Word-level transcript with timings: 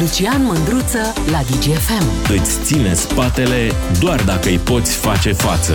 Lucian 0.00 0.44
Mândruță 0.44 0.98
la 1.30 1.38
DGFM. 1.38 2.32
Îți 2.40 2.62
ține 2.62 2.94
spatele 2.94 3.72
doar 4.00 4.22
dacă 4.22 4.48
îi 4.48 4.58
poți 4.58 4.96
face 4.96 5.32
față. 5.32 5.74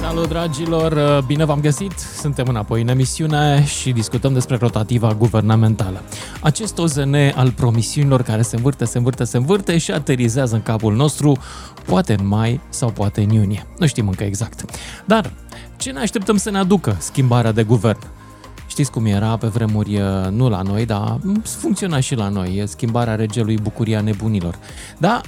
Salut 0.00 0.28
dragilor, 0.28 1.22
bine 1.26 1.44
v-am 1.44 1.60
găsit! 1.60 1.92
Suntem 2.20 2.46
înapoi 2.48 2.80
în 2.80 2.88
emisiune 2.88 3.64
și 3.64 3.92
discutăm 3.92 4.32
despre 4.32 4.56
rotativa 4.56 5.14
guvernamentală. 5.14 6.02
Acest 6.40 6.78
OZN 6.78 7.14
al 7.34 7.50
promisiunilor 7.50 8.22
care 8.22 8.42
se 8.42 8.56
învârte, 8.56 8.84
se 8.84 8.98
învârte, 8.98 9.24
se 9.24 9.36
învârte 9.36 9.78
și 9.78 9.90
aterizează 9.90 10.54
în 10.54 10.62
capul 10.62 10.94
nostru, 10.94 11.36
poate 11.86 12.16
în 12.18 12.26
mai 12.26 12.60
sau 12.68 12.90
poate 12.90 13.20
în 13.20 13.30
iunie. 13.30 13.66
Nu 13.78 13.86
știm 13.86 14.08
încă 14.08 14.24
exact. 14.24 14.64
Dar 15.04 15.32
ce 15.76 15.90
ne 15.90 16.00
așteptăm 16.00 16.36
să 16.36 16.50
ne 16.50 16.58
aducă 16.58 16.96
schimbarea 16.98 17.52
de 17.52 17.62
guvern? 17.62 17.98
Știți 18.68 18.90
cum 18.90 19.06
era 19.06 19.36
pe 19.36 19.46
vremuri, 19.46 20.00
nu 20.30 20.48
la 20.48 20.62
noi, 20.62 20.86
dar 20.86 21.18
funcționa 21.42 22.00
și 22.00 22.14
la 22.14 22.28
noi, 22.28 22.62
schimbarea 22.66 23.14
regelui 23.14 23.58
Bucuria 23.62 24.00
Nebunilor. 24.00 24.58
Da, 24.98 25.20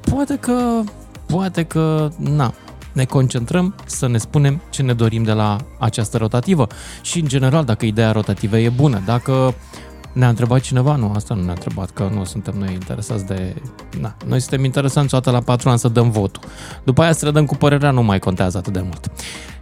poate 0.00 0.36
că, 0.36 0.82
poate 1.26 1.62
că, 1.62 2.10
na, 2.18 2.54
ne 2.92 3.04
concentrăm 3.04 3.74
să 3.84 4.08
ne 4.08 4.18
spunem 4.18 4.60
ce 4.70 4.82
ne 4.82 4.92
dorim 4.92 5.22
de 5.22 5.32
la 5.32 5.56
această 5.78 6.16
rotativă 6.16 6.66
și, 7.02 7.20
în 7.20 7.28
general, 7.28 7.64
dacă 7.64 7.86
ideea 7.86 8.12
rotativă 8.12 8.58
e 8.58 8.68
bună. 8.68 9.02
Dacă 9.04 9.54
ne-a 10.12 10.28
întrebat 10.28 10.60
cineva, 10.60 10.96
nu, 10.96 11.12
asta 11.14 11.34
nu 11.34 11.42
ne-a 11.42 11.52
întrebat, 11.52 11.90
că 11.90 12.10
nu 12.14 12.24
suntem 12.24 12.54
noi 12.58 12.72
interesați 12.72 13.26
de... 13.26 13.54
Na, 14.00 14.16
noi 14.26 14.40
suntem 14.40 14.64
interesanți 14.64 15.14
o 15.14 15.18
dată 15.18 15.30
la 15.36 15.40
patru 15.40 15.68
ani 15.68 15.78
să 15.78 15.88
dăm 15.88 16.10
votul. 16.10 16.42
După 16.84 17.02
aia 17.02 17.12
să 17.12 17.30
dăm 17.30 17.46
cu 17.46 17.56
părerea 17.56 17.90
nu 17.90 18.02
mai 18.02 18.18
contează 18.18 18.58
atât 18.58 18.72
de 18.72 18.80
mult. 18.80 19.10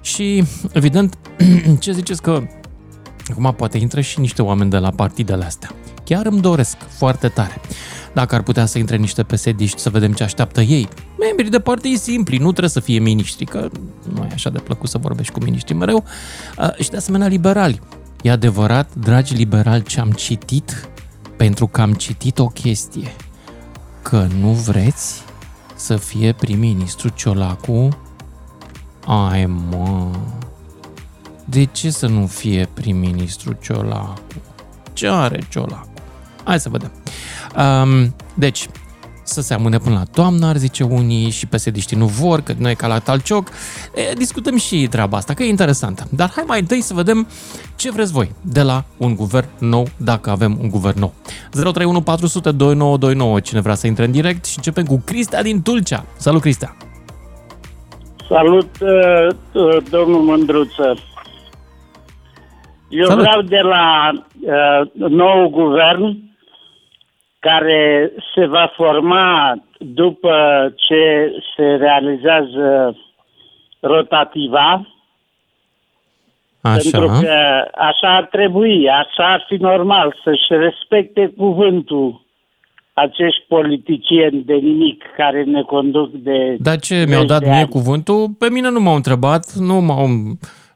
Și, 0.00 0.44
evident, 0.72 1.18
ce 1.80 1.92
ziceți 1.92 2.22
că 2.22 2.42
acum 3.30 3.54
poate 3.56 3.78
intră 3.78 4.00
și 4.00 4.20
niște 4.20 4.42
oameni 4.42 4.70
de 4.70 4.78
la 4.78 4.90
partidele 4.90 5.44
astea. 5.44 5.70
Chiar 6.04 6.26
îmi 6.26 6.40
doresc 6.40 6.76
foarte 6.88 7.28
tare 7.28 7.60
dacă 8.12 8.34
ar 8.34 8.42
putea 8.42 8.66
să 8.66 8.78
intre 8.78 8.96
niște 8.96 9.22
psd 9.22 9.74
să 9.76 9.90
vedem 9.90 10.12
ce 10.12 10.22
așteaptă 10.22 10.60
ei. 10.60 10.88
Membrii 11.18 11.50
de 11.50 11.60
partii 11.60 11.96
simpli, 11.96 12.36
nu 12.36 12.48
trebuie 12.48 12.68
să 12.68 12.80
fie 12.80 12.98
miniștri, 12.98 13.44
că 13.44 13.68
nu 14.14 14.22
e 14.22 14.32
așa 14.32 14.50
de 14.50 14.58
plăcut 14.58 14.88
să 14.88 14.98
vorbești 14.98 15.32
cu 15.32 15.42
miniștri 15.42 15.74
mereu, 15.74 16.04
și 16.78 16.90
de 16.90 16.96
asemenea 16.96 17.26
liberali. 17.26 17.80
E 18.22 18.30
adevărat, 18.30 18.94
dragi 18.94 19.34
liberali, 19.34 19.82
ce 19.82 20.00
am 20.00 20.10
citit? 20.10 20.88
Pentru 21.36 21.66
că 21.66 21.80
am 21.80 21.92
citit 21.92 22.38
o 22.38 22.46
chestie. 22.46 23.16
Că 24.02 24.26
nu 24.40 24.48
vreți 24.48 25.22
să 25.74 25.96
fie 25.96 26.32
prim-ministru 26.32 27.08
Ciolacu? 27.08 27.88
Ai, 29.06 29.46
mă... 29.46 30.10
De 31.50 31.64
ce 31.64 31.90
să 31.90 32.06
nu 32.06 32.26
fie 32.26 32.68
prim-ministru 32.74 33.56
Ciolacu? 33.62 34.22
Ce 34.92 35.08
are 35.08 35.40
Ciolacu? 35.48 35.88
Hai 36.44 36.60
să 36.60 36.68
vedem. 36.68 36.92
Um, 37.56 38.14
deci, 38.34 38.68
să 39.22 39.40
se 39.40 39.54
amâne 39.54 39.78
până 39.78 39.94
la 39.94 40.04
toamnă, 40.12 40.46
ar 40.46 40.56
zice 40.56 40.82
unii, 40.82 41.30
și 41.30 41.46
psd 41.46 41.90
nu 41.90 42.06
vor, 42.06 42.40
că 42.40 42.54
noi 42.58 42.74
ca 42.74 42.86
la 42.86 42.98
talcioc. 42.98 43.48
E, 43.94 44.12
discutăm 44.12 44.56
și 44.56 44.86
treaba 44.90 45.16
asta, 45.16 45.34
că 45.34 45.42
e 45.42 45.48
interesantă. 45.48 46.06
Dar 46.10 46.30
hai 46.34 46.44
mai 46.46 46.60
întâi 46.60 46.80
să 46.80 46.94
vedem 46.94 47.26
ce 47.76 47.90
vreți 47.90 48.12
voi 48.12 48.34
de 48.40 48.62
la 48.62 48.84
un 48.96 49.14
guvern 49.14 49.48
nou, 49.58 49.86
dacă 49.96 50.30
avem 50.30 50.58
un 50.60 50.68
guvern 50.68 50.98
nou. 50.98 51.12
031 51.50 52.00
400 52.00 52.50
2929, 52.50 53.40
cine 53.40 53.60
vrea 53.60 53.74
să 53.74 53.86
intre 53.86 54.04
în 54.04 54.10
direct 54.10 54.44
și 54.44 54.54
începem 54.56 54.84
cu 54.84 55.02
Cristea 55.04 55.42
din 55.42 55.62
Tulcea. 55.62 56.04
Salut, 56.16 56.40
Cristea! 56.40 56.76
Salut, 58.28 58.68
uh, 58.80 59.34
uh, 59.52 59.82
domnul 59.90 60.20
Mândruță! 60.20 61.09
Eu 62.90 63.04
Salut. 63.04 63.24
vreau 63.24 63.42
de 63.42 63.60
la 63.60 64.10
uh, 64.12 65.08
nou 65.08 65.48
guvern 65.48 66.16
care 67.38 68.12
se 68.34 68.46
va 68.46 68.72
forma 68.76 69.54
după 69.78 70.34
ce 70.76 71.32
se 71.56 71.64
realizează 71.64 72.96
rotativa. 73.80 74.86
Așa. 76.60 76.78
Pentru 76.90 77.20
că 77.20 77.34
așa 77.74 78.16
ar 78.16 78.24
trebui, 78.24 78.88
așa 78.88 79.32
ar 79.32 79.44
fi 79.48 79.54
normal, 79.54 80.16
să-și 80.24 80.48
respecte 80.48 81.32
cuvântul 81.36 82.28
acești 82.92 83.44
politicieni 83.48 84.42
de 84.44 84.54
nimic 84.54 85.04
care 85.16 85.44
ne 85.44 85.62
conduc 85.62 86.12
de... 86.12 86.56
Dar 86.58 86.78
ce, 86.78 87.04
mi-au 87.08 87.24
dat 87.24 87.44
mie 87.48 87.64
cuvântul? 87.64 88.28
Pe 88.38 88.50
mine 88.50 88.70
nu 88.70 88.80
m-au 88.80 88.94
întrebat, 88.94 89.52
nu, 89.52 89.80
m-au, 89.80 90.06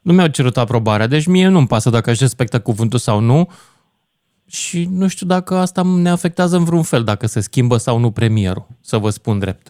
nu 0.05 0.13
mi-au 0.13 0.27
cerut 0.27 0.57
aprobarea, 0.57 1.07
deci 1.07 1.25
mie 1.25 1.47
nu-mi 1.47 1.67
pasă 1.67 1.89
dacă 1.89 2.11
își 2.11 2.21
respectă 2.21 2.59
cuvântul 2.59 2.99
sau 2.99 3.19
nu 3.19 3.51
și 4.49 4.87
nu 4.91 5.07
știu 5.07 5.27
dacă 5.27 5.55
asta 5.55 5.81
ne 6.01 6.09
afectează 6.09 6.57
în 6.57 6.63
vreun 6.63 6.83
fel, 6.83 7.03
dacă 7.03 7.25
se 7.25 7.39
schimbă 7.39 7.77
sau 7.77 7.97
nu 7.97 8.11
premierul, 8.11 8.67
să 8.81 8.97
vă 8.97 9.09
spun 9.09 9.39
drept. 9.39 9.67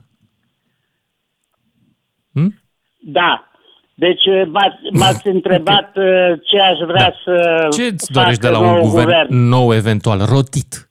Hm? 2.33 2.63
Da. 2.99 3.49
Deci 3.93 4.25
uh, 4.25 4.41
m-ați, 4.47 4.77
m-ați 4.91 5.27
întrebat 5.35 5.89
okay. 5.89 6.31
Uh, 6.31 6.39
ce 6.43 6.59
aș 6.59 6.77
vrea 6.77 7.09
da. 7.09 7.15
să 7.23 7.67
Ce 7.77 7.83
îți 7.83 8.11
dorești 8.11 8.41
de 8.41 8.49
la 8.49 8.59
un 8.59 8.79
guvern, 8.79 9.05
guvern 9.05 9.35
nou 9.35 9.73
eventual, 9.73 10.19
rotit? 10.25 10.89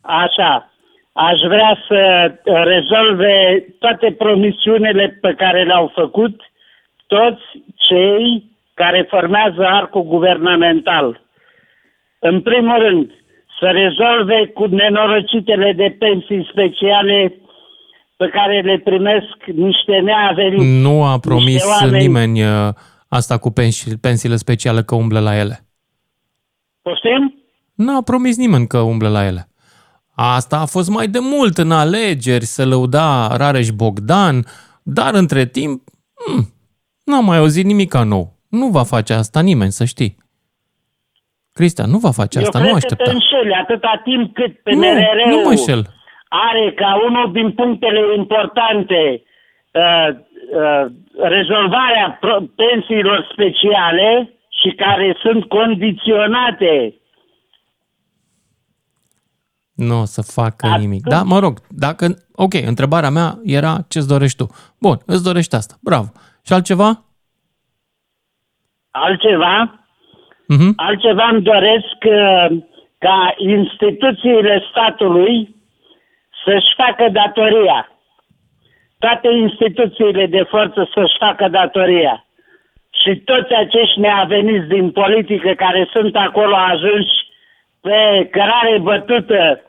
Așa. 0.00 0.72
Aș 1.12 1.38
vrea 1.46 1.78
să 1.88 2.00
rezolve 2.44 3.64
toate 3.78 4.12
promisiunile 4.12 5.18
pe 5.20 5.34
care 5.34 5.64
le-au 5.64 5.92
făcut 5.94 6.40
toți 7.06 7.42
cei 7.88 8.50
care 8.74 9.06
formează 9.10 9.62
arcul 9.66 10.02
guvernamental 10.02 11.26
în 12.18 12.40
primul 12.40 12.78
rând, 12.78 13.10
să 13.60 13.66
rezolve 13.66 14.46
cu 14.54 14.66
nenorocitele 14.66 15.72
de 15.72 15.96
pensii 15.98 16.48
speciale 16.50 17.34
pe 18.16 18.28
care 18.28 18.60
le 18.60 18.78
primesc 18.78 19.36
niște 19.54 19.98
neaveniți. 19.98 20.82
Nu 20.82 21.04
a 21.04 21.18
promis 21.18 21.64
oameni... 21.64 22.06
nimeni 22.06 22.42
uh, 22.42 22.68
asta 23.08 23.38
cu 23.38 23.50
pensii, 23.50 23.96
pensiile 23.96 24.36
speciale 24.36 24.82
că 24.82 24.94
umblă 24.94 25.20
la 25.20 25.36
ele. 25.36 25.66
Poftim? 26.82 27.34
Nu 27.74 27.96
a 27.96 28.02
promis 28.02 28.36
nimeni 28.36 28.66
că 28.66 28.78
umblă 28.78 29.08
la 29.08 29.26
ele. 29.26 29.48
Asta 30.14 30.58
a 30.58 30.64
fost 30.64 30.90
mai 30.90 31.08
de 31.08 31.18
mult 31.20 31.58
în 31.58 31.70
alegeri, 31.70 32.44
să 32.44 32.66
lăuda 32.66 33.36
Rareș 33.36 33.70
Bogdan, 33.70 34.44
dar 34.82 35.14
între 35.14 35.46
timp, 35.46 35.82
hmm, 36.14 36.52
n-am 37.08 37.24
mai 37.24 37.38
auzit 37.38 37.64
nimic 37.64 37.94
nou. 37.94 38.24
Nu 38.48 38.66
va 38.66 38.82
face 38.82 39.12
asta 39.12 39.40
nimeni, 39.40 39.70
să 39.70 39.84
știi. 39.84 40.16
Cristian, 41.52 41.90
nu 41.90 41.98
va 41.98 42.10
face 42.10 42.38
asta, 42.38 42.58
Eu 42.58 42.64
nu 42.64 42.74
aștepta. 42.74 43.04
Eu 43.06 43.12
înșeli, 43.12 43.52
atâta 43.62 44.00
timp 44.04 44.34
cât 44.34 44.52
PNRR 44.62 45.20
nu, 45.26 45.34
nu 45.34 45.42
mă 45.44 45.50
înșel. 45.50 45.82
are 46.28 46.72
ca 46.76 46.90
unul 47.06 47.32
din 47.32 47.52
punctele 47.52 48.00
importante 48.16 49.22
uh, 49.72 50.08
uh, 50.60 50.84
rezolvarea 51.36 52.18
pensiilor 52.62 53.28
speciale 53.32 54.10
și 54.60 54.70
care 54.74 55.16
sunt 55.22 55.44
condiționate 55.44 56.98
nu 59.78 60.00
o 60.00 60.04
să 60.04 60.22
facă 60.22 60.66
Atunci... 60.66 60.80
nimic. 60.80 61.06
Da, 61.06 61.22
mă 61.22 61.38
rog, 61.38 61.60
dacă... 61.68 62.06
Ok, 62.34 62.54
întrebarea 62.54 63.10
mea 63.10 63.38
era 63.44 63.84
ce-ți 63.88 64.08
dorești 64.08 64.36
tu. 64.36 64.46
Bun, 64.80 64.98
îți 65.06 65.22
dorești 65.22 65.54
asta. 65.54 65.78
Bravo. 65.80 66.12
Și 66.48 66.54
altceva? 66.54 66.90
Altceva? 68.90 69.54
Uh-huh. 70.52 70.72
Altceva 70.76 71.28
îmi 71.32 71.42
doresc 71.42 71.98
uh, 72.04 72.46
ca 72.98 73.34
instituțiile 73.36 74.64
statului 74.70 75.56
să-și 76.44 76.74
facă 76.76 77.08
datoria. 77.12 77.88
Toate 78.98 79.28
instituțiile 79.28 80.26
de 80.26 80.42
forță 80.42 80.90
să-și 80.94 81.16
facă 81.18 81.48
datoria. 81.48 82.24
Și 83.02 83.16
toți 83.16 83.52
acești 83.54 84.00
neaveniți 84.00 84.68
din 84.68 84.90
politică 84.90 85.52
care 85.56 85.88
sunt 85.92 86.16
acolo 86.16 86.56
ajunși 86.56 87.16
pe 87.80 88.28
cărare 88.30 88.78
bătută 88.78 89.60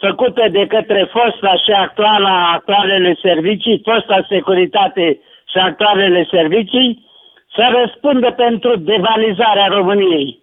făcută 0.00 0.48
de 0.50 0.66
către 0.66 1.08
fosta 1.10 1.52
și 1.64 1.72
actuala, 1.72 2.52
actualele 2.52 3.16
servicii, 3.22 3.82
fosta 3.84 4.26
securitate 4.28 5.18
și 5.58 5.64
actualele 5.64 6.28
servicii, 6.30 7.06
să 7.54 7.62
răspundă 7.82 8.30
pentru 8.30 8.76
devalizarea 8.76 9.66
României. 9.66 10.42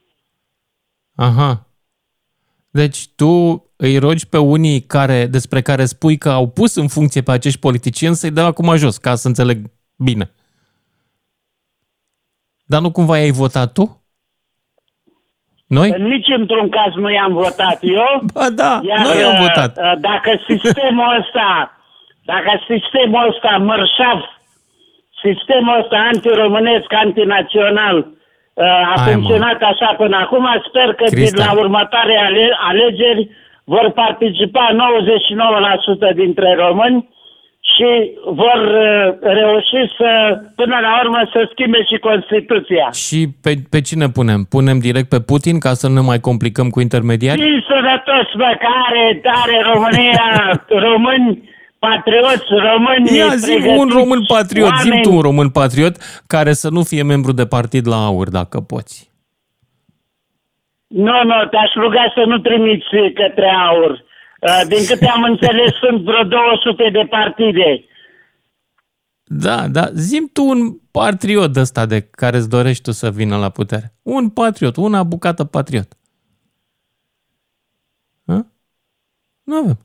Aha. 1.15 1.67
Deci 2.71 3.07
tu 3.15 3.63
îi 3.75 3.97
rogi 3.97 4.27
pe 4.27 4.37
unii 4.37 4.81
care, 4.81 5.25
despre 5.25 5.61
care 5.61 5.85
spui 5.85 6.17
că 6.17 6.29
au 6.29 6.47
pus 6.47 6.75
în 6.75 6.87
funcție 6.87 7.21
pe 7.21 7.31
acești 7.31 7.59
politicieni 7.59 8.15
să-i 8.15 8.31
dea 8.31 8.45
acum 8.45 8.75
jos, 8.75 8.97
ca 8.97 9.15
să 9.15 9.27
înțeleg 9.27 9.57
bine. 9.97 10.31
Dar 12.65 12.81
nu 12.81 12.91
cumva 12.91 13.13
ai 13.13 13.31
votat 13.31 13.73
tu? 13.73 14.03
Noi? 15.67 15.89
Nici 15.97 16.27
într-un 16.37 16.69
caz 16.69 16.93
nu 16.93 17.11
i-am 17.11 17.33
votat 17.33 17.77
eu. 17.81 18.21
Ba 18.33 18.49
da, 18.49 18.79
iar, 18.83 18.99
noi 19.05 19.23
am 19.23 19.41
votat. 19.41 19.77
Uh, 19.77 19.93
dacă 19.99 20.39
sistemul 20.47 21.17
ăsta, 21.19 21.71
dacă 22.25 22.63
sistemul 22.67 23.27
ăsta 23.29 23.57
mărșav 23.57 24.34
sistemul 25.25 25.79
ăsta 25.81 25.97
antiromânesc, 26.13 26.89
antinațional 27.05 27.97
uh, 27.97 28.93
a 28.93 28.95
Hai, 28.95 29.11
funcționat 29.11 29.59
așa 29.71 29.89
până 30.01 30.15
acum. 30.23 30.45
Sper 30.67 30.87
că 30.99 31.05
din 31.07 31.17
Cristian. 31.17 31.45
la 31.45 31.59
următoare 31.63 32.15
ale- 32.27 32.57
alegeri 32.69 33.29
vor 33.63 33.91
participa 34.03 34.65
99% 36.11 36.15
dintre 36.15 36.49
români 36.65 37.09
și 37.73 37.91
vor 38.41 38.59
uh, 38.85 39.17
reuși 39.39 39.81
să, 39.97 40.09
până 40.55 40.77
la 40.81 40.99
urmă, 41.03 41.29
să 41.33 41.49
schimbe 41.51 41.83
și 41.89 41.97
Constituția. 41.97 42.87
Și 42.91 43.19
pe, 43.43 43.51
pe 43.69 43.81
cine 43.81 44.07
punem? 44.09 44.41
Punem 44.49 44.77
direct 44.79 45.09
pe 45.09 45.19
Putin 45.31 45.59
ca 45.59 45.73
să 45.73 45.87
nu 45.87 45.93
ne 45.93 45.99
mai 46.11 46.19
complicăm 46.19 46.69
cu 46.69 46.79
intermediari? 46.81 47.41
Și 47.41 47.65
sănătos, 47.67 48.27
bă, 48.37 48.49
care 48.67 49.19
tare 49.27 49.57
România, 49.71 50.25
români 50.87 51.53
patrioți, 51.89 52.45
români 52.69 53.17
Ia 53.17 53.35
zi 53.35 53.51
un 53.51 53.59
pregătiți, 53.61 53.97
român 53.97 54.23
patriot, 54.27 54.73
zi 54.81 54.89
oameni- 54.89 55.01
tu 55.01 55.13
un 55.15 55.21
român 55.21 55.49
patriot 55.49 55.95
care 56.27 56.53
să 56.53 56.69
nu 56.69 56.83
fie 56.83 57.03
membru 57.03 57.31
de 57.31 57.45
partid 57.45 57.87
la 57.87 58.05
aur, 58.05 58.29
dacă 58.29 58.59
poți. 58.61 59.11
Nu, 60.87 61.23
nu, 61.23 61.47
te-aș 61.51 61.71
ruga 61.75 62.11
să 62.15 62.23
nu 62.27 62.37
trimiți 62.37 62.85
către 63.13 63.49
aur. 63.69 63.91
Uh, 63.91 64.61
Din 64.67 64.85
câte 64.85 65.07
am 65.07 65.23
înțeles, 65.23 65.71
sunt 65.83 66.01
vreo 66.03 66.23
200 66.23 66.89
de 66.91 67.07
partide. 67.09 67.85
Da, 69.27 69.67
da, 69.67 69.89
zim 69.93 70.29
tu 70.33 70.43
un 70.43 70.77
patriot 70.91 71.53
de 71.53 71.59
ăsta 71.59 71.85
de 71.85 72.01
care 72.01 72.37
îți 72.37 72.49
dorești 72.49 72.83
tu 72.83 72.91
să 72.91 73.11
vină 73.11 73.37
la 73.37 73.49
putere. 73.49 73.93
Un 74.01 74.29
patriot, 74.29 74.75
una 74.75 75.03
bucată 75.03 75.43
patriot. 75.43 75.87
Hă? 78.25 78.45
Nu 79.43 79.55
avem. 79.55 79.84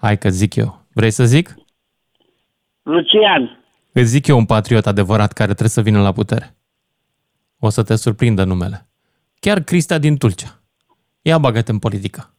Hai 0.00 0.18
că 0.18 0.28
zic 0.28 0.54
eu. 0.54 0.86
Vrei 0.92 1.10
să 1.10 1.24
zic? 1.24 1.54
Lucian, 2.82 3.58
Îți 3.92 4.04
zic 4.08 4.26
eu 4.26 4.36
un 4.38 4.46
patriot 4.46 4.86
adevărat 4.86 5.32
care 5.32 5.48
trebuie 5.48 5.68
să 5.68 5.80
vină 5.80 6.00
la 6.02 6.12
putere. 6.12 6.54
O 7.58 7.68
să 7.68 7.82
te 7.82 7.96
surprindă 7.96 8.44
numele. 8.44 8.86
Chiar 9.40 9.60
Cristea 9.60 9.98
din 9.98 10.16
Tulcea. 10.16 10.60
Ia 11.22 11.38
bagă-te 11.38 11.70
în 11.70 11.78
politică. 11.78 12.34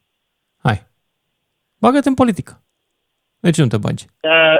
Hai. 0.64 0.88
Bagă-te 1.80 2.08
în 2.10 2.14
politică. 2.14 2.64
De 3.40 3.50
ce 3.50 3.62
nu 3.62 3.68
te 3.68 3.78
bagi? 3.78 4.06
uh, 4.22 4.60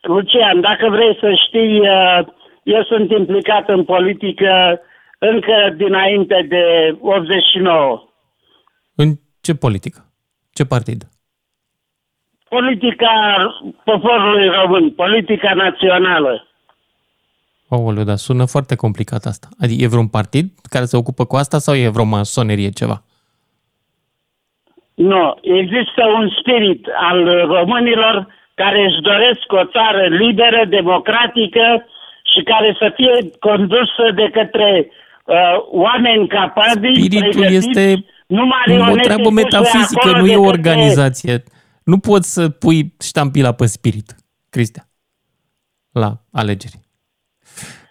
Lucian, 0.00 0.60
dacă 0.60 0.88
vrei 0.90 1.16
să 1.20 1.34
știi, 1.46 1.80
uh, 1.80 2.26
eu 2.62 2.82
sunt 2.84 3.10
implicat 3.10 3.68
în 3.68 3.84
politică 3.84 4.80
încă 5.18 5.74
dinainte 5.76 6.46
de 6.48 6.62
89. 7.00 8.08
În 8.94 9.14
ce 9.40 9.54
politică? 9.54 10.12
Ce 10.52 10.64
partid? 10.64 11.08
Politica 12.56 13.14
poporului 13.84 14.48
român, 14.48 14.90
politica 14.90 15.52
națională. 15.54 16.46
Aoleu, 17.68 18.04
dar 18.04 18.16
sună 18.16 18.44
foarte 18.44 18.74
complicat 18.74 19.24
asta. 19.24 19.48
Adică 19.62 19.84
e 19.84 19.92
vreun 19.94 20.08
partid 20.08 20.46
care 20.74 20.84
se 20.84 20.96
ocupă 20.96 21.24
cu 21.24 21.36
asta 21.36 21.58
sau 21.58 21.74
e 21.74 21.88
vreo 21.88 22.04
masonerie 22.04 22.70
ceva? 22.70 23.02
Nu, 24.94 25.24
există 25.42 26.02
un 26.18 26.26
spirit 26.40 26.86
al 27.10 27.20
românilor 27.46 28.14
care 28.54 28.80
își 28.88 29.00
doresc 29.10 29.44
o 29.48 29.64
țară 29.74 30.02
liberă, 30.22 30.60
democratică 30.68 31.66
și 32.32 32.40
care 32.42 32.76
să 32.78 32.92
fie 32.96 33.30
condusă 33.48 34.04
de 34.14 34.28
către 34.32 34.90
uh, 35.24 35.36
oameni 35.84 36.28
capabili, 36.28 37.02
Spiritul 37.02 37.30
pregătiți, 37.30 37.56
este 37.56 38.04
nu 38.26 38.42
o 38.42 38.46
marionete 38.46 39.00
treabă 39.00 39.28
puse 39.28 39.42
metafizică, 39.42 40.00
acolo 40.04 40.20
nu 40.20 40.26
de 40.26 40.32
e 40.32 40.36
o 40.36 40.40
către- 40.40 40.56
organizație. 40.56 41.34
Nu 41.90 41.98
poți 41.98 42.32
să 42.32 42.48
pui 42.48 42.94
ștampila 43.00 43.52
pe 43.52 43.66
spirit, 43.66 44.16
Cristea, 44.50 44.88
la 45.92 46.10
alegeri. 46.32 46.78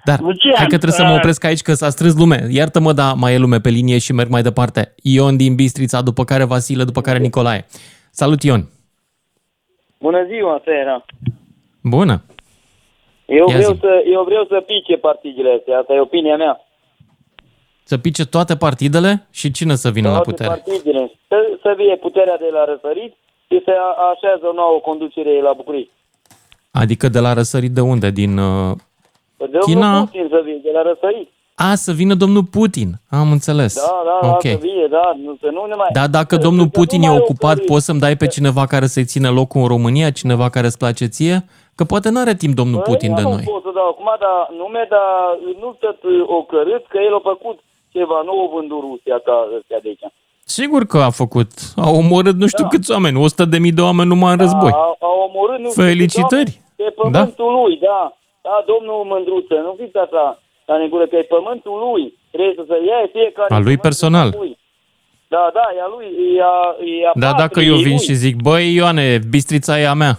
Dar 0.05 0.19
Lucian, 0.19 0.55
hai 0.55 0.67
că 0.73 0.77
trebuie 0.77 0.99
să 1.01 1.03
mă 1.03 1.09
uh, 1.11 1.17
opresc 1.17 1.43
aici, 1.43 1.61
că 1.61 1.73
s-a 1.73 1.89
strâns 1.89 2.15
lume. 2.15 2.47
Iartă-mă, 2.49 2.93
dar 2.93 3.13
mai 3.15 3.33
e 3.33 3.37
lume 3.37 3.59
pe 3.59 3.69
linie 3.69 3.97
și 3.97 4.13
merg 4.13 4.29
mai 4.29 4.41
departe. 4.41 4.93
Ion 5.03 5.37
din 5.37 5.55
Bistrița, 5.55 6.01
după 6.01 6.23
care 6.23 6.43
Vasile, 6.43 6.83
după 6.83 7.01
care 7.01 7.17
Nicolae. 7.17 7.65
Salut, 8.11 8.43
Ion! 8.43 8.69
Bună 9.99 10.25
ziua, 10.27 10.61
Sera. 10.65 11.05
Bună! 11.83 12.23
Eu 13.25 13.47
Ia 13.47 13.55
vreau, 13.55 13.73
zi. 13.73 13.79
să, 13.79 14.03
eu 14.11 14.23
vreau 14.23 14.45
să 14.45 14.63
pice 14.65 14.95
partidele 14.97 15.55
astea, 15.57 15.77
asta 15.79 15.93
e 15.93 15.99
opinia 15.99 16.35
mea. 16.35 16.59
Să 17.83 17.97
pice 17.97 18.25
toate 18.25 18.55
partidele 18.55 19.27
și 19.31 19.51
cine 19.51 19.75
să 19.75 19.89
vină 19.89 20.07
la 20.07 20.13
Toate 20.13 20.29
putere? 20.29 20.49
partidele. 20.49 21.11
Să, 21.27 21.37
să 21.61 21.73
vie 21.77 21.95
puterea 21.95 22.37
de 22.37 22.49
la 22.51 22.65
răsărit 22.65 23.13
și 23.49 23.61
să 23.65 23.71
a- 23.71 24.11
așează 24.13 24.43
o 24.51 24.53
nouă 24.53 24.79
conducere 24.79 25.41
la 25.41 25.53
București. 25.53 25.91
Adică 26.71 27.07
de 27.09 27.19
la 27.19 27.33
răsărit 27.33 27.71
de 27.71 27.81
unde? 27.81 28.09
Din... 28.09 28.37
Uh... 28.37 28.75
De 29.37 29.57
China? 29.59 29.99
Putin 29.99 30.27
să 30.29 30.41
vie, 30.43 30.59
de 30.63 30.71
la 30.73 30.81
răsărit. 30.81 31.29
A, 31.55 31.75
să 31.75 31.91
vină 31.91 32.13
domnul 32.13 32.43
Putin. 32.43 32.89
Am 33.09 33.31
înțeles. 33.31 33.73
Da, 33.75 34.01
da, 34.09 34.27
ok. 34.27 34.43
da, 34.43 34.49
să 34.49 34.55
vie, 34.61 34.87
da, 34.89 35.05
nu, 35.25 35.37
să 35.41 35.49
nu 35.51 35.65
ne 35.65 35.75
mai... 35.75 35.87
Da, 35.93 36.07
dacă 36.07 36.35
să- 36.35 36.41
domnul 36.41 36.65
să 36.67 36.71
nu 36.73 36.77
Putin 36.79 37.01
e 37.01 37.07
mai 37.07 37.17
ocupat, 37.17 37.57
oferi- 37.57 37.65
poți 37.65 37.85
să-mi 37.85 37.99
dai 37.99 38.15
pe 38.15 38.27
cineva 38.27 38.65
care 38.65 38.85
să-i 38.85 39.05
țină 39.13 39.29
locul 39.39 39.61
în 39.61 39.67
România, 39.67 40.09
cineva 40.11 40.49
care 40.49 40.65
îți 40.65 40.77
place 40.77 41.05
ție? 41.05 41.35
Că 41.75 41.83
poate 41.83 42.09
n-are 42.09 42.35
timp 42.43 42.53
domnul 42.55 42.79
Păi, 42.81 42.93
Putin 42.93 43.15
de 43.15 43.21
nu 43.21 43.29
noi. 43.29 43.43
pot 43.51 43.61
să 43.67 43.71
dau 43.79 43.87
acum 43.93 44.09
dar 44.25 44.37
nume, 44.61 44.83
dar 44.89 45.11
nu 45.61 45.69
tot 45.83 45.99
o 46.37 46.39
cărât 46.51 46.83
că 46.91 46.97
el 47.07 47.13
a 47.19 47.21
făcut 47.31 47.57
ceva, 47.95 48.17
nu 48.27 48.33
o 48.43 48.45
vândut 48.55 48.81
Rusia 48.87 49.17
ca 49.27 49.35
ăstea 49.57 49.79
de 49.83 49.87
aici. 49.91 50.05
Sigur 50.57 50.81
că 50.91 50.97
a 50.97 51.09
făcut. 51.21 51.49
Au 51.87 51.95
omorât 52.01 52.35
nu 52.43 52.47
știu 52.53 52.63
Da. 52.67 52.69
câți 52.73 52.91
oameni, 52.95 53.17
100 53.17 53.45
de 53.53 53.57
mii 53.63 53.71
de 53.79 53.81
oameni 53.89 54.07
numai 54.13 54.31
în 54.31 54.37
război. 54.45 54.71
A, 54.73 54.85
a 55.07 55.11
omorât, 55.27 55.59
nu 55.63 55.69
știu 55.69 55.83
Felicitări. 55.83 56.51
câți 56.51 56.59
oameni 56.61 56.75
Pe 56.81 56.89
pământul 57.01 57.51
lui, 57.59 57.73
da. 57.89 58.01
Da, 58.47 58.55
domnul 58.71 58.99
Mândruță, 59.11 59.55
nu 59.67 59.73
fiți 59.79 59.97
așa 60.05 60.25
la 60.69 60.75
negură, 60.81 61.05
că 61.07 61.15
e 61.15 61.33
pământul 61.37 61.75
lui. 61.85 62.03
Trebuie 62.33 62.53
să 62.59 62.63
se 62.69 62.75
ia 62.89 62.99
fiecare... 63.15 63.51
A 63.53 63.57
lui 63.57 63.63
pământ 63.63 63.81
personal. 63.87 64.27
lui. 64.41 64.51
Da, 65.35 65.43
da, 65.57 65.65
e 65.77 65.79
a 65.87 65.89
lui, 65.95 66.07
e 66.37 66.41
a, 66.53 66.55
e 67.01 67.07
a 67.09 67.11
Dar 67.25 67.33
dacă 67.43 67.57
patriei 67.59 67.69
eu 67.73 67.79
vin 67.87 67.97
lui. 67.99 68.05
și 68.07 68.13
zic, 68.23 68.35
băi 68.47 68.63
Ioane, 68.77 69.07
bistrița 69.35 69.73
e 69.79 69.87
a 69.93 69.97
mea. 70.03 70.13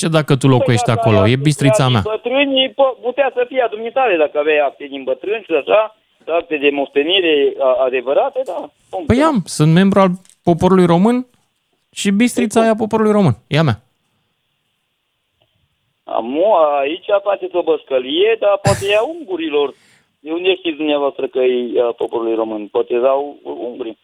Ce 0.00 0.06
dacă 0.18 0.32
tu 0.40 0.46
locuiești 0.56 0.84
Păi, 0.84 0.94
dacă 0.94 1.08
acolo? 1.08 1.22
ai 1.22 1.32
E 1.32 1.46
bistrița 1.48 1.82
din 1.84 1.92
mea. 1.92 2.02
Bătrâni, 2.14 2.60
po- 2.80 2.96
putea 3.06 3.28
să 3.36 3.42
fie 3.48 3.62
a 3.66 3.68
dumitare 3.74 4.14
dacă 4.24 4.36
aveai 4.38 4.62
acte 4.68 4.84
din 4.94 5.02
bătrâni 5.10 5.44
și 5.48 5.52
așa, 5.62 5.80
acte 6.28 6.56
de 6.56 6.70
moștenire 6.70 7.52
a- 7.60 7.84
adevărate, 7.84 8.40
da. 8.44 8.70
Cum 8.90 9.04
Păi 9.06 9.16
să- 9.16 9.24
am, 9.24 9.42
sunt 9.44 9.72
membru 9.72 10.00
al 10.00 10.10
poporului 10.42 10.86
român 10.86 11.26
și 11.92 12.10
bistrița 12.10 12.64
e 12.64 12.68
a 12.68 12.74
poporului 12.74 13.12
român. 13.12 13.36
E 13.46 13.58
a 13.58 13.62
mea. 13.62 13.80
Amu, 16.04 16.44
aici 16.80 17.06
faceți 17.22 17.56
o 17.56 17.62
băscălie, 17.62 18.36
dar 18.40 18.58
poate 18.62 18.86
e 18.90 18.96
a 18.96 19.02
ungurilor. 19.02 19.74
De 20.20 20.30
unde 20.32 20.54
știți 20.56 20.76
dumneavoastră 20.76 21.26
că 21.28 21.38
e 21.38 21.80
a 21.88 21.92
poporului 21.92 22.34
român? 22.34 22.66
Poate 22.68 22.94
e 22.94 23.06
a 23.06 23.12
ungurii. 23.42 23.98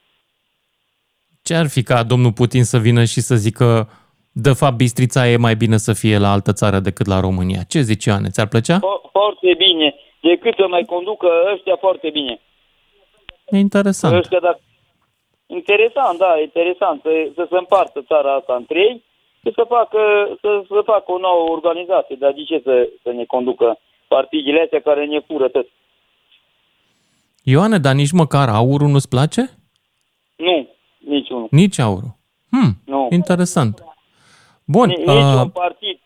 Ce 1.42 1.54
ar 1.54 1.68
fi 1.68 1.82
ca 1.82 2.02
domnul 2.02 2.32
Putin 2.32 2.64
să 2.64 2.78
vină 2.78 3.04
și 3.04 3.20
să 3.20 3.34
zică 3.34 3.88
de 4.32 4.52
fapt 4.52 4.76
bistrița 4.76 5.28
e 5.28 5.36
mai 5.36 5.54
bine 5.56 5.76
să 5.76 5.92
fie 5.92 6.18
la 6.18 6.32
altă 6.32 6.52
țară 6.52 6.78
decât 6.80 7.06
la 7.06 7.20
România? 7.20 7.62
Ce 7.68 7.80
zici, 7.80 8.04
Ioane? 8.04 8.28
Ți-ar 8.28 8.48
plăcea? 8.48 8.76
Fo- 8.78 9.10
Foarte 9.12 9.54
bine. 9.58 9.94
Decât 10.28 10.54
să 10.56 10.66
mai 10.68 10.84
conducă 10.84 11.28
ăștia 11.54 11.76
foarte 11.76 12.10
bine. 12.10 12.40
E 13.50 13.58
interesant. 13.58 14.14
Ăștia, 14.14 14.40
dacă... 14.40 14.60
Interesant, 15.46 16.18
da, 16.18 16.40
interesant. 16.40 17.00
Să, 17.02 17.10
să 17.34 17.46
se 17.50 17.56
împartă 17.58 18.02
țara 18.06 18.34
asta 18.34 18.54
în 18.54 18.64
trei 18.64 19.04
și 19.44 19.52
să 19.54 19.64
facă, 19.68 20.00
să, 20.40 20.62
să 20.68 20.80
facă 20.84 21.12
o 21.12 21.18
nouă 21.18 21.50
organizație. 21.50 22.16
Dar 22.18 22.32
de 22.32 22.42
ce 22.42 22.60
să, 22.64 22.88
să 23.02 23.10
ne 23.12 23.24
conducă 23.24 23.78
partidele 24.08 24.60
astea 24.62 24.80
care 24.80 25.04
ne 25.06 25.20
fură 25.20 25.48
tot? 25.48 25.66
Ioane, 27.44 27.78
dar 27.78 27.94
nici 27.94 28.10
măcar 28.12 28.48
aurul 28.48 28.88
nu-ți 28.88 29.08
place? 29.08 29.50
Nu, 30.36 30.68
niciunul. 30.98 31.48
Nici 31.50 31.78
aurul. 31.78 32.16
Hmm, 32.50 32.72
Nu. 32.86 33.08
interesant. 33.10 33.82
Bun, 34.66 34.88
Ni- 34.88 34.94
uh, 35.04 35.14
Niciun 35.14 35.50
partid. 35.50 36.00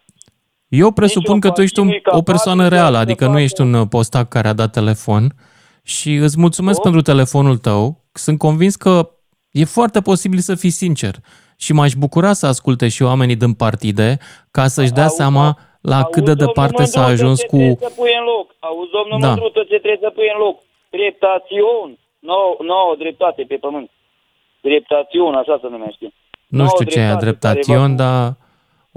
Eu 0.69 0.91
presupun 0.93 1.35
niciun 1.35 1.41
că 1.41 1.51
tu 1.51 1.63
ești 1.63 1.79
un, 1.81 1.87
partid 1.87 2.05
nu 2.05 2.11
e 2.11 2.17
o 2.19 2.23
capabil 2.23 2.33
persoană 2.33 2.63
să- 2.63 2.69
reală, 2.75 2.95
să 2.97 3.03
adică 3.03 3.25
nu 3.25 3.31
facă- 3.31 3.43
ești 3.43 3.61
un 3.61 3.73
uh, 3.75 3.87
postac 3.91 4.29
care 4.29 4.49
a 4.49 4.53
dat 4.53 4.73
telefon 4.73 5.33
și 5.83 6.15
îți 6.15 6.39
mulțumesc 6.41 6.77
Oh. 6.79 6.83
pentru 6.83 7.01
telefonul 7.03 7.57
tău. 7.57 8.05
Sunt 8.13 8.39
convins 8.39 8.77
că 8.77 9.11
e 9.51 9.65
foarte 9.65 10.01
posibil 10.01 10.39
să 10.39 10.55
fii 10.55 10.71
sincer 10.71 11.15
și 11.57 11.73
m-aș 11.73 11.93
bucura 11.93 12.33
să 12.33 12.47
asculte 12.47 12.89
și 12.89 13.03
oamenii 13.03 13.37
din 13.37 13.53
partide 13.55 14.19
ca 14.51 14.67
să-și 14.67 14.93
dea 14.93 15.03
Auzi, 15.03 15.15
seama 15.17 15.59
la 15.81 15.97
Auzi, 15.97 16.11
cât 16.11 16.25
de 16.25 16.35
domnul 16.35 16.47
departe 16.55 16.85
s-a 16.85 17.01
Mândruță, 17.01 17.23
ajuns 17.23 17.39
ce 17.41 17.47
cu... 17.47 17.57
trebuie 17.57 17.77
să 17.89 17.93
pui 17.97 18.11
în 18.21 18.25
loc. 18.25 18.47
Auzi, 18.59 18.91
domnul 18.99 19.19
Da. 19.21 19.27
da. 19.27 19.33
Mândruță, 19.33 19.61
ce 19.71 19.77
trebuie 19.85 19.99
să 20.07 20.11
pui 20.15 20.29
în 20.35 20.39
loc? 20.45 20.57
Dreptațion. 20.97 21.89
Nouă, 22.31 22.51
nouă 22.73 22.93
dreptate 23.03 23.43
pe 23.51 23.57
pământ. 23.67 23.91
Dreptațion, 24.69 25.35
așa 25.43 25.55
se 25.63 25.69
numește. 25.75 26.07
Nu 26.47 26.57
Nouă 26.59 26.69
știu 26.75 26.85
ce 26.93 26.99
e 26.99 27.03
dreptate 27.03 27.25
dreptation, 27.27 27.83
care 27.87 27.95
va- 27.97 28.03
dar 28.03 28.35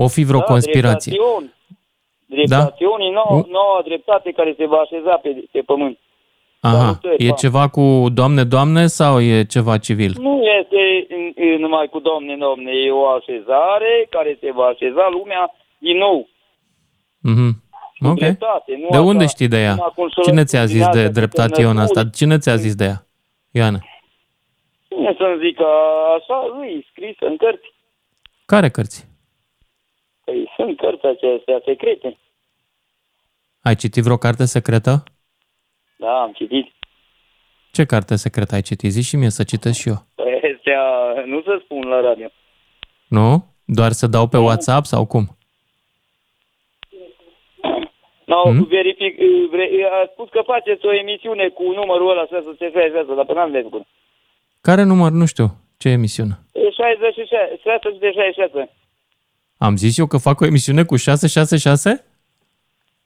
o 0.03 0.07
fi 0.15 0.21
vreo 0.29 0.39
Da, 0.39 0.45
conspirație. 0.53 1.11
Dreptațion. 1.11 1.43
Dreptațion 2.35 2.99
e 3.01 3.11
nouă, 3.11 3.41
U- 3.41 3.47
nouă 3.51 3.81
dreptate 3.85 4.31
care 4.31 4.53
se 4.57 4.65
va 4.65 4.77
așeza 4.77 5.13
pe, 5.23 5.29
pe 5.51 5.59
pământ. 5.61 5.97
Aha, 6.61 6.75
Salutări, 6.77 7.25
e 7.25 7.29
pa. 7.29 7.35
ceva 7.35 7.67
cu 7.69 8.05
Doamne, 8.13 8.43
Doamne 8.43 8.87
sau 8.87 9.21
e 9.21 9.43
ceva 9.43 9.77
civil? 9.77 10.11
Nu 10.19 10.41
este 10.59 10.81
e, 11.35 11.55
numai 11.57 11.87
cu 11.87 11.99
domne, 11.99 12.35
domne, 12.37 12.71
e 12.71 12.91
o 12.91 13.05
așezare 13.07 14.07
care 14.09 14.37
se 14.41 14.51
va 14.51 14.65
așeza 14.65 15.07
lumea 15.11 15.51
din 15.77 15.97
nou. 15.97 16.27
Mhm. 17.21 17.49
Ok. 18.11 18.15
dreptate. 18.19 18.71
Nu 18.79 18.87
De 18.89 18.95
așa, 18.97 19.05
unde 19.05 19.25
știi 19.25 19.47
de 19.47 19.57
ea? 19.57 19.69
numai 19.73 19.91
cum 19.95 20.09
se 20.09 20.21
Cine 20.21 20.43
ți-a 20.43 20.65
zis 20.65 20.77
de 20.77 20.83
lăsturnează 20.83 21.11
dreptate 21.19 21.49
câte 21.49 21.61
Ion 21.61 21.77
asta? 21.77 21.81
născuri. 22.01 22.15
Cine 22.17 22.37
ți-a 22.37 22.55
zis 22.55 22.75
de 22.75 22.83
ea? 22.83 23.05
Ioane. 23.51 23.79
Cine 24.87 25.15
să-mi 25.17 25.39
zică 25.45 25.65
așa? 26.17 26.37
Lui, 26.57 26.87
scris 26.91 27.15
în 27.19 27.37
cărți. 27.37 27.73
Care 28.45 28.69
cărți? 28.69 29.07
Păi 30.29 30.49
sunt 30.55 30.77
cărți 30.77 31.05
acestea 31.05 31.61
secrete. 31.65 32.17
Ai 33.61 33.75
citit 33.75 34.03
vreo 34.03 34.17
carte 34.17 34.45
secretă? 34.45 35.03
Da, 35.97 36.21
am 36.21 36.31
citit. 36.31 36.71
Ce 37.71 37.85
carte 37.85 38.15
secretă 38.15 38.55
ai 38.55 38.61
citit? 38.61 38.91
Zi 38.91 39.01
și 39.03 39.15
mie 39.15 39.29
să 39.29 39.43
citesc 39.43 39.79
și 39.79 39.87
eu. 39.89 39.95
Păi, 40.15 40.41
Astea 40.55 40.81
nu 41.25 41.41
se 41.41 41.61
spun 41.63 41.87
la 41.87 41.99
radio. 42.01 42.27
Nu? 43.07 43.45
Doar 43.65 43.91
să 43.91 44.07
dau 44.07 44.27
pe 44.27 44.37
WhatsApp 44.37 44.85
sau 44.85 45.05
cum? 45.05 45.25
No, 48.25 48.41
Hmm? 48.43 48.63
verific, 48.69 49.15
vre, 49.51 49.65
a 50.01 50.09
spus 50.11 50.29
că 50.29 50.41
faceți 50.45 50.85
o 50.85 50.93
emisiune 50.93 51.47
cu 51.47 51.63
numărul 51.63 52.09
ăla 52.09 52.25
666, 52.25 53.15
dar 53.15 53.25
până 53.25 53.39
am 53.39 53.51
făcut. 53.51 53.85
Care 54.61 54.83
număr? 54.83 55.11
Nu 55.11 55.25
știu. 55.25 55.47
Ce 55.77 55.89
emisiune? 55.89 56.33
E 56.53 56.69
66, 56.71 57.59
666. 57.63 58.69
Am 59.61 59.75
zis 59.75 59.97
eu 59.97 60.05
că 60.05 60.17
fac 60.17 60.39
o 60.41 60.45
emisiune 60.45 60.83
cu 60.83 60.95
666? 60.95 62.05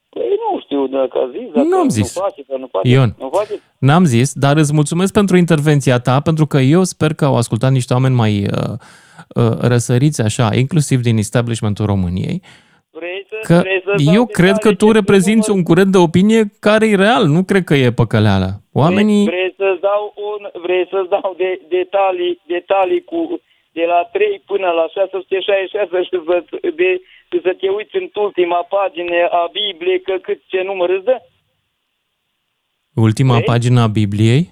Păi 0.10 0.22
nu 0.51 0.60
știu 0.63 0.88
dacă 0.88 1.17
a 1.17 1.29
zis, 1.31 1.48
dacă 1.53 1.67
Nu 1.67 1.77
am 1.77 1.89
zis. 1.89 2.15
nu 2.15 2.22
face, 2.22 2.43
că 2.48 2.57
nu 2.57 2.67
face. 2.72 2.89
Ion. 2.89 3.15
Nu 3.19 3.29
face? 3.33 3.62
N-am 3.77 4.03
zis, 4.05 4.33
dar 4.33 4.57
îți 4.57 4.74
mulțumesc 4.74 5.13
pentru 5.13 5.38
intervenția 5.38 6.00
ta, 6.00 6.19
pentru 6.19 6.45
că 6.45 6.57
eu 6.57 6.83
sper 6.83 7.13
că 7.13 7.25
au 7.25 7.36
ascultat 7.38 7.72
niște 7.72 7.93
oameni 7.93 8.15
mai 8.15 8.45
uh, 8.45 8.74
uh, 9.36 9.57
răsăriți 9.60 10.22
așa, 10.22 10.50
inclusiv 10.55 11.01
din 11.01 11.17
establishmentul 11.17 11.86
României, 11.86 12.41
Vrei 12.91 13.25
să, 13.29 13.53
că 13.53 13.60
vrei 13.60 13.81
să 13.86 14.03
dau 14.03 14.13
eu 14.13 14.25
cred 14.25 14.51
că 14.51 14.57
detalii 14.57 14.77
tu 14.77 14.86
despre 14.86 15.00
reprezinți 15.00 15.50
număr- 15.51 15.55
un 15.55 15.63
curent 15.63 15.91
de 15.91 15.98
opinie 15.98 16.51
care 16.60 16.88
e 16.88 16.95
real, 16.95 17.25
nu 17.27 17.43
cred 17.43 17.63
că 17.63 17.74
e 17.74 17.91
păcăleală. 17.91 18.62
Oamenii... 18.74 19.24
Vrei, 19.25 19.36
vrei 19.36 19.53
să-ți 19.57 19.81
dau, 19.81 20.13
un, 20.31 20.62
vrei 20.62 20.88
să-ți 20.91 21.10
dau 21.10 21.33
de, 21.38 21.62
detalii, 21.69 22.41
detalii 22.48 23.03
cu 23.03 23.41
de 23.77 23.85
la 23.85 23.99
3 24.11 24.41
până 24.45 24.69
la 24.79 24.85
666 24.87 26.03
și 26.07 26.09
să, 26.27 26.35
de, 26.79 26.89
și 27.31 27.37
să 27.45 27.51
te 27.59 27.67
uiți 27.69 27.95
în 28.01 28.07
ultima 28.25 28.61
pagină 28.75 29.15
a 29.39 29.49
Bibliei 29.51 30.01
că 30.01 30.15
cât 30.27 30.39
ce 30.51 30.61
număr 30.61 30.89
îți 30.89 31.05
dă? 31.09 31.17
Ultima 32.95 33.33
vrei? 33.33 33.45
pagină 33.51 33.81
a 33.81 33.87
Bibliei? 33.87 34.43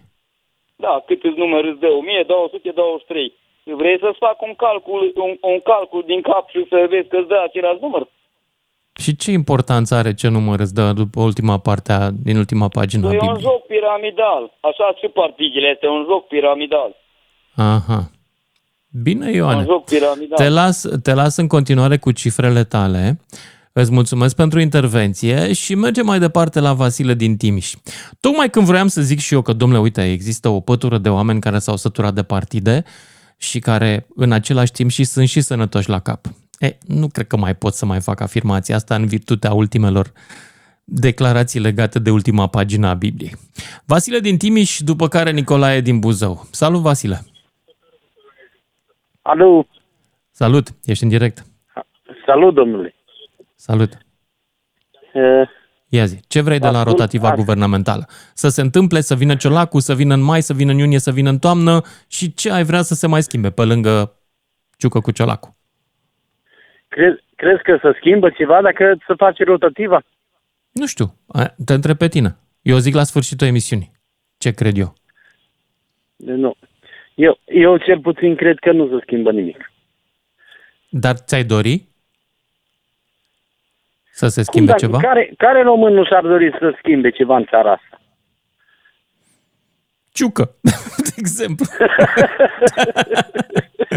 Da, 0.75 1.03
cât 1.07 1.23
îți 1.23 1.37
număr 1.37 1.63
îți 1.63 1.79
dă? 1.79 1.87
1223. 1.87 3.33
Vrei 3.63 3.97
să-ți 3.99 4.17
fac 4.25 4.41
un 4.41 4.53
calcul, 4.55 5.11
un, 5.15 5.31
un 5.51 5.59
calcul 5.71 6.03
din 6.07 6.21
cap 6.21 6.49
și 6.49 6.65
să 6.69 6.85
vezi 6.89 7.07
că 7.07 7.17
îți 7.17 7.27
dă 7.27 7.39
același 7.47 7.81
număr? 7.81 8.07
Și 9.03 9.15
ce 9.15 9.31
importanță 9.31 9.95
are 9.95 10.13
ce 10.13 10.27
număr 10.27 10.59
îți 10.59 10.73
dă 10.73 10.91
după 11.01 11.21
ultima 11.21 11.57
parte 11.59 11.91
a, 11.91 12.09
din 12.27 12.37
ultima 12.37 12.67
pagină 12.67 13.07
a 13.07 13.13
E 13.13 13.13
un 13.13 13.19
Bibliei? 13.19 13.41
joc 13.41 13.65
piramidal. 13.65 14.43
Așa 14.59 14.95
și 14.99 15.07
partidele 15.07 15.67
este 15.67 15.87
un 15.87 16.05
joc 16.09 16.27
piramidal. 16.27 16.95
Aha. 17.55 18.01
Bine, 18.91 19.25
Un 19.27 19.33
Ioane. 19.33 19.63
joc 19.63 19.85
piramidal. 19.85 20.37
Te 20.37 20.49
las, 20.49 20.85
te 21.01 21.13
las 21.13 21.35
în 21.35 21.47
continuare 21.47 21.97
cu 21.97 22.11
cifrele 22.11 22.63
tale. 22.63 23.19
Îți 23.73 23.91
mulțumesc 23.91 24.35
pentru 24.35 24.59
intervenție 24.59 25.53
și 25.53 25.75
mergem 25.75 26.05
mai 26.05 26.19
departe 26.19 26.59
la 26.59 26.73
Vasile 26.73 27.13
din 27.13 27.37
Timiș. 27.37 27.73
Tocmai 28.19 28.49
când 28.49 28.65
vroiam 28.65 28.87
să 28.87 29.01
zic 29.01 29.19
și 29.19 29.33
eu 29.33 29.41
că, 29.41 29.53
domnule, 29.53 29.81
uite, 29.81 30.11
există 30.11 30.49
o 30.49 30.59
pătură 30.59 30.97
de 30.97 31.09
oameni 31.09 31.39
care 31.39 31.59
s-au 31.59 31.75
săturat 31.77 32.13
de 32.13 32.23
partide 32.23 32.83
și 33.37 33.59
care 33.59 34.07
în 34.15 34.31
același 34.31 34.71
timp 34.71 34.89
și 34.89 35.03
sunt 35.03 35.27
și 35.27 35.41
sănătoși 35.41 35.89
la 35.89 35.99
cap. 35.99 36.25
E, 36.59 36.77
nu 36.87 37.07
cred 37.07 37.27
că 37.27 37.37
mai 37.37 37.55
pot 37.55 37.73
să 37.73 37.85
mai 37.85 38.01
fac 38.01 38.19
afirmația 38.19 38.75
asta 38.75 38.95
în 38.95 39.05
virtutea 39.05 39.53
ultimelor 39.53 40.11
declarații 40.83 41.59
legate 41.59 41.99
de 41.99 42.09
ultima 42.09 42.47
pagină 42.47 42.87
a 42.87 42.93
Bibliei. 42.93 43.35
Vasile 43.85 44.19
din 44.19 44.37
Timiș, 44.37 44.79
după 44.79 45.07
care 45.07 45.31
Nicolae 45.31 45.81
din 45.81 45.99
Buzău. 45.99 46.47
Salut, 46.51 46.81
Vasile! 46.81 47.25
Alo, 49.21 49.67
Salut! 50.31 50.67
Ești 50.85 51.03
în 51.03 51.09
direct. 51.09 51.45
salut 52.25 52.53
domnule. 52.53 52.95
Salut! 53.55 53.89
Uh, 55.13 55.49
Ia 55.89 56.05
zi, 56.05 56.19
ce 56.27 56.41
vrei 56.41 56.59
de 56.59 56.65
la 56.69 56.77
Ascult 56.77 56.87
rotativa 56.97 57.23
asta. 57.23 57.35
guvernamentală? 57.35 58.05
Să 58.33 58.49
se 58.49 58.61
întâmple, 58.61 59.01
să 59.01 59.15
vină 59.15 59.35
ciolacul, 59.35 59.79
să 59.79 59.93
vină 59.95 60.13
în 60.13 60.21
mai, 60.21 60.41
să 60.41 60.53
vină 60.53 60.71
în 60.71 60.77
iunie, 60.77 60.99
să 60.99 61.11
vină 61.11 61.29
în 61.29 61.39
toamnă 61.39 61.81
și 62.07 62.33
ce 62.33 62.51
ai 62.51 62.63
vrea 62.63 62.81
să 62.81 62.93
se 62.93 63.07
mai 63.07 63.21
schimbe 63.23 63.51
pe 63.51 63.63
lângă 63.63 64.15
ciucă 64.77 64.99
cu 64.99 65.11
ciolacul? 65.11 65.53
crezi, 66.87 67.23
crezi 67.35 67.61
că 67.63 67.77
să 67.81 67.93
schimbă 67.97 68.29
ceva 68.29 68.61
dacă 68.61 68.97
se 69.07 69.13
face 69.17 69.43
rotativa? 69.43 70.01
Nu 70.71 70.85
știu, 70.87 71.13
a- 71.27 71.53
te 71.65 71.73
întreb 71.73 71.97
pe 71.97 72.07
tine. 72.07 72.37
Eu 72.61 72.77
zic 72.77 72.93
la 72.95 73.03
sfârșitul 73.03 73.47
emisiunii. 73.47 73.91
Ce 74.37 74.51
cred 74.51 74.77
eu? 74.77 74.93
Nu. 76.15 76.55
Eu, 77.15 77.39
eu 77.45 77.77
cel 77.77 77.99
puțin 77.99 78.35
cred 78.35 78.59
că 78.59 78.71
nu 78.71 78.87
se 78.87 78.99
schimbă 79.01 79.31
nimic. 79.31 79.71
Dar 80.89 81.15
ți-ai 81.15 81.43
dori 81.43 81.89
să 84.11 84.27
se 84.27 84.43
schimbe 84.43 84.71
Cum, 84.71 84.79
ceva? 84.79 84.97
Care, 84.99 85.33
care 85.37 85.61
român 85.61 85.93
nu 85.93 86.05
și-ar 86.05 86.23
dori 86.23 86.55
să 86.59 86.75
schimbe 86.77 87.09
ceva 87.09 87.37
în 87.37 87.45
țara 87.45 87.71
asta? 87.71 88.01
Ciucă, 90.11 90.55
de 91.07 91.13
exemplu. 91.17 91.65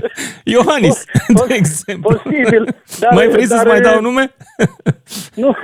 Iohannis, 0.54 1.04
de 1.48 1.54
exemplu. 1.54 2.20
Posibil. 2.22 2.64
Dar, 3.00 3.12
Mai 3.14 3.28
vrei 3.28 3.44
să-ți 3.46 3.62
dar, 3.64 3.66
mai 3.72 3.80
dau 3.80 4.00
nume? 4.00 4.32
Nu, 5.34 5.54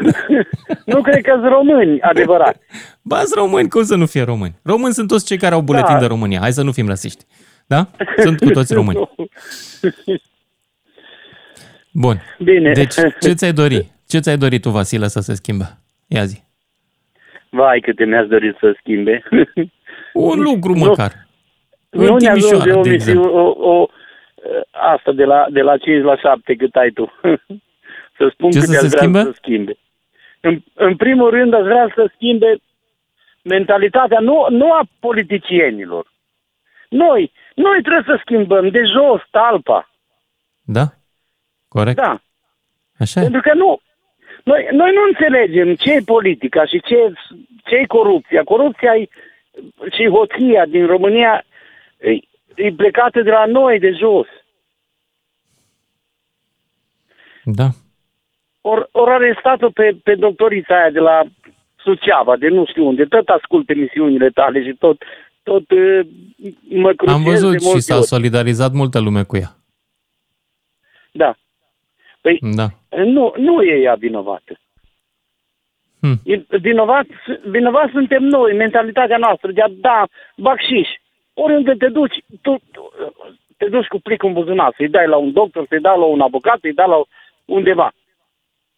nu 0.84 1.00
cred 1.02 1.22
că 1.22 1.30
sunt 1.40 1.52
români 1.52 2.00
adevărat. 2.00 2.56
Ba, 3.02 3.16
sunt 3.18 3.34
români, 3.34 3.68
cum 3.68 3.82
să 3.84 3.94
nu 3.94 4.06
fie 4.06 4.22
români? 4.22 4.54
Români 4.62 4.94
sunt 4.94 5.08
toți 5.08 5.26
cei 5.26 5.36
care 5.38 5.54
au 5.54 5.60
buletin 5.60 5.94
Da. 5.94 6.00
de 6.00 6.06
România. 6.06 6.40
Hai 6.40 6.52
să 6.52 6.62
nu 6.62 6.72
fim 6.72 6.88
rasiști. 6.88 7.24
Da? 7.66 7.86
Sunt 8.16 8.38
cu 8.40 8.50
toți 8.50 8.74
români. 8.74 8.98
Bun. 11.92 12.22
Bine. 12.38 12.72
Deci, 12.72 12.94
ce 13.20 13.32
ți-ai 13.32 13.52
dori? 13.52 13.92
Ce 14.08 14.18
ți-ai 14.18 14.36
dori 14.36 14.58
tu, 14.60 14.70
Vasile, 14.70 15.08
să 15.08 15.20
se 15.20 15.34
schimbe? 15.34 15.78
Ia 16.06 16.24
zi. 16.24 16.42
Vai, 17.48 17.80
câte 17.80 18.04
mi-ați 18.04 18.28
dorit 18.28 18.56
să 18.60 18.74
schimbe. 18.78 19.22
Un 20.14 20.40
lucru 20.40 20.72
Nu. 20.72 20.78
măcar. 20.78 21.12
nu 21.90 22.12
În 22.12 22.16
ne 22.20 22.28
ajunge 22.28 22.46
Timișoara, 22.56 22.78
o, 22.78 22.82
de 22.82 22.90
misiune, 22.90 22.94
exemplu. 22.94 23.30
o, 23.32 23.68
o, 23.70 23.86
asta 24.70 25.12
de 25.12 25.24
la, 25.24 25.46
de 25.50 25.60
la 25.60 25.76
5 25.76 26.04
la 26.04 26.16
7 26.16 26.54
cât 26.54 26.74
ai 26.74 26.90
tu. 26.90 27.12
să 28.18 28.30
spun 28.32 28.50
Ce 28.50 28.58
câte 28.58 28.72
să 28.72 28.78
se 28.78 28.84
aș 28.84 28.90
vrea 28.90 29.00
schimbe? 29.00 29.22
să 29.22 29.32
schimbe. 29.34 29.76
În, 30.40 30.62
în 30.74 30.96
primul 30.96 31.30
rând 31.30 31.54
aș 31.54 31.62
vrea 31.62 31.92
să 31.94 32.10
schimbe 32.14 32.60
mentalitatea 33.42 34.20
nu, 34.20 34.46
nu 34.50 34.72
a 34.72 34.82
politicienilor. 35.00 36.12
Noi, 36.88 37.32
noi 37.54 37.82
trebuie 37.82 38.16
să 38.16 38.20
schimbăm 38.20 38.68
de 38.68 38.82
jos 38.84 39.20
talpa. 39.30 39.90
Da? 40.62 40.84
Corect? 41.68 41.96
Da. 41.96 42.20
Așa 42.98 43.20
e? 43.20 43.22
Pentru 43.22 43.40
că 43.40 43.54
nu. 43.54 43.80
Noi, 44.44 44.68
noi 44.72 44.92
nu 44.92 45.02
înțelegem 45.08 45.74
ce 45.74 45.92
e 45.92 46.00
politica 46.04 46.64
și 46.64 46.80
ce, 46.80 47.12
ce 47.64 47.74
e 47.74 47.86
corupția. 47.86 48.42
Corupția 48.42 48.94
e, 48.94 49.08
și 49.90 50.08
hoția 50.08 50.66
din 50.66 50.86
România 50.86 51.44
e, 51.98 52.10
e 52.64 52.72
plecată 52.76 53.22
de 53.22 53.30
la 53.30 53.46
noi, 53.46 53.78
de 53.78 53.90
jos. 53.90 54.26
Da. 57.44 57.68
Or, 58.60 58.88
or 58.92 59.08
arestat-o 59.08 59.70
pe, 59.70 59.96
pe 60.02 60.14
doctorița 60.14 60.74
aia 60.80 60.90
de 60.90 60.98
la 60.98 61.22
Suceava, 61.76 62.36
de 62.36 62.48
nu 62.48 62.64
știu 62.66 62.86
unde. 62.86 63.04
Tot 63.04 63.28
ascult 63.28 63.70
emisiunile 63.70 64.28
tale 64.30 64.62
și 64.62 64.74
tot, 64.78 65.02
tot 65.42 65.70
uh, 65.70 66.00
mă 66.68 66.92
crucez 66.92 67.14
Am 67.14 67.22
de 67.24 67.30
văzut 67.30 67.52
și 67.60 67.64
multe 67.64 67.80
s-a 67.80 67.96
ori. 67.96 68.04
solidarizat 68.06 68.72
multă 68.72 69.00
lume 69.00 69.22
cu 69.22 69.36
ea. 69.36 69.50
Da. 71.12 71.34
Păi 72.20 72.38
Da. 72.54 72.66
nu, 73.04 73.32
nu 73.36 73.62
e 73.62 73.80
ea 73.80 73.94
vinovată. 73.94 74.60
Hm. 76.00 76.20
E 76.24 76.44
Vinovat, 76.60 77.06
vinovat 77.44 77.90
suntem 77.90 78.22
noi, 78.22 78.52
mentalitatea 78.56 79.16
noastră 79.16 79.52
de 79.52 79.60
a 79.62 79.68
da 79.68 80.04
bacșiș. 80.36 80.88
Oriunde 81.42 81.74
te 81.74 81.88
duci, 81.88 82.24
tu, 82.42 82.58
tu 82.72 82.92
te 83.56 83.66
duci 83.68 83.86
cu 83.86 83.98
plicul 84.00 84.28
în 84.28 84.34
buzunar, 84.34 84.72
să-i 84.76 84.88
dai 84.88 85.06
la 85.08 85.16
un 85.16 85.32
doctor, 85.32 85.66
să-i 85.68 85.80
dai 85.80 85.98
la 85.98 86.04
un 86.04 86.20
avocat, 86.20 86.58
să-i 86.60 86.72
dai 86.74 86.88
la 86.88 87.02
undeva. 87.44 87.92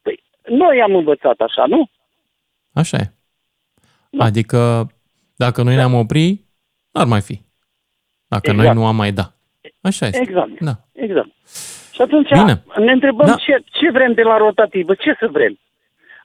Păi, 0.03 0.23
noi 0.49 0.83
am 0.83 0.95
învățat 0.95 1.41
așa, 1.41 1.67
nu? 1.67 1.89
Așa 2.73 2.97
e. 2.97 3.13
Da. 4.11 4.25
Adică, 4.25 4.87
dacă 5.37 5.63
noi 5.63 5.75
ne-am 5.75 5.95
opri, 5.95 6.41
n-ar 6.91 7.07
mai 7.07 7.21
fi. 7.21 7.41
Dacă 8.27 8.51
Exact. 8.51 8.67
noi 8.67 8.75
nu 8.75 8.87
am 8.87 8.97
mai 8.97 9.13
da. 9.13 9.33
Așa 9.81 10.07
este. 10.07 10.21
Exact. 10.21 10.61
Da. 10.61 10.73
Exact. 10.93 11.29
Și 11.93 12.03
atunci 12.03 12.29
Bine. 12.29 12.63
ne 12.77 12.93
întrebăm 12.93 13.27
Da. 13.27 13.35
ce, 13.35 13.65
ce 13.65 13.91
vrem 13.91 14.13
de 14.13 14.23
la 14.23 14.37
rotativă, 14.37 14.95
ce 14.95 15.17
să 15.19 15.29
vrem. 15.31 15.59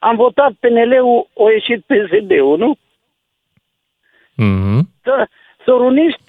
Am 0.00 0.16
votat 0.16 0.52
PNL-ul, 0.52 1.28
o 1.32 1.50
ieșit 1.50 1.84
PSD-ul, 1.84 2.58
nu? 2.58 2.76
Mhm. 4.34 4.90
Să, 5.02 5.28
să 5.64 5.70
runiști... 5.70 6.22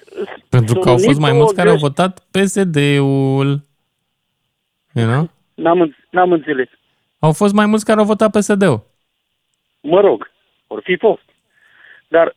Pentru 0.50 0.74
să 0.74 0.80
că 0.80 0.90
au 0.90 0.94
fost 0.94 1.04
runiți 1.04 1.20
mai 1.20 1.30
două 1.30 1.42
mulți 1.42 1.56
care 1.56 1.70
au 1.70 1.74
găști. 1.76 1.88
votat 1.88 2.20
PSD-ul. 2.32 3.62
You 4.94 5.08
know? 5.08 5.30
N-am, 5.54 5.82
în- 5.82 5.96
n-am 6.10 6.32
înțeles. 6.32 6.68
Au 7.20 7.32
fost 7.34 7.54
mai 7.54 7.66
mulți 7.66 7.86
care 7.86 8.00
au 8.00 8.06
votat 8.06 8.32
PSD-ul. 8.32 8.82
Mă 9.82 10.00
rog, 10.00 10.32
or 10.68 10.82
fi 10.84 10.98
fost. 10.98 11.22
Dar 12.08 12.36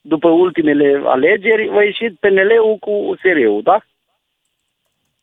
după 0.00 0.28
ultimele 0.28 1.02
alegeri 1.04 1.70
a 1.70 1.82
ieșit 1.82 2.16
PNL-ul 2.18 2.76
cu 2.80 2.90
USR-ul, 2.90 3.62
da? 3.62 3.84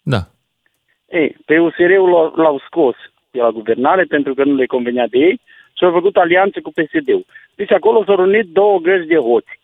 Da. 0.02 0.20
Ei, 1.10 1.38
pe 1.46 1.60
USR-ul 1.60 2.10
l-au, 2.10 2.34
l-au 2.36 2.62
scos 2.66 2.96
de 3.32 3.40
la 3.40 3.50
guvernare 3.50 4.04
pentru 4.04 4.34
că 4.34 4.44
nu 4.44 4.56
le 4.56 4.66
convenea 4.66 5.08
de 5.08 5.18
ei 5.18 5.42
și 5.78 5.84
au 5.84 5.92
făcut 5.92 6.16
alianță 6.16 6.60
cu 6.62 6.72
PSD-ul. 6.72 7.26
Deci 7.56 7.72
acolo 7.72 8.04
s-au 8.04 8.22
unit 8.22 8.48
două 8.48 8.80
grăzi 8.80 9.08
de 9.08 9.16
hoți. 9.18 9.60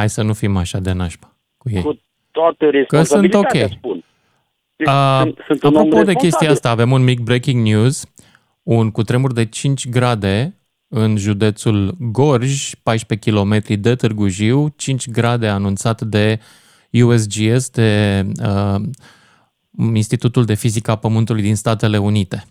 Hai 0.00 0.10
să 0.10 0.22
nu 0.22 0.32
fim 0.32 0.56
așa 0.56 0.78
de 0.78 0.92
nașpa 0.92 1.36
cu 1.56 1.70
ei. 1.70 1.82
Cu 1.82 2.00
toată 2.30 2.64
responsabilitatea, 2.70 3.50
Că 3.50 3.58
sunt 3.58 3.70
ok. 3.70 3.78
spun. 3.78 4.04
Deci 4.76 4.88
A, 4.88 5.20
sunt, 5.20 5.38
sunt 5.46 5.62
un 5.62 5.74
om 5.74 5.76
apropo 5.76 5.96
de 5.96 5.96
responsabil. 5.96 6.28
chestia 6.30 6.50
asta, 6.50 6.70
avem 6.70 6.92
un 6.92 7.02
mic 7.02 7.20
breaking 7.20 7.66
news. 7.66 8.06
Un 8.62 8.90
cutremur 8.90 9.32
de 9.32 9.44
5 9.44 9.88
grade 9.88 10.54
în 10.88 11.16
județul 11.16 11.96
Gorj, 11.98 12.74
14 12.82 13.30
km 13.30 13.80
de 13.80 13.94
Târgu 13.94 14.28
Jiu, 14.28 14.68
5 14.76 15.10
grade 15.10 15.48
anunțat 15.48 16.00
de 16.02 16.40
USGS, 16.90 17.70
de 17.70 18.22
uh, 18.44 18.80
Institutul 19.94 20.44
de 20.44 20.54
Fizică 20.54 20.90
a 20.90 20.96
Pământului 20.96 21.42
din 21.42 21.56
Statele 21.56 21.98
Unite. 21.98 22.44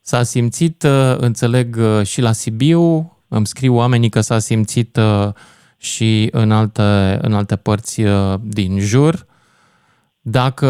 S-a 0.00 0.22
simțit, 0.22 0.82
uh, 0.82 1.16
înțeleg, 1.16 1.76
uh, 1.76 2.06
și 2.06 2.20
la 2.20 2.32
Sibiu, 2.32 3.16
îmi 3.28 3.46
scriu 3.46 3.74
oamenii 3.74 4.08
că 4.08 4.20
s-a 4.20 4.38
simțit 4.38 4.96
uh, 4.96 5.28
și 5.82 6.28
în 6.32 6.52
alte, 6.52 7.18
în 7.22 7.34
alte 7.34 7.56
părți 7.56 8.00
uh, 8.00 8.34
din 8.42 8.78
jur. 8.78 9.26
Dacă 10.20 10.66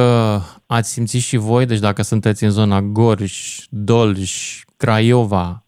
ați 0.67 0.91
simțit 0.91 1.21
și 1.21 1.37
voi, 1.37 1.67
deci 1.67 1.79
dacă 1.79 2.03
sunteți 2.03 2.45
în 2.45 2.51
zona 2.51 2.81
Gorj, 2.81 3.59
Dolj, 3.69 4.63
Craiova, 4.77 5.65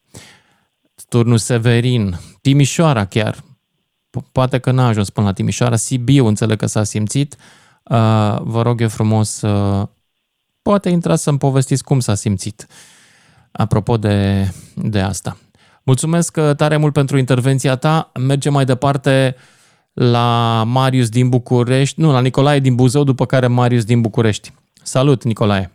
Turnul 1.08 1.38
Severin, 1.38 2.18
Timișoara 2.40 3.04
chiar, 3.04 3.34
po- 4.11 4.32
poate 4.32 4.58
că 4.58 4.70
n-a 4.70 4.87
ajuns 4.87 5.11
până 5.11 5.26
la 5.26 5.32
Timișoara, 5.32 5.76
Sibiu 5.76 6.26
înțeleg 6.26 6.58
că 6.58 6.66
s-a 6.66 6.84
simțit, 6.84 7.37
uh, 7.82 8.38
vă 8.40 8.62
rog 8.62 8.80
eu 8.80 8.88
frumos, 8.88 9.40
uh, 9.40 9.88
poate 10.62 10.88
intrați 10.88 11.22
să-mi 11.22 11.38
povestiți 11.38 11.84
cum 11.84 12.00
s-a 12.00 12.14
simțit, 12.14 12.66
apropo 13.52 13.96
de, 13.96 14.49
de 14.75 15.00
asta. 15.00 15.37
Mulțumesc 15.84 16.36
uh, 16.36 16.50
tare 16.56 16.76
mult 16.76 16.92
pentru 16.92 17.18
intervenția 17.18 17.76
ta, 17.76 18.10
mergem 18.28 18.52
mai 18.52 18.64
departe 18.64 19.34
la 19.92 20.62
Marius 20.66 21.08
din 21.08 21.28
București, 21.28 22.00
nu, 22.00 22.12
la 22.12 22.20
Nicolae 22.20 22.58
din 22.58 22.74
Buzău, 22.74 23.04
după 23.04 23.26
care 23.26 23.46
Marius 23.46 23.84
din 23.84 24.00
București. 24.00 24.50
Salut, 24.82 25.22
Nicolae! 25.22 25.70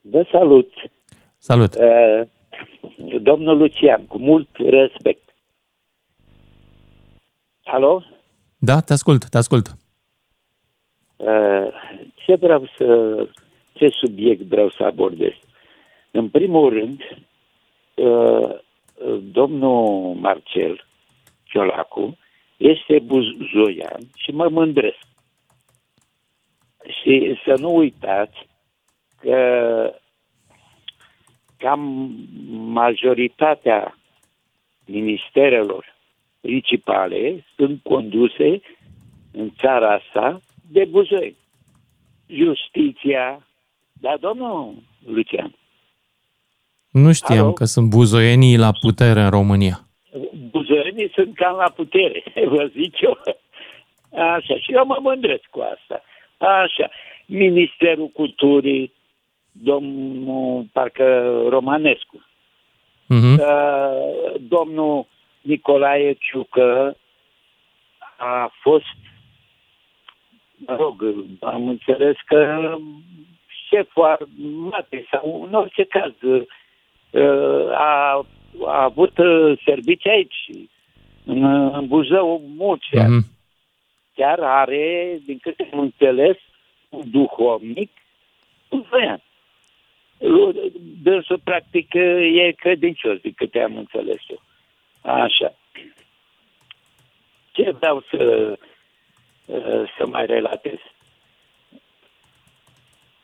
Vă 0.00 0.26
salut, 0.30 0.72
Salut! 1.38 1.74
uh, 1.74 2.26
domnul 3.22 3.56
Lucian, 3.56 4.06
cu 4.06 4.18
mult 4.18 4.48
respect. 4.56 5.34
Alo? 7.64 8.02
Da, 8.58 8.80
te 8.80 8.92
ascult, 8.92 9.28
te 9.28 9.36
ascult. 9.38 9.76
Uh, 11.16 11.66
ce 12.14 12.34
vreau 12.34 12.68
să... 12.78 13.16
Ce 13.72 13.88
subiect 13.88 14.42
vreau 14.42 14.70
să 14.70 14.82
abordez? 14.82 15.32
În 16.10 16.28
primul 16.28 16.72
rând, 16.72 17.00
uh, 17.00 17.25
domnul 19.20 20.14
Marcel 20.14 20.86
Ciolacu 21.44 22.18
este 22.56 22.98
buzoian 22.98 24.00
și 24.16 24.30
mă 24.30 24.48
mândresc. 24.48 24.98
Și 27.00 27.38
să 27.44 27.54
nu 27.58 27.76
uitați 27.76 28.48
că 29.20 29.94
cam 31.56 31.80
majoritatea 32.48 33.98
ministerelor 34.86 35.96
principale 36.40 37.44
sunt 37.56 37.82
conduse 37.82 38.60
în 39.32 39.50
țara 39.50 39.92
asta 39.92 40.40
de 40.70 40.84
buzoi. 40.84 41.36
Justiția, 42.26 43.46
da, 43.92 44.16
domnul 44.20 44.74
Lucian, 45.06 45.54
Nu 47.02 47.12
știam 47.12 47.38
Alo? 47.44 47.52
că 47.52 47.64
sunt 47.64 47.88
buzoienii 47.88 48.56
la 48.56 48.70
putere 48.80 49.20
în 49.20 49.30
România. 49.30 49.80
buzoienii 50.50 51.10
sunt 51.14 51.34
cam 51.34 51.56
la 51.56 51.70
putere, 51.76 52.22
vă 52.54 52.70
zic 52.76 53.00
eu. 53.00 53.18
Așa, 54.34 54.54
și 54.58 54.72
eu 54.72 54.86
mă 54.86 54.98
mândresc 55.00 55.44
cu 55.50 55.60
asta. 55.60 56.02
Așa, 56.38 56.90
Ministerul 57.26 58.08
Culturii, 58.08 58.92
domnul 59.52 60.66
parcă 60.72 61.32
Romanescu, 61.48 62.24
Mhm. 63.08 63.32
uh, 63.40 64.34
domnul 64.40 65.06
Nicolae 65.40 66.12
Ciucă 66.12 66.96
a 68.18 68.52
fost, 68.62 68.84
mă 70.56 70.76
rog, 70.78 71.04
am 71.40 71.68
înțeles 71.68 72.16
că 72.24 72.74
șeful 73.68 74.04
armatei 74.04 75.06
sau 75.10 75.44
în 75.48 75.54
orice 75.54 75.84
caz 75.84 76.12
uh, 76.22 76.42
a, 77.72 78.26
a 78.66 78.82
avut 78.82 79.18
uh, 79.18 79.58
servicii 79.64 80.10
aici, 80.10 80.50
în, 81.24 81.44
în 81.72 81.86
Buzău, 81.86 82.42
mulți 82.56 82.96
ani. 82.96 83.14
Mhm. 83.14 83.24
Chiar 84.14 84.40
are, 84.40 85.18
din 85.26 85.38
câte 85.38 85.68
am 85.72 85.78
înțeles, 85.78 86.36
un 86.88 87.10
duhovnic 87.10 87.90
buzoian. 88.68 89.22
Dânsul, 91.02 91.40
practic, 91.44 91.94
e 91.94 92.52
credincios, 92.56 93.18
din 93.20 93.32
câte 93.36 93.60
am 93.60 93.76
înțeles 93.76 94.20
eu. 94.28 94.40
Așa. 95.12 95.54
Ce 97.52 97.70
vreau 97.70 98.04
să, 98.10 98.52
să 99.98 100.06
mai 100.06 100.26
relatez? 100.26 100.78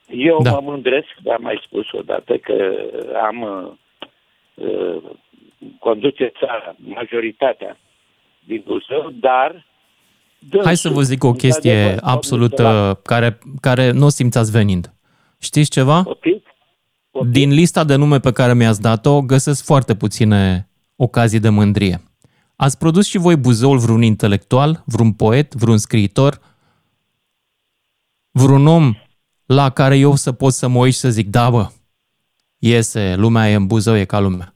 Eu 0.09 0.43
Da. 0.43 0.51
da. 0.51 0.59
mă 0.59 0.71
mândresc, 0.71 1.09
am 1.33 1.43
mai 1.43 1.61
spus 1.63 1.93
odată, 1.93 2.37
că 2.37 2.87
am 3.23 3.41
uh, 3.41 3.73
conduce 5.79 6.33
țara, 6.39 6.77
majoritatea 6.79 7.79
din 8.47 8.63
Buzău, 8.67 9.11
dar 9.21 9.67
Hai 10.65 10.77
să 10.77 10.89
vă 10.89 11.03
zic 11.03 11.25
o 11.25 11.33
chestie 11.33 11.73
într-adevăr, 11.73 12.01
absolut 12.03 12.55
domnul 12.55 12.91
uh, 12.91 12.97
care, 13.03 13.39
care 13.61 13.91
nu 13.91 14.05
o 14.05 14.09
simțați 14.09 14.51
venind. 14.51 14.93
Știți 15.39 15.71
ceva? 15.71 16.03
Poftim? 16.03 16.43
Poftim? 17.11 17.33
Din 17.33 17.51
lista 17.51 17.85
de 17.85 17.97
nume 17.97 18.21
pe 18.21 18.33
care 18.33 18.55
mi-ați 18.55 18.81
dat-o, 18.81 19.21
găsesc 19.21 19.65
foarte 19.65 19.95
puține 19.95 20.69
ocazii 20.97 21.41
de 21.41 21.49
mândrie. 21.49 22.01
Ați 22.57 22.79
produs 22.79 23.07
și 23.07 23.19
voi 23.19 23.37
Buzăul 23.37 23.79
vreun 23.79 24.03
intelectual, 24.03 24.83
vreun 24.87 25.13
poet, 25.13 25.55
vreun 25.55 25.79
scriitor, 25.79 26.41
vreun 28.31 28.67
om 28.67 28.95
la 29.47 29.71
care 29.71 29.99
eu 29.99 30.15
să 30.15 30.33
pot 30.33 30.53
să 30.53 30.69
mă 30.69 30.79
uit 30.79 30.93
și 30.93 30.99
să 30.99 31.11
zic, 31.11 31.29
da 31.29 31.51
bă, 31.51 31.67
iese, 32.65 33.15
lumea 33.17 33.51
e 33.51 33.55
în 33.55 33.67
Buzău, 33.67 33.97
e 33.97 34.05
ca 34.05 34.19
lumea. 34.19 34.55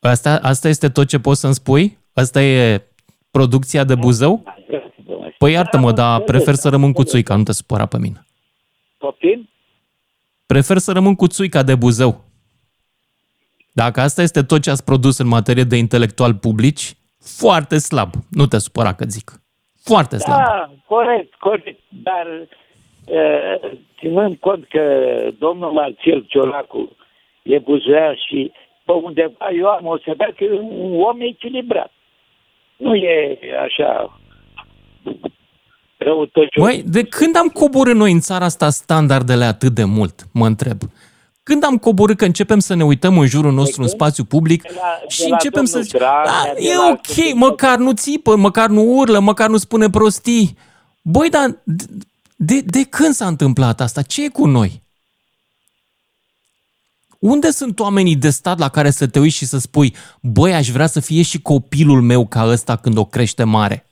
Asta, 0.00 0.38
asta 0.42 0.68
este 0.68 0.88
tot 0.88 1.08
ce 1.08 1.18
poți 1.18 1.40
să-mi 1.40 1.54
spui? 1.54 1.98
Asta 2.12 2.42
e 2.42 2.82
producția 3.30 3.84
de 3.84 3.94
Buzău? 3.94 4.44
Păi 5.38 5.52
iartă-mă, 5.52 5.92
dar 5.92 6.20
prefer 6.20 6.54
să 6.54 6.68
rămân 6.68 6.92
cu 6.92 7.04
țuica, 7.04 7.36
nu 7.36 7.42
te 7.42 7.52
supăra 7.52 7.86
pe 7.86 7.98
mine. 7.98 8.26
Poftim? 8.98 9.48
Prefer 10.46 10.78
să 10.78 10.92
rămân 10.92 11.14
cu 11.14 11.26
țuica 11.26 11.62
de 11.62 11.74
Buzău. 11.74 12.24
Dacă 13.72 14.00
asta 14.00 14.22
este 14.22 14.42
tot 14.42 14.62
ce 14.62 14.70
ați 14.70 14.84
produs 14.84 15.18
în 15.18 15.26
materie 15.26 15.64
de 15.64 15.76
intelectual 15.76 16.34
publici, 16.34 16.96
foarte 17.18 17.78
slab. 17.78 18.12
Nu 18.28 18.46
te 18.46 18.58
supăra 18.58 18.92
că 18.92 19.04
zic. 19.04 19.42
Foarte 19.82 20.16
slab. 20.18 20.38
Da, 20.38 20.72
corect, 20.86 21.34
corect. 21.34 21.80
Dar 21.88 22.26
uh, 22.26 22.48
ținând 23.98 24.36
cont 24.40 24.64
că 24.68 24.82
domnul 25.38 25.72
Marcel 25.72 26.24
Ciolacu 26.28 26.96
e 27.42 27.58
buzoian 27.58 28.14
și 28.28 28.52
pe 28.84 28.92
undeva 28.92 29.48
eu 29.58 29.66
am 29.66 29.86
observat 29.86 30.32
că 30.36 30.44
e 30.44 30.50
un 30.60 31.00
om 31.02 31.20
echilibrat. 31.20 31.92
Nu 32.76 32.94
e 32.94 33.38
așa 33.64 34.18
răutăcios. 35.96 36.64
Băi, 36.64 36.82
de 36.86 37.02
când 37.04 37.36
am 37.36 37.48
coborât 37.48 37.94
noi 37.94 38.12
în 38.12 38.20
țara 38.20 38.44
asta 38.44 38.70
standardele 38.70 39.44
atât 39.44 39.72
de 39.74 39.84
mult, 39.84 40.14
mă 40.32 40.46
întreb? 40.46 40.78
Când 41.42 41.64
am 41.64 41.76
coborât 41.76 42.16
că 42.16 42.24
începem 42.24 42.58
să 42.58 42.74
ne 42.74 42.84
uităm 42.84 43.18
în 43.18 43.26
jurul 43.26 43.52
nostru 43.52 43.82
în 43.82 43.88
spațiu 43.88 44.24
public 44.24 44.62
De 44.62 44.68
la- 44.74 44.80
de 45.00 45.06
și 45.08 45.28
la 45.28 45.34
începem 45.34 45.64
să 45.64 45.70
domnul 45.72 45.84
zicem, 45.86 45.98
Dragnea, 46.00 46.32
da, 46.46 46.52
de 46.54 46.60
e 46.68 46.74
la 46.76 46.88
ok, 46.90 47.16
domnul- 47.16 47.48
măcar 47.48 47.76
nu 47.78 47.92
țipă, 47.92 48.36
măcar 48.36 48.68
nu 48.68 48.82
urlă, 48.82 49.18
măcar 49.18 49.48
nu 49.48 49.56
spune 49.56 49.90
prostii. 49.90 50.56
Băi, 51.02 51.28
dar 51.30 51.62
de, 52.44 52.60
de, 52.60 52.60
de 52.60 52.82
când 52.82 53.14
s-a 53.14 53.26
întâmplat 53.26 53.80
asta? 53.80 54.02
Ce 54.02 54.24
e 54.24 54.28
cu 54.28 54.46
noi? 54.46 54.82
Unde 57.18 57.50
sunt 57.50 57.80
oamenii 57.80 58.16
de 58.16 58.30
stat 58.30 58.58
la 58.58 58.68
care 58.68 58.90
să 58.90 59.06
te 59.06 59.18
uiți 59.18 59.36
și 59.36 59.44
să 59.44 59.58
spui, 59.58 59.94
băi, 60.20 60.54
aș 60.54 60.68
vrea 60.68 60.86
să 60.86 61.00
fie 61.00 61.22
și 61.22 61.40
copilul 61.40 62.00
meu 62.00 62.26
ca 62.26 62.46
ăsta 62.46 62.76
când 62.76 62.96
o 62.96 63.04
crește 63.04 63.44
mare? 63.44 63.86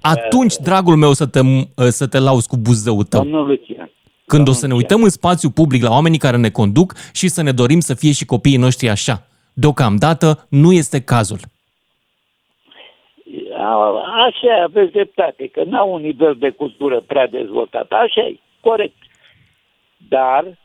Atunci, 0.00 0.54
dragul 0.56 0.96
meu, 0.96 1.12
să 1.12 1.26
te, 1.26 1.40
să 1.88 2.06
te 2.06 2.18
lauzi 2.18 2.48
cu 2.48 2.56
buzăul 2.56 3.04
tău. 3.04 3.22
Domnul 3.22 3.46
Lucian, 3.46 3.90
când 4.26 4.48
o 4.48 4.52
să 4.52 4.66
ne 4.66 4.74
uităm 4.74 5.02
în 5.02 5.10
spațiu 5.10 5.50
public 5.50 5.82
la 5.82 5.90
oamenii 5.90 6.18
care 6.18 6.36
ne 6.36 6.50
conduc 6.50 6.94
și 7.12 7.28
să 7.28 7.42
ne 7.42 7.52
dorim 7.52 7.80
să 7.80 7.94
fie 7.94 8.12
și 8.12 8.24
copiii 8.24 8.56
noștri 8.56 8.88
așa. 8.88 9.26
Deocamdată 9.52 10.46
nu 10.48 10.72
este 10.72 11.00
cazul. 11.00 11.40
Așa 14.26 14.62
aveți 14.64 14.92
dreptate, 14.92 15.48
că 15.52 15.62
n-au 15.64 15.92
un 15.92 16.00
nivel 16.00 16.36
de 16.38 16.50
cultură 16.50 17.00
prea 17.06 17.26
dezvoltat. 17.26 17.86
Așa 17.90 18.20
e, 18.20 18.40
corect. 18.60 18.96
Dar 20.08 20.58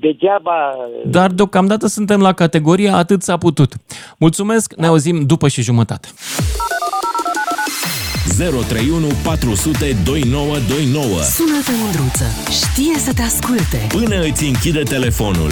degeaba... 0.00 0.76
Dar 1.04 1.30
deocamdată 1.30 1.86
suntem 1.86 2.20
la 2.20 2.32
categoria 2.32 2.96
atât 2.96 3.22
s-a 3.22 3.36
putut. 3.36 3.72
Mulțumesc, 4.18 4.74
ne 4.74 4.86
auzim 4.86 5.26
după 5.26 5.48
și 5.48 5.62
jumătate. 5.62 6.08
031 8.68 9.06
400 9.24 9.96
2929 10.04 11.22
Sună-te, 11.22 11.70
Mândruță. 11.82 12.24
Știe 12.50 12.98
să 12.98 13.12
te 13.14 13.22
asculte. 13.22 13.86
Până 13.88 14.20
îți 14.20 14.44
închide 14.44 14.82
telefonul. 14.82 15.50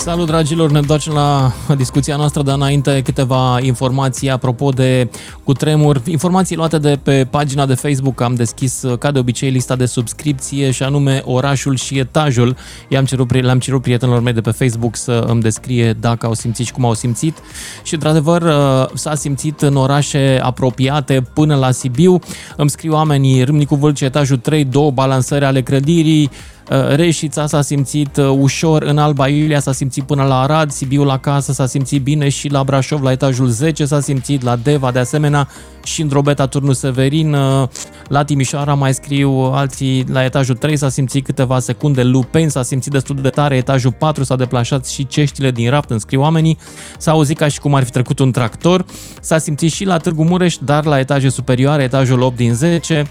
Salut 0.00 0.26
dragilor, 0.26 0.70
ne 0.70 0.78
întoarcem 0.78 1.12
la 1.12 1.52
discuția 1.76 2.16
noastră 2.16 2.42
de 2.42 2.50
înainte 2.50 3.02
câteva 3.04 3.58
informații 3.60 4.30
apropo 4.30 4.70
de 4.70 5.10
cutremur. 5.44 6.02
Informații 6.06 6.56
luate 6.56 6.78
de 6.78 6.98
pe 7.02 7.26
pagina 7.30 7.66
de 7.66 7.74
Facebook, 7.74 8.20
am 8.20 8.34
deschis 8.34 8.84
ca 8.98 9.10
de 9.10 9.18
obicei 9.18 9.50
lista 9.50 9.76
de 9.76 9.86
subscripție 9.86 10.70
și 10.70 10.82
anume 10.82 11.22
orașul 11.24 11.76
și 11.76 11.98
etajul. 11.98 12.56
I-am 12.88 13.04
cerut, 13.04 13.42
le-am 13.42 13.58
cerut 13.58 13.82
prietenilor 13.82 14.20
mei 14.20 14.32
de 14.32 14.40
pe 14.40 14.50
Facebook 14.50 14.96
să 14.96 15.24
îmi 15.28 15.40
descrie 15.40 15.92
dacă 15.92 16.26
au 16.26 16.34
simțit 16.34 16.66
și 16.66 16.72
cum 16.72 16.84
au 16.84 16.94
simțit 16.94 17.38
și 17.82 17.94
într-adevăr 17.94 18.54
s-a 18.94 19.14
simțit 19.14 19.60
în 19.60 19.76
orașe 19.76 20.40
apropiate 20.42 21.26
până 21.34 21.54
la 21.56 21.70
Sibiu. 21.70 22.18
Îmi 22.56 22.70
scriu 22.70 22.92
oamenii 22.92 23.44
Râmnicu 23.44 23.74
Vâlcea, 23.74 24.06
etajul 24.06 24.36
3, 24.36 24.64
două 24.64 24.90
balansări 24.90 25.44
ale 25.44 25.62
clădirii, 25.62 26.30
Uh, 26.70 26.94
Reșița 26.94 27.46
s-a 27.46 27.62
simțit 27.62 28.16
uh, 28.16 28.28
ușor, 28.38 28.82
în 28.82 28.98
Alba 28.98 29.28
Iulia 29.28 29.60
s-a 29.60 29.72
simțit 29.72 29.99
până 30.02 30.24
la 30.24 30.40
Arad, 30.40 30.70
Sibiu 30.70 31.04
la 31.04 31.18
casă 31.18 31.52
s-a 31.52 31.66
simțit 31.66 32.02
bine 32.02 32.28
și 32.28 32.48
la 32.48 32.64
Brașov 32.64 33.02
la 33.02 33.10
etajul 33.10 33.46
10 33.46 33.84
s-a 33.84 34.00
simțit, 34.00 34.42
la 34.42 34.56
Deva 34.56 34.90
de 34.90 34.98
asemenea 34.98 35.48
și 35.84 36.02
în 36.02 36.08
Drobeta 36.08 36.46
Turnul 36.46 36.74
Severin, 36.74 37.32
uh, 37.32 37.68
la 38.08 38.24
Timișoara 38.24 38.74
mai 38.74 38.94
scriu 38.94 39.30
alții 39.30 40.04
la 40.08 40.24
etajul 40.24 40.54
3 40.54 40.76
s-a 40.76 40.88
simțit 40.88 41.24
câteva 41.24 41.58
secunde, 41.58 42.02
Lupeni 42.02 42.50
s-a 42.50 42.62
simțit 42.62 42.92
destul 42.92 43.16
de 43.16 43.28
tare, 43.28 43.56
etajul 43.56 43.92
4 43.92 44.24
s-a 44.24 44.36
deplasat 44.36 44.86
și 44.86 45.06
ceștile 45.06 45.50
din 45.50 45.70
raft, 45.70 45.90
îmi 45.90 46.00
scriu 46.00 46.20
oamenii, 46.20 46.58
s-a 46.98 47.10
auzit 47.10 47.36
ca 47.36 47.48
și 47.48 47.60
cum 47.60 47.74
ar 47.74 47.84
fi 47.84 47.90
trecut 47.90 48.18
un 48.18 48.32
tractor, 48.32 48.84
s-a 49.20 49.38
simțit 49.38 49.72
și 49.72 49.84
la 49.84 49.96
Târgu 49.96 50.24
Mureș, 50.24 50.56
dar 50.56 50.84
la 50.84 50.98
etaje 50.98 51.28
superioare, 51.28 51.82
etajul 51.82 52.20
8 52.20 52.36
din 52.36 52.54
10, 52.54 53.06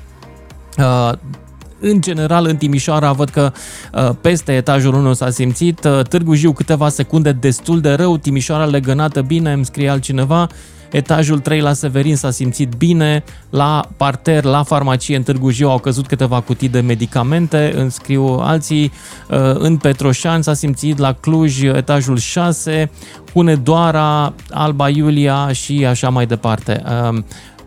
în 1.80 2.02
general, 2.02 2.46
în 2.46 2.56
Timișoara 2.56 3.12
văd 3.12 3.30
că 3.30 3.52
uh, 3.94 4.10
peste 4.22 4.52
etajul 4.52 4.94
1 4.94 5.14
s-a 5.14 5.30
simțit. 5.30 5.84
Uh, 5.84 6.02
Târgu 6.10 6.34
Jiu 6.34 6.52
câteva 6.52 6.90
secunde 6.90 7.32
destul 7.32 7.82
de 7.82 7.94
rău, 7.94 8.18
Timișoara 8.18 8.66
legănată 8.66 9.22
bine, 9.22 9.52
îmi 9.52 9.66
scrie 9.66 9.90
altcineva. 9.90 10.48
Etajul 10.92 11.40
3 11.40 11.60
la 11.60 11.74
Severin 11.74 12.16
s-a 12.16 12.32
simțit 12.32 12.74
bine, 12.78 13.24
la 13.50 13.90
parter, 13.98 14.44
la 14.44 14.64
farmacie 14.64 15.16
în 15.16 15.24
Târgu 15.24 15.50
Jiu 15.50 15.70
au 15.70 15.78
căzut 15.78 16.08
câteva 16.08 16.42
cutii 16.42 16.70
de 16.70 16.80
medicamente, 16.80 17.74
îmi 17.76 17.92
scriu 17.92 18.24
alții, 18.24 18.92
uh, 19.30 19.38
în 19.54 19.78
Petroșan 19.78 20.42
s-a 20.42 20.54
simțit 20.54 20.98
la 20.98 21.14
Cluj 21.14 21.64
etajul 21.64 22.18
6, 22.18 22.92
Hunedoara, 23.34 24.34
Alba 24.50 24.90
Iulia 24.90 25.52
și 25.52 25.86
așa 25.86 26.10
mai 26.10 26.26
departe. 26.26 26.84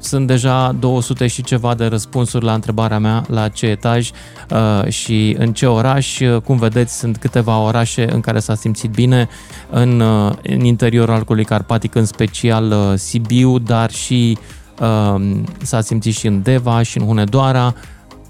Sunt 0.02 0.26
deja 0.26 0.72
200 0.78 1.26
și 1.26 1.42
ceva 1.42 1.74
de 1.74 1.86
răspunsuri 1.86 2.44
la 2.44 2.54
întrebarea 2.54 2.98
mea 2.98 3.24
la 3.28 3.48
ce 3.48 3.66
etaj 3.66 4.10
uh, 4.50 4.88
și 4.88 5.36
în 5.38 5.52
ce 5.52 5.66
oraș. 5.66 6.20
Cum 6.44 6.56
vedeți, 6.56 6.98
sunt 6.98 7.16
câteva 7.16 7.58
orașe 7.58 8.12
în 8.12 8.20
care 8.20 8.38
s-a 8.38 8.54
simțit 8.54 8.90
bine 8.90 9.28
în, 9.70 10.00
uh, 10.00 10.32
în 10.42 10.60
interiorul 10.60 11.14
arcului 11.14 11.44
carpatic, 11.44 11.94
în 11.94 12.04
special 12.04 12.70
uh, 12.70 12.98
Sibiu, 12.98 13.58
dar 13.58 13.90
și 13.90 14.38
uh, 14.80 15.40
s-a 15.62 15.80
simțit 15.80 16.14
și 16.14 16.26
în 16.26 16.42
Deva 16.42 16.82
și 16.82 16.98
în 16.98 17.06
Hunedoara. 17.06 17.74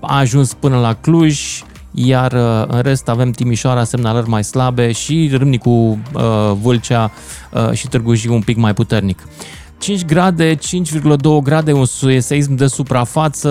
A 0.01 0.19
ajuns 0.19 0.55
până 0.55 0.79
la 0.79 0.95
Cluj, 0.95 1.63
iar 1.95 2.33
uh, 2.33 2.65
în 2.67 2.81
rest 2.81 3.09
avem 3.09 3.31
Timișoara, 3.31 3.85
semnalări 3.85 4.29
mai 4.29 4.45
slabe 4.45 4.93
și 4.93 5.31
Râmnicu, 5.33 5.71
uh, 5.71 6.53
Vâlcea 6.63 7.11
uh, 7.53 7.73
și 7.73 7.89
Târgu 7.89 8.15
Jiu 8.15 8.35
un 8.35 8.43
pic 8.43 8.57
mai 8.57 8.75
puternic. 8.75 9.23
5 9.83 10.05
grade, 10.05 10.55
5,2 10.55 11.43
grade, 11.43 11.73
un 11.73 11.85
seism 12.19 12.55
de 12.55 12.67
suprafață, 12.67 13.49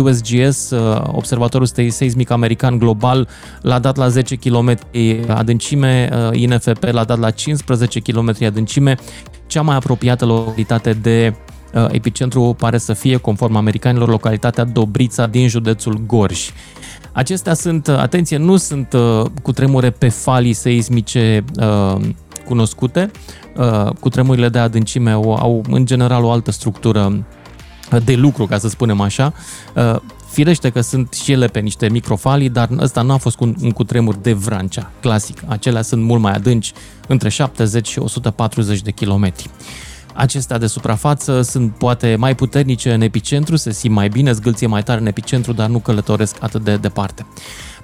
USGS, 0.00 0.70
uh, 0.70 0.80
uh, 0.80 1.02
Observatorul 1.12 1.66
Seismic 1.66 2.30
American 2.30 2.78
Global, 2.78 3.28
l-a 3.60 3.78
dat 3.78 3.96
la 3.96 4.08
10 4.08 4.36
km 4.36 4.78
adâncime, 5.28 6.08
uh, 6.12 6.40
INFP 6.40 6.84
l-a 6.84 7.04
dat 7.04 7.18
la 7.18 7.30
15 7.30 8.00
km 8.00 8.34
adâncime, 8.44 8.96
cea 9.46 9.62
mai 9.62 9.76
apropiată 9.76 10.24
localitate 10.24 10.92
de 10.92 11.34
epicentru 11.88 12.54
pare 12.58 12.78
să 12.78 12.92
fie, 12.92 13.16
conform 13.16 13.56
americanilor, 13.56 14.08
localitatea 14.08 14.64
Dobrița 14.64 15.26
din 15.26 15.48
județul 15.48 16.00
Gorj. 16.06 16.50
Acestea 17.12 17.54
sunt, 17.54 17.88
atenție, 17.88 18.36
nu 18.36 18.56
sunt 18.56 18.94
cu 19.42 19.52
tremure 19.52 19.90
pe 19.90 20.08
falii 20.08 20.52
seismice 20.52 21.44
cunoscute, 22.46 23.10
Uh, 23.56 23.88
cu 24.00 24.08
tremurile 24.08 24.48
de 24.48 24.58
adâncime 24.58 25.10
au, 25.10 25.34
au 25.34 25.64
în 25.70 25.86
general 25.86 26.24
o 26.24 26.30
altă 26.30 26.50
structură 26.50 27.24
de 28.04 28.14
lucru, 28.14 28.46
ca 28.46 28.58
să 28.58 28.68
spunem 28.68 29.00
așa. 29.00 29.32
Uh, 29.74 29.96
firește 30.28 30.70
că 30.70 30.80
sunt 30.80 31.12
și 31.12 31.32
ele 31.32 31.46
pe 31.46 31.60
niște 31.60 31.88
microfalii, 31.88 32.48
dar 32.48 32.68
ăsta 32.78 33.02
nu 33.02 33.12
a 33.12 33.16
fost 33.16 33.40
un, 33.40 33.54
un 33.62 33.70
cutremur 33.70 34.14
de 34.14 34.32
vrancea, 34.32 34.90
clasic. 35.00 35.42
Acelea 35.46 35.82
sunt 35.82 36.02
mult 36.02 36.20
mai 36.20 36.32
adânci, 36.32 36.72
între 37.08 37.28
70 37.28 37.88
și 37.88 37.98
140 37.98 38.80
de 38.80 38.90
kilometri. 38.90 39.50
Acestea 40.14 40.58
de 40.58 40.66
suprafață 40.66 41.42
sunt 41.42 41.72
poate 41.72 42.16
mai 42.18 42.34
puternice 42.34 42.92
în 42.92 43.00
epicentru, 43.00 43.56
se 43.56 43.72
simt 43.72 43.94
mai 43.94 44.08
bine, 44.08 44.32
zgâlție 44.32 44.66
mai 44.66 44.82
tare 44.82 45.00
în 45.00 45.06
epicentru, 45.06 45.52
dar 45.52 45.68
nu 45.68 45.78
călătoresc 45.78 46.36
atât 46.40 46.64
de 46.64 46.76
departe. 46.76 47.26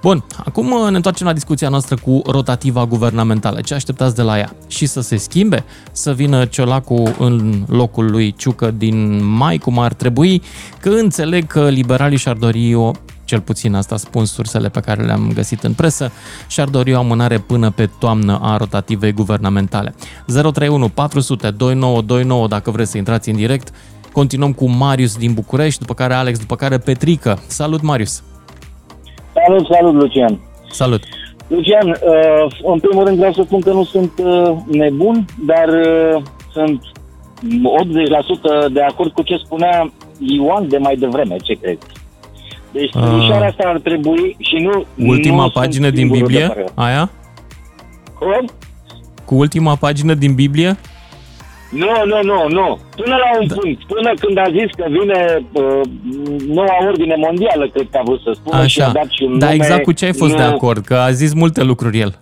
Bun, 0.03 0.25
acum 0.45 0.71
uh, 0.71 0.91
ne 0.91 0.97
întoarcem 0.97 1.27
la 1.27 1.33
discuția 1.33 1.69
noastră 1.69 1.97
cu 1.97 2.23
rotativa 2.27 2.87
guvernamentală. 2.87 3.61
Ce 3.61 3.75
așteptați 3.75 4.15
de 4.15 4.23
la 4.23 4.39
ea? 4.39 4.55
Și 4.67 4.87
să 4.87 5.01
se 5.01 5.17
schimbe? 5.17 5.65
Să 5.93 6.13
vină 6.13 6.45
Ciolacu 6.45 7.15
în 7.19 7.65
locul 7.69 8.11
lui 8.11 8.35
Ciucă 8.37 8.71
din 8.71 9.25
mai, 9.25 9.59
cum 9.59 9.79
ar 9.79 9.93
trebui? 9.93 10.43
Că 10.81 10.89
înțeleg 10.89 11.47
că 11.47 11.69
liberalii 11.69 12.19
și-ar 12.19 12.37
dori 12.37 12.75
o 12.75 12.91
cel 13.25 13.41
puțin 13.41 13.75
asta 13.75 13.97
spun 13.97 14.25
sursele 14.25 14.69
pe 14.69 14.81
care 14.81 15.03
le-am 15.03 15.31
găsit 15.35 15.63
în 15.63 15.73
presă, 15.73 16.13
și-ar 16.49 16.69
dori 16.69 16.95
o 16.95 16.99
amânare 16.99 17.39
până 17.39 17.71
pe 17.71 17.91
toamnă 17.99 18.39
a 18.43 18.57
rotativei 18.57 19.13
guvernamentale. 19.13 19.95
031 20.27 20.89
400 20.89 21.51
2929 21.51 22.49
dacă 22.49 22.71
vreți 22.71 22.91
să 22.91 22.97
intrați 22.97 23.29
în 23.29 23.37
direct. 23.37 23.73
Continuăm 24.13 24.53
cu 24.53 24.69
Marius 24.69 25.17
din 25.17 25.33
București, 25.33 25.81
după 25.81 25.95
care 25.95 26.15
Alex, 26.15 26.39
după 26.39 26.57
care 26.57 26.79
Petrică. 26.79 27.43
Salut, 27.47 27.81
Marius! 27.83 28.23
Salut, 29.35 29.67
salut, 29.67 29.95
Lucian. 29.95 30.39
Salut. 30.71 31.03
Lucian, 31.47 31.89
uh, 31.89 32.53
în 32.73 32.79
primul 32.79 33.05
rând 33.05 33.17
vreau 33.17 33.33
să 33.33 33.43
spun 33.45 33.61
că 33.61 33.73
nu 33.73 33.85
sunt 33.85 34.13
uh, 34.17 34.57
nebun, 34.67 35.25
dar 35.47 35.69
uh, 35.69 36.23
sunt 36.53 36.83
80% 38.69 38.73
de 38.73 38.83
acord 38.83 39.13
cu 39.13 39.23
ce 39.23 39.37
spunea 39.37 39.93
Ioan 40.19 40.69
de 40.69 40.79
mai 40.79 40.97
devreme, 40.97 41.37
ce 41.37 41.55
cred. 41.55 41.79
Deci 42.73 42.95
uh, 42.95 43.31
asta 43.31 43.63
ar 43.65 43.79
trebui 43.79 44.37
și 44.39 44.57
nu... 44.57 44.85
Ultima 45.07 45.43
nu 45.43 45.51
pagină 45.51 45.91
din 45.91 46.09
Biblie? 46.09 46.65
Aia? 46.75 47.11
Cum? 48.19 48.51
Cu 49.25 49.35
ultima 49.35 49.75
pagină 49.75 50.15
din 50.15 50.35
Biblie? 50.35 50.77
Nu, 51.73 51.93
nu, 52.05 52.19
nu, 52.23 52.49
nu. 52.49 52.79
Până 52.97 53.17
la 53.17 53.39
un 53.41 53.47
da. 53.47 53.55
punct, 53.55 53.85
până 53.85 54.11
când 54.21 54.39
a 54.39 54.49
zis 54.51 54.71
că 54.77 54.87
vine 54.89 55.47
uh, 55.53 55.81
noua 56.47 56.77
ordine 56.87 57.15
mondială, 57.17 57.69
cred 57.69 57.89
că 57.91 57.99
a 57.99 58.03
vrut 58.03 58.21
să 58.21 58.33
spună 58.35 58.57
Așa. 58.57 58.67
și 58.67 58.83
a 58.83 58.91
dat 58.93 59.11
și 59.11 59.23
un 59.23 59.39
Da, 59.39 59.47
nume, 59.47 59.57
exact 59.57 59.83
cu 59.83 59.93
ce 59.93 60.05
ai 60.05 60.13
fost 60.13 60.31
nu... 60.31 60.37
de 60.37 60.43
acord, 60.43 60.85
că 60.85 60.95
a 60.95 61.11
zis 61.11 61.35
multe 61.35 61.63
lucruri 61.63 61.99
el. 61.99 62.13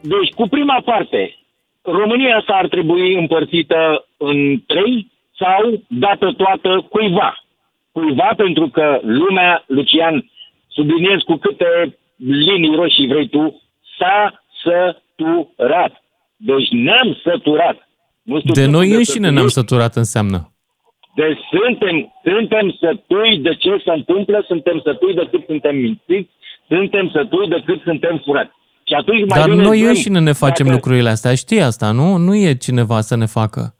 Deci, 0.00 0.30
cu 0.34 0.48
prima 0.48 0.82
parte, 0.84 1.36
România 1.82 2.36
asta 2.36 2.52
ar 2.52 2.68
trebui 2.68 3.14
împărțită 3.14 4.06
în 4.16 4.62
trei 4.66 5.10
sau 5.38 5.82
dată 5.88 6.34
toată 6.36 6.86
cuiva. 6.90 7.44
Cuiva 7.92 8.30
pentru 8.36 8.68
că 8.68 9.00
lumea, 9.02 9.64
Lucian, 9.66 10.30
subliniez 10.68 11.20
cu 11.24 11.36
câte 11.36 11.98
linii 12.16 12.76
roșii 12.76 13.06
vrei 13.06 13.28
tu, 13.28 13.62
s-a 13.98 14.42
săturat. 14.62 16.02
Deci 16.36 16.68
ne-am 16.70 17.18
săturat. 17.22 17.88
Nu 18.30 18.38
știu 18.40 18.52
de 18.52 18.66
noi 18.66 18.90
înșine 18.90 19.30
ne-am 19.30 19.48
săturat 19.48 19.94
înseamnă. 19.96 20.38
Deci 21.14 21.38
suntem, 21.54 21.96
suntem 22.24 22.76
sătui 22.80 23.38
de 23.38 23.54
ce 23.54 23.82
se 23.84 23.92
întâmplă, 23.98 24.44
suntem 24.46 24.80
sătui 24.84 25.14
de 25.14 25.28
cât 25.30 25.42
suntem 25.46 25.76
mințiți, 25.76 26.30
suntem 26.68 27.10
sătui 27.12 27.48
de 27.48 27.62
cât 27.66 27.80
suntem 27.82 28.22
furați. 28.24 28.54
Și 28.84 28.94
atunci 28.94 29.22
Dar 29.26 29.48
noi 29.48 29.80
înșine 29.80 30.20
ne 30.20 30.32
facem 30.32 30.66
dacă... 30.66 30.76
lucrurile 30.76 31.08
astea, 31.08 31.34
știi 31.34 31.60
asta, 31.60 31.90
nu? 31.92 32.16
Nu 32.16 32.34
e 32.34 32.54
cineva 32.54 33.00
să 33.00 33.16
ne 33.16 33.26
facă. 33.26 33.74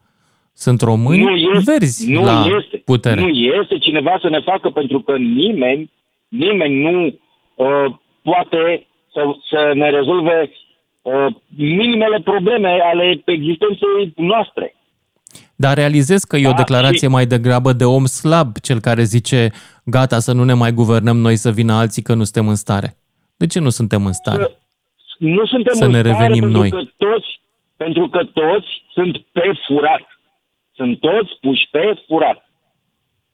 Sunt 0.55 0.81
români 0.81 1.23
nu 1.23 1.31
este, 1.31 1.71
verzi 1.73 2.13
nu 2.13 2.25
la 2.25 2.45
este, 2.59 2.77
putere. 2.77 3.21
Nu 3.21 3.29
este 3.29 3.79
cineva 3.79 4.19
să 4.21 4.29
ne 4.29 4.41
facă 4.41 4.71
pentru 4.71 5.01
că 5.01 5.17
nimeni, 5.17 5.91
nimeni 6.29 6.83
nu 6.83 7.07
uh, 7.07 7.95
poate 8.23 8.87
să, 9.13 9.23
să 9.51 9.73
ne 9.75 9.91
rezolve 9.91 10.37
uh, 10.43 10.70
minimele 11.57 12.21
probleme 12.21 12.69
ale 12.93 13.23
existenței 13.25 14.13
noastre. 14.17 14.75
Dar 15.57 15.75
realizez 15.77 16.23
că 16.25 16.37
e 16.37 16.47
o 16.47 16.51
Da, 16.51 16.57
declarație 16.57 17.07
și- 17.07 17.13
mai 17.15 17.27
degrabă 17.27 17.73
de 17.73 17.85
om 17.85 18.05
slab, 18.05 18.57
cel 18.57 18.81
care 18.81 19.03
zice 19.03 19.51
gata 19.85 20.19
să 20.19 20.33
nu 20.33 20.45
ne 20.45 20.53
mai 20.53 20.73
guvernăm 20.73 21.17
noi, 21.17 21.37
să 21.37 21.51
vină 21.51 21.73
alții 21.73 22.03
că 22.03 22.15
nu 22.15 22.23
suntem 22.25 22.49
în 22.49 22.55
stare. 22.55 22.97
De 23.37 23.47
ce 23.47 23.59
nu 23.61 23.69
suntem 23.69 24.07
în 24.07 24.13
stare? 24.13 24.51
Nu 25.19 25.47
suntem 25.47 25.75
Să 25.75 25.85
în 25.85 25.91
ne 25.91 25.99
stare 25.99 26.13
revenim 26.19 26.41
pentru 26.43 26.59
noi. 26.59 26.71
Că 26.71 26.83
toți, 26.97 27.41
pentru 27.77 28.09
că 28.09 28.25
toți 28.25 28.67
sunt 28.93 29.17
pe 29.33 29.53
furat. 29.67 30.03
Sunt 30.75 31.01
toți 31.01 31.31
puși 31.41 31.69
pe 31.71 32.03
furat. 32.07 32.49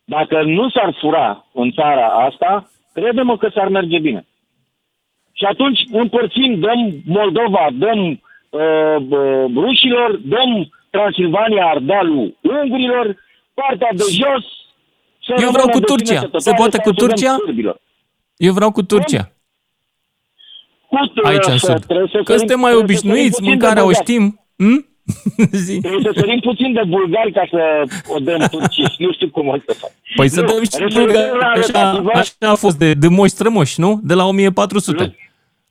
Dacă 0.05 0.43
nu 0.43 0.71
s-ar 0.71 0.97
fura 1.01 1.47
în 1.55 1.71
țara 1.73 2.07
asta, 2.07 2.71
crede-mă 2.93 3.37
că 3.37 3.51
s-ar 3.55 3.69
merge 3.69 3.99
bine. 3.99 4.27
Și 5.39 5.45
atunci 5.45 5.81
împărțim, 6.03 6.51
dăm 6.61 6.81
Moldova, 7.19 7.65
dăm 7.85 8.01
uh, 8.11 8.97
uh, 9.19 9.45
rușilor, 9.65 10.11
dăm 10.35 10.51
Transilvania, 10.91 11.65
Ardealul 11.67 12.37
ungurilor, 12.41 13.07
partea 13.55 13.89
de 13.93 14.05
jos... 14.21 14.45
să 15.27 15.33
Eu 15.45 15.51
vreau 15.51 15.53
rămână 15.53 15.73
cu 15.73 15.79
de 15.81 15.85
sine 15.87 15.91
Turcia. 15.97 16.19
stătătoare 16.19 16.49
Se 16.49 16.53
poate 16.61 16.77
sau 16.77 16.85
cu 16.87 16.89
să 16.93 16.95
dăm 16.99 17.09
Turcia? 17.09 17.35
sârbilor. 17.45 17.77
Eu 18.37 18.53
vreau 18.53 18.71
cu 18.73 18.83
Turcia. 18.83 19.25
Cu 20.89 20.97
Aici 21.29 21.47
în 21.47 21.59
să- 21.59 21.67
sud. 21.73 21.85
trebuie 21.85 22.09
să 22.13 22.19
Că 22.19 22.33
sărim- 22.33 22.39
suntem 22.39 22.61
mai 22.61 22.71
trebuie 22.73 22.97
să 22.97 23.03
sărim 23.03 23.11
obișnuiți, 23.13 23.37
puțin 23.37 23.45
de 23.45 23.51
mâncarea 23.51 23.83
o 23.83 23.85
bulgari. 23.85 24.05
știm. 24.05 24.25
Hm? 24.57 24.79
Zi. 25.67 25.81
Trebuie 25.81 26.03
să 26.13 26.13
sărim 26.21 26.41
puțin 26.41 26.73
de 26.73 26.83
bulgari 26.89 27.33
ca 27.33 27.45
să 27.51 27.61
o 28.15 28.19
dăm 28.19 28.41
turcii. 28.51 28.95
Nu 28.99 29.13
știu 29.13 29.29
cum 29.31 29.47
o 29.49 29.57
să 29.67 29.73
fac. 29.81 29.91
Păi 30.17 30.29
să 30.29 30.41
Nu, 30.41 30.47
dăm 30.47 30.63
și 30.63 30.69
referitor 30.73 31.03
bulgari. 31.03 31.39
la 31.39 31.47
Așa, 31.47 31.61
rotativă, 31.67 32.11
așa 32.15 32.51
a 32.53 32.55
fost 32.55 32.79
de, 32.79 32.95
de 32.95 33.09
moși 33.09 33.31
strămoși, 33.31 33.81
nu? 33.81 34.01
De 34.03 34.15
la 34.15 34.25
1400. 34.27 35.17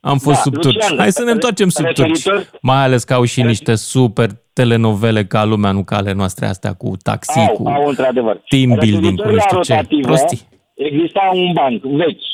Am 0.06 0.18
fost 0.18 0.36
Da, 0.36 0.42
sub 0.42 0.54
Lucian, 0.54 0.72
turci. 0.72 0.98
Hai 0.98 1.12
să 1.12 1.22
ne 1.24 1.30
întoarcem 1.30 1.68
sub 1.68 1.84
turci. 1.86 2.22
referitor- 2.24 2.50
Mai 2.60 2.76
ales 2.82 3.04
că 3.04 3.14
au 3.14 3.24
și 3.24 3.42
niște 3.42 3.74
super 3.74 4.28
telenovele 4.52 5.24
ca 5.24 5.44
lumea, 5.44 5.70
nu 5.70 5.84
ca 5.84 5.96
ale 5.96 6.12
noastre 6.12 6.46
astea 6.46 6.72
cu 6.72 6.92
taxi, 7.02 7.38
Au, 7.38 7.54
cu 7.54 7.68
au, 7.68 7.86
într-adevăr. 7.88 8.40
team 8.48 8.70
building, 8.78 9.20
cu 9.20 9.22
Referitor 9.22 9.26
nu 9.30 9.34
la 9.34 9.40
știu 9.40 9.60
ce. 9.60 9.72
rotativă, 9.74 10.06
Prostii. 10.08 10.40
Exista 10.74 11.30
un 11.34 11.52
banc 11.52 11.82
vechi. 11.82 12.24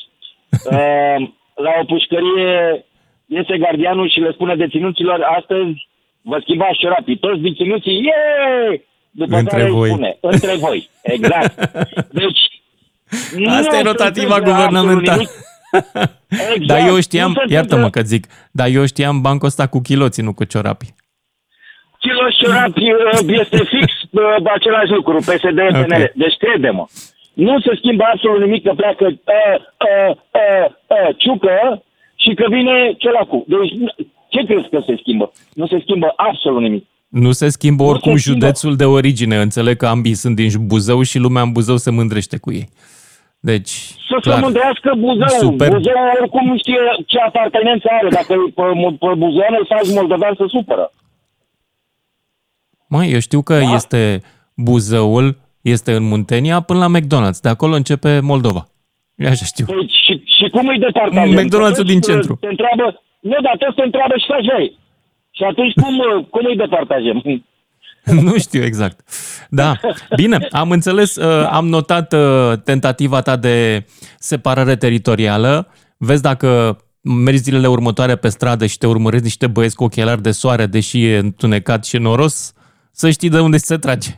Uh, 0.70 1.28
la 1.64 1.70
o 1.80 1.84
pușcărie 1.84 2.84
iese 3.26 3.58
gardianul 3.58 4.10
și 4.10 4.18
le 4.20 4.30
spune 4.32 4.54
deținuților, 4.56 5.18
astăzi 5.38 5.88
vă 6.22 6.38
schimbați 6.40 6.78
șorapii. 6.82 7.18
Toți 7.18 7.40
deținuții, 7.40 7.94
ie! 8.08 8.22
După 9.10 9.36
Între 9.36 9.56
care 9.58 9.70
voi. 9.70 9.88
îi 9.88 9.94
spune, 9.94 10.16
între 10.20 10.54
voi. 10.56 10.88
Exact. 11.02 11.54
Deci, 12.20 12.42
nu 13.36 13.50
Asta 13.50 13.76
e 13.76 13.78
se 13.78 13.82
rotativa 13.82 14.36
întâmplă 14.36 14.52
guvernamentală. 14.52 15.22
Absolut 15.72 16.18
nimic. 16.28 16.52
Exact. 16.54 16.66
Dar 16.66 16.88
eu 16.88 16.94
Nu 16.94 17.00
știam, 17.00 17.32
se 17.32 17.40
întâmplă 17.40 17.54
iartă-mă 17.56 17.90
că 17.90 18.00
zic, 18.02 18.26
dar 18.50 18.68
eu 18.68 18.86
știam 18.86 19.20
bancul 19.20 19.46
ăsta 19.48 19.66
cu 19.66 19.80
chiloții, 19.80 20.22
nu 20.22 20.32
cu 20.32 20.44
ciorapii. 20.44 20.94
Kilo 21.98 22.26
șorapi 22.40 22.82
uh, 22.92 23.38
este 23.40 23.56
fix 23.56 23.92
uh, 24.10 24.22
același 24.54 24.90
lucru, 24.92 25.16
PSD, 25.16 25.58
PNL. 25.72 26.12
Deci 26.14 26.36
crede-mă. 26.38 26.84
Nu 27.34 27.60
se 27.60 27.70
schimbă 27.76 28.04
absolut 28.12 28.40
nimic 28.40 28.62
că 28.62 28.72
pleacă 28.76 29.04
uh, 29.06 29.14
uh, 29.18 30.16
uh, 30.40 30.66
uh, 30.86 31.16
ciucă 31.16 31.82
și 32.16 32.34
că 32.34 32.44
vine 32.48 32.94
celacu. 32.98 33.44
Deci 33.48 33.72
ce 34.28 34.44
crezi 34.46 34.68
că 34.68 34.82
se 34.86 34.94
schimbă? 35.00 35.32
Nu 35.54 35.66
se 35.66 35.78
schimbă 35.82 36.12
absolut 36.16 36.62
nimic. 36.62 36.86
Nu 37.08 37.32
se 37.32 37.48
schimbă 37.48 37.82
Nu 37.82 37.88
oricum 37.88 38.12
se 38.14 38.18
schimbă. 38.18 38.38
județul 38.40 38.76
de 38.76 38.84
origine. 38.84 39.36
Înțeleg 39.40 39.76
că 39.76 39.86
ambii 39.86 40.14
sunt 40.14 40.36
din 40.36 40.48
Buzău 40.60 41.02
și 41.02 41.18
lumea 41.18 41.42
în 41.42 41.52
Buzău 41.52 41.76
se 41.76 41.90
mândrește 41.90 42.38
cu 42.38 42.52
ei. 42.52 42.68
Deci, 43.50 43.70
Să 44.08 44.16
clar. 44.20 44.34
se 44.38 44.40
mândrească 44.44 44.90
Buzău. 44.98 45.28
Super. 45.28 45.68
Buzău 45.72 45.92
oricum 46.20 46.46
nu 46.46 46.56
știe 46.58 46.78
ce 47.06 47.18
apartenență 47.18 47.86
are. 47.90 48.08
Dacă 48.08 48.32
e 48.32 48.50
pe, 48.54 48.62
pe 49.00 49.14
Buzău 49.22 49.46
îl 49.58 49.66
faci 49.68 49.94
moldovean 49.94 50.34
să 50.36 50.44
supără. 50.48 50.90
Măi, 52.88 53.12
eu 53.12 53.18
știu 53.18 53.42
că 53.42 53.58
Da. 53.58 53.74
este 53.74 54.22
Buzăul, 54.56 55.36
este 55.60 55.92
în 55.92 56.02
Muntenia 56.02 56.60
până 56.60 56.78
la 56.78 56.98
McDonald's. 56.98 57.40
De 57.42 57.48
acolo 57.48 57.74
începe 57.74 58.20
Moldova. 58.20 58.62
Eu 59.16 59.28
așa 59.30 59.44
știu. 59.44 59.64
Păi, 59.64 59.90
și, 60.04 60.12
și 60.36 60.46
cum 60.50 60.66
îi 60.68 60.78
departajăm? 60.78 61.30
McDonald's-ul 61.40 61.82
Toți, 61.84 61.92
din 61.94 61.96
uh, 62.02 62.06
centru. 62.08 62.36
Te 62.40 62.46
întreabă, 62.46 63.02
nu, 63.20 63.36
dar 63.42 63.56
toți 63.58 63.76
te 63.76 63.82
întreabă 63.82 64.14
și 64.24 64.30
așa 64.38 64.56
e. 64.62 64.72
Și 65.36 65.42
atunci 65.50 65.72
cum, 65.82 65.94
uh, 65.98 66.24
cum 66.30 66.44
îi 66.50 66.56
departajăm? 66.56 67.18
nu 68.22 68.38
știu 68.38 68.64
exact. 68.64 69.00
Da, 69.50 69.80
bine, 70.16 70.48
am 70.50 70.70
înțeles, 70.70 71.16
uh, 71.16 71.48
am 71.50 71.68
notat 71.68 72.12
uh, 72.12 72.52
tentativa 72.64 73.20
ta 73.20 73.36
de 73.36 73.86
separare 74.18 74.76
teritorială. 74.76 75.68
Vezi 75.96 76.22
dacă 76.22 76.78
mergi 77.00 77.42
zilele 77.42 77.68
următoare 77.68 78.16
pe 78.16 78.28
stradă 78.28 78.66
și 78.66 78.78
te 78.78 78.86
urmăresc 78.86 79.22
niște 79.22 79.46
băieți 79.46 79.76
cu 79.76 79.84
ochelari 79.84 80.22
de 80.22 80.30
soare, 80.30 80.66
deși 80.66 81.04
e 81.04 81.16
întunecat 81.16 81.84
și 81.84 81.96
noros, 81.96 82.54
să 82.92 83.10
știi 83.10 83.28
de 83.28 83.40
unde 83.40 83.56
se 83.56 83.76
trage. 83.76 84.10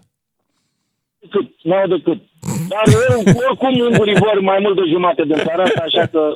Cât, 1.31 1.51
nu 1.63 1.75
au 1.75 1.89
decât. 1.89 2.23
Dar 2.69 2.95
eu, 3.11 3.35
oricum 3.49 3.81
ungurii 3.81 4.15
vor 4.19 4.41
mai 4.41 4.59
mult 4.61 4.77
de 4.77 4.83
jumate 4.91 5.23
din 5.23 5.37
țara 5.37 5.63
asta, 5.63 5.85
așa 5.87 6.07
că 6.07 6.33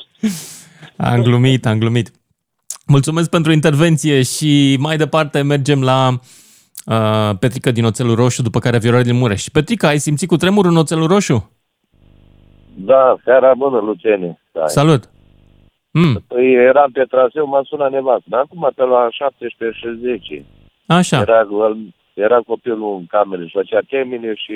Am 0.96 1.22
glumit, 1.22 1.66
am 1.66 1.78
glumit. 1.78 2.10
Mulțumesc 2.86 3.30
pentru 3.30 3.52
intervenție 3.52 4.22
și 4.22 4.76
mai 4.80 4.96
departe 4.96 5.42
mergem 5.42 5.82
la 5.82 6.08
uh, 6.08 6.18
Petrica 7.38 7.70
din 7.70 7.84
Oțelul 7.84 8.14
Roșu, 8.14 8.42
după 8.42 8.58
care 8.58 8.78
Viorel 8.78 9.02
din 9.02 9.16
Mureș. 9.16 9.44
Petrica, 9.52 9.88
ai 9.88 9.98
simțit 9.98 10.28
cu 10.28 10.36
tremur 10.36 10.66
în 10.66 10.76
Oțelul 10.76 11.06
Roșu? 11.06 11.50
Da, 12.74 13.16
seara 13.24 13.54
bună, 13.54 13.78
Luciene. 13.78 14.40
Da. 14.52 14.66
Salut! 14.66 15.10
Mm, 15.90 16.24
Păi 16.28 16.52
eram 16.54 16.90
pe 16.92 17.04
traseu, 17.04 17.46
m-a 17.46 17.62
sunat 17.64 17.90
nevastă. 17.90 18.24
Dar 18.24 18.40
acum 18.40 18.70
pe 18.74 18.82
la 18.84 19.08
17 19.10 19.78
și 19.78 19.86
10. 20.00 20.44
așa. 20.86 21.20
Era, 21.20 21.46
era 22.14 22.38
copilul 22.46 22.96
în 22.98 23.06
cameră 23.06 23.42
și 23.44 23.50
făcea 23.52 23.78
temine 23.88 24.34
și 24.34 24.52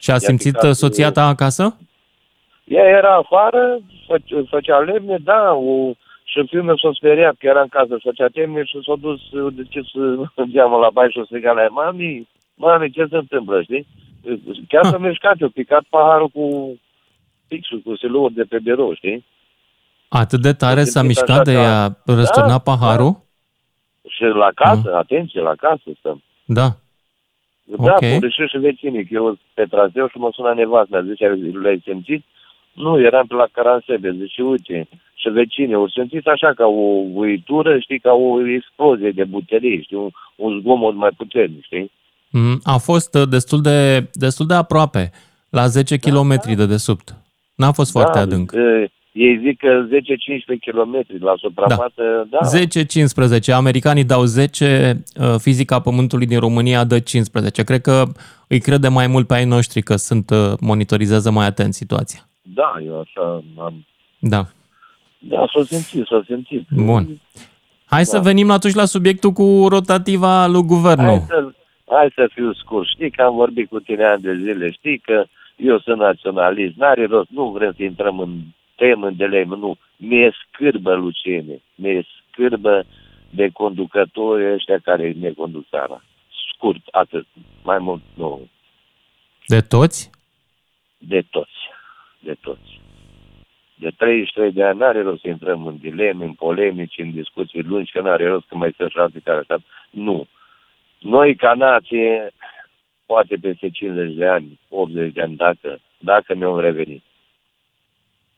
Și 0.00 0.10
a 0.10 0.12
i-a 0.12 0.18
simțit 0.18 0.52
picat, 0.52 0.68
uh, 0.68 0.74
soția 0.74 1.10
ta 1.10 1.26
acasă? 1.26 1.76
ea 2.64 2.84
era 2.84 3.14
afară, 3.14 3.78
făcea, 4.06 4.42
făcea 4.50 4.78
lemne, 4.78 5.16
da, 5.24 5.52
o, 5.52 5.92
și 6.30 6.46
fiul 6.46 6.62
meu 6.62 6.76
s-a 6.76 6.90
speriat 6.92 7.34
că 7.38 7.46
era 7.46 7.60
în 7.60 7.68
casă, 7.68 7.96
făcea 8.02 8.26
temne 8.32 8.64
și 8.64 8.78
s-a 8.86 8.94
dus 9.00 9.20
deschis 9.52 9.86
geamul 10.54 10.80
la 10.80 10.90
baie 10.92 11.10
și 11.10 11.18
o 11.18 11.24
striga 11.24 11.52
la 11.52 11.60
ea, 11.62 11.68
mami, 11.68 12.28
mami, 12.54 12.90
ce 12.90 13.06
se 13.10 13.16
întâmplă, 13.16 13.62
știi? 13.62 13.86
Chiar 14.68 14.84
Ah. 14.84 14.90
s-a 14.90 14.98
mișcat, 14.98 15.36
a 15.40 15.48
picat 15.54 15.82
paharul 15.90 16.28
cu 16.28 16.44
pixul, 17.48 17.80
cu 17.84 17.96
siluul 17.96 18.30
de 18.34 18.42
pe 18.42 18.58
birou, 18.58 18.94
știi? 18.94 19.24
Atât 20.08 20.40
de 20.40 20.52
tare 20.52 20.84
S-a 20.84 20.90
s-a 20.90 21.00
simțit 21.00 21.08
mișcat 21.28 21.44
de 21.44 21.54
așa 21.56 21.82
a 21.84 21.88
ca- 21.88 22.02
răsturna 22.14 22.48
Da, 22.48 22.58
paharul? 22.58 23.20
Și 24.08 24.22
la 24.22 24.50
casă, 24.54 24.94
atenție, 24.96 25.40
la 25.40 25.54
casă 25.54 25.82
stăm. 25.98 26.22
Da. 26.44 26.68
Da, 27.64 27.76
Ok. 27.84 27.90
okay. 27.96 28.18
și 28.30 28.46
și 28.46 28.58
vecinii, 28.58 29.02
că 29.06 29.14
eu 29.14 29.38
pe 29.54 29.64
traseu 29.64 30.08
și 30.08 30.16
mă 30.18 30.30
sună 30.32 30.52
nevastă, 30.54 31.02
zice, 31.02 31.26
le-ai 31.62 31.80
simțit? 31.84 32.24
Nu, 32.84 33.00
eram 33.00 33.26
pe 33.26 33.34
la 33.34 33.46
Caransebe, 33.52 34.16
zice, 34.20 34.42
uite, 34.42 34.88
și 35.14 35.28
vecinii, 35.28 35.74
au 35.74 35.88
simțit 35.88 36.26
așa 36.26 36.52
ca 36.56 36.66
o 36.66 36.86
uitură, 37.14 37.78
știi, 37.78 37.98
ca 37.98 38.12
o 38.12 38.48
explozie 38.48 39.10
de 39.10 39.24
buterii, 39.24 39.82
știi, 39.82 39.96
un, 39.96 40.10
un 40.36 40.60
zgomot 40.60 40.94
mai 40.94 41.10
puternic, 41.16 41.64
știi? 41.64 41.90
Mm, 42.30 42.60
A 42.62 42.76
fost 42.76 43.14
uh, 43.14 43.28
destul 43.28 43.60
de, 43.60 44.08
destul 44.12 44.46
de 44.46 44.54
aproape, 44.54 45.10
la 45.50 45.66
10 45.66 45.96
km 45.96 46.40
de 46.56 46.66
desubt. 46.66 47.14
N-a 47.54 47.72
fost 47.72 47.90
foarte 47.90 48.18
da, 48.18 48.20
adânc. 48.20 48.50
că 48.50 48.86
Ei 49.12 49.40
zic 49.44 49.58
că 49.58 49.86
10-15 49.86 50.58
km 50.66 51.24
la 51.24 51.34
suprafață, 51.36 52.28
da. 52.30 52.38
da. 52.40 52.58
10-15. 53.50 53.54
Americanii 53.54 54.04
dau 54.04 54.24
10, 54.24 55.02
uh, 55.20 55.34
fizica 55.38 55.80
Pământului 55.80 56.26
din 56.26 56.38
România 56.38 56.84
dă 56.84 56.98
15. 56.98 57.62
Cred 57.64 57.80
că 57.80 58.04
îi 58.48 58.60
crede 58.60 58.88
mai 58.88 59.06
mult 59.06 59.26
pe 59.26 59.34
ai 59.34 59.44
noștri 59.44 59.82
că 59.82 59.96
sunt 59.96 60.30
uh, 60.30 60.52
monitorizează 60.60 61.30
mai 61.30 61.46
atent 61.46 61.74
situația. 61.74 62.20
Da, 62.54 62.74
eu 62.84 63.00
așa 63.00 63.42
am... 63.58 63.86
Da. 64.18 64.46
Da, 65.18 65.46
s-a 65.54 65.62
simțit, 65.64 66.06
s-a 66.06 66.22
simțit. 66.26 66.66
Bun. 66.70 67.20
Hai 67.84 68.02
da. 68.02 68.08
să 68.08 68.18
venim 68.18 68.50
atunci 68.50 68.74
la 68.74 68.84
subiectul 68.84 69.30
cu 69.32 69.66
rotativa 69.68 70.46
lui 70.46 70.62
guvernul. 70.62 71.18
Hai 71.18 71.24
să, 71.28 71.52
hai 71.86 72.12
să 72.14 72.28
fiu 72.32 72.52
scurt. 72.52 72.88
Știi 72.88 73.10
că 73.10 73.22
am 73.22 73.34
vorbit 73.34 73.68
cu 73.68 73.80
tine 73.80 74.04
ani 74.04 74.22
de 74.22 74.34
zile. 74.34 74.70
Știi 74.70 74.98
că 74.98 75.24
eu 75.56 75.78
sunt 75.78 75.98
naționalist. 75.98 76.76
N-are 76.76 77.06
rost. 77.06 77.30
Nu 77.30 77.50
vrem 77.50 77.72
să 77.76 77.82
intrăm 77.82 78.18
în 78.18 78.38
temă 78.74 79.10
de 79.10 79.24
lemn. 79.24 79.58
Nu. 79.58 79.76
Mi-e 79.96 80.32
scârbă, 80.46 80.94
Luciene. 80.94 81.62
Mi-e 81.74 82.06
scârbă 82.30 82.84
de 83.30 83.48
conducători 83.52 84.52
ăștia 84.52 84.78
care 84.82 85.14
ne 85.20 85.30
conduc 85.30 85.68
țara. 85.68 86.02
Scurt, 86.54 86.80
atât. 86.90 87.26
Mai 87.62 87.78
mult, 87.78 88.02
nu. 88.14 88.48
De 89.46 89.60
toți? 89.60 90.10
De 90.98 91.24
toți. 91.30 91.50
De 92.28 92.36
toți. 92.40 92.80
De 93.74 93.90
33 93.96 94.52
de 94.52 94.64
ani 94.64 94.78
n-are 94.78 95.02
rost 95.02 95.20
să 95.20 95.28
intrăm 95.28 95.66
în 95.66 95.76
dileme, 95.76 96.24
în 96.24 96.32
polemici, 96.32 96.98
în 96.98 97.10
discuții 97.10 97.62
lungi, 97.62 97.92
că 97.92 98.00
n-are 98.00 98.26
rost 98.26 98.46
că 98.48 98.56
mai 98.56 98.72
sunt 98.76 98.90
și 98.90 98.98
alții 98.98 99.20
care 99.20 99.38
așa. 99.38 99.62
Nu. 99.90 100.26
Noi, 100.98 101.34
ca 101.34 101.54
nație, 101.54 102.30
poate 103.06 103.36
peste 103.40 103.70
50 103.70 104.14
de 104.14 104.26
ani, 104.26 104.58
80 104.68 105.12
de 105.12 105.20
ani, 105.20 105.36
dacă, 105.36 105.78
dacă 105.98 106.34
ne-au 106.34 106.58
revenit. 106.58 107.02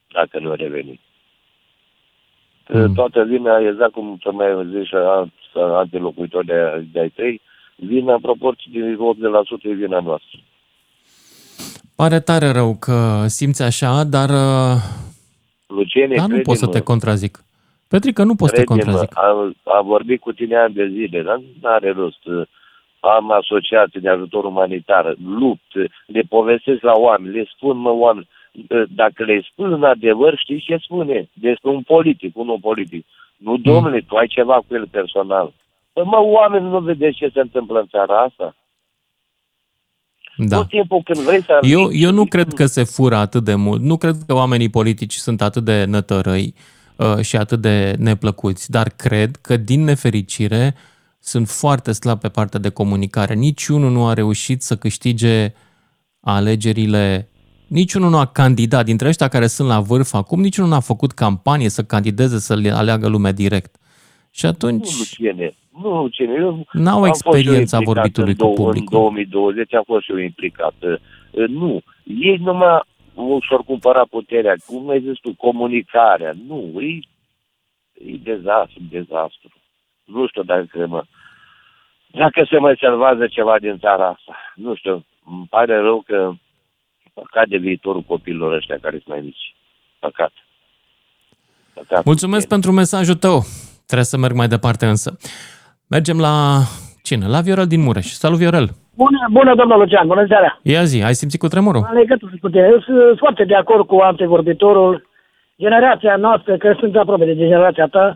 Dacă 0.08 0.40
ne-au 0.40 0.54
revenit. 0.54 1.00
Mm. 2.68 2.94
Toată 2.94 3.24
vina, 3.24 3.58
exact 3.58 3.92
cum 3.92 4.18
să 4.22 4.32
mai 4.32 4.68
zis 4.72 4.86
și 4.86 4.94
alte 5.54 5.98
locuitori 5.98 6.46
de, 6.46 6.86
de 6.92 7.00
ai 7.00 7.08
tăi, 7.08 7.40
vina 7.76 8.14
în 8.14 8.20
proporție 8.20 8.70
de 8.72 8.96
80% 9.62 9.62
e 9.62 9.72
vina 9.72 10.00
noastră. 10.00 10.38
Pare 12.02 12.20
tare 12.20 12.50
rău 12.50 12.76
că 12.80 13.24
simți 13.26 13.62
așa, 13.62 14.04
dar, 14.04 14.30
Luciene, 15.66 16.14
dar 16.16 16.28
nu 16.28 16.40
pot 16.40 16.56
să 16.56 16.66
te 16.66 16.80
contrazic. 16.80 17.38
Petrică, 17.88 18.22
nu 18.24 18.34
pot 18.34 18.48
să 18.48 18.54
te 18.54 18.64
contrazic. 18.64 19.18
Am, 19.18 19.56
am 19.64 19.86
vorbit 19.86 20.20
cu 20.20 20.32
tine 20.32 20.56
ani 20.56 20.74
de 20.74 20.88
zile, 20.88 21.22
dar 21.22 21.36
nu 21.36 21.68
are 21.68 21.90
rost. 21.90 22.22
Am 23.00 23.30
asociații 23.30 24.00
de 24.00 24.08
ajutor 24.08 24.44
umanitar, 24.44 25.14
lupt, 25.38 25.70
le 26.06 26.22
povestesc 26.28 26.82
la 26.82 26.92
oameni, 26.96 27.34
le 27.34 27.44
spun, 27.54 27.76
mă, 27.76 27.90
oameni, 27.90 28.28
dacă 28.88 29.24
le 29.24 29.40
spun 29.52 29.72
în 29.72 29.84
adevăr, 29.84 30.36
știți 30.36 30.64
ce 30.64 30.76
spune? 30.76 31.28
Despre 31.32 31.70
un 31.70 31.82
politic, 31.82 32.36
un 32.36 32.48
om 32.48 32.60
politic. 32.60 33.06
Nu, 33.36 33.56
domnule, 33.56 33.96
mm. 33.96 34.04
tu 34.08 34.16
ai 34.16 34.26
ceva 34.26 34.54
cu 34.54 34.74
el 34.74 34.86
personal. 34.90 35.52
Păi, 35.92 36.04
mă, 36.04 36.18
oameni, 36.20 36.68
nu 36.68 36.78
vedeți 36.78 37.16
ce 37.16 37.30
se 37.32 37.40
întâmplă 37.40 37.78
în 37.80 37.86
țara 37.86 38.20
asta? 38.20 38.54
Da. 40.48 40.56
Tot 40.56 40.68
timpul 40.68 41.02
când 41.04 41.18
vrei 41.18 41.42
să... 41.42 41.58
Eu, 41.62 41.92
eu 41.92 42.10
nu 42.12 42.24
cred 42.24 42.52
că 42.52 42.66
se 42.66 42.82
fură 42.82 43.16
atât 43.16 43.44
de 43.44 43.54
mult. 43.54 43.82
Nu 43.82 43.96
cred 43.96 44.16
că 44.26 44.34
oamenii 44.34 44.68
politici 44.68 45.14
sunt 45.14 45.42
atât 45.42 45.64
de 45.64 45.84
nătărăi 45.84 46.54
uh, 46.96 47.20
și 47.20 47.36
atât 47.36 47.60
de 47.60 47.94
neplăcuți, 47.98 48.70
dar 48.70 48.88
cred 48.88 49.36
că, 49.36 49.56
din 49.56 49.84
nefericire, 49.84 50.74
sunt 51.18 51.48
foarte 51.48 51.92
slabi 51.92 52.20
pe 52.20 52.28
partea 52.28 52.60
de 52.60 52.68
comunicare. 52.68 53.34
Niciunul 53.34 53.90
nu 53.90 54.06
a 54.06 54.12
reușit 54.12 54.62
să 54.62 54.76
câștige 54.76 55.52
alegerile 56.20 57.30
niciunul 57.70 58.10
nu 58.10 58.18
a 58.18 58.26
candidat, 58.26 58.84
dintre 58.84 59.08
ăștia 59.08 59.28
care 59.28 59.46
sunt 59.46 59.68
la 59.68 59.80
vârf 59.80 60.14
acum, 60.14 60.40
niciunul 60.40 60.70
nu 60.70 60.76
a 60.76 60.80
făcut 60.80 61.12
campanie 61.12 61.68
să 61.68 61.84
candideze, 61.84 62.38
să 62.38 62.54
le 62.54 62.70
aleagă 62.70 63.08
lumea 63.08 63.32
direct. 63.32 63.76
Și 64.30 64.46
atunci... 64.46 64.90
Nu, 64.90 64.98
Luciene, 64.98 65.54
nu, 65.78 66.00
Luciene, 66.00 66.34
eu 66.34 66.66
N-au 66.72 67.06
experiența 67.06 67.78
vorbitului 67.78 68.36
cu 68.36 68.52
publicul. 68.52 68.96
În 68.96 69.00
2020 69.00 69.74
am 69.74 69.82
fost 69.86 70.04
și 70.04 70.10
eu 70.10 70.16
implicat. 70.16 70.74
Nu, 71.30 71.80
ei 72.04 72.36
numai 72.36 72.80
și-or 73.40 73.62
cumpăra 73.64 74.04
puterea, 74.10 74.54
cum 74.66 74.88
ai 74.88 75.00
zis 75.00 75.18
tu, 75.18 75.34
comunicarea. 75.34 76.32
Nu, 76.46 76.80
e, 76.80 76.98
e 77.92 78.16
dezastru, 78.22 78.80
dezastru. 78.90 79.48
Nu 80.04 80.26
știu 80.26 80.42
dacă 80.42 80.86
mă, 80.86 81.04
dacă 82.06 82.46
se 82.50 82.58
mai 82.58 82.76
salvează 82.80 83.26
ceva 83.26 83.58
din 83.58 83.78
țara 83.78 84.08
asta. 84.08 84.36
Nu 84.54 84.74
știu, 84.74 85.04
îmi 85.26 85.46
pare 85.50 85.80
rău 85.80 86.02
că 86.06 86.32
păcat 87.14 87.48
de 87.48 87.56
viitorul 87.56 88.02
copiilor 88.02 88.52
ăștia 88.52 88.78
care 88.80 88.96
sunt 88.96 89.08
mai 89.08 89.20
mici. 89.20 89.54
Păcat. 89.98 90.32
Păcat. 91.74 92.04
Mulțumesc 92.04 92.48
pentru 92.48 92.72
mesajul 92.72 93.14
tău. 93.14 93.42
Trebuie 93.86 94.06
să 94.06 94.16
merg 94.16 94.34
mai 94.34 94.48
departe 94.48 94.86
însă. 94.86 95.18
Mergem 95.96 96.18
la 96.26 96.34
cine? 97.02 97.26
La 97.34 97.40
Viorel 97.40 97.66
din 97.74 97.82
Mureș. 97.86 98.06
Salut, 98.24 98.38
Viorel! 98.38 98.66
Bună, 99.02 99.20
bună 99.30 99.54
domnul 99.54 99.78
Lucian, 99.78 100.06
bună 100.06 100.24
seara! 100.28 100.50
Ia 100.62 100.84
zi, 100.84 101.02
ai 101.02 101.14
simțit 101.20 101.40
cu 101.40 101.48
tremurul? 101.54 101.86
În 101.90 101.98
legătură 102.02 102.32
cu 102.40 102.48
tine. 102.48 102.68
Eu 102.72 102.80
sunt 102.80 103.18
foarte 103.18 103.44
de 103.44 103.54
acord 103.54 103.86
cu 103.86 103.96
antevorbitorul. 104.10 105.08
Generația 105.58 106.16
noastră, 106.16 106.56
că 106.56 106.76
sunt 106.78 106.96
aproape 106.96 107.24
de 107.24 107.36
generația 107.36 107.86
ta, 107.86 108.14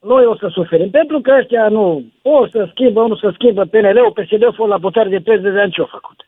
noi 0.00 0.24
o 0.24 0.36
să 0.36 0.46
suferim. 0.48 0.90
Pentru 0.90 1.20
că 1.20 1.30
ăștia 1.38 1.68
nu 1.68 2.04
o 2.22 2.46
să 2.52 2.68
schimbă, 2.70 3.00
nu 3.06 3.16
să 3.16 3.30
schimbă 3.34 3.62
PNL-ul, 3.64 4.16
PSD-ul 4.16 4.68
la 4.68 4.78
putere 4.78 5.08
de 5.08 5.18
30 5.18 5.52
de 5.52 5.60
ani 5.60 5.72
ce-au 5.72 5.88
făcut. 5.96 6.18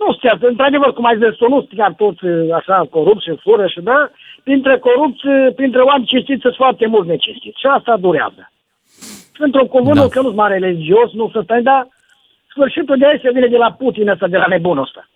Nu 0.00 0.08
știu, 0.14 0.48
într-adevăr, 0.48 0.92
cum 0.92 1.04
ai 1.04 1.18
zis, 1.22 1.38
nu 1.52 1.68
chiar 1.76 1.92
toți 1.92 2.24
așa 2.58 2.86
corupți 2.90 3.24
și 3.24 3.40
fură 3.44 3.66
și 3.66 3.80
da, 3.80 4.10
printre 4.42 4.78
corupți, 4.78 5.24
printre 5.58 5.80
oameni 5.80 6.10
cinstiți 6.12 6.40
sunt 6.40 6.54
foarte 6.54 6.86
mult 6.86 7.06
necestiți 7.06 7.60
și 7.60 7.66
asta 7.66 7.96
durează. 7.96 8.42
Într-un 9.38 9.66
cuvânt, 9.66 9.96
da. 9.96 10.08
că 10.08 10.20
nu-s 10.20 10.34
mai 10.34 10.58
religios, 10.58 11.12
nu 11.12 11.30
să 11.32 11.40
stai, 11.44 11.62
dar 11.62 11.88
sfârșitul 12.50 12.98
de 12.98 13.06
aici 13.06 13.20
se 13.20 13.30
vine 13.30 13.46
de 13.46 13.56
la 13.56 13.72
Putin 13.72 14.08
ăsta, 14.08 14.26
de 14.26 14.36
la 14.36 14.46
nebunul 14.46 14.82
ăsta. 14.82 15.08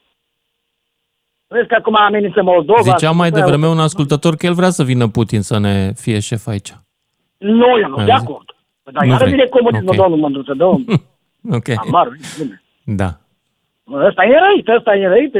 Vezi 1.46 1.66
că 1.66 1.74
acum 1.74 1.96
amenință 1.96 2.42
Moldova. 2.42 2.80
Zicea 2.80 3.10
mai 3.10 3.30
devreme 3.30 3.66
un 3.66 3.78
ascultător 3.78 4.36
că 4.36 4.46
el 4.46 4.54
vrea 4.54 4.70
să 4.70 4.82
vină 4.82 5.08
Putin 5.08 5.40
să 5.40 5.58
ne 5.58 5.92
fie 5.94 6.18
șef 6.20 6.46
aici. 6.46 6.72
Nu, 7.38 7.78
eu 7.82 7.88
nu, 7.88 8.04
de 8.04 8.12
acord. 8.12 8.48
Dar 8.82 9.04
iară 9.04 9.24
vine 9.24 9.44
comunismul, 9.44 9.94
okay. 9.94 10.00
domnul 10.02 10.18
Mândruță, 10.18 10.54
domnul. 10.54 10.84
ok. 11.58 11.68
Amar, 11.86 12.08
da. 12.84 13.10
Ăsta 13.92 14.24
e 14.24 14.38
răit, 14.46 14.68
ăsta 14.68 14.94
e 14.94 15.06
răit, 15.06 15.34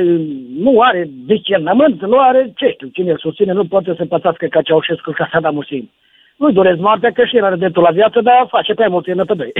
nu 0.65 0.81
are 0.81 1.11
discernământ, 1.27 2.01
nu 2.01 2.19
are, 2.19 2.53
ce 2.57 2.71
știu, 2.75 2.89
cine 2.89 3.11
îl 3.11 3.19
susține, 3.19 3.53
nu 3.53 3.65
poate 3.65 3.95
să 3.97 4.05
pățească 4.05 4.47
ca 4.47 4.63
Ceaușescu, 4.63 5.11
ca 5.11 5.29
Saddam 5.33 5.55
Hussein. 5.55 5.91
Nu-și 6.43 6.55
doresc 6.55 6.79
moartea, 6.79 7.13
că 7.13 7.25
și 7.25 7.37
el 7.37 7.45
are 7.45 7.57
dreptul 7.57 7.83
la 7.83 7.91
viață, 7.91 8.21
dar 8.21 8.47
face 8.49 8.75
prea 8.75 8.89
mult 8.89 9.07
în 9.07 9.25
pe 9.25 9.35
doi. 9.35 9.53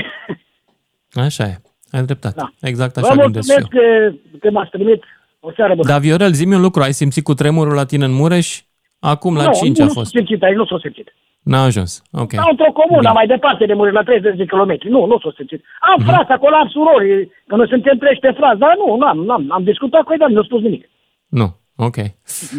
Așa 1.27 1.45
e, 1.45 1.55
ai 1.93 2.03
dreptate. 2.03 2.35
Da. 2.37 2.49
Exact 2.71 2.97
așa 2.97 3.15
Vă 3.15 3.23
gândesc 3.23 3.59
eu. 3.59 3.67
că, 3.75 3.85
că 4.41 4.51
m-ați 4.51 4.71
primit 4.71 5.03
o 5.41 5.51
seară 5.57 5.75
bună. 5.75 5.89
Da, 5.89 5.99
Viorel, 5.99 6.33
zi 6.33 6.47
un 6.47 6.61
lucru, 6.61 6.83
ai 6.83 6.93
simțit 6.93 7.25
cu 7.25 7.35
tremurul 7.35 7.75
la 7.75 7.85
tine 7.85 8.05
în 8.05 8.15
Mureș? 8.21 8.49
Acum, 8.99 9.35
la 9.37 9.45
nu, 9.45 9.53
5 9.53 9.79
nu 9.79 9.85
a 9.85 9.89
fost. 9.89 10.15
Nu, 10.15 10.19
simțit, 10.21 10.43
aici 10.43 10.57
nu 10.57 10.67
s-a 10.67 10.79
simțit. 10.81 11.15
N-a 11.43 11.63
ajuns, 11.63 12.03
ok. 12.23 12.33
Da, 12.33 12.47
într-o 12.51 12.73
comună, 12.81 13.09
Bine. 13.09 13.19
mai 13.19 13.27
departe 13.27 13.65
de 13.67 13.75
Mureș, 13.75 13.93
la 13.93 14.03
30 14.03 14.37
de 14.37 14.47
kilometri. 14.53 14.91
Nu, 14.91 15.07
nu 15.07 15.19
s-a 15.19 15.33
simțit. 15.37 15.65
Am 15.81 16.01
uh-huh. 16.01 16.07
frați 16.09 16.31
acolo, 16.31 16.55
am 16.55 16.69
surori, 16.69 17.29
că 17.47 17.55
noi 17.57 17.69
suntem 17.69 17.97
13 17.97 18.41
frați, 18.41 18.59
dar 18.59 18.75
nu, 18.81 18.97
n-am, 18.97 19.19
n-am, 19.29 19.45
am 19.57 19.65
discutat 19.65 20.03
cu 20.03 20.13
ei, 20.13 20.19
dar 20.19 20.29
nu 20.29 20.41
a 20.41 20.43
spus 20.43 20.61
nimic. 20.63 20.85
Nu, 21.29 21.47
ok. 21.77 21.97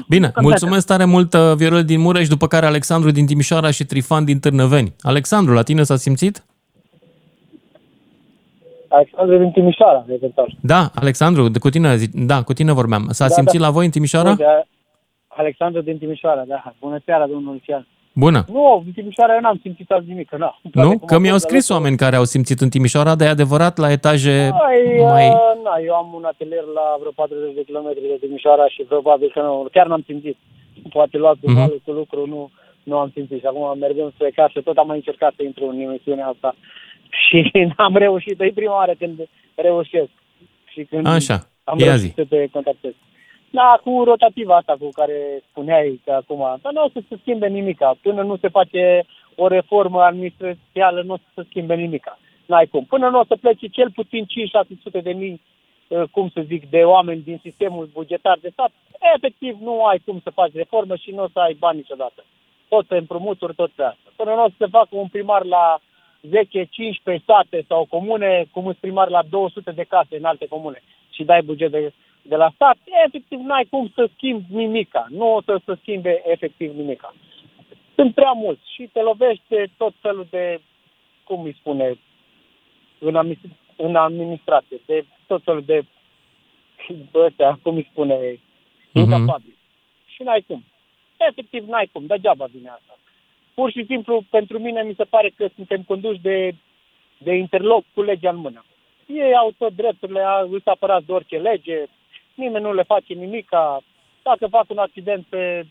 Bine, 0.10 0.32
mulțumesc 0.42 0.88
tare 0.88 1.06
mult, 1.06 1.34
uh, 1.34 1.54
Viorel 1.56 1.86
din 1.86 2.00
Mureș, 2.00 2.28
după 2.28 2.48
care 2.48 2.66
Alexandru 2.66 3.12
din 3.12 3.26
Timișoara 3.26 3.72
și 3.72 3.86
Trifan 3.86 4.26
din 4.26 4.40
Târnăveni. 4.40 4.96
Alexandru, 5.02 5.54
la 5.54 5.64
tine 5.64 5.84
s-a 5.84 5.96
simțit? 5.96 6.46
Alexandru 8.88 9.38
din 9.38 9.52
Timișoara, 9.52 10.06
de 10.08 10.34
Da, 10.62 10.92
Alexandru, 10.96 11.48
de 11.48 11.60
cu 11.60 11.70
tine, 11.70 11.96
da, 12.14 12.44
cu 12.44 12.54
tine 12.54 12.72
vorbeam. 12.72 13.08
S-a 13.10 13.28
da, 13.28 13.34
simțit 13.34 13.60
da. 13.60 13.66
la 13.66 13.72
voi 13.72 13.86
în 13.86 13.92
Timișoara? 13.92 14.36
Alexandru 15.28 15.82
din 15.82 15.98
Timișoara, 15.98 16.44
da. 16.48 16.74
Bună 16.80 17.02
seara, 17.06 17.28
domnul 17.28 17.54
Lucian. 17.54 17.88
Bună. 18.16 18.44
Nu, 18.48 18.84
în 18.86 18.92
Timișoara 18.92 19.34
eu 19.34 19.40
n-am 19.40 19.60
simțit 19.62 19.92
azi 19.92 20.08
nimic, 20.08 20.32
nu. 20.32 20.56
Nu? 20.74 21.00
Că 21.00 21.20
mi-au 21.20 21.38
scris 21.38 21.70
oameni 21.70 21.98
care 21.98 22.16
au 22.16 22.24
simțit 22.24 22.60
în 22.60 22.70
Timișoara, 22.70 23.16
dar 23.16 23.28
e 23.28 23.30
adevărat 23.30 23.78
la 23.78 23.92
etaje 23.92 24.32
Ai, 24.68 24.82
mai... 25.00 25.28
Uh, 25.28 25.64
na, 25.64 25.76
eu 25.86 25.94
am 25.94 26.14
un 26.14 26.24
atelier 26.24 26.64
la 26.64 26.86
vreo 27.00 27.12
40 27.12 27.54
de 27.56 27.64
kilometri 27.64 28.02
de 28.02 28.18
Timișoara 28.26 28.68
și 28.68 28.82
probabil 28.82 29.30
că 29.34 29.42
nu, 29.42 29.68
chiar 29.72 29.88
n-am 29.88 30.04
simțit. 30.06 30.38
Poate 30.90 31.18
luat 31.18 31.36
cu 31.42 31.52
uh-huh. 31.52 31.84
cu 31.86 31.92
lucru, 31.92 32.28
nu, 32.28 32.52
nu 32.84 32.98
am 32.98 33.10
simțit. 33.14 33.40
Și 33.40 33.46
acum 33.46 33.78
mergând 33.80 34.12
spre 34.14 34.30
casă, 34.36 34.62
tot 34.62 34.78
am 34.78 34.88
mai 34.88 34.96
încercat 34.96 35.34
să 35.36 35.44
intru 35.44 35.66
în 35.68 35.80
emisiunea 35.80 36.28
asta 36.28 36.56
și 37.24 37.52
n-am 37.78 37.96
reușit. 37.96 38.42
E 38.42 38.52
prima 38.56 38.76
oară 38.76 38.94
când 39.00 39.28
reușesc. 39.56 40.14
Și 40.66 40.84
când 40.84 41.06
Așa, 41.08 41.48
am 41.64 41.80
Ia 41.80 41.86
reușit 41.86 42.08
zi. 42.08 42.14
să 42.16 42.26
te 42.30 42.48
contactez. 42.52 42.94
Da, 43.60 43.80
cu 43.84 44.04
rotativa 44.04 44.56
asta 44.56 44.76
cu 44.80 44.90
care 44.94 45.42
spuneai 45.50 46.02
că 46.06 46.12
acum, 46.12 46.60
dar 46.62 46.72
nu 46.74 46.84
o 46.84 46.90
să 46.94 47.00
se 47.10 47.16
schimbe 47.20 47.48
nimica. 47.48 47.96
Până 48.02 48.24
nu 48.24 48.38
se 48.38 48.48
face 48.48 49.06
o 49.36 49.48
reformă 49.48 50.02
administrațială, 50.02 51.02
nu 51.02 51.14
o 51.14 51.18
să 51.18 51.24
se 51.36 51.46
schimbe 51.50 51.76
nimica. 51.76 52.20
N-ai 52.46 52.66
cum. 52.66 52.86
Până 52.86 53.10
nu 53.10 53.20
o 53.20 53.26
să 53.28 53.36
plece 53.36 53.68
cel 53.68 53.92
puțin 53.92 54.26
5-600 54.26 55.02
de 55.04 55.12
mii, 55.12 55.42
uh, 55.88 56.04
cum 56.12 56.30
să 56.30 56.42
zic, 56.42 56.70
de 56.70 56.82
oameni 56.84 57.22
din 57.22 57.40
sistemul 57.42 57.90
bugetar 57.94 58.38
de 58.42 58.50
stat, 58.50 58.72
efectiv 59.16 59.58
nu 59.62 59.86
ai 59.86 60.02
cum 60.06 60.20
să 60.24 60.30
faci 60.30 60.54
reformă 60.54 60.96
și 60.96 61.12
nu 61.12 61.24
o 61.24 61.28
să 61.34 61.40
ai 61.40 61.56
bani 61.60 61.78
niciodată. 61.78 62.26
Tot 62.68 62.86
pe 62.86 62.98
împrumuturi, 62.98 63.56
tot 63.56 63.72
pe 63.72 63.84
asta. 63.84 64.10
Până 64.16 64.34
nu 64.34 64.44
o 64.44 64.48
să 64.48 64.56
se 64.58 64.66
facă 64.66 64.90
un 64.90 65.08
primar 65.08 65.44
la 65.44 65.80
10-15 67.18 67.22
state 67.22 67.66
sau 67.68 67.86
comune, 67.90 68.46
cum 68.52 68.66
un 68.66 68.76
primar 68.80 69.10
la 69.10 69.22
200 69.30 69.72
de 69.72 69.84
case 69.84 70.18
în 70.18 70.26
alte 70.26 70.48
comune 70.48 70.82
și 71.10 71.24
dai 71.24 71.42
buget 71.42 71.72
de 71.72 71.94
de 72.24 72.36
la 72.36 72.52
stat, 72.56 72.78
efectiv 73.06 73.40
n-ai 73.40 73.66
cum 73.70 73.92
să 73.96 74.10
schimbi 74.14 74.46
nimica. 74.50 75.06
Nu 75.10 75.34
o 75.34 75.42
să 75.42 75.62
se 75.66 75.78
schimbe 75.82 76.22
efectiv 76.26 76.76
nimica. 76.76 77.14
Sunt 77.96 78.14
prea 78.14 78.32
mulți 78.32 78.74
și 78.74 78.90
te 78.94 79.02
lovește 79.02 79.72
tot 79.78 79.94
felul 80.02 80.28
de, 80.30 80.62
cum 81.24 81.44
îi 81.44 81.56
spune, 81.60 81.98
în, 83.00 83.36
în 83.76 83.96
administrație, 83.96 84.82
de 84.86 85.06
tot 85.28 85.44
felul 85.44 85.64
de 85.66 85.86
ăstea, 87.14 87.60
cum 87.62 87.76
îi 87.76 87.88
spune, 87.92 88.16
uh-huh. 88.16 88.40
incapabil. 88.92 89.56
Și 90.06 90.24
n-ai 90.24 90.44
cum. 90.48 90.64
Efectiv 91.18 91.68
n-ai 91.68 91.90
cum, 91.92 92.06
degeaba 92.06 92.46
vine 92.46 92.70
asta. 92.70 92.98
Pur 93.54 93.72
și 93.72 93.86
simplu, 93.86 94.24
pentru 94.30 94.60
mine 94.60 94.84
mi 94.84 94.94
se 94.98 95.04
pare 95.04 95.34
că 95.36 95.48
suntem 95.56 95.84
conduși 95.84 96.22
de, 96.22 96.56
de 97.18 97.34
interloc 97.34 97.84
cu 97.94 98.02
legea 98.02 98.30
în 98.30 98.38
mână. 98.38 98.66
Ei 99.06 99.36
au 99.36 99.54
tot 99.58 99.74
drepturile, 99.74 100.24
îți 100.50 100.68
apărați 100.68 101.06
de 101.06 101.12
orice 101.12 101.38
lege, 101.38 101.86
nimeni 102.34 102.64
nu 102.64 102.74
le 102.74 102.84
face 102.84 103.14
nimic. 103.14 103.50
Dacă 104.24 104.48
fac 104.50 104.66
un 104.70 104.78
accident 104.78 105.26
pe 105.30 105.66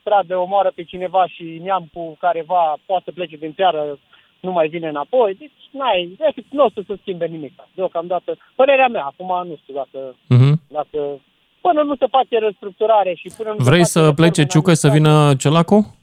stradă, 0.00 0.36
omoară 0.36 0.72
pe 0.74 0.82
cineva 0.82 1.26
și 1.26 1.60
neam 1.62 1.88
cu 1.92 2.16
careva, 2.20 2.76
poate 2.86 3.02
să 3.04 3.12
plece 3.12 3.36
din 3.36 3.54
țară 3.54 3.98
nu 4.40 4.52
mai 4.52 4.68
vine 4.68 4.88
înapoi. 4.88 5.34
Deci, 5.34 5.52
n-ai, 5.70 6.16
efectiv, 6.20 6.58
nu 6.58 6.64
o 6.64 6.70
să 6.74 6.80
se 6.86 6.96
schimbe 7.00 7.26
nimic. 7.26 7.52
Deocamdată, 7.74 8.36
părerea 8.54 8.88
mea, 8.88 9.04
acum 9.04 9.48
nu 9.48 9.56
știu 9.62 9.74
dacă, 9.74 10.14
Uh-huh. 10.34 10.54
dacă 10.68 11.20
până 11.60 11.82
nu 11.82 11.96
se 11.96 12.06
face 12.10 12.38
restructurare 12.38 13.14
și 13.14 13.30
până 13.36 13.48
nu 13.58 13.64
Vrei 13.64 13.84
se 13.84 13.90
să 13.90 13.98
face 14.00 14.14
plece 14.14 14.40
reforme 14.40 14.42
în 14.42 14.48
Ciucă 14.48 14.72
să 14.74 14.86
administrație- 14.86 15.26
vină 15.28 15.34
Ciolacu? 15.40 15.96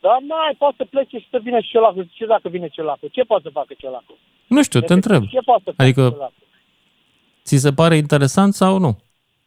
Dar 0.00 0.18
n-ai, 0.28 0.54
poate 0.58 0.74
să 0.78 0.84
plece 0.84 1.18
și 1.18 1.26
să 1.30 1.38
vină 1.42 1.60
Ciolacu. 1.60 2.02
Ce 2.12 2.26
dacă 2.26 2.48
vine 2.48 2.68
Ciolacu? 2.68 3.06
Ce 3.08 3.22
poate 3.22 3.42
să 3.42 3.50
facă 3.52 3.74
Ciolacu? 3.78 4.14
Nu 4.46 4.62
știu, 4.62 4.80
te 4.80 4.84
Efectiv, 4.92 5.12
întreb. 5.12 5.30
Ce 5.30 5.40
poate 5.44 5.62
să 5.64 5.70
facă 5.70 5.82
Adică- 5.82 6.08
Ciolacu? 6.10 6.32
Ți 7.44 7.56
se 7.56 7.72
pare 7.72 7.96
interesant 7.96 8.54
sau 8.54 8.78
nu? 8.78 8.98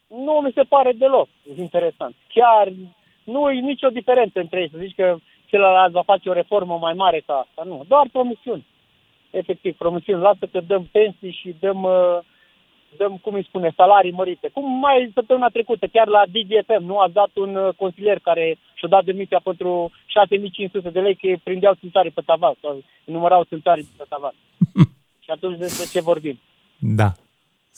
Nu 0.07 0.41
mi 0.43 0.51
se 0.55 0.63
pare 0.63 0.91
deloc 0.91 1.27
interesant. 1.57 2.15
Chiar 2.27 2.71
nu 3.23 3.51
e 3.51 3.59
nicio 3.59 3.89
diferență 3.89 4.39
între 4.39 4.59
ei. 4.59 4.69
Să 4.71 4.77
zici 4.79 4.95
că 4.95 5.17
celălalt 5.45 5.91
va 5.91 6.01
face 6.01 6.29
o 6.29 6.33
reformă 6.33 6.77
mai 6.81 6.93
mare 6.93 7.23
ca 7.25 7.33
asta. 7.33 7.63
Nu, 7.69 7.85
doar 7.87 8.07
promisiuni. 8.11 8.65
Efectiv, 9.31 9.75
promisiuni. 9.77 10.21
Lasă 10.21 10.45
că 10.51 10.59
dăm 10.59 10.87
pensii 10.91 11.37
și 11.41 11.55
dăm, 11.59 11.83
uh, 11.83 12.19
dăm 12.97 13.17
cum 13.21 13.33
îi 13.33 13.47
spune, 13.47 13.73
salarii 13.75 14.11
mărite. 14.11 14.47
Cum 14.53 14.79
mai 14.79 15.11
săptămâna 15.13 15.47
trecută, 15.47 15.87
chiar 15.87 16.07
la 16.07 16.23
DGFM, 16.33 16.83
nu 16.85 16.99
a 16.99 17.07
dat 17.13 17.31
un 17.33 17.55
uh, 17.55 17.73
consilier 17.77 18.19
care 18.19 18.57
și-a 18.73 18.87
dat 18.87 19.03
demisia 19.03 19.39
pentru 19.43 19.91
6500 20.05 20.89
de 20.89 20.99
lei 20.99 21.15
că 21.15 21.27
îi 21.27 21.41
prindeau 21.43 21.73
țânțarii 21.73 22.11
pe 22.11 22.21
tavan 22.25 22.53
sau 22.61 22.83
numărau 23.03 23.43
țânțarii 23.43 23.89
pe 23.97 24.05
tavan. 24.09 24.33
și 25.25 25.31
atunci 25.31 25.57
despre 25.57 25.85
ce 25.91 26.01
vorbim? 26.01 26.39
Da. 26.79 27.11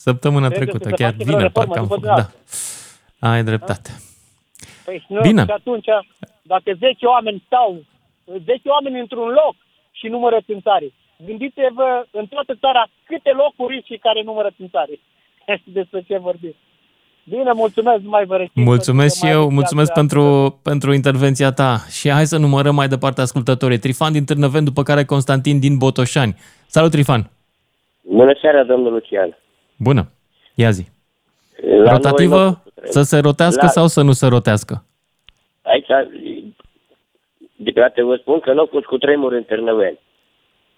Săptămâna 0.06 0.48
Cred 0.48 0.58
că 0.58 0.64
trecută, 0.64 0.88
se 0.88 0.94
chiar 1.00 1.12
face 1.12 1.22
vreo 1.22 1.36
vineri, 1.36 1.48
reformă 1.48 1.74
parcă 1.74 1.78
am 1.80 1.86
după 1.86 1.94
făcut. 1.94 2.08
Da. 2.08 2.14
dumneavoastră. 2.14 3.28
Ai 3.30 3.42
dreptate. 3.50 3.90
Păi 4.86 4.98
nu, 5.14 5.20
Bine. 5.28 5.42
și 5.48 5.54
atunci, 5.60 5.90
dacă 6.52 6.68
10 6.78 7.06
oameni 7.14 7.42
stau, 7.46 7.70
10 8.50 8.68
oameni 8.76 9.00
într-un 9.04 9.28
loc 9.40 9.56
și 9.98 10.06
numără 10.14 10.36
țânțarii, 10.48 10.94
gândiți-vă 11.26 11.90
în 12.18 12.26
toată 12.32 12.52
țara 12.62 12.82
câte 13.08 13.30
locuri 13.42 13.76
și 13.88 13.96
care 14.06 14.20
numără 14.22 14.48
țânțarii. 14.58 15.00
Despre 15.78 16.00
ce 16.08 16.16
vorbim. 16.28 16.54
Bine, 17.32 17.52
mulțumesc, 17.52 18.00
nu 18.02 18.12
mai 18.16 18.24
vă 18.30 18.36
rețin. 18.36 18.62
Mulțumesc 18.72 19.14
și 19.14 19.20
pentru 19.20 19.28
că 19.28 19.34
mai 19.34 19.34
eu, 19.34 19.40
aveți 19.40 19.54
mulțumesc 19.58 19.92
viață. 19.92 20.00
pentru, 20.00 20.22
pentru 20.70 20.88
intervenția 21.00 21.50
ta. 21.60 21.72
Și 21.98 22.06
hai 22.10 22.26
să 22.32 22.38
numărăm 22.38 22.74
mai 22.74 22.88
departe 22.94 23.20
ascultătorii. 23.20 23.78
Trifan 23.78 24.12
din 24.12 24.24
Târnăveni, 24.24 24.64
după 24.70 24.82
care 24.82 25.04
Constantin 25.04 25.56
din 25.64 25.74
Botoșani. 25.76 26.36
Salut, 26.66 26.90
Trifan! 26.90 27.22
Bună 28.02 28.34
seara, 28.40 28.62
domnul 28.64 28.92
Lucian. 28.92 29.30
Bună! 29.78 30.10
Ia 30.54 30.70
zi. 30.70 30.86
La 31.84 31.90
Rotativă, 31.92 32.36
noi 32.36 32.56
nu- 32.74 32.90
să 32.90 33.02
se 33.02 33.18
rotească 33.18 33.64
La- 33.64 33.70
sau 33.70 33.86
să 33.86 34.02
nu 34.02 34.12
se 34.12 34.26
rotească? 34.26 34.84
Aici, 35.62 35.86
de 37.56 37.70
toate 37.70 38.02
vă 38.02 38.16
spun 38.20 38.40
că 38.40 38.52
nu 38.52 38.60
au 38.60 38.68
fost 38.70 38.84
cu 38.84 38.98
tremur 38.98 39.32
în 39.32 39.42
Târnăveni. 39.42 39.98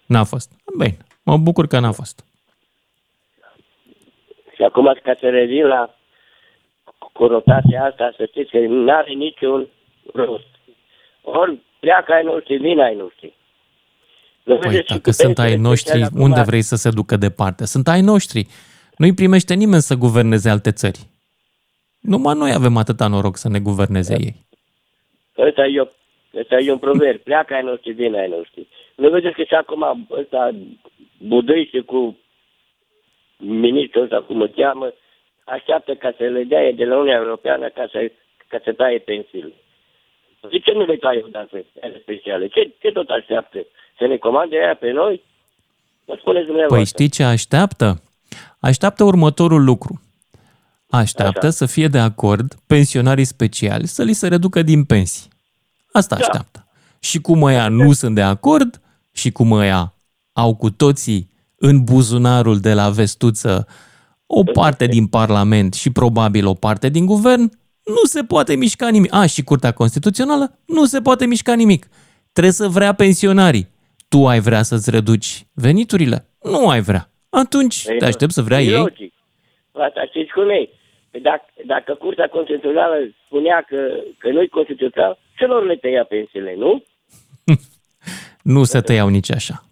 N-a 0.06 0.24
fost. 0.24 0.52
Bine, 0.78 0.96
mă 1.22 1.36
bucur 1.36 1.66
că 1.66 1.78
n-a 1.78 1.92
fost. 1.92 2.24
Și 4.54 4.62
acum, 4.62 4.96
ca 5.02 5.14
să 5.20 5.28
revin 5.28 5.66
la 5.66 5.94
cu 7.12 7.26
rotația 7.26 7.84
asta, 7.84 8.12
să 8.16 8.24
știți 8.28 8.50
că 8.50 8.58
nu 8.58 8.92
are 8.92 9.12
niciun 9.12 9.66
rost. 10.14 10.46
Ori 11.22 11.58
pleacă 11.80 12.12
ai 12.12 12.22
noștri, 12.24 12.56
vin 12.56 12.80
ai 12.80 12.94
noștri. 12.94 13.32
Nu 14.42 14.56
Păi 14.56 14.68
vedeți 14.68 14.86
și 14.86 14.88
dacă 14.98 15.00
cu 15.10 15.10
sunt 15.10 15.38
ai 15.38 15.44
pensiile 15.44 15.68
noștri, 15.68 15.88
speciale 15.88 16.10
acum- 16.14 16.22
unde 16.30 16.42
vrei 16.42 16.62
să 16.62 16.76
se 16.76 16.90
ducă 16.90 17.16
departe? 17.16 17.66
Sunt 17.66 17.88
ai 17.88 18.00
noștri. 18.00 18.46
Nu-i 19.00 19.14
primește 19.14 19.54
nimeni 19.54 19.88
să 19.88 19.94
guverneze 19.94 20.50
alte 20.50 20.72
țări. 20.72 21.00
Numai 22.00 22.34
noi 22.34 22.52
avem 22.52 22.76
atâta 22.76 23.06
noroc 23.06 23.36
să 23.36 23.48
ne 23.48 23.60
guverneze 23.60 24.14
ei. 24.20 24.34
Ăsta 25.38 25.66
e, 25.66 25.80
o, 25.80 25.86
ăsta 26.40 26.56
e 26.58 26.72
un 26.72 26.78
proverb. 26.78 27.20
Pleacă 27.20 27.54
ai 27.54 27.62
noștri, 27.62 27.92
vin 27.92 28.14
ai 28.14 28.28
noștri. 28.28 28.66
Nu 28.96 29.08
vedeți 29.10 29.34
că 29.34 29.42
și 29.42 29.54
acum 29.54 30.06
ăsta 30.10 30.50
budăiește 31.18 31.80
cu 31.80 32.16
ministrul 33.36 34.02
ăsta, 34.02 34.22
cum 34.22 34.40
îl 34.40 34.48
cheamă, 34.48 34.92
așteaptă 35.44 35.94
ca 35.94 36.14
să 36.16 36.24
le 36.24 36.42
dea 36.42 36.72
de 36.72 36.84
la 36.84 36.94
Uniunea 36.94 37.20
Europeană 37.24 37.68
ca 37.68 37.88
să, 37.90 38.10
ca 38.48 38.60
să 38.64 38.72
taie 38.72 38.98
pensiile. 38.98 39.52
De 40.50 40.58
ce 40.58 40.72
nu 40.72 40.84
le 40.84 40.96
taie 40.96 41.22
odată 41.24 41.64
ele 41.80 41.98
speciale? 42.00 42.46
Ce, 42.48 42.70
ce 42.80 42.90
tot 42.92 43.08
așteaptă? 43.08 43.66
Să 43.98 44.06
ne 44.06 44.16
comande 44.16 44.56
aia 44.56 44.74
pe 44.74 44.90
noi? 44.90 45.22
Mă 46.04 46.14
spuneți 46.18 46.44
Păi 46.44 46.46
dumneavoastră. 46.46 47.02
știți 47.02 47.16
ce 47.16 47.22
așteaptă? 47.22 48.02
Așteaptă 48.58 49.04
următorul 49.04 49.64
lucru. 49.64 50.00
Așteaptă 50.90 51.46
Așa. 51.46 51.56
să 51.56 51.66
fie 51.66 51.88
de 51.88 51.98
acord 51.98 52.58
pensionarii 52.66 53.24
speciali 53.24 53.86
să 53.86 54.02
li 54.02 54.12
se 54.12 54.28
reducă 54.28 54.62
din 54.62 54.84
pensii. 54.84 55.28
Asta 55.92 56.14
Da. 56.16 56.20
așteaptă. 56.24 56.66
Și 57.00 57.20
cum 57.20 57.42
ăia 57.42 57.68
nu 57.68 57.92
sunt 57.92 58.14
de 58.14 58.22
acord 58.22 58.80
și 59.12 59.30
cum 59.30 59.52
ăia 59.52 59.94
au 60.32 60.54
cu 60.54 60.70
toții 60.70 61.30
în 61.56 61.84
buzunarul 61.84 62.58
de 62.60 62.74
la 62.74 62.90
vestuță 62.90 63.66
o 64.26 64.42
parte 64.42 64.86
din 64.86 65.06
Parlament 65.06 65.74
și 65.74 65.90
probabil 65.90 66.46
o 66.46 66.54
parte 66.54 66.88
din 66.88 67.06
guvern, 67.06 67.40
nu 67.84 68.04
se 68.08 68.22
poate 68.22 68.54
mișca 68.54 68.88
nimic. 68.88 69.14
A, 69.14 69.26
și 69.26 69.42
Curtea 69.42 69.72
Constituțională, 69.72 70.58
nu 70.66 70.84
se 70.86 71.00
poate 71.00 71.26
mișca 71.26 71.54
nimic. 71.54 71.88
Trebuie 72.32 72.52
să 72.52 72.68
vrea 72.68 72.92
pensionarii. 72.92 73.68
Tu 74.08 74.28
ai 74.28 74.40
vrea 74.40 74.62
să-ți 74.62 74.90
reduci 74.90 75.46
veniturile? 75.52 76.28
Nu 76.42 76.68
ai 76.68 76.80
vrea. 76.80 77.10
Atunci 77.30 77.84
Păi 77.84 77.96
te 77.96 78.04
nu, 78.04 78.10
aștept 78.10 78.32
să 78.32 78.42
vrea 78.42 78.60
e 78.60 78.64
ei. 78.64 78.78
Logic. 78.78 79.12
Asta 79.72 80.04
știți 80.08 80.32
cum 80.32 80.48
e. 80.48 80.68
Păi 81.10 81.20
Dacă, 81.20 81.44
dacă 81.66 81.94
Curtea 81.94 82.28
Constituțională 82.28 82.96
spunea 83.26 83.64
că, 83.68 83.76
că 84.18 84.30
nu-i 84.30 84.48
constituțional, 84.48 85.18
celor 85.36 85.66
le 85.66 85.76
tăia 85.76 86.04
pensiile, 86.04 86.54
nu? 86.56 86.82
Nu 88.42 88.64
se 88.64 88.80
tăiau 88.80 89.08
nici 89.08 89.32
așa. 89.32 89.62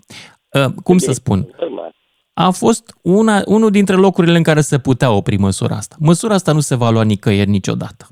Uh, 0.52 0.72
Cum 0.82 0.98
să 0.98 1.12
spun? 1.12 1.54
Normal. 1.60 1.94
A 2.32 2.50
fost 2.50 2.96
una, 3.02 3.42
unul 3.46 3.70
dintre 3.70 3.96
locurile 3.96 4.36
în 4.36 4.42
care 4.42 4.60
se 4.60 4.78
putea 4.78 5.10
opri 5.10 5.36
măsura 5.36 5.76
asta. 5.76 5.96
Măsura 5.98 6.34
asta 6.34 6.52
nu 6.52 6.60
se 6.60 6.74
va 6.74 6.90
lua 6.90 7.02
nicăieri 7.02 7.50
niciodată. 7.50 8.06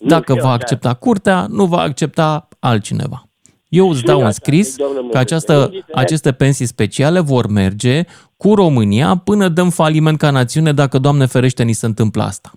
Dacă 0.00 0.32
știu, 0.32 0.42
va 0.42 0.48
da. 0.48 0.52
accepta 0.52 0.94
curtea, 0.94 1.46
nu 1.48 1.64
va 1.64 1.80
accepta 1.80 2.48
altcineva. 2.58 3.27
Eu 3.68 3.88
îți 3.88 3.98
Și 3.98 4.04
dau 4.04 4.18
un 4.20 4.24
asta, 4.26 4.40
scris 4.44 4.76
domnul 4.76 4.94
că 4.94 5.00
Mănâncă. 5.00 5.18
această, 5.18 5.52
Indiferent. 5.52 5.94
aceste 5.94 6.32
pensii 6.32 6.66
speciale 6.66 7.20
vor 7.20 7.46
merge 7.50 8.02
cu 8.36 8.54
România 8.54 9.16
până 9.24 9.48
dăm 9.48 9.70
faliment 9.70 10.18
ca 10.18 10.30
națiune 10.30 10.72
dacă, 10.72 10.98
Doamne 10.98 11.26
ferește, 11.26 11.62
ni 11.62 11.72
se 11.72 11.86
întâmplă 11.86 12.22
asta. 12.22 12.50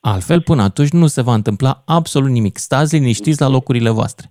Altfel, 0.00 0.40
până 0.42 0.62
atunci 0.62 0.88
nu 0.90 1.06
se 1.06 1.22
va 1.22 1.34
întâmpla 1.34 1.82
absolut 1.86 2.28
nimic. 2.30 2.56
Stați 2.56 2.94
liniștiți 2.96 3.40
la 3.40 3.48
locurile 3.48 3.90
voastre. 3.90 4.26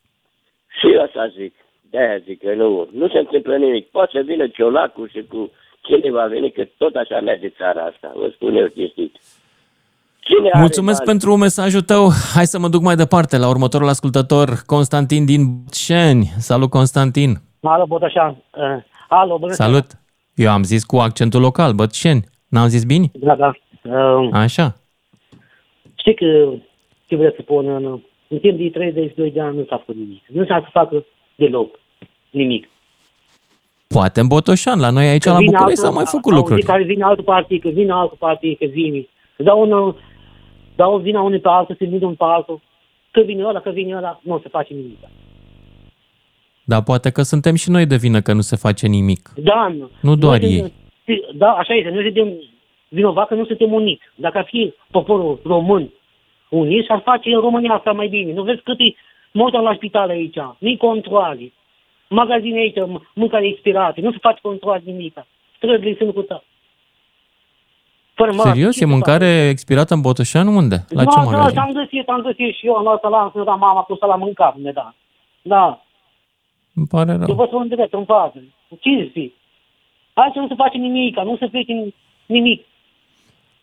Și 0.80 0.86
eu 0.94 1.02
asta 1.02 1.34
zic. 1.40 1.54
De-aia 1.90 2.18
zic 2.26 2.40
că 2.44 2.54
nu, 2.56 2.90
nu 2.92 3.08
se 3.08 3.18
întâmplă 3.18 3.58
nimic. 3.58 3.86
Poate 3.88 4.12
să 4.14 4.22
vină 4.26 4.48
Ciolacu 4.48 5.06
și 5.06 5.26
cu 5.30 5.52
cine 5.82 6.12
va 6.12 6.26
veni, 6.26 6.52
că 6.52 6.64
tot 6.78 6.96
așa 6.96 7.20
merge 7.20 7.50
țara 7.50 7.82
asta. 7.82 8.12
Vă 8.16 8.30
spun 8.36 8.56
eu 8.56 8.68
chestii. 8.68 9.12
Cine 10.28 10.50
are 10.52 10.60
Mulțumesc 10.60 10.98
bani? 10.98 11.10
pentru 11.10 11.36
mesajul 11.36 11.82
tău. 11.82 12.10
Hai 12.36 12.46
să 12.46 12.60
mă 12.60 12.68
duc 12.68 12.82
mai 12.82 12.96
departe 12.96 13.38
la 13.38 13.48
următorul 13.50 13.88
ascultător, 13.88 14.50
Constantin 14.66 15.26
din 15.26 15.42
Botșeni. 15.64 16.26
Salut, 16.38 16.70
Constantin. 16.70 17.32
Alo, 17.62 17.86
Botoșan. 17.86 18.30
Uh, 18.30 18.84
alo, 19.10 19.38
bună 19.38 19.54
seara. 19.54 19.72
Salut. 19.72 19.86
Eu 20.36 20.52
am 20.52 20.64
zis 20.64 20.84
cu 20.84 20.98
accentul 20.98 21.42
local, 21.42 21.74
Bătșeni. 21.74 22.24
N-am 22.48 22.68
zis 22.68 22.84
bine? 22.84 23.12
Da, 23.14 23.36
da. 23.36 23.52
Uh, 23.82 24.30
Așa. 24.32 24.76
știi 25.96 26.16
că 26.16 26.26
ce 27.08 27.16
vreau 27.16 27.32
să 27.32 27.40
spun, 27.42 27.68
în, 27.70 27.86
în 28.28 28.38
timp 28.40 28.58
de 28.58 28.70
32 28.74 29.32
de 29.32 29.42
ani 29.42 29.58
nu 29.58 29.66
s-a 29.70 29.78
făcut 29.78 29.96
nimic. 29.96 30.24
Nu 30.28 30.46
s-a 30.46 30.60
să 30.64 30.70
facă 30.72 31.06
deloc 31.36 31.80
nimic. 32.30 32.68
Poate 33.88 34.20
în 34.20 34.28
Botoșan, 34.28 34.80
la 34.80 34.90
noi 34.90 35.08
aici 35.08 35.24
Că 35.24 35.30
la 35.30 35.38
vine 35.38 35.50
București 35.52 35.80
s-au 35.80 35.88
altul- 35.90 36.04
mai 36.04 36.12
făcut 36.12 36.32
auzi 36.32 36.42
lucruri. 36.42 36.62
Care 36.66 36.84
vine 36.84 37.04
altul 37.04 37.24
partii, 37.24 37.60
că 37.60 37.70
vine 37.70 37.92
altul 37.92 38.18
partii, 38.20 38.56
că 38.56 38.66
vine. 38.66 39.08
Dau, 39.38 39.62
un, 39.62 39.96
dau 40.76 40.98
vina 40.98 41.22
unul 41.22 41.40
pe 41.40 41.48
altul, 41.50 41.76
se 41.76 41.86
vine 41.86 41.98
unul 42.06 42.16
pe 42.16 42.24
altul. 42.24 42.60
Că 43.12 43.22
vine 43.22 43.46
ăla, 43.46 43.60
că 43.60 43.70
vine 43.70 43.96
ăla, 43.96 44.20
nu 44.24 44.40
se 44.40 44.50
face 44.50 44.74
nimic. 44.74 44.98
Dar 46.64 46.84
poate 46.84 47.10
că 47.12 47.22
suntem 47.22 47.56
și 47.56 47.70
noi 47.70 47.86
de 47.86 47.96
vină 47.96 48.22
că 48.22 48.34
nu 48.34 48.42
se 48.42 48.56
face 48.56 48.88
nimic. 48.88 49.30
Da, 49.36 49.68
nu. 49.78 49.90
Nu 50.02 50.16
doar 50.16 50.40
Noi 50.40 50.50
ei. 50.52 50.58
suntem- 50.58 51.38
Da, 51.38 51.52
așa 51.52 51.74
este. 51.74 51.90
Noi 51.90 52.04
suntem 52.04 52.34
vinovați 52.90 53.28
că 53.28 53.36
nu 53.36 53.46
suntem 53.46 53.74
uniți. 53.74 54.02
Dacă 54.16 54.38
ar 54.38 54.46
fi 54.46 54.74
poporul 54.92 55.40
român 55.44 55.90
unit, 56.50 56.90
ar 56.90 57.02
face 57.06 57.30
în 57.34 57.40
România 57.40 57.74
asta 57.74 57.92
mai 57.92 58.08
bine. 58.08 58.34
Nu 58.34 58.44
vezi 58.44 58.62
cât 58.62 58.80
e 58.80 58.84
multă 59.32 59.58
la 59.58 59.74
spital 59.76 60.10
aici, 60.10 60.38
nu 60.58 60.78
controle. 60.78 61.52
Magazine 62.10 62.58
aici, 62.60 62.76
m- 62.80 63.12
mâncare 63.14 63.48
expirate, 63.48 64.02
nu 64.02 64.12
se 64.12 64.18
face 64.22 64.40
control 64.42 64.82
nimic. 64.86 65.26
Străzile 65.58 65.96
sunt 65.98 66.14
cu 66.14 66.22
tot. 66.22 66.44
Fără 68.16 68.32
mască, 68.32 68.50
Serios? 68.50 68.74
ce 68.76 68.84
E 68.84 68.86
se 68.86 68.92
mâncare 68.92 69.48
expirată 69.50 69.94
în 69.94 70.02
Botoșan? 70.02 70.48
Unde? 70.48 70.86
La 70.90 71.04
da, 71.04 71.10
ce 71.12 71.18
da, 71.20 71.24
magazin? 71.24 71.58
am 71.60 71.72
găsit, 71.74 72.08
am 72.10 72.22
găsit 72.22 72.56
și 72.56 72.66
eu, 72.66 72.74
am 72.76 72.84
luat 72.84 73.04
la 73.10 73.32
să 73.36 73.42
da 73.46 73.52
mama 73.56 73.82
cu 73.82 73.96
să 74.00 74.06
la 74.06 74.16
mâncat, 74.16 74.56
ne 74.58 74.72
da. 74.72 74.94
Da, 75.42 75.82
Îmi 76.76 76.88
pare 76.88 77.12
eu 77.12 77.18
rău. 77.18 77.36
vă 77.36 77.46
spun 77.48 77.68
direct 77.68 77.94
în 77.94 78.06
față. 78.06 78.44
Ce 78.80 79.12
zici? 79.14 79.34
Hai 80.14 80.30
să 80.34 80.40
nu 80.40 80.48
se 80.48 80.54
face 80.58 80.78
nimic, 80.78 81.18
nu 81.20 81.38
se 81.38 81.46
face 81.52 81.94
nimic. 82.26 82.66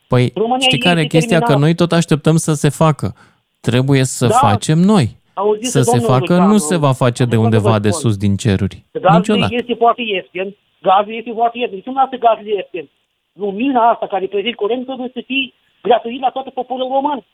Păi, 0.09 0.30
România 0.34 0.59
știi 0.59 0.76
este 0.78 0.88
care 0.88 1.00
e 1.00 1.07
chestia? 1.07 1.38
Că 1.38 1.44
terminată. 1.44 1.64
noi 1.64 1.74
tot 1.74 1.92
așteptăm 1.92 2.36
să 2.36 2.53
se 2.53 2.68
facă. 2.68 3.14
Trebuie 3.61 4.05
să 4.05 4.26
Da. 4.26 4.34
facem 4.34 4.78
noi. 4.78 5.16
Auziți, 5.34 5.70
să 5.70 5.80
se 5.82 5.90
domnul 5.90 6.09
facă, 6.09 6.32
Lucianu, 6.32 6.53
nu 6.53 6.59
se 6.59 6.76
va 6.76 6.92
face 6.92 7.22
de 7.22 7.28
adevăr 7.28 7.44
undeva 7.44 7.70
vă 7.70 7.78
de 7.78 7.90
spun. 7.90 8.00
sus 8.11 8.16
din 8.18 8.36
ceruri. 8.36 8.84
Gazul 8.92 9.16
Niciodată. 9.18 9.55
este 9.55 9.74
foarte 9.74 10.03
ieftin. 10.03 10.57
Gazul 10.82 11.14
este 11.14 11.30
foarte 11.34 11.59
ieftin. 11.59 11.78
De 11.78 11.82
ce 11.84 11.90
nu 11.90 11.96
lasă 12.03 12.16
gazul 12.16 12.46
ieftin? 12.46 12.88
Lumina 13.33 13.91
asta 13.91 14.07
care 14.07 14.26
prezint 14.26 14.55
curent 14.55 14.85
trebuie 14.87 15.11
să 15.12 15.22
fie 15.26 15.53
gratuit 15.83 16.20
la 16.20 16.30
toată 16.30 16.51
poporul 16.51 16.89
român. 16.89 17.24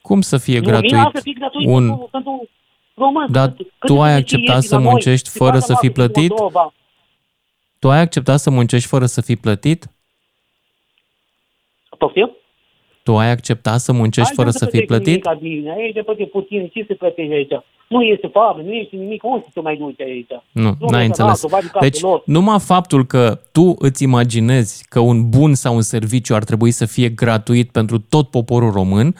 Cum 0.00 0.20
să 0.20 0.38
fie 0.38 0.58
Lumina 0.58 0.78
gratuit? 0.80 1.16
să 1.16 1.20
fie 1.22 1.32
gratuit 1.32 1.66
Un... 1.68 1.86
pentru, 1.88 2.08
pentru 2.10 2.48
român. 2.94 3.26
Dar 3.32 3.48
Cât- 3.48 3.56
tu 3.56 3.64
cât 3.78 3.98
ai 3.98 4.10
de 4.12 4.16
acceptat 4.18 4.54
ieftin 4.54 4.68
să 4.68 4.74
la 4.74 4.80
noi, 4.80 4.90
muncești 4.90 5.28
și 5.30 5.36
fără 5.36 5.50
toată 5.50 5.66
să 5.66 5.74
fii 5.80 5.88
noastră, 5.94 6.04
și 6.04 6.12
plătit? 6.12 6.30
Moldova. 6.38 6.72
Tu 7.78 7.90
ai 7.90 8.00
acceptat 8.00 8.38
să 8.38 8.50
muncești 8.50 8.88
fără 8.88 9.06
să 9.06 9.20
fii 9.20 9.36
plătit? 9.36 9.86
Poftim? 11.98 12.30
Tu 13.02 13.16
ai 13.18 13.30
acceptat 13.30 13.78
să 13.78 13.92
muncești 13.92 14.28
Hai, 14.28 14.34
fără 14.36 14.46
nu 14.46 14.52
să 14.52 14.64
se 14.64 14.70
fii 14.70 14.84
plătește 14.86 15.20
plătit? 15.20 15.40
nimic 15.42 15.60
bine. 15.60 15.72
Aici 15.72 15.94
de 15.94 16.02
plătit 16.02 16.30
puțin. 16.30 16.68
Ce 16.68 16.84
se 16.88 16.94
plătește 16.94 17.34
aici? 17.34 17.52
Nu 17.88 18.02
este 18.02 18.26
fabrică, 18.32 18.68
nu 18.68 18.74
este 18.74 18.96
nimic. 18.96 19.22
Unde 19.24 19.44
să 19.52 19.60
mai 19.60 19.76
duci 19.76 20.00
aici? 20.00 20.26
Nu, 20.52 20.62
Nu 20.62 20.88
n-ai 20.90 20.90
este 20.90 21.04
înțeles. 21.22 21.30
altul, 21.30 21.48
va 21.48 21.58
de 21.60 21.66
casă 21.72 21.84
Deci, 21.84 22.00
lor. 22.00 22.22
numai 22.26 22.58
faptul 22.60 23.04
că 23.06 23.40
tu 23.52 23.74
îți 23.78 24.02
imaginezi 24.02 24.84
că 24.88 25.00
un 25.00 25.28
bun 25.28 25.54
sau 25.54 25.74
un 25.74 25.82
serviciu 25.82 26.34
ar 26.34 26.44
trebui 26.44 26.70
să 26.70 26.86
fie 26.86 27.08
gratuit 27.08 27.70
pentru 27.70 27.98
tot 28.08 28.28
poporul 28.28 28.70
român, 28.72 29.14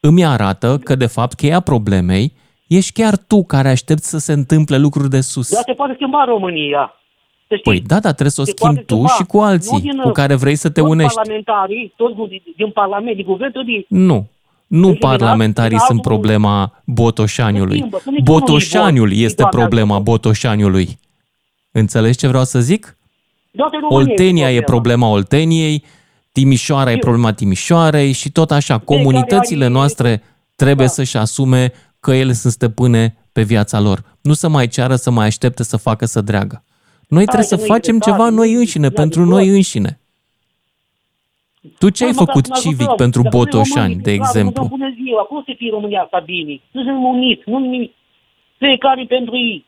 îmi 0.00 0.24
arată 0.24 0.78
că, 0.84 0.94
de 0.94 1.06
fapt, 1.06 1.34
cheia 1.34 1.60
problemei 1.60 2.32
ești 2.66 2.92
chiar 2.92 3.16
tu 3.16 3.44
care 3.44 3.68
aștepți 3.68 4.08
să 4.08 4.18
se 4.18 4.32
întâmple 4.32 4.78
lucruri 4.78 5.10
de 5.10 5.20
sus. 5.20 5.52
Dar 5.52 5.62
se 5.66 5.72
poate 5.72 5.92
schimba 5.94 6.24
România. 6.24 6.94
Să 7.48 7.56
știi. 7.56 7.70
Păi 7.70 7.80
da, 7.80 7.94
dar 8.00 8.12
trebuie 8.12 8.30
să 8.30 8.40
o 8.40 8.44
Se 8.44 8.50
schimbi 8.56 8.74
poate 8.74 8.86
tu 8.86 8.94
schimba. 8.94 9.12
și 9.12 9.24
cu 9.24 9.36
Nu 9.36 9.42
alții 9.42 9.80
din, 9.80 10.00
cu 10.02 10.10
care 10.10 10.34
vrei 10.34 10.56
să 10.56 10.70
te 10.70 10.80
toți 10.80 10.92
unești. 10.92 11.14
parlamentarii, 11.14 11.92
toți 11.96 12.14
din, 12.28 12.42
din 12.56 12.70
Parlament, 12.70 13.16
din 13.16 13.24
Guvern, 13.24 13.52
tot 13.52 13.64
din... 13.64 13.84
Nu. 13.88 14.26
Nu 14.70 14.88
Deci, 14.88 14.98
parlamentarii 14.98 15.76
din 15.76 15.86
sunt 15.86 15.98
altul- 15.98 16.10
problema 16.12 16.82
Botoșaniului. 16.84 17.76
Se 17.76 17.78
schimbă, 17.78 18.00
să 18.04 18.10
ne 18.10 18.16
spună 18.20 18.38
Botoșaniul 18.38 19.10
unii 19.10 19.24
este 19.24 19.34
doamne 19.42 19.58
problema 19.58 19.98
Botoșaniului. 19.98 20.98
Înțelegi 21.70 22.18
ce 22.18 22.26
vreau 22.26 22.44
să 22.44 22.60
zic? 22.60 22.96
Toată 23.56 23.76
România 23.80 24.10
Oltenia 24.12 24.48
este 24.48 24.60
e 24.60 24.64
problema 24.64 25.08
Olteniei, 25.08 25.84
Timișoara 26.32 26.92
e 26.92 26.98
problema 26.98 27.32
Timișoarei 27.32 28.12
și 28.12 28.30
tot 28.30 28.50
așa. 28.50 28.78
Comunitățile 28.78 29.66
noastre 29.66 30.22
trebuie 30.56 30.88
să-și 30.88 31.16
asume 31.16 31.72
că 32.00 32.12
ele 32.12 32.32
sunt 32.32 32.52
stăpâne 32.52 33.16
pe 33.32 33.42
viața 33.42 33.80
lor. 33.80 34.04
Nu 34.20 34.32
să 34.32 34.48
mai 34.48 34.68
ceară 34.68 34.96
să 34.96 35.10
mai 35.10 35.26
aștepte 35.26 35.62
să 35.62 35.76
facă 35.76 36.06
să 36.06 36.20
dreagă. 36.20 36.64
Noi 37.08 37.24
trebuie 37.24 37.46
să 37.46 37.54
că 37.54 37.60
nu 37.60 37.66
facem 37.66 37.94
este 37.94 38.10
ceva 38.10 38.22
tare, 38.22 38.34
noi 38.34 38.52
nu 38.52 38.58
înșine, 38.58 38.86
este 38.86 39.00
pentru 39.00 39.20
adevărat. 39.20 39.44
noi 39.46 39.54
înșine. 39.56 39.99
Tu 41.78 41.88
ce 41.96 42.04
ai 42.04 42.10
Păi, 42.10 42.18
măcar 42.18 42.34
făcut 42.34 42.44
să 42.46 42.52
ne 42.54 42.60
civic 42.60 42.88
ajutăm. 42.88 42.96
pentru 43.04 43.22
Dacă 43.22 43.36
noi 43.36 43.44
Botoșani, 43.44 43.92
românii, 43.92 44.02
de 44.08 44.14
clar, 44.14 44.26
exemplu? 44.26 44.62
nu 44.62 44.68
dăm 44.68 44.78
Bună 44.78 44.90
ziua, 45.02 45.22
cum 45.22 45.42
să 45.46 45.52
fie 45.56 45.70
România 45.70 46.02
asta 46.02 46.18
bine? 46.18 46.60
Nu 46.70 46.82
suntem 46.82 47.04
uniți, 47.04 47.42
nu 47.50 47.58
nimic. 47.58 47.92
Fiecare 48.58 49.04
pentru 49.08 49.36
ei. 49.36 49.64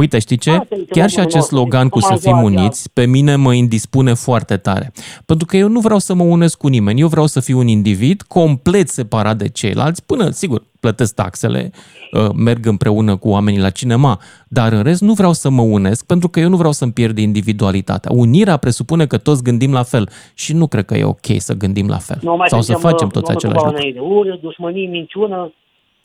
Uite, 0.00 0.18
știi 0.18 0.36
ce? 0.36 0.50
Asta 0.50 0.74
este 0.74 0.92
Chiar 0.92 1.08
și 1.08 1.16
locul 1.16 1.30
acest 1.30 1.50
nostru, 1.50 1.56
slogan 1.56 1.88
cu 1.88 1.98
cum 1.98 2.00
să 2.00 2.12
am 2.12 2.18
fim 2.18 2.48
zis, 2.48 2.58
uniți, 2.58 2.92
pe 2.92 3.06
mine 3.06 3.36
mă 3.36 3.52
indispune 3.54 4.14
foarte 4.14 4.56
tare. 4.56 4.92
Pentru 5.26 5.46
că 5.46 5.56
eu 5.56 5.68
nu 5.68 5.80
vreau 5.80 5.98
să 5.98 6.14
mă 6.14 6.22
unesc 6.22 6.58
cu 6.58 6.68
nimeni. 6.68 7.00
Eu 7.00 7.08
vreau 7.08 7.26
să 7.26 7.40
fiu 7.40 7.58
un 7.58 7.66
individ 7.66 8.22
complet 8.22 8.88
separat 8.88 9.36
de 9.36 9.48
ceilalți, 9.48 10.06
până, 10.06 10.30
sigur, 10.30 10.62
plătesc 10.80 11.14
taxele, 11.14 11.70
uh, 12.12 12.28
merg 12.34 12.66
împreună 12.66 13.16
cu 13.16 13.28
oamenii 13.28 13.60
la 13.60 13.70
cinema, 13.70 14.18
dar 14.48 14.72
în 14.72 14.82
rest 14.82 15.00
nu 15.00 15.12
vreau 15.12 15.32
să 15.32 15.50
mă 15.50 15.62
unesc 15.62 16.06
pentru 16.06 16.28
că 16.28 16.40
eu 16.40 16.48
nu 16.48 16.56
vreau 16.56 16.72
să-mi 16.72 16.92
pierd 16.92 17.18
individualitatea. 17.18 18.10
Unirea 18.14 18.56
presupune 18.56 19.06
că 19.06 19.18
toți 19.18 19.42
gândim 19.42 19.72
la 19.72 19.82
fel 19.82 20.08
și 20.34 20.52
nu 20.52 20.66
cred 20.66 20.84
că 20.84 20.94
e 20.96 21.04
ok 21.04 21.26
să 21.36 21.54
gândim 21.54 21.88
la 21.88 21.98
fel. 21.98 22.18
Nu 22.22 22.36
mai 22.36 22.48
Sau 22.48 22.60
să 22.60 22.72
suntem, 22.72 22.90
facem 22.90 23.06
uh, 23.06 23.12
toți 23.12 23.30
nu 23.30 23.36
același 23.36 23.64
mă 23.64 23.70
lucru. 23.70 23.78
înainte. 23.78 24.00
Ură, 24.00 24.38
dușmănii, 24.42 24.86
minciună, 24.86 25.52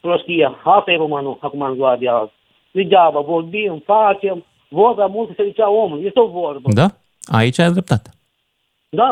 prostie. 0.01 0.51
Asta 0.63 0.91
e 0.91 0.95
românul, 0.97 1.37
acum 1.41 1.61
în 1.61 1.73
ziua 1.73 1.95
de 1.99 2.07
azi. 2.09 2.31
Degeaba, 2.78 3.19
vorbim, 3.34 3.73
facem, 3.86 4.38
vorba 4.69 5.05
mult 5.05 5.30
se 5.36 5.43
zicea 5.49 5.69
omul. 5.84 5.99
Este 6.05 6.19
o 6.19 6.28
vorbă. 6.28 6.67
Da? 6.73 6.88
Aici 7.39 7.59
ai 7.59 7.71
dreptate. 7.71 8.09
Da? 8.89 9.09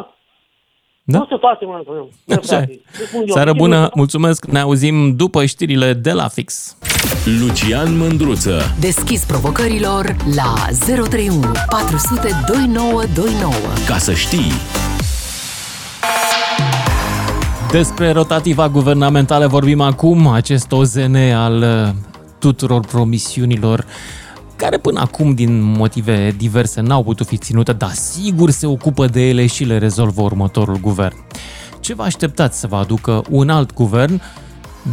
Da. 1.05 1.17
Nu 1.17 1.25
se 1.29 1.35
face, 1.39 1.65
mă, 1.65 1.81
mă, 1.85 2.05
mă, 2.25 2.33
Așa 2.35 2.55
e. 2.55 2.57
frate. 2.57 2.81
Îți 2.99 3.07
spun 3.09 3.19
eu, 3.27 3.33
Seară 3.33 3.51
ce 3.51 3.57
bună, 3.57 3.79
nu- 3.81 3.89
mulțumesc, 3.95 4.45
ne 4.45 4.59
auzim 4.59 5.15
după 5.15 5.45
știrile 5.45 5.93
de 5.93 6.11
la 6.11 6.27
fix. 6.27 6.77
Lucian 7.41 7.97
Mândruță. 7.97 8.59
Deschis 8.79 9.25
provocărilor 9.25 10.05
la 10.35 10.53
031 10.85 11.39
400 11.69 12.27
2929. 12.47 13.53
Ca 13.87 13.97
să 13.97 14.13
știi. 14.13 14.51
Despre 17.71 18.11
rotativa 18.11 18.69
guvernamentală 18.69 19.47
vorbim 19.47 19.81
acum, 19.81 20.27
acest 20.27 20.71
OZN 20.71 21.15
al 21.15 21.55
uh, 21.61 21.89
tuturor 22.43 22.85
promisiunilor 22.85 23.85
care 24.55 24.77
până 24.77 24.99
acum, 24.99 25.33
din 25.33 25.61
motive 25.61 26.33
diverse, 26.37 26.81
n-au 26.81 27.03
putut 27.03 27.27
fi 27.27 27.37
ținute, 27.37 27.73
dar 27.73 27.91
sigur 27.91 28.49
se 28.49 28.65
ocupă 28.65 29.05
de 29.05 29.29
ele 29.29 29.45
și 29.45 29.63
le 29.63 29.77
rezolvă 29.77 30.21
următorul 30.21 30.77
guvern. 30.81 31.15
Ce 31.79 31.93
vă 31.93 32.03
așteptați 32.03 32.59
să 32.59 32.67
vă 32.67 32.75
aducă 32.75 33.23
un 33.29 33.49
alt 33.49 33.73
guvern? 33.73 34.21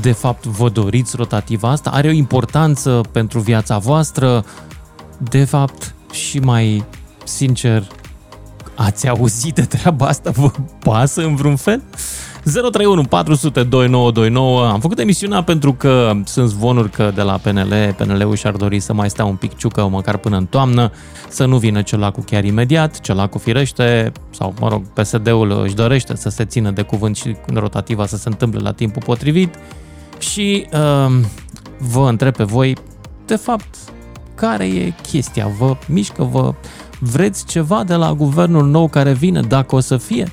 De 0.00 0.12
fapt, 0.12 0.44
vă 0.44 0.68
doriți 0.68 1.16
rotativa 1.16 1.70
asta? 1.70 1.90
Are 1.90 2.08
o 2.08 2.12
importanță 2.12 3.00
pentru 3.12 3.38
viața 3.38 3.78
voastră? 3.78 4.44
De 5.18 5.44
fapt, 5.44 5.94
și 6.10 6.38
mai 6.38 6.84
sincer, 7.24 7.86
Ați 8.80 9.08
auzit 9.08 9.54
de 9.54 9.62
treaba 9.62 10.06
asta? 10.06 10.30
Vă 10.30 10.50
pasă 10.84 11.22
în 11.22 11.34
vreun 11.34 11.56
fel? 11.56 11.82
031 12.44 13.02
400 13.02 13.62
2929 13.62 14.66
Am 14.66 14.80
făcut 14.80 14.98
emisiunea 14.98 15.42
pentru 15.42 15.72
că 15.72 16.12
sunt 16.24 16.48
zvonuri 16.48 16.90
că 16.90 17.12
de 17.14 17.22
la 17.22 17.32
PNL, 17.32 17.94
PNL-ul 17.96 18.36
și-ar 18.36 18.54
dori 18.54 18.80
să 18.80 18.92
mai 18.92 19.10
stea 19.10 19.24
un 19.24 19.36
pic 19.36 19.56
ciucă, 19.56 19.88
măcar 19.88 20.16
până 20.16 20.36
în 20.36 20.46
toamnă, 20.46 20.92
să 21.28 21.44
nu 21.44 21.56
vină 21.56 21.82
celacul 21.82 22.22
chiar 22.22 22.44
imediat, 22.44 23.00
celacul 23.00 23.40
firește, 23.40 24.12
sau 24.30 24.54
mă 24.60 24.68
rog, 24.68 24.82
PSD-ul 24.92 25.62
își 25.64 25.74
dorește 25.74 26.16
să 26.16 26.28
se 26.28 26.44
țină 26.44 26.70
de 26.70 26.82
cuvânt 26.82 27.16
și 27.16 27.36
rotativa 27.54 28.06
să 28.06 28.16
se 28.16 28.28
întâmple 28.28 28.60
la 28.60 28.72
timpul 28.72 29.02
potrivit. 29.04 29.54
Și 30.18 30.66
uh, 30.72 31.14
vă 31.78 32.08
întreb 32.08 32.36
pe 32.36 32.44
voi, 32.44 32.76
de 33.26 33.36
fapt, 33.36 33.74
care 34.34 34.64
e 34.64 34.92
chestia? 35.02 35.50
Vă 35.58 35.76
mișcă, 35.86 36.22
vă 36.22 36.54
vreți 36.98 37.44
ceva 37.46 37.84
de 37.84 37.94
la 37.94 38.12
guvernul 38.12 38.66
nou 38.66 38.88
care 38.88 39.12
vine, 39.12 39.40
dacă 39.40 39.74
o 39.74 39.80
să 39.80 39.96
fie? 39.96 40.32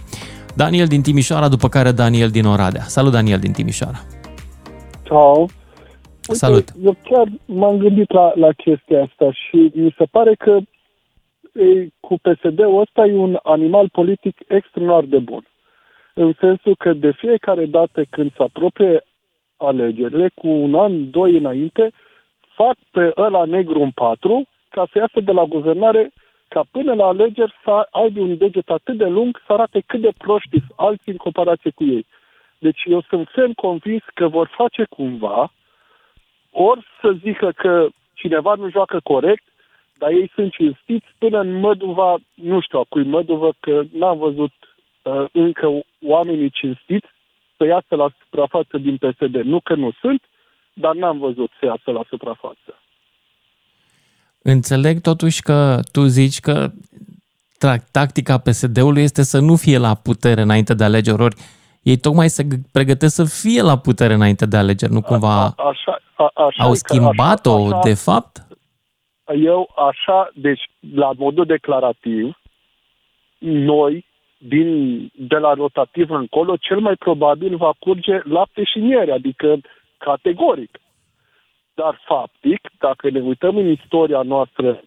Daniel 0.63 0.87
din 0.87 1.01
Timișoara, 1.01 1.47
după 1.47 1.67
care 1.67 1.91
Daniel 1.91 2.29
din 2.29 2.45
Oradea. 2.45 2.81
Salut, 2.81 3.11
Daniel 3.11 3.39
din 3.39 3.51
Timișoara. 3.51 3.99
Ciao. 5.03 5.39
Uite, 5.39 6.43
Salut. 6.43 6.67
Eu 6.83 6.95
chiar 7.03 7.27
m-am 7.45 7.77
gândit 7.77 8.11
la, 8.11 8.31
la 8.35 8.51
chestia 8.51 9.01
asta 9.03 9.31
și 9.31 9.71
mi 9.73 9.95
se 9.97 10.05
pare 10.11 10.35
că 10.35 10.59
e, 11.53 11.87
cu 11.99 12.15
PSD-ul 12.21 12.79
ăsta 12.79 13.05
e 13.05 13.13
un 13.13 13.39
animal 13.43 13.89
politic 13.89 14.35
extraordinar 14.47 15.03
de 15.03 15.17
bun. 15.17 15.47
În 16.13 16.33
sensul 16.39 16.75
că 16.75 16.93
de 16.93 17.11
fiecare 17.11 17.65
dată 17.65 18.03
când 18.09 18.29
se 18.37 18.43
apropie 18.43 19.03
alegerile, 19.57 20.31
cu 20.35 20.47
un 20.47 20.75
an, 20.75 21.09
doi 21.09 21.37
înainte, 21.37 21.91
fac 22.55 22.75
pe 22.91 23.11
ăla 23.17 23.43
negru 23.45 23.81
în 23.81 23.91
patru 23.91 24.47
ca 24.69 24.87
să 24.91 24.97
iasă 24.97 25.19
de 25.19 25.31
la 25.31 25.43
guvernare 25.43 26.11
ca 26.47 26.63
până 26.71 26.93
la 26.93 27.05
alegeri 27.05 27.53
să 27.63 27.87
aibă 27.91 28.19
un 28.19 28.37
deget 28.37 28.69
atât 28.69 28.97
de 28.97 29.05
lung 29.05 29.41
să 29.45 29.53
arate 29.53 29.83
cât 29.85 30.01
de 30.01 30.11
proști 30.17 30.49
sunt 30.49 30.73
alții 30.75 31.11
în 31.11 31.17
comparație 31.17 31.71
cu 31.71 31.83
ei. 31.83 32.05
Deci 32.57 32.81
eu 32.85 33.01
sunt 33.01 33.29
ferm 33.31 33.53
convins 33.53 34.03
că 34.13 34.27
vor 34.27 34.47
face 34.55 34.85
cumva 34.89 35.51
ori 36.51 36.85
să 37.01 37.11
zică 37.11 37.51
că 37.55 37.87
cineva 38.13 38.53
nu 38.53 38.69
joacă 38.69 38.99
corect, 39.03 39.43
dar 39.97 40.09
ei 40.09 40.31
sunt 40.33 40.51
cinstiți 40.51 41.07
până 41.17 41.39
în 41.39 41.59
Măduva, 41.59 42.15
nu 42.33 42.59
știu 42.61 42.79
a 42.79 42.85
cui 42.89 43.03
Măduvă, 43.03 43.53
că 43.59 43.83
n-am 43.91 44.17
văzut 44.17 44.53
uh, 45.01 45.25
încă 45.31 45.79
oamenii 46.05 46.49
cinstiți 46.49 47.07
să 47.57 47.65
iasă 47.65 47.95
la 47.95 48.09
suprafață 48.19 48.77
din 48.77 48.97
PSD. 48.97 49.35
Nu 49.35 49.59
că 49.59 49.75
nu 49.75 49.91
sunt, 49.91 50.21
dar 50.73 50.95
n-am 50.95 51.17
văzut 51.17 51.51
să 51.59 51.65
iasă 51.65 51.91
la 51.91 52.03
suprafață. 52.09 52.81
Înțeleg 54.49 55.01
totuși 55.01 55.41
că 55.41 55.79
tu 55.91 56.01
zici 56.01 56.39
că 56.39 56.67
tra- 57.63 57.91
tactica 57.91 58.37
PSD-ului 58.37 59.01
este 59.01 59.23
să 59.23 59.39
nu 59.39 59.55
fie 59.55 59.77
la 59.77 59.93
putere 59.95 60.41
înainte 60.41 60.73
de 60.73 60.83
alegeri, 60.83 61.21
ori 61.21 61.35
ei 61.83 61.97
tocmai 61.97 62.29
se 62.29 62.43
g- 62.43 62.71
pregătesc 62.71 63.15
să 63.15 63.25
fie 63.25 63.61
la 63.61 63.77
putere 63.77 64.13
înainte 64.13 64.45
de 64.45 64.57
alegeri, 64.57 64.91
nu 64.91 65.01
cumva 65.01 65.43
Așa, 65.43 66.01
a, 66.15 66.31
așa 66.33 66.63
au 66.63 66.71
e 66.71 66.71
că 66.71 66.93
schimbat-o 66.93 67.55
așa, 67.55 67.77
așa, 67.77 67.87
de 67.89 67.93
fapt? 67.93 68.47
Eu 69.35 69.69
așa, 69.89 70.29
deci 70.35 70.61
la 70.95 71.11
modul 71.17 71.45
declarativ, 71.45 72.39
noi, 73.39 74.05
din, 74.37 74.67
de 75.15 75.37
la 75.37 75.53
rotativ 75.53 76.09
încolo, 76.09 76.55
cel 76.55 76.79
mai 76.79 76.95
probabil 76.95 77.55
va 77.55 77.71
curge 77.79 78.21
lapte 78.23 78.63
și 78.63 78.77
miere, 78.77 79.11
adică 79.11 79.59
categoric. 79.97 80.79
Dar 81.81 82.01
faptic, 82.05 82.61
dacă 82.79 83.09
ne 83.09 83.19
uităm 83.19 83.57
în 83.57 83.67
istoria 83.67 84.21
noastră, 84.21 84.81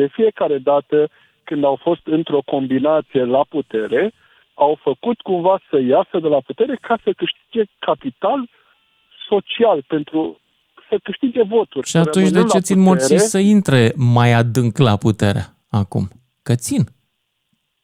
de 0.00 0.06
fiecare 0.06 0.58
dată 0.58 1.08
când 1.44 1.64
au 1.64 1.76
fost 1.76 2.06
într-o 2.06 2.42
combinație 2.44 3.24
la 3.24 3.42
putere, 3.48 4.12
au 4.54 4.78
făcut 4.82 5.20
cumva 5.20 5.60
să 5.70 5.80
iasă 5.80 6.18
de 6.18 6.28
la 6.28 6.40
putere 6.40 6.78
ca 6.80 6.98
să 7.04 7.10
câștige 7.12 7.72
capital 7.78 8.48
social 9.28 9.82
pentru 9.86 10.40
să 10.88 10.98
câștige 11.02 11.42
voturi. 11.42 11.88
Și 11.88 11.96
atunci 11.96 12.14
de 12.14 12.20
rămânând 12.20 12.50
ce 12.50 12.56
la 12.56 12.62
țin 12.62 12.76
putere, 12.76 12.88
morții 12.88 13.18
să 13.18 13.38
intre 13.38 13.92
mai 13.96 14.32
adânc 14.32 14.78
la 14.78 14.96
putere 14.96 15.42
acum? 15.70 16.08
Că 16.42 16.54
țin. 16.54 16.82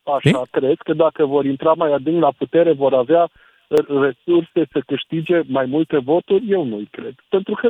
Așa, 0.03 0.43
cred 0.51 0.79
că 0.79 0.93
dacă 0.93 1.25
vor 1.25 1.45
intra 1.45 1.73
mai 1.73 1.93
adânc 1.93 2.21
la 2.21 2.33
putere, 2.39 2.73
vor 2.73 2.95
avea 2.95 3.23
uh, 3.23 3.87
resurse 3.87 4.61
să 4.73 4.81
câștige 4.87 5.43
mai 5.47 5.67
multe 5.67 5.99
voturi? 5.99 6.51
Eu 6.51 6.65
nu-i 6.65 6.89
cred. 6.91 7.15
Pentru 7.29 7.55
că 7.55 7.69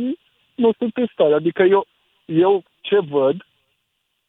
nu, 0.57 0.67
nu 0.67 0.73
sunt 0.79 0.97
în 0.97 1.07
stare. 1.13 1.35
Adică 1.35 1.63
eu, 1.63 1.87
eu 2.25 2.63
ce 2.81 2.99
văd 2.99 3.47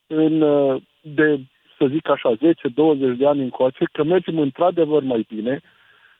în, 0.07 0.41
uh, 0.41 0.81
de, 1.01 1.39
să 1.77 1.85
zic 1.89 2.09
așa, 2.09 2.35
10-20 2.35 3.17
de 3.17 3.27
ani 3.27 3.41
încoace, 3.41 3.85
că 3.91 4.03
mergem 4.03 4.39
într-adevăr 4.39 5.03
mai 5.03 5.25
bine, 5.27 5.61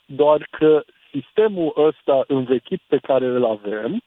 doar 0.06 0.48
că 0.52 0.84
sistemul 1.12 1.74
ăsta 1.76 2.24
învechit 2.28 2.82
pe 2.88 2.98
care 2.98 3.26
îl 3.26 3.46
avem, 3.46 4.02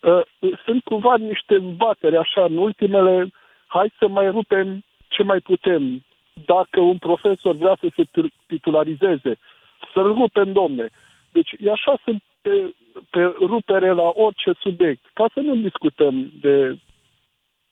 uh, 0.00 0.20
sunt 0.64 0.84
cumva 0.84 1.16
niște 1.16 1.58
bateri 1.58 2.16
așa 2.16 2.44
în 2.44 2.56
ultimele, 2.56 3.30
hai 3.66 3.92
să 3.98 4.08
mai 4.08 4.30
rupem 4.30 4.84
ce 5.08 5.22
mai 5.22 5.40
putem. 5.40 6.04
Dacă 6.46 6.80
un 6.80 6.98
profesor 6.98 7.54
vrea 7.54 7.76
să 7.80 7.88
se 7.96 8.02
tir- 8.02 8.46
titularizeze, 8.46 9.38
să-l 9.94 10.12
rupem, 10.12 10.52
domne. 10.52 10.88
Deci 11.32 11.50
e 11.58 11.70
așa 11.70 11.98
sunt 12.04 12.22
pe, 12.42 12.74
pe 13.10 13.20
rupere 13.22 13.92
la 13.92 14.12
orice 14.14 14.52
subiect. 14.60 15.04
Ca 15.12 15.26
să 15.34 15.40
nu 15.40 15.54
discutăm 15.54 16.32
de... 16.40 16.78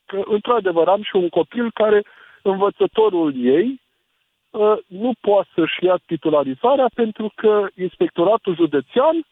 Că, 0.07 0.23
într-adevăr, 0.25 0.89
am 0.89 1.03
și 1.03 1.17
un 1.17 1.29
copil 1.29 1.71
care 1.73 2.05
învățătorul 2.43 3.45
ei 3.45 3.81
uh, 4.51 4.77
nu 4.87 5.13
poate 5.21 5.49
să-și 5.55 5.85
ia 5.85 5.99
titularizarea 6.07 6.91
pentru 6.95 7.33
că 7.35 7.67
inspectoratul 7.77 8.55
județean 8.55 9.27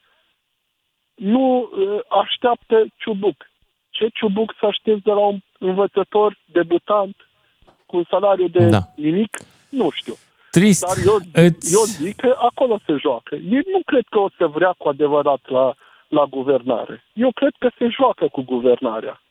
nu 1.15 1.59
uh, 1.61 1.99
așteaptă 2.23 2.85
ciubuc. 2.97 3.51
Ce 3.89 4.07
ciubuc 4.13 4.53
să 4.59 4.65
aștepți 4.65 5.03
de 5.03 5.11
la 5.11 5.25
un 5.25 5.39
învățător 5.59 6.37
debutant 6.45 7.15
cu 7.85 7.97
un 7.97 8.03
salariu 8.09 8.47
de 8.47 8.69
Da. 8.69 8.79
nimic? 8.95 9.37
Nu 9.69 9.89
știu. 9.89 10.13
Trist. 10.57 10.85
Dar 10.87 10.97
eu, 11.05 11.17
Îți- 11.45 11.73
eu 11.73 11.83
zic 11.83 12.15
că 12.15 12.35
acolo 12.49 12.79
se 12.85 12.93
joacă. 13.01 13.35
Ei 13.35 13.63
nu 13.73 13.81
cred 13.85 14.05
că 14.09 14.19
o 14.19 14.29
să 14.37 14.45
vrea 14.57 14.73
cu 14.77 14.87
adevărat 14.89 15.41
la, 15.45 15.73
la 16.07 16.23
guvernare. 16.29 17.03
Eu 17.13 17.31
cred 17.39 17.53
că 17.59 17.69
se 17.77 17.87
joacă 17.97 18.27
cu 18.31 18.41
guvernarea. 18.41 19.21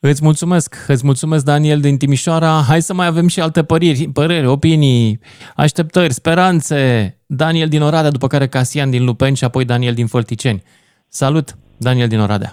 Îți 0.00 0.24
mulțumesc, 0.24 0.84
îți 0.88 1.04
mulțumesc 1.04 1.44
Daniel 1.44 1.80
din 1.80 1.96
Timișoara. 1.98 2.60
Hai 2.68 2.80
să 2.80 2.94
mai 2.94 3.06
avem 3.06 3.28
și 3.28 3.40
alte 3.40 3.64
păreri, 3.64 4.10
păreri, 4.12 4.46
opinii, 4.46 5.20
așteptări, 5.56 6.12
speranțe. 6.12 6.78
Daniel 7.26 7.68
din 7.68 7.82
Oradea, 7.82 8.10
după 8.10 8.26
care 8.26 8.46
Casian 8.46 8.90
din 8.90 9.04
Lupeni 9.04 9.36
și 9.36 9.44
apoi 9.44 9.64
Daniel 9.64 9.94
din 9.94 10.06
Fălticeni. 10.06 10.62
Salut, 11.08 11.48
Daniel 11.78 12.08
din 12.08 12.20
Oradea. 12.20 12.52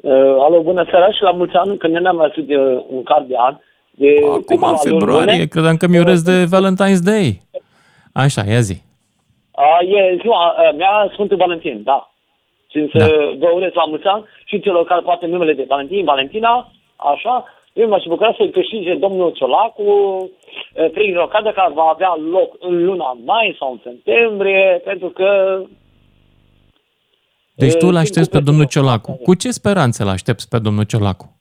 Uh, 0.00 0.12
alo, 0.46 0.62
bună 0.62 0.84
seara 0.90 1.12
și 1.12 1.22
la 1.22 1.30
mulți 1.30 1.54
ani, 1.54 1.78
că 1.78 1.86
ne-am 1.86 2.16
mai 2.16 2.44
de 2.46 2.56
uh, 2.56 2.84
un 2.88 3.02
card 3.02 3.28
de 3.28 3.34
an. 3.38 3.56
De 3.96 4.20
Acum, 4.22 4.40
câteva 4.40 4.68
în 4.68 4.76
luni 4.84 4.98
februarie, 4.98 5.32
bune. 5.32 5.46
credeam 5.46 5.76
că 5.76 5.86
mi 5.88 5.98
urez 5.98 6.22
de 6.22 6.44
Valentine's 6.54 7.02
Day. 7.04 7.40
Așa, 8.12 8.42
ia 8.48 8.60
zi. 8.60 8.82
A, 9.54 9.84
e 9.84 10.18
ziua 10.20 10.42
uh, 10.46 10.76
mea 10.76 11.10
Sfântul 11.12 11.36
Valentin, 11.36 11.82
da. 11.82 12.10
Și 12.70 12.88
să 12.92 13.04
vă 13.38 13.48
urez 13.54 13.72
la 13.74 13.84
mulți 13.84 14.06
ani 14.06 14.24
și 14.44 14.60
celor 14.60 14.84
care 14.84 15.00
poate 15.00 15.26
numele 15.26 15.52
de 15.52 15.64
Valentin, 15.68 16.04
Valentina, 16.04 16.72
așa. 16.96 17.44
Eu 17.72 17.88
m-aș 17.88 18.04
bucura 18.08 18.34
să 18.38 18.48
câștige 18.52 18.94
domnul 18.94 19.30
Ciolacu 19.30 19.82
uh, 19.82 20.90
prin 20.92 21.14
rocadă 21.14 21.50
care 21.50 21.72
va 21.74 21.90
avea 21.92 22.14
loc 22.30 22.56
în 22.60 22.84
luna 22.84 23.18
mai 23.24 23.56
sau 23.58 23.72
în 23.72 23.80
septembrie, 23.82 24.80
pentru 24.84 25.08
că 25.08 25.60
Deci 27.54 27.74
tu 27.74 27.86
E, 27.86 27.88
îl 27.88 27.96
aștepți 27.96 28.30
pe 28.30 28.40
domnul 28.40 28.64
Ciolacu. 28.66 29.20
Cu 29.22 29.34
ce 29.34 29.50
speranțe 29.50 30.02
îl 30.02 30.08
aștepți 30.08 30.48
pe 30.48 30.58
domnul 30.58 30.84
Ciolacu? 30.84 31.34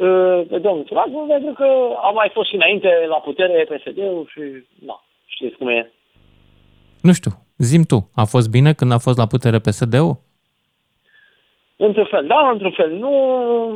Uh, 0.00 0.46
pe 0.48 0.58
domnul 0.58 0.84
Ciolacu, 0.84 1.24
pentru 1.28 1.52
că 1.52 1.68
a 2.02 2.10
mai 2.10 2.30
fost 2.32 2.48
și 2.48 2.54
înainte 2.54 2.88
la 3.08 3.16
putere 3.16 3.68
PSD-ul 3.70 4.26
și, 4.32 4.40
na, 4.86 5.04
știți 5.26 5.56
cum 5.56 5.68
e. 5.68 5.92
Nu 7.00 7.12
știu, 7.12 7.30
zim 7.58 7.82
tu, 7.82 8.10
a 8.14 8.24
fost 8.24 8.50
bine 8.50 8.72
când 8.72 8.92
a 8.92 8.98
fost 8.98 9.18
la 9.18 9.26
putere 9.26 9.58
PSD-ul? 9.58 10.16
Într-un 11.76 12.04
fel, 12.04 12.26
da, 12.26 12.50
într-un 12.52 12.70
fel. 12.70 12.90
Nu 12.92 13.12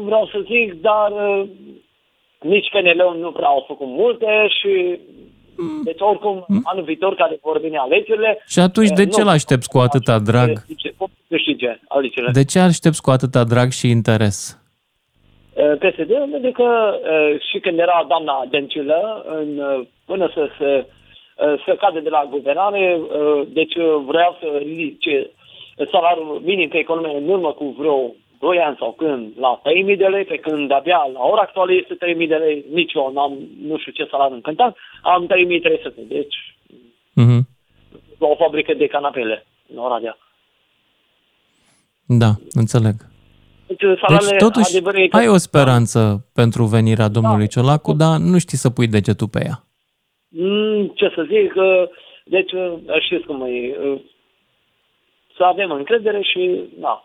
vreau 0.05 0.27
să 0.27 0.39
zic, 0.45 0.81
dar 0.81 1.11
uh, 1.11 1.49
nici 2.41 2.71
PNL-ul 2.71 3.17
nu 3.19 3.33
prea 3.33 3.47
au 3.47 3.65
făcut 3.67 3.87
multe 3.87 4.47
și 4.49 5.01
deci 5.85 6.01
oricum 6.01 6.47
anul 6.63 6.85
viitor 6.85 7.15
care 7.15 7.39
vor 7.43 7.61
veni 7.61 7.77
alegerile... 7.77 8.43
Și 8.47 8.59
atunci 8.59 8.89
de 8.89 9.03
uh, 9.03 9.09
ce 9.13 9.21
nu, 9.21 9.27
îl 9.27 9.33
aștepți 9.33 9.69
cu 9.69 9.79
atâta 9.79 10.19
drag? 10.19 10.65
zice, 10.67 10.95
cum 10.97 11.11
câștige 11.29 11.81
alegerile? 11.89 12.31
De 12.33 12.45
ce 12.45 12.59
aștepți 12.59 13.03
cu 13.03 13.11
atâta 13.11 13.45
drag 13.45 13.71
și 13.71 13.89
interes? 13.89 14.62
Uh, 15.63 15.79
PSD, 15.79 16.13
pentru 16.31 16.51
că 16.53 16.99
uh, 17.03 17.41
și 17.51 17.59
când 17.59 17.79
era 17.79 18.05
doamna 18.09 18.47
Dăncilă, 18.51 19.25
în, 19.27 19.59
uh, 19.59 19.87
până 20.05 20.31
să 20.35 20.49
se 20.59 20.87
uh, 21.45 21.63
să 21.67 21.75
cadă 21.75 22.01
de 22.01 22.09
la 22.09 22.27
guvernare, 22.31 22.99
uh, 23.01 23.47
deci 23.49 23.75
uh, 23.75 24.03
vreau 24.07 24.37
să 24.41 24.47
ridice 24.59 25.31
salariul 25.91 26.41
minim 26.45 26.69
pe 26.69 26.79
economie 26.79 27.17
în 27.17 27.29
urmă 27.29 27.53
cu 27.53 27.65
vreo 27.79 28.15
2 28.41 28.59
ani 28.59 28.77
sau 28.79 28.93
când 28.93 29.33
la 29.39 29.61
3.000 29.91 29.97
de 29.97 30.07
lei, 30.07 30.25
pe 30.25 30.37
când 30.37 30.71
abia 30.71 31.11
la 31.13 31.21
ora 31.23 31.41
actuală 31.41 31.73
este 31.73 31.95
3.000 31.95 32.29
de 32.29 32.35
lei, 32.37 32.65
nici 32.73 32.93
eu 32.93 33.13
n-am, 33.13 33.39
nu 33.63 33.79
știu 33.79 33.93
ce 33.93 34.07
salariu 34.11 34.35
încântat, 34.35 34.77
am 35.03 35.27
3.300, 35.27 36.03
deci 36.09 36.37
Mhm. 37.15 37.49
la 38.19 38.27
o 38.27 38.35
fabrică 38.35 38.75
de 38.75 38.87
canapele 38.87 39.47
în 39.73 39.79
Oradea. 39.79 40.17
Da, 42.07 42.31
înțeleg. 42.53 42.95
Deci, 43.79 43.89
Deci 43.89 43.99
salariile, 44.07 44.37
totuși 44.37 44.71
adevărul 44.77 45.01
e 45.01 45.09
că- 45.09 45.17
ai 45.17 45.29
o 45.29 45.37
speranță 45.37 46.27
pentru 46.35 46.65
venirea 46.65 47.09
domnului 47.09 47.49
Ciolacu, 47.49 47.93
dar 47.93 48.17
nu 48.19 48.39
știi 48.39 48.59
să 48.59 48.71
pui 48.71 48.87
degetul 48.89 49.29
pe 49.29 49.41
ea. 49.45 49.65
Mm, 50.29 50.87
ce 50.95 51.13
să 51.17 51.23
zic, 51.33 51.53
uh, 51.57 51.83
deci 52.25 52.53
uh, 52.53 52.73
știți 53.01 53.27
cum 53.27 53.43
e, 53.43 53.77
uh, 53.85 54.01
să 55.37 55.43
avem 55.45 55.71
încredere 55.71 56.23
și, 56.23 56.61
da, 56.79 57.05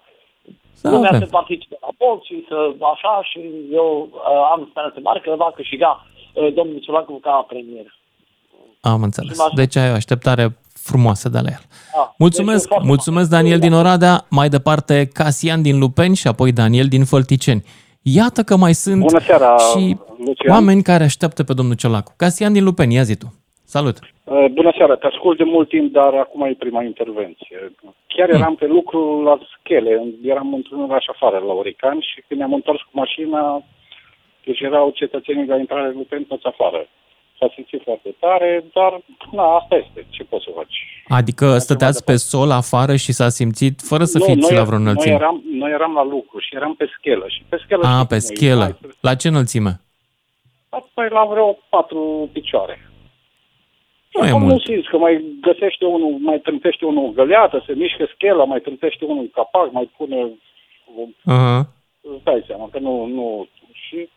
Să 0.74 0.90
lumea 0.90 1.10
avem. 1.10 1.20
să 1.22 1.26
participe 1.32 1.78
la 1.82 1.88
vot 1.98 2.24
și 2.24 2.46
să, 2.48 2.58
așa, 2.94 3.24
și 3.24 3.40
eu 3.72 4.10
uh, 4.12 4.50
am 4.54 4.68
speranță 4.70 5.00
mare 5.04 5.20
că 5.20 5.36
va 5.38 5.52
câștiga 5.56 6.06
uh, 6.34 6.54
domnul 6.54 6.80
Ciolacu 6.80 7.20
ca 7.20 7.46
premier. 7.48 7.96
Am 8.82 9.04
înțeles. 9.04 9.38
Deci 9.56 9.76
ai 9.76 9.90
o 9.92 9.94
așteptare 9.94 10.58
frumoasă 10.92 11.30
de 11.30 11.40
la 11.46 11.50
el. 11.58 11.64
Da. 11.96 12.14
Mulțumesc, 12.18 12.60
Deci, 12.60 12.68
foarte 12.68 12.88
mulțumesc 12.88 13.30
Daniel 13.30 13.60
din 13.60 13.74
Oradea, 13.74 14.26
mai 14.30 14.50
departe 14.50 14.96
Casian 15.14 15.62
din 15.62 15.80
Lupeni 15.80 16.16
și 16.16 16.28
apoi 16.28 16.52
Daniel 16.52 16.88
din 16.96 17.04
Fălticeni. 17.06 17.64
Iată 18.02 18.42
că 18.50 18.56
mai 18.58 18.74
sunt 18.74 19.02
Bună 19.02 19.20
seara, 19.20 19.56
și 19.70 19.98
Lucian. 20.26 20.52
oameni 20.54 20.82
care 20.84 21.04
așteaptă 21.04 21.44
pe 21.44 21.54
domnul 21.54 21.76
Ciolacu. 21.76 22.14
Casian 22.18 22.54
din 22.54 22.64
Lupeni, 22.64 22.94
ia 22.94 23.04
zi 23.04 23.16
tu. 23.18 23.28
Salut! 23.76 23.98
Uh, 24.24 24.46
Bună 24.60 24.72
seara, 24.78 24.96
te 24.96 25.08
ascult 25.08 25.38
de 25.38 25.44
mult 25.44 25.70
timp, 25.70 25.92
dar 25.92 26.14
acum 26.14 26.42
e 26.46 26.56
prima 26.66 26.84
intervenție. 26.84 27.58
Chiar 28.08 28.30
eram 28.30 28.56
pe 28.56 28.68
lucru 28.68 29.22
la 29.28 29.36
schele, 29.60 29.92
eram 30.34 30.54
într-un 30.54 30.82
oraș 30.90 31.06
afară, 31.14 31.38
la 31.48 31.54
Orican, 31.54 31.98
și 32.00 32.24
când 32.28 32.40
ne-am 32.40 32.54
întors 32.54 32.82
cu 32.82 32.94
mașina, 33.04 33.64
deci 34.46 34.60
erau 34.60 34.90
cetățenii 34.90 35.48
la 35.48 35.58
intrare 35.58 35.92
Lupen 35.92 36.24
toți 36.24 36.46
afară. 36.52 36.82
S-a 37.40 37.52
simțit 37.54 37.82
foarte 37.84 38.16
tare, 38.20 38.64
dar 38.74 39.02
na, 39.32 39.44
asta 39.56 39.76
este, 39.76 40.06
ce 40.10 40.24
poți 40.24 40.44
să 40.44 40.52
faci. 40.56 40.76
Adică 41.08 41.58
stăteați 41.58 42.04
pe 42.04 42.16
sol 42.16 42.52
afară 42.52 42.96
și 42.96 43.12
s-a 43.12 43.30
simțit 43.30 43.82
fără 43.82 44.04
să 44.04 44.18
Nu, 44.18 44.24
fiți 44.26 44.40
noi, 44.50 44.58
la 44.58 44.64
vreo 44.64 44.78
noi, 44.78 44.88
înălțime. 44.88 45.14
eram, 45.14 45.44
noi 45.52 45.72
eram 45.72 45.94
la 45.94 46.04
lucru 46.04 46.40
și 46.40 46.56
eram 46.56 46.74
pe 46.76 46.86
schelă. 46.98 47.26
Și 47.28 47.42
pe 47.50 47.58
schelă 47.64 47.84
A, 47.86 47.94
știi 47.94 48.06
pe 48.08 48.18
cum 48.18 48.18
e, 48.18 48.20
schelă. 48.36 48.78
La 49.00 49.16
ce 49.16 49.28
înălțime? 49.28 49.82
Păi 50.94 51.08
la 51.10 51.26
vreo 51.26 51.58
patru 51.70 52.30
picioare. 52.34 52.90
Nu 54.14 54.26
e 54.26 54.30
Acum 54.30 54.42
nu 54.42 54.48
mult. 54.48 54.64
simți 54.66 54.88
că 54.90 54.98
mai 54.98 55.24
găsește 55.42 55.86
unul, 55.86 56.18
mai 56.20 56.40
trântește 56.40 56.86
unul 56.86 57.06
o 57.06 57.10
găleată, 57.12 57.64
se 57.66 57.74
mișcă 57.74 58.06
schela, 58.16 58.44
mai 58.44 58.60
trântește 58.60 59.06
unul 59.06 59.18
un 59.18 59.30
capac, 59.30 59.72
mai 59.72 59.90
pune... 59.98 60.30
Aha. 61.26 61.70
Îți 62.02 62.24
dai 62.24 62.44
seama 62.48 62.70
că 62.72 62.80
nu, 62.80 63.06
nu... 63.06 63.48
Și 63.72 64.10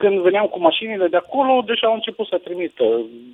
când 0.00 0.18
veneam 0.20 0.46
cu 0.46 0.58
mașinile 0.60 1.06
de 1.08 1.16
acolo, 1.16 1.62
deja 1.66 1.86
au 1.86 1.94
început 1.94 2.26
să 2.26 2.38
trimită 2.38 2.84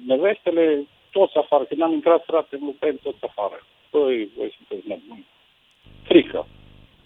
nevestele, 0.07 0.87
toți 1.11 1.37
afară. 1.37 1.65
Când 1.65 1.83
am 1.83 1.93
intrat, 1.93 2.25
frate, 2.25 2.57
nu 2.61 2.75
pe 2.79 2.95
toți 3.03 3.25
afară. 3.29 3.59
Păi, 3.91 4.29
voi 4.37 4.55
sunteți 4.57 4.89
nebuni. 4.89 5.27
Frică. 6.03 6.47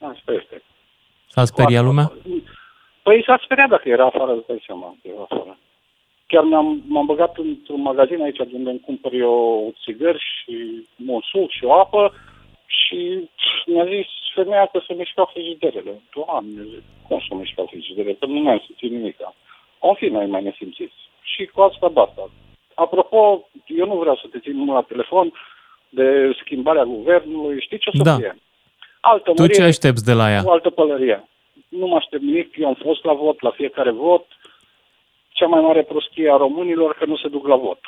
Asta 0.01 0.33
este. 0.33 0.63
S-a 1.27 1.45
speriat 1.45 1.85
lumea? 1.85 2.13
Păi 3.03 3.23
s-a 3.27 3.41
speriat 3.45 3.69
dacă 3.69 3.89
era 3.89 4.07
afară, 4.07 4.33
îți 4.33 4.47
dai 4.47 4.63
seama 4.67 4.97
că 5.03 5.09
era 5.09 5.27
afară. 5.31 5.59
Chiar 6.27 6.43
m-am, 6.43 6.83
m-am 6.87 7.07
băgat 7.07 7.37
într-un 7.37 7.81
magazin 7.81 8.23
aici 8.23 8.37
de 8.37 8.49
unde 8.53 8.71
îmi 8.71 8.81
cumpăr 8.81 9.13
eu 9.13 9.75
țigări 9.83 10.19
și 10.19 10.87
un 11.07 11.21
suc 11.31 11.51
și 11.51 11.65
o 11.65 11.73
apă 11.73 12.15
și 12.67 13.29
mi-a 13.67 13.85
zis 13.85 14.07
femeia 14.35 14.67
că 14.67 14.81
se 14.87 14.95
mișcau 14.95 15.31
frigiderele. 15.33 16.03
Doamne, 16.15 16.63
zic, 16.63 16.83
cum 17.09 17.25
se 17.29 17.35
mișcau 17.35 17.67
frigiderele? 17.67 18.15
Că 18.15 18.27
nu 18.27 18.41
mi-am 18.41 18.63
simțit 18.67 18.91
nimic. 18.91 19.17
În 19.81 19.95
fi 19.95 20.07
noi 20.07 20.27
mai 20.27 20.43
nesimțiți. 20.43 20.99
Și 21.23 21.47
cu 21.47 21.61
asta 21.61 21.89
basta. 21.89 22.31
Apropo, 22.75 23.49
eu 23.67 23.87
nu 23.87 23.97
vreau 23.99 24.17
să 24.17 24.27
te 24.31 24.39
țin 24.39 24.57
numai 24.57 24.75
la 24.75 24.83
telefon 24.83 25.33
de 25.89 26.33
schimbarea 26.43 26.85
guvernului. 26.85 27.61
Știi 27.61 27.79
ce 27.79 27.89
o 27.93 27.97
să 27.97 28.03
Da. 28.03 28.17
fie? 28.17 28.39
Altă 29.01 29.33
Tu 29.35 29.47
ce 29.47 29.63
aștepți 29.63 30.05
de 30.05 30.13
la 30.13 30.31
ea? 30.31 30.43
O 30.47 30.51
altă 30.51 30.71
pălărie. 30.71 31.29
Nu 31.69 31.87
mă 31.87 31.97
aștept 31.97 32.23
nimic, 32.23 32.57
eu 32.57 32.67
am 32.67 32.79
fost 32.83 33.05
la 33.05 33.13
vot, 33.13 33.43
la 33.43 33.51
fiecare 33.51 33.91
vot. 33.91 34.27
Cea 35.29 35.47
mai 35.47 35.61
mare 35.61 35.83
prostie 35.83 36.31
a 36.33 36.37
românilor 36.37 36.95
că 36.99 37.05
nu 37.05 37.17
se 37.17 37.29
duc 37.29 37.47
la 37.47 37.57
vot. 37.57 37.79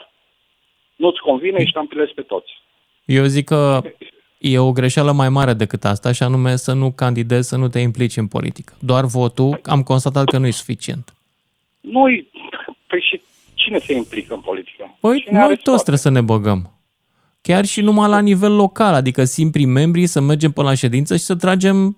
Nu-ți 0.97 1.21
convine, 1.21 1.65
și 1.65 1.73
tampilezi 1.73 2.13
pe 2.13 2.23
toți. 2.23 2.51
Eu 3.05 3.25
zic 3.25 3.45
că 3.45 3.81
e 4.39 4.59
o 4.59 4.73
greșeală 4.73 5.13
mai 5.13 5.29
mare 5.29 5.53
decât 5.53 5.85
asta, 5.85 6.13
și 6.13 6.23
anume 6.23 6.57
să 6.57 6.73
nu 6.73 6.93
candidezi, 6.93 7.49
să 7.49 7.57
nu 7.57 7.69
te 7.69 7.79
implici 7.79 8.17
în 8.17 8.29
politică. 8.29 8.73
Doar 8.81 9.05
votul, 9.05 9.61
am 9.65 9.83
constatat 9.83 10.25
că 10.25 10.39
nu 10.39 10.47
e 10.47 10.51
suficient. 10.51 11.15
Nu-i... 11.81 12.31
Păi 12.87 13.01
și 13.11 13.21
cine 13.55 13.79
se 13.79 13.95
implică 13.95 14.35
în 14.35 14.41
politică? 14.41 14.97
Păi 15.01 15.21
Cine 15.21 15.33
noi 15.39 15.43
are 15.47 15.55
toți 15.55 15.77
trebuie 15.77 15.99
să 15.99 16.09
ne 16.11 16.21
băgăm. 16.21 16.75
Chiar 17.43 17.65
și 17.65 17.81
numai 17.81 18.09
la 18.09 18.19
nivel 18.21 18.55
local, 18.55 18.95
adică 18.95 19.25
simpli 19.25 19.65
membrii 19.65 20.07
să 20.07 20.21
mergem 20.21 20.51
până 20.51 20.69
la 20.69 20.75
ședință 20.75 21.17
și 21.17 21.23
să 21.23 21.37
tragem 21.37 21.97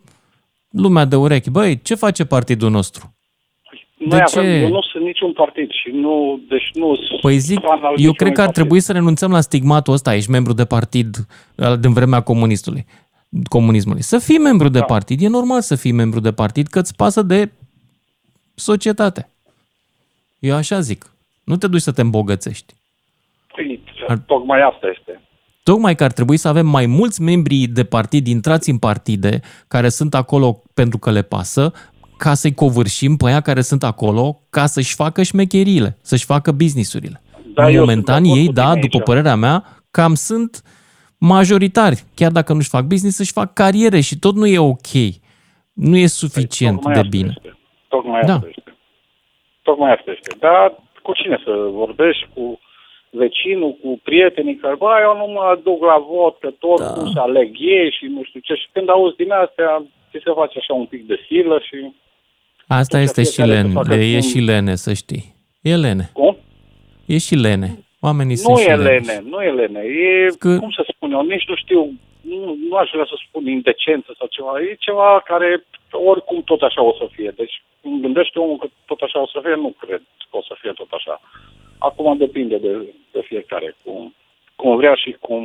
lumea 0.71 1.05
de 1.05 1.17
urechi. 1.17 1.51
Băi, 1.51 1.81
ce 1.83 1.95
face 1.95 2.25
partidul 2.25 2.71
nostru? 2.71 3.15
Noi 3.99 4.09
De 4.19 4.25
avem, 4.37 4.43
ce? 4.45 4.49
eu 4.51 4.69
nu 4.69 4.83
sunt 4.83 5.05
niciun 5.05 5.33
partid 5.33 5.71
și 5.71 5.91
nu, 5.93 6.41
deci 6.49 6.71
nu 6.75 6.97
sunt 6.97 7.21
Păi 7.21 7.39
zic, 7.39 7.61
fan 7.61 7.71
al 7.79 7.83
eu 7.83 7.91
niciunui 7.91 8.15
cred 8.15 8.33
că 8.33 8.41
ar 8.41 8.47
partid. 8.47 8.55
trebui 8.63 8.81
să 8.81 8.93
renunțăm 8.93 9.31
la 9.31 9.41
stigmatul 9.41 9.93
ăsta, 9.93 10.15
ești 10.15 10.31
membru 10.31 10.53
de 10.53 10.65
partid 10.65 11.17
uh, 11.57 11.79
din 11.79 11.93
vremea 11.93 12.21
comunistului, 12.21 12.87
comunismului. 13.49 14.03
Să 14.03 14.19
fii 14.19 14.39
membru 14.39 14.69
de 14.69 14.79
Da. 14.79 14.85
partid, 14.85 15.23
e 15.23 15.29
normal 15.29 15.61
să 15.61 15.75
fii 15.75 15.93
membru 15.93 16.21
de 16.21 16.33
partid, 16.33 16.67
că 16.67 16.79
îți 16.79 16.97
pasă 16.97 17.23
de 17.23 17.53
societate. 18.55 19.32
Eu 20.43 20.55
așa 20.57 20.81
zic. 20.81 21.11
Nu 21.45 21.57
te 21.57 21.67
duci 21.67 21.81
să 21.81 21.93
te 21.93 22.01
îmbogățești. 22.01 22.75
Păi, 23.57 23.83
tocmai 24.27 24.61
asta 24.61 24.87
este. 24.99 25.21
Tocmai 25.63 25.95
că 25.95 26.05
ar 26.05 26.13
trebui 26.13 26.37
să 26.37 26.49
avem 26.49 26.67
mai 26.67 26.87
mulți 26.87 27.23
membri 27.23 27.67
de 27.67 27.85
partid 27.85 28.27
intrați 28.27 28.71
în 28.71 28.79
partide 28.79 29.41
care 29.69 29.89
sunt 29.89 30.15
acolo 30.15 30.63
pentru 30.75 30.99
că 30.99 31.11
le 31.11 31.23
pasă, 31.23 31.73
ca 32.17 32.35
să-i 32.35 32.55
covârșim 32.55 33.17
pe 33.17 33.27
aia 33.27 33.41
care 33.41 33.61
sunt 33.61 33.83
acolo 33.83 34.41
ca 34.51 34.67
să-și 34.67 34.95
facă 34.95 35.23
șmecheriile, 35.23 35.99
să-și 36.01 36.25
facă 36.25 36.53
businessurile. 36.53 37.23
Da, 37.55 37.71
eu 37.71 37.79
Momentan 37.79 38.25
sunt 38.25 38.27
de 38.27 38.31
acord 38.31 38.41
ei, 38.41 38.47
cu 38.47 38.53
da, 38.53 38.69
tine 38.69 38.81
după 38.81 38.97
aici. 38.97 39.05
părerea 39.07 39.35
mea, 39.37 39.65
cam 39.91 40.15
sunt 40.15 40.63
majoritari. 41.19 42.05
Chiar 42.15 42.31
dacă 42.33 42.53
nu-și 42.53 42.69
fac 42.69 42.85
business, 42.85 43.19
își 43.19 43.33
fac 43.33 43.53
cariere 43.53 44.01
și 44.01 44.19
tot 44.19 44.35
nu 44.35 44.47
e 44.47 44.59
ok. 44.59 44.89
Nu 45.73 45.97
e 45.97 46.07
suficient 46.07 46.75
tocmai 46.75 46.95
de 46.95 46.99
asta 47.01 47.11
bine. 47.17 47.35
Tocmai 47.89 48.21
Da. 48.27 48.35
asta 48.35 48.47
este. 48.49 48.62
Tocmai 49.63 49.93
asta 49.93 50.11
este. 50.11 50.37
Dar 50.39 50.75
cu 51.03 51.13
cine 51.13 51.39
să 51.45 51.51
vorbești? 51.71 52.27
Cu 52.35 52.61
vecinul, 53.11 53.77
cu 53.83 54.01
prietenii 54.03 54.57
care, 54.57 54.75
bă, 54.75 54.91
eu 55.03 55.17
nu 55.17 55.27
mă 55.33 55.61
duc 55.63 55.83
la 55.85 55.99
vot, 56.09 56.39
că 56.39 56.51
tot 56.59 56.79
da. 56.81 56.87
cum 56.93 57.11
să 57.13 57.21
aleg 57.21 57.51
ei 57.59 57.91
și 57.99 58.05
nu 58.07 58.23
știu 58.25 58.41
ce. 58.41 58.55
Și 58.55 58.67
când 58.73 58.89
auzi 58.91 59.17
din 59.17 59.31
astea, 59.33 59.85
ți 60.11 60.21
se 60.25 60.31
face 60.35 60.59
așa 60.59 60.75
un 60.75 60.87
pic 60.87 61.07
de 61.07 61.19
silă 61.27 61.59
și... 61.69 61.93
Asta 62.67 62.97
Deci 62.99 63.07
este 63.07 63.23
și 63.23 63.31
fiecare 63.33 63.57
să 63.57 63.63
lene, 63.63 63.73
facă 63.75 63.95
e 63.95 64.13
cum- 64.19 64.29
și 64.29 64.39
lene, 64.39 64.75
să 64.75 64.93
știi. 64.93 65.35
E 65.63 65.77
lene. 65.77 66.11
Cum? 66.13 66.37
E 67.07 67.19
și 67.19 67.35
lene. 67.35 67.69
Oamenii 68.01 68.37
Nu 68.37 68.41
sunt 68.43 68.57
și 68.59 68.69
e 68.69 68.77
lene. 68.77 68.89
lene, 68.89 69.23
nu 69.29 69.41
e 69.43 69.51
lene. 69.51 69.81
E, 69.81 70.27
Că- 70.39 70.59
cum 70.59 70.71
să 70.71 70.85
spun 70.95 71.13
eu, 71.13 71.23
nici 71.23 71.47
nu 71.49 71.55
știu, 71.57 71.81
nu, 72.21 72.57
nu 72.69 72.77
aș 72.77 72.91
vrea 72.93 73.05
să 73.09 73.17
spun 73.29 73.47
indecență 73.47 74.15
sau 74.19 74.27
ceva. 74.31 74.61
E 74.61 74.75
ceva 74.79 75.23
care 75.25 75.65
oricum 75.91 76.43
tot 76.43 76.61
așa 76.63 76.83
o 76.83 76.93
să 76.93 77.07
fie. 77.11 77.33
Deci 77.37 77.63
îmi 77.83 78.01
gândește 78.01 78.39
omul 78.39 78.57
că 78.57 78.67
tot 78.87 79.01
așa 79.01 79.21
o 79.21 79.27
să 79.27 79.39
fie, 79.43 79.55
nu 79.55 79.75
cred 79.79 80.03
că 80.31 80.37
o 80.37 80.43
să 80.43 80.55
fie 80.61 80.73
tot 80.73 80.91
așa. 80.91 81.21
Acum 81.79 82.17
depinde 82.17 82.57
de, 82.59 82.95
de 83.13 83.21
fiecare, 83.25 83.77
cum, 83.85 84.15
cum 84.57 84.77
vrea 84.77 84.95
și 84.95 85.17
cum, 85.21 85.45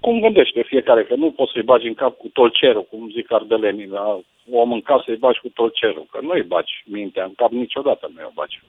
cum 0.00 0.20
gândește 0.20 0.62
fiecare, 0.62 1.04
că 1.04 1.14
nu 1.14 1.30
poți 1.30 1.52
să-i 1.52 1.62
bagi 1.62 1.86
în 1.86 1.94
cap 1.94 2.16
cu 2.16 2.28
tolcerul, 2.28 2.86
cum 2.90 3.10
zic 3.10 3.32
ardelenii, 3.32 3.86
la 3.86 4.20
om 4.50 4.72
în 4.72 4.80
casă 4.80 5.02
să-i 5.06 5.16
bagi 5.16 5.40
cu 5.40 5.48
tolcerul, 5.48 6.06
că 6.10 6.18
nu-i 6.22 6.42
bagi 6.42 6.72
mintea 6.84 7.24
în 7.24 7.34
cap 7.36 7.50
niciodată, 7.50 8.10
nu-i 8.14 8.24
o 8.26 8.30
bagi. 8.34 8.60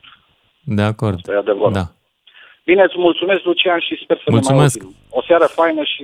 De 0.64 0.82
acord. 0.82 1.16
Asta 1.16 1.32
e 1.34 1.36
adevărat. 1.36 1.74
Da. 1.74 1.86
Bine, 2.64 2.84
îți 2.84 2.98
mulțumesc, 2.98 3.44
Lucian, 3.44 3.80
și 3.80 4.00
sper 4.04 4.18
să 4.18 4.32
Mulțumesc. 4.32 4.80
ne 4.80 4.86
mai 4.86 4.94
auzim. 4.94 5.18
O 5.20 5.22
seară 5.22 5.46
faină 5.46 5.84
și... 5.84 6.04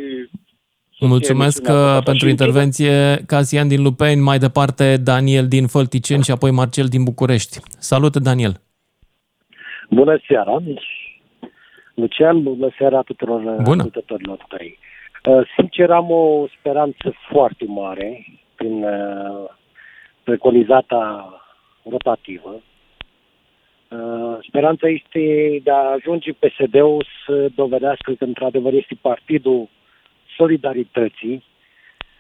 Mulțumesc 1.00 1.58
emisiunea 1.58 1.84
că 1.84 1.90
asta 1.90 2.04
pentru 2.04 2.26
și 2.26 2.32
intervenție 2.32 3.16
Casian 3.28 3.68
din 3.68 3.82
Lupeni, 3.84 4.22
mai 4.22 4.38
departe 4.38 4.98
Daniel 4.98 5.48
din 5.48 5.68
Fălticeni 5.68 6.24
și 6.24 6.32
apoi 6.32 6.52
Marcel 6.52 6.86
din 6.86 7.04
București. 7.04 7.60
Salut, 7.80 8.16
Daniel! 8.16 8.54
Bună 9.90 10.20
seara! 10.28 10.62
Lucian, 11.94 12.44
bună 12.44 12.70
seara 12.78 13.02
tuturor 13.02 13.40
Bună. 13.42 13.84
ascultătorilor 13.84 14.46
tăi. 14.48 14.78
Uh, 15.26 15.48
Sincer, 15.56 15.92
am 15.92 16.12
o 16.12 16.46
speranță 16.60 17.14
foarte 17.30 17.66
mare 17.68 18.26
prin 18.56 18.84
uh, 18.84 19.50
preconizata 20.24 21.32
rotativă. 21.90 22.62
Uh, 23.88 24.38
Speranța 24.48 24.88
este 24.88 25.24
de 25.64 25.72
a 25.72 25.92
ajunge 25.98 26.32
PSD-ul 26.32 27.06
să 27.26 27.50
dovedească 27.56 28.14
că 28.14 28.24
într-adevăr 28.24 28.74
este 28.74 28.98
partidul 29.02 29.70
solidarității. 30.38 31.44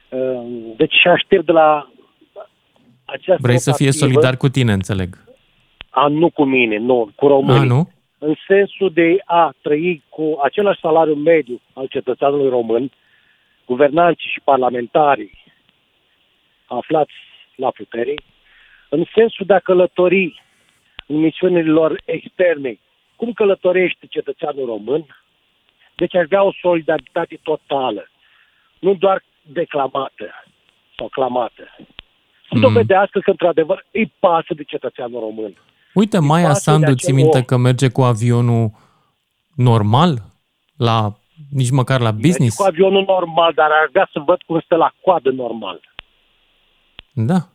Uh, 0.09 0.41
Deci 0.77 1.05
aștept 1.05 1.45
de 1.45 1.51
la 1.51 1.89
această 3.05 3.41
Vrei 3.41 3.57
să 3.59 3.71
fie 3.75 3.85
rotativă- 3.89 3.97
solidar 4.11 4.37
cu 4.37 4.47
tine, 4.49 4.71
înțeleg. 4.73 5.17
a, 5.89 6.07
nu 6.07 6.29
cu 6.29 6.43
mine, 6.43 6.77
nu, 6.77 7.09
cu 7.15 7.27
românii. 7.27 7.61
A, 7.61 7.73
nu? 7.73 7.89
În 8.17 8.33
sensul 8.47 8.91
de 8.93 9.15
a 9.25 9.53
trăi 9.61 10.03
cu 10.09 10.39
același 10.43 10.79
salariu 10.79 11.13
mediu 11.15 11.61
al 11.73 11.85
cetățeanului 11.87 12.49
român, 12.49 12.91
guvernanții 13.65 14.29
și 14.29 14.41
parlamentarii 14.43 15.43
aflați 16.65 17.13
la 17.55 17.69
putere, 17.71 18.13
în 18.89 19.03
sensul 19.15 19.45
de 19.45 19.53
a 19.53 19.59
călători 19.59 20.43
în 21.07 21.15
misiunile 21.15 21.71
lor 21.71 22.01
externe, 22.05 22.79
cum 23.15 23.31
călătorește 23.33 24.05
cetățeanul 24.09 24.65
român, 24.65 25.05
deci 25.97 26.15
aș 26.15 26.25
vrea 26.27 26.43
o 26.43 26.51
solidaritate 26.61 27.39
totală, 27.43 28.09
nu 28.79 28.93
doar 28.93 29.23
declamată 29.41 30.25
sau 30.97 31.07
clamată. 31.07 31.63
Să 32.49 32.53
Mm. 32.55 32.61
dovedească 32.61 33.19
că, 33.19 33.29
într-adevăr, 33.29 33.85
îi 33.91 34.13
pasă 34.19 34.53
de 34.53 34.63
cetățeanul 34.63 35.19
român. 35.19 35.53
Uite, 35.93 36.19
Maia 36.19 36.47
pasă 36.47 36.53
de 36.57 36.63
Sandu, 36.71 36.85
acel 36.85 36.97
ții 36.97 37.13
minte 37.13 37.37
om. 37.37 37.43
că 37.43 37.57
merge 37.57 37.89
cu 37.89 38.01
avionul 38.01 38.71
normal? 39.55 40.17
La, 40.77 41.13
nici 41.51 41.69
măcar 41.71 41.99
la 41.99 42.11
Merge 42.11 42.27
business? 42.27 42.55
cu 42.55 42.63
avionul 42.63 43.03
normal, 43.07 43.51
dar 43.55 43.69
aș 43.71 43.89
vrea 43.91 44.09
să 44.13 44.19
văd 44.25 44.41
cum 44.45 44.59
stă 44.59 44.75
la 44.75 44.93
coadă 45.01 45.29
normal. 45.31 45.79
Da. 47.13 47.47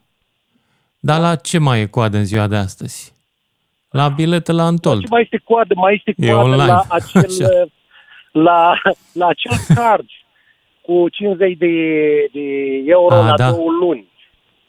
Dar 1.01 1.20
la 1.20 1.36
ce 1.36 1.59
mai 1.59 1.80
e 1.80 1.86
coadă 1.86 2.16
în 2.16 2.24
ziua 2.24 2.47
de 2.47 2.57
astăzi? 2.57 3.12
La 3.90 4.09
bilete 4.09 4.53
la 4.53 4.62
Antold. 4.64 5.01
Ce 5.01 5.07
mai 5.11 5.22
este 5.22 5.40
coadă? 5.45 5.74
Mai 5.76 5.95
este 5.95 6.14
E 6.26 6.30
coadă 6.32 6.49
online. 6.49 6.64
la 6.66 6.84
acel, 6.88 7.20
Așa. 7.28 7.49
La, 8.33 8.80
la 9.12 9.26
acel 9.26 9.53
card 9.76 10.07
cu 10.80 11.09
50 11.09 11.57
de, 11.59 11.66
de 12.33 12.41
euro 12.85 13.14
A, 13.14 13.26
la 13.28 13.35
da. 13.37 13.51
două 13.51 13.70
luni. 13.80 14.11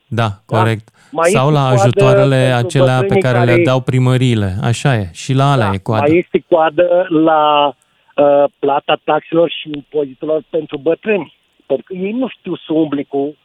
Da, 0.07 0.27
corect. 0.45 0.89
Mai 1.11 1.29
Sau 1.29 1.47
este 1.47 1.59
la 1.59 1.65
coadă 1.67 1.81
ajutoarele 1.81 2.35
pentru 2.49 2.65
acelea 2.67 2.95
pe 2.99 3.01
bătrânii 3.01 3.21
care, 3.21 3.37
care- 3.37 3.55
le 3.55 3.63
dau 3.63 3.81
primăriile. 3.81 4.55
Așa 4.63 4.95
e. 4.95 5.09
Și 5.13 5.33
la 5.33 5.51
alea 5.51 5.69
e 5.73 5.77
coadă. 5.77 6.09
Mai 6.09 6.17
este 6.17 6.43
coadă 6.49 7.07
la 7.09 7.67
uh, 7.67 8.43
plata 8.59 8.99
taxelor 9.03 9.49
și 9.49 9.69
impozitelor 9.73 10.43
pentru 10.49 10.77
bătrâni. 10.77 11.33
Pentru 11.65 11.85
că 11.87 11.93
ei 11.93 12.11
nu 12.11 12.27
știu 12.27 12.55
să 12.55 12.73
umble 12.73 13.03
cu 13.03 13.17
uh, 13.17 13.35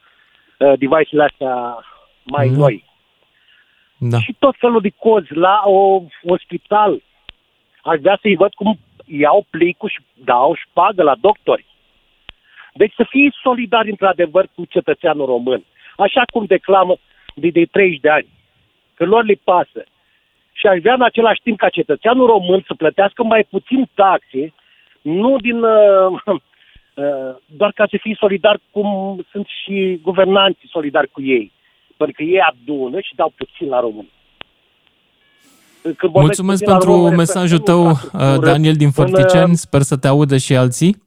device-urile 0.59 1.25
astea 1.31 1.85
mai 2.25 2.49
Nu. 2.49 2.57
noi. 2.57 2.85
Da. 3.99 4.19
și 4.21 4.37
tot 4.39 4.55
felul 4.59 4.81
de 4.81 4.93
cozi 4.97 5.33
la 5.35 5.63
o 5.65 6.03
un 6.23 6.37
spital. 6.45 7.03
Aș 7.83 7.99
vrea 8.01 8.19
să-i 8.21 8.37
văd 8.37 8.55
cum 8.55 8.79
iau 9.09 9.47
plicul 9.51 9.89
și 9.89 10.01
dau 10.15 10.55
și 10.55 10.65
pagă 10.73 11.03
la 11.03 11.15
doctori. 11.21 11.65
Deci 12.75 12.95
să 12.95 13.07
fie 13.09 13.31
solidari 13.43 13.91
într-adevăr 13.91 14.49
cu 14.55 14.65
cetățeanul 14.65 15.27
român. 15.27 15.65
Așa 15.97 16.23
cum 16.33 16.45
declamă 16.45 16.97
de, 17.35 17.49
de 17.49 17.65
30 17.65 18.01
de 18.01 18.11
ani. 18.11 18.29
Că 18.95 19.05
lor 19.05 19.25
le 19.25 19.39
pasă. 19.45 19.85
Și 20.53 20.67
aș 20.67 20.79
vrea 20.79 20.95
în 20.95 21.03
același 21.03 21.41
timp 21.41 21.59
ca 21.59 21.69
cetățeanul 21.69 22.27
român 22.27 22.65
să 22.67 22.75
plătească 22.75 23.23
mai 23.23 23.45
puțin 23.51 23.89
taxe, 23.95 24.55
nu 25.03 25.37
din... 25.39 25.63
Uh, 25.63 26.21
uh, 26.95 27.35
doar 27.47 27.73
ca 27.73 27.87
să 27.91 27.97
fie 28.01 28.17
solidar 28.19 28.59
cum 28.71 28.87
sunt 29.31 29.47
și 29.63 30.01
guvernanții 30.03 30.69
solidari 30.69 31.11
cu 31.11 31.23
ei. 31.23 31.53
Pentru 31.97 32.17
că 32.17 32.23
ei 32.23 32.41
adună 32.41 33.01
și 33.01 33.15
dau 33.15 33.33
puțin 33.37 33.69
la 33.69 33.81
român. 33.81 34.09
Când 35.97 36.13
vorbesc 36.13 36.25
Mulțumesc 36.25 36.59
puțin 36.61 36.67
la 36.73 36.79
pentru 36.79 36.91
român, 36.95 37.15
mesajul 37.15 37.59
respect 37.59 37.65
tău, 37.65 37.85
uh, 37.87 37.91
infrastructură, 37.91 38.51
Daniel 38.51 38.75
din 38.75 38.87
în, 38.87 38.93
Fărticeni. 38.93 39.57
Sper 39.57 39.81
să 39.81 39.97
te 39.97 40.09
audă 40.09 40.37
și 40.37 40.57
alții. 40.57 41.03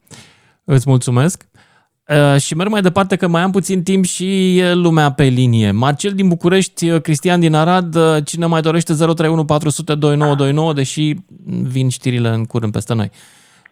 Îți 0.63 0.89
mulțumesc. 0.89 1.43
Uh, 2.07 2.39
Și 2.39 2.55
merg 2.55 2.69
mai 2.69 2.81
departe 2.81 3.15
că 3.15 3.27
mai 3.27 3.41
am 3.41 3.51
puțin 3.51 3.83
timp 3.83 4.03
și 4.05 4.57
e 4.59 4.73
lumea 4.73 5.11
pe 5.11 5.23
linie. 5.23 5.71
Marcel 5.71 6.11
din 6.11 6.27
București, 6.27 6.89
uh, 6.89 7.01
Cristian 7.01 7.39
din 7.39 7.53
Arad, 7.55 7.95
uh, 7.95 8.17
cine 8.25 8.45
mai 8.45 8.61
dorește 8.61 8.93
031 8.93 9.45
400 9.45 9.95
2929, 9.95 10.73
deși 10.73 11.13
vin 11.71 11.89
știrile 11.89 12.29
în 12.29 12.45
curând 12.45 12.71
peste 12.71 12.93
noi. 12.93 13.09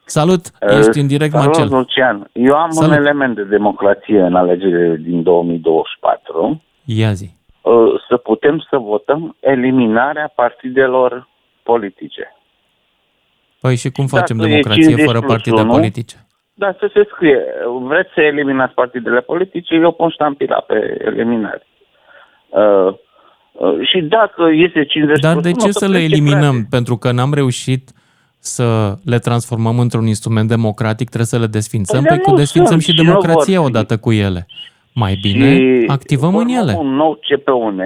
Salut, 0.05 0.45
Uh, 0.71 0.77
ești 0.77 0.99
în 0.99 1.07
direct, 1.07 1.31
Salut, 1.31 1.45
Marcel. 1.45 1.77
Lucian. 1.77 2.29
Eu 2.33 2.53
am 2.55 2.71
Salut. 2.71 2.89
un 2.91 2.97
element 2.97 3.35
de 3.35 3.43
democrație 3.43 4.19
în 4.21 4.35
alegerile 4.35 4.99
din 5.03 5.23
2024. 5.23 6.61
Ia 6.85 7.11
zi. 7.13 7.29
Uh, 7.71 8.01
Să 8.07 8.17
putem 8.17 8.65
să 8.69 8.77
votăm 8.77 9.35
eliminarea 9.39 10.31
partidelor 10.35 11.27
politice. 11.63 12.33
Păi 13.61 13.75
și 13.75 13.89
cum 13.89 14.07
facem 14.07 14.37
Dacă 14.37 14.49
e 14.49 14.51
democrație 14.51 14.83
50 14.83 15.05
fără 15.05 15.19
plus 15.19 15.31
partide 15.31 15.61
unu, 15.61 15.71
politice? 15.71 16.15
Da, 16.53 16.75
să 16.79 16.89
se 16.93 17.07
scrie. 17.13 17.41
Vreți 17.81 18.09
să 18.13 18.21
eliminați 18.21 18.73
partidele 18.73 19.19
politice? 19.21 19.75
Eu 19.75 19.91
pun 19.91 20.09
ștampila 20.09 20.59
pe 20.59 20.97
eliminare. 21.05 21.67
Uh, 22.49 22.93
uh, 23.51 23.87
și 23.87 24.01
dacă 24.01 24.43
este 24.51 24.85
50 24.85 25.19
Dar 25.19 25.31
plus 25.31 25.43
de 25.43 25.49
unu, 25.49 25.59
ce 25.65 25.71
să 25.71 25.79
să 25.79 25.85
le 25.85 25.97
plece 25.97 26.13
eliminăm? 26.13 26.53
frate. 26.53 26.67
Pentru 26.69 26.97
că 26.97 27.11
n-am 27.11 27.33
reușit 27.33 27.89
să 28.39 28.95
le 29.05 29.19
transformăm 29.19 29.79
într-un 29.79 30.07
instrument 30.07 30.47
democratic, 30.47 31.07
trebuie 31.07 31.25
să 31.33 31.39
le 31.39 31.45
desfințăm. 31.45 32.01
Păi, 32.03 32.07
Păi 32.07 32.15
dar 32.17 32.25
cu 32.25 32.31
nu 32.31 32.37
desfințăm 32.37 32.79
sunt 32.79 32.81
și 32.81 32.91
și 32.91 32.97
nu 32.97 33.03
democrația 33.03 33.59
vor 33.59 33.69
fi. 33.69 33.75
odată 33.75 33.97
cu 33.97 34.11
ele. 34.11 34.47
Mai 34.93 35.17
bine 35.21 35.55
Și 35.55 35.83
activăm 35.87 36.35
în 36.35 36.45
formăm 36.47 36.55
ele. 36.61 36.75
un 36.77 36.95
nou 36.95 37.19
CPUN, 37.27 37.81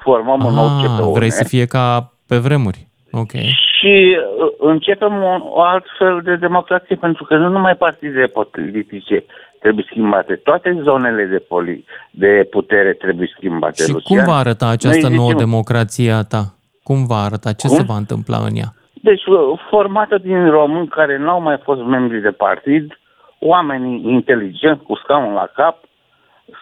formăm 0.00 0.44
un 0.44 0.54
nou 0.54 0.64
Ah, 0.66 0.84
CPUN. 0.84 1.12
vrei 1.12 1.30
să 1.30 1.44
fie 1.44 1.64
ca 1.66 2.12
pe 2.26 2.36
vremuri. 2.36 2.86
Ok. 3.12 3.30
Și 3.78 4.16
uh, 4.16 4.48
începem 4.58 5.12
o, 5.22 5.36
o 5.50 5.60
alt 5.60 5.84
fel 5.98 6.20
de 6.24 6.36
democrație, 6.36 6.96
pentru 6.96 7.24
că 7.24 7.36
nu 7.36 7.48
numai 7.48 7.74
partidele 7.76 8.26
politice 8.26 9.24
trebuie 9.60 9.84
schimbate, 9.90 10.34
toate 10.34 10.80
zonele 10.82 11.24
de, 11.24 11.38
poli, 11.38 11.84
de 12.10 12.46
putere 12.50 12.92
trebuie 12.92 13.30
schimbate. 13.36 13.82
Și 13.82 13.90
Lucian. 13.92 14.18
cum 14.24 14.32
va 14.32 14.38
arăta 14.38 14.68
această 14.68 15.06
Noi 15.08 15.16
nouă 15.16 15.30
zicem- 15.30 15.44
democrație 15.44 16.10
a 16.12 16.22
ta? 16.22 16.54
Cum 16.82 17.06
va 17.06 17.16
arăta? 17.16 17.52
Ce 17.52 17.66
Cum? 17.68 17.76
se 17.76 17.82
va 17.82 17.96
întâmpla 17.96 18.36
în 18.36 18.56
ea? 18.56 18.70
Deci, 19.02 19.24
uh, 19.26 19.60
formată 19.70 20.18
din 20.18 20.50
români 20.50 20.88
care 20.88 21.18
n-au 21.18 21.40
mai 21.42 21.58
fost 21.62 21.80
membri 21.82 22.20
de 22.20 22.30
partid, 22.30 22.98
oamenii 23.38 24.02
inteligenți, 24.12 24.82
cu 24.82 24.94
scaunul 24.96 25.32
la 25.32 25.48
cap, 25.54 25.76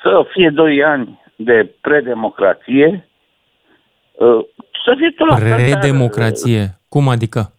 să 0.02 0.26
fie 0.32 0.50
doi 0.50 0.84
ani 0.84 1.20
de 1.36 1.74
predemocrație, 1.80 3.08
uh, 4.12 4.44
să 4.84 4.94
fie 4.96 5.10
tot 5.16 5.28
la 5.28 5.34
fel, 5.34 5.48
dar, 5.48 5.58
Redemocrație. 5.58 6.78
Cum 6.88 7.08
adică? 7.08 7.52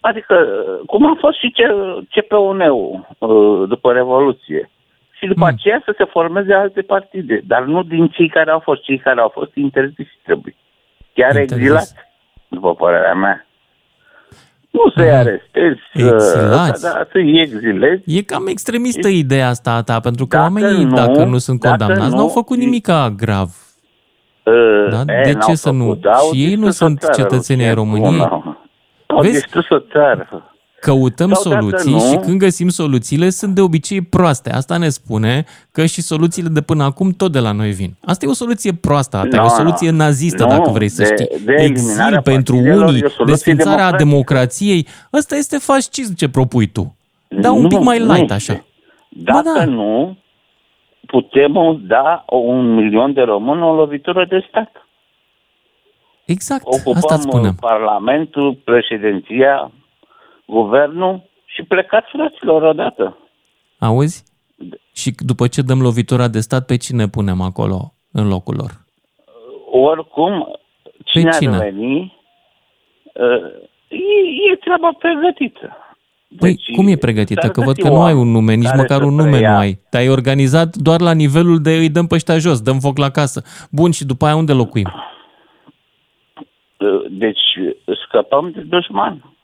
Adică, 0.00 0.34
uh, 0.34 0.86
cum 0.86 1.06
a 1.06 1.16
fost 1.18 1.38
și 1.38 1.54
CPUN-ul 2.10 3.06
uh, 3.18 3.68
după 3.68 3.92
Revoluție. 3.92 4.70
Și 5.18 5.26
după 5.26 5.46
aceea 5.46 5.82
să 5.84 5.94
se 5.96 6.04
formeze 6.04 6.54
alte 6.54 6.82
partide, 6.82 7.42
dar 7.46 7.62
nu 7.64 7.82
din 7.82 8.08
cei 8.08 8.28
care 8.28 8.50
au 8.50 8.58
fost. 8.58 8.82
Cei 8.82 8.98
care 8.98 9.20
au 9.20 9.28
fost 9.28 9.54
interziși 9.54 10.18
trebuie. 10.22 10.54
Chiar 11.12 11.28
Interzis. 11.28 11.56
exilați, 11.56 11.94
după 12.48 12.74
părerea 12.74 13.14
mea. 13.14 13.45
Nu 14.76 14.90
să-i 14.96 15.10
arestezi, 15.10 15.80
să, 15.94 16.12
Exilați? 16.14 16.82
da, 16.82 17.06
să-i 17.12 17.40
exilezi. 17.40 18.02
E 18.18 18.22
cam 18.22 18.46
extremistă 18.46 19.08
ideea 19.08 19.48
asta 19.48 19.70
a 19.72 19.82
ta, 19.82 20.00
pentru 20.00 20.26
că 20.26 20.36
Dacă 20.36 20.48
oamenii, 20.48 20.84
nu- 20.84 20.94
dacă 20.94 21.24
nu 21.24 21.38
sunt 21.38 21.60
dacă 21.60 21.76
condamnați, 21.76 22.10
nu- 22.10 22.16
n-au 22.16 22.28
făcut 22.28 22.56
nimica 22.56 23.14
grav. 23.16 23.48
Uh, 24.42 24.88
Da? 24.90 25.00
e, 25.12 25.22
De 25.24 25.32
n-au 25.32 25.48
ce 25.48 25.54
să 25.54 25.70
nu? 25.70 25.84
făcut, 25.84 26.04
au 26.04 26.32
Și 26.32 26.40
ei 26.44 26.54
nu 26.54 26.66
distrus 26.66 26.80
o 26.80 26.84
sunt 26.86 27.00
țară, 27.00 27.12
cetățenii 27.12 27.64
ai 27.66 27.74
Lucian. 27.74 27.84
României. 27.92 28.18
Nu, 28.20 28.56
Au 29.06 29.20
Vezi? 29.20 29.32
distrus 29.32 29.68
o 29.68 29.78
țară. 29.78 30.55
Căutăm 30.92 31.32
Sau 31.32 31.52
dacă 31.52 31.64
soluții 31.64 31.92
nu- 31.92 31.98
și 32.00 32.16
când 32.16 32.38
găsim 32.38 32.68
soluțiile 32.68 33.30
sunt 33.30 33.54
de 33.54 33.60
obicei 33.60 34.00
proaste. 34.00 34.50
Asta 34.52 34.76
ne 34.76 34.88
spune 34.88 35.44
că 35.72 35.86
și 35.86 36.00
soluțiile 36.02 36.48
de 36.48 36.60
până 36.60 36.84
acum 36.84 37.10
tot 37.10 37.32
de 37.32 37.38
la 37.38 37.52
noi 37.52 37.70
vin. 37.70 37.94
Asta 38.04 38.24
e 38.26 38.28
o 38.28 38.32
soluție 38.32 38.72
proastă, 38.72 39.16
asta 39.16 39.36
e 39.36 39.38
Nu, 39.38 39.44
o 39.44 39.48
soluție 39.48 39.90
nu. 39.90 39.96
nazistă, 39.96 40.42
Nu, 40.42 40.48
dacă 40.48 40.70
vrei 40.70 40.88
să 40.88 41.02
de- 41.02 41.14
știi. 41.14 41.44
de 41.44 41.52
eliminarea 41.52 42.06
Exil 42.18 42.20
pentru 42.22 42.54
partidelor 42.54 42.88
unii, 42.88 43.00
e 43.00 43.04
o 43.04 43.08
soluție 43.08 43.24
desfințarea 43.34 43.76
democratică. 43.76 44.04
democrației, 44.04 44.86
ăsta 45.12 45.36
este 45.36 45.58
fascism 45.58 46.14
ce 46.14 46.28
propui 46.28 46.66
tu. 46.66 46.96
Da, 47.28 47.52
un 47.52 47.62
Nu, 47.62 47.68
pic 47.68 47.78
mai 47.80 47.98
nu 47.98 48.04
light 48.12 48.30
este. 48.30 48.52
așa. 48.52 48.64
Dacă 49.08 49.52
da. 49.58 49.64
nu, 49.64 50.16
putem 51.06 51.80
da 51.86 52.24
un 52.30 52.74
milion 52.74 53.12
de 53.12 53.20
români 53.20 53.62
o 53.62 53.74
lovitură 53.74 54.26
de 54.28 54.44
stat. 54.48 54.70
Exact, 56.24 56.62
Ocupăm 56.64 56.92
asta 56.96 57.16
spunem. 57.16 57.54
Parlamentul, 57.60 58.58
președinția, 58.64 59.70
guvernul 60.46 61.22
și 61.44 61.62
plecați 61.62 62.10
fraților 62.10 62.62
odată. 62.62 63.18
Auzi? 63.78 64.24
Și 64.92 65.14
după 65.18 65.46
ce 65.46 65.62
dăm 65.62 65.80
lovitura 65.80 66.28
de 66.28 66.40
stat, 66.40 66.66
pe 66.66 66.76
cine 66.76 67.08
punem 67.08 67.40
acolo 67.40 67.92
în 68.12 68.28
locul 68.28 68.54
lor? 68.56 68.70
Oricum, 69.70 70.58
cine, 71.04 71.30
cine? 71.30 71.54
ar 71.54 71.62
veni, 71.62 72.16
uh, 73.14 73.52
e, 73.88 74.52
e 74.52 74.56
treaba 74.56 74.90
pregătită. 74.98 75.76
Păi, 76.38 76.48
Deci, 76.50 76.74
cum 76.76 76.88
e 76.88 76.96
pregătită? 76.96 77.40
s-ar 77.40 77.50
Că 77.50 77.60
văd 77.60 77.74
găsi 77.74 77.88
că 77.88 77.94
nu 77.94 78.02
ai 78.02 78.12
oameni 78.12 78.20
un 78.20 78.30
nume, 78.32 78.54
nici 78.54 78.64
care 78.64 78.76
măcar 78.76 78.98
să 78.98 79.04
un 79.04 79.14
nume 79.14 79.30
preia. 79.30 79.50
nu 79.50 79.56
ai. 79.56 79.78
Te-ai 79.90 80.08
organizat 80.08 80.76
doar 80.76 81.00
la 81.00 81.12
nivelul 81.12 81.60
de 81.62 81.70
îi 81.70 81.90
dăm 81.90 82.06
pe 82.06 82.14
ăștia 82.14 82.38
jos, 82.38 82.60
dăm 82.60 82.78
foc 82.78 82.98
la 82.98 83.10
casă. 83.10 83.42
Bun, 83.70 83.90
și 83.90 84.04
după 84.04 84.24
aia 84.24 84.36
unde 84.36 84.52
locuim? 84.52 84.92
Uh, 86.78 87.04
Deci 87.10 87.40
scăpăm 88.06 88.50
de 88.50 88.60
dușman. 88.60 89.35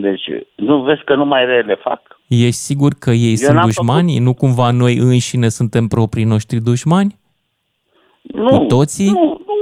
Deci 0.00 0.22
nu 0.56 0.82
vezi 0.82 1.04
că 1.04 1.14
numai 1.14 1.44
rele 1.44 1.74
fac? 1.82 2.00
Ești 2.28 2.60
sigur 2.60 2.92
că 2.98 3.10
ei 3.10 3.28
Eu 3.30 3.36
sunt 3.36 3.54
n-am 3.54 3.64
dușmani? 3.64 4.18
Nu 4.18 4.34
cumva 4.34 4.70
noi 4.70 4.96
înșine 4.96 5.48
suntem 5.48 5.86
proprii 5.86 6.24
noștri 6.24 6.60
dușmani? 6.60 7.18
Nu, 8.22 8.58
Cu 8.58 8.64
toții? 8.64 9.06
Nu, 9.10 9.12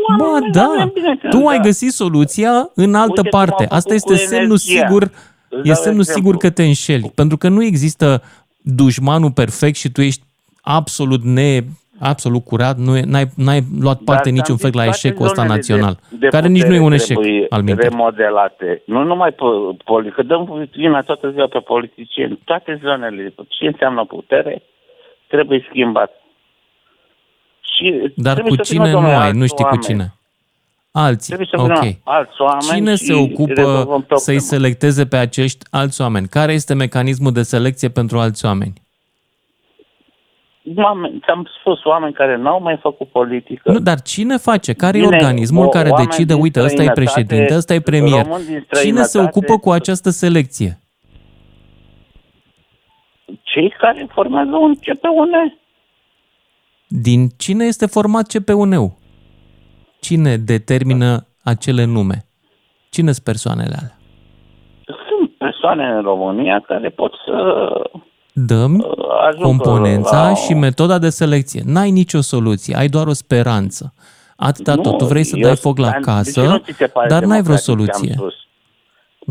nu, 0.08 0.16
Ba, 0.18 0.24
oamenii- 0.30 0.52
da. 0.52 0.66
oamenii 0.68 0.92
bine, 0.94 1.18
Tu 1.30 1.46
ai 1.46 1.56
da. 1.56 1.62
găsit 1.62 1.92
soluția 1.92 2.70
în 2.74 2.94
altă 2.94 3.12
Uite 3.16 3.28
cum 3.28 3.38
parte. 3.40 3.62
am 3.62 3.76
Asta 3.76 3.94
făcut 3.94 3.94
este 3.94 4.12
cu 4.12 4.18
semnul 4.34 4.58
energia. 4.66 4.86
sigur, 4.86 5.02
Îți 5.48 5.68
e 5.68 5.72
dau 5.72 5.82
semnul 5.82 6.00
exemplu. 6.00 6.22
sigur 6.22 6.36
că 6.36 6.50
te 6.50 6.62
înșeli. 6.64 7.12
Pentru 7.14 7.36
că 7.36 7.48
nu 7.48 7.64
există 7.64 8.22
dușmanul 8.62 9.30
perfect 9.32 9.76
și 9.76 9.90
tu 9.90 10.00
ești 10.00 10.22
absolut 10.62 11.22
ne 11.22 11.60
absolut 12.00 12.44
curat, 12.44 12.76
nu 12.76 12.96
e, 12.96 13.02
n-ai, 13.06 13.24
n-ai 13.36 13.60
luat 13.80 13.98
parte 14.00 14.22
Dar 14.28 14.32
niciun 14.38 14.56
ți-am 14.56 14.56
fel 14.56 14.70
zis, 14.70 14.78
la 14.78 14.84
toate 14.84 14.98
eșecul 14.98 15.24
ăsta 15.26 15.40
zonele 15.42 15.56
național, 15.56 15.98
de- 16.10 16.16
de 16.16 16.26
care 16.28 16.48
nici 16.48 16.62
nu 16.62 16.74
e 16.74 16.78
un 16.80 16.82
putere 16.90 16.94
eșec 17.02 17.16
trebuie 17.16 17.46
al 17.50 17.62
minții. 17.62 17.88
remodelate. 17.88 18.82
Nu 18.86 19.02
numai 19.04 19.30
pe 19.32 19.44
politică, 19.84 20.20
că 20.20 20.26
dăm 20.26 20.68
vina 20.76 21.00
toată 21.00 21.30
ziua 21.30 21.46
pe 21.46 21.58
politicieni. 21.58 22.40
Toate 22.44 22.80
zonele, 22.82 23.34
ce 23.48 23.66
înseamnă 23.66 24.04
putere, 24.04 24.62
trebuie 25.28 25.66
schimbat. 25.68 26.10
Și 27.76 28.12
Dar 28.16 28.32
trebuie 28.34 28.56
cu 28.56 28.64
să 28.64 28.72
vină, 28.72 28.84
cine 28.84 28.94
nu 28.94 29.00
domnule, 29.00 29.14
ai, 29.22 29.26
alți 29.26 29.38
nu 29.38 29.44
știi 29.46 29.64
cu 29.64 29.70
oameni. 29.70 29.82
cine. 29.84 30.10
Alții, 30.90 31.34
Trebuie 31.34 31.48
să 31.50 31.62
vină 31.62 31.74
ok. 31.78 31.96
alți 32.04 32.40
oameni 32.40 32.62
Cine 32.74 32.90
și 32.94 33.04
se 33.04 33.14
ocupă 33.14 33.52
rezolvăm 33.52 33.84
problema. 33.84 34.16
să-i 34.20 34.40
selecteze 34.40 35.06
pe 35.06 35.16
acești 35.16 35.66
alți 35.70 36.00
oameni? 36.00 36.26
Care 36.28 36.52
este 36.52 36.74
mecanismul 36.74 37.32
de 37.32 37.42
selecție 37.42 37.88
pentru 37.88 38.18
alți 38.18 38.44
oameni? 38.44 38.72
Oameni, 40.76 41.20
ți-am 41.24 41.48
spus, 41.60 41.84
oameni 41.84 42.12
care 42.12 42.36
n-au 42.36 42.62
mai 42.62 42.78
făcut 42.82 43.08
politică. 43.08 43.72
Nu, 43.72 43.78
dar 43.78 44.00
cine 44.00 44.36
face? 44.36 44.72
Care 44.72 44.98
e 44.98 45.00
Bine, 45.00 45.16
organismul 45.16 45.64
o- 45.66 45.68
care 45.68 45.88
oameni 45.88 46.08
decide, 46.08 46.32
din 46.32 46.42
uite, 46.42 46.58
ăsta 46.60 46.82
e 46.82 46.86
străinătate, 46.86 47.00
președinte, 47.10 47.54
ăsta 47.56 47.74
e 47.74 47.80
premier? 47.80 48.22
români 48.24 48.44
din 48.44 48.54
Cine 48.54 48.62
se 48.62 48.76
străinătate. 49.02 49.18
ocupă 49.38 49.58
cu 49.58 49.70
această 49.70 50.10
selecție? 50.10 50.78
Cei 53.42 53.74
care 53.78 54.06
formează 54.12 54.56
un 54.56 54.74
CPUN. 54.74 55.58
Din 56.88 57.28
cine 57.28 57.64
este 57.64 57.86
format 57.86 58.26
CPUN-ul? 58.26 58.92
Cine 60.00 60.36
determină 60.36 61.26
acele 61.42 61.84
nume? 61.84 62.24
Cine 62.90 63.12
sunt 63.12 63.24
persoanele 63.24 63.74
alea? 63.78 63.98
Sunt 65.08 65.30
persoane 65.38 65.84
în 65.86 66.02
România 66.02 66.60
care 66.60 66.88
pot 66.88 67.12
să 67.26 67.32
Dăm 68.38 68.86
ajungă 69.26 69.42
componența 69.46 70.22
la- 70.28 70.34
și 70.34 70.54
metoda 70.54 70.98
de 70.98 71.08
selecție. 71.08 71.62
N-ai 71.64 71.90
nicio 71.90 72.20
soluție, 72.20 72.76
ai 72.76 72.88
doar 72.88 73.06
o 73.06 73.12
speranță. 73.12 73.94
Atâta 74.36 74.74
Nu, 74.74 74.80
tot. 74.82 74.98
Tu 74.98 75.04
vrei 75.04 75.24
să 75.24 75.36
eu- 75.36 75.42
dai 75.46 75.56
foc 75.56 75.78
la 75.78 75.84
dar 75.90 75.92
de 75.92 75.98
ce 76.00 76.10
casă, 76.10 76.42
nu 76.42 76.56
ți 76.56 76.72
se 76.76 76.86
pare 76.86 77.08
dar 77.08 77.22
n-ai 77.24 77.42
vreo 77.42 77.54
democratic 77.54 77.64
ce 77.64 77.70
am 77.70 77.76
soluție. 77.76 78.14
spus? 78.16 78.34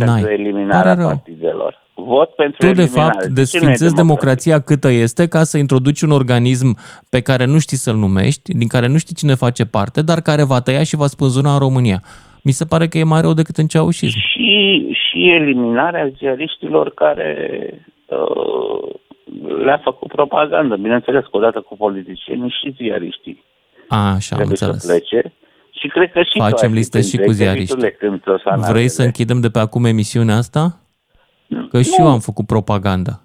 N-ai. 0.05 0.21
Pentru 0.21 0.31
eliminarea 0.41 0.81
Pare 0.81 0.95
rău. 0.99 1.07
partidelor. 1.07 1.83
Vot 1.95 2.29
pentru 2.35 2.57
Tu, 2.67 2.73
de 2.73 2.81
eliminare. 2.81 3.11
fapt, 3.11 3.19
Ce 3.21 3.25
nu 3.27 3.31
e 3.31 3.35
desfințezi 3.35 3.77
democratic? 3.95 3.95
democrația 3.95 4.59
câtă 4.59 4.89
este 4.89 5.27
ca 5.27 5.43
să 5.43 5.57
introduci 5.57 6.01
un 6.01 6.11
organism 6.11 6.77
pe 7.09 7.21
care 7.21 7.45
nu 7.45 7.59
știi 7.59 7.77
să-l 7.77 7.95
numești, 7.95 8.53
din 8.53 8.67
care 8.67 8.87
nu 8.87 8.97
știi 8.97 9.15
cine 9.15 9.33
face 9.33 9.65
parte, 9.65 10.01
dar 10.01 10.21
care 10.21 10.43
va 10.43 10.59
tăia 10.61 10.83
și 10.83 10.95
va 10.95 11.07
spânzura 11.07 11.51
în 11.53 11.59
România. 11.59 12.01
Mi 12.43 12.51
se 12.51 12.65
pare 12.65 12.87
că 12.87 12.97
e 12.97 13.03
mai 13.03 13.21
rău 13.21 13.33
decât 13.33 13.57
în 13.57 13.67
ceaușism. 13.67 14.17
Și, 14.17 14.87
și 14.91 15.29
eliminarea 15.29 16.11
ziariștilor 16.17 16.89
care 16.93 17.37
uh, 17.73 17.79
le-a 19.65 19.79
făcut 19.83 20.07
propagandă. 20.11 20.75
Bineînțeles 20.75 21.23
că 21.23 21.29
odată 21.37 21.61
cu 21.61 21.75
politicienii 21.77 22.49
și 22.61 22.73
ziariștii 22.77 23.43
A, 23.87 23.97
așa, 24.13 24.35
am 24.35 24.37
trebuie 24.37 24.57
să 24.57 24.65
înțeles. 24.65 24.85
plece. 24.85 25.33
Și 25.79 25.87
cred 25.87 26.11
că 26.11 26.21
și 26.23 26.37
tu 26.37 26.43
ai 26.43 26.49
Facem 26.51 26.69
fi 26.69 26.75
listă 26.75 27.01
și 27.01 27.15
printre 27.15 27.25
cu 27.25 27.31
ei, 27.31 27.37
că 27.37 27.43
ziariști. 27.43 27.73
Vitule, 27.73 27.91
când 27.91 28.21
o 28.27 28.37
să 28.37 28.41
Vrei 28.43 28.53
analizeze. 28.53 28.95
să 28.95 29.01
închidem 29.03 29.39
de 29.39 29.49
pe 29.49 29.59
acum 29.59 29.85
emisiunea 29.85 30.35
asta? 30.35 30.79
Că 31.69 31.81
și 31.81 31.95
eu 31.99 32.07
am 32.07 32.19
făcut 32.19 32.45
propagandă. 32.45 33.19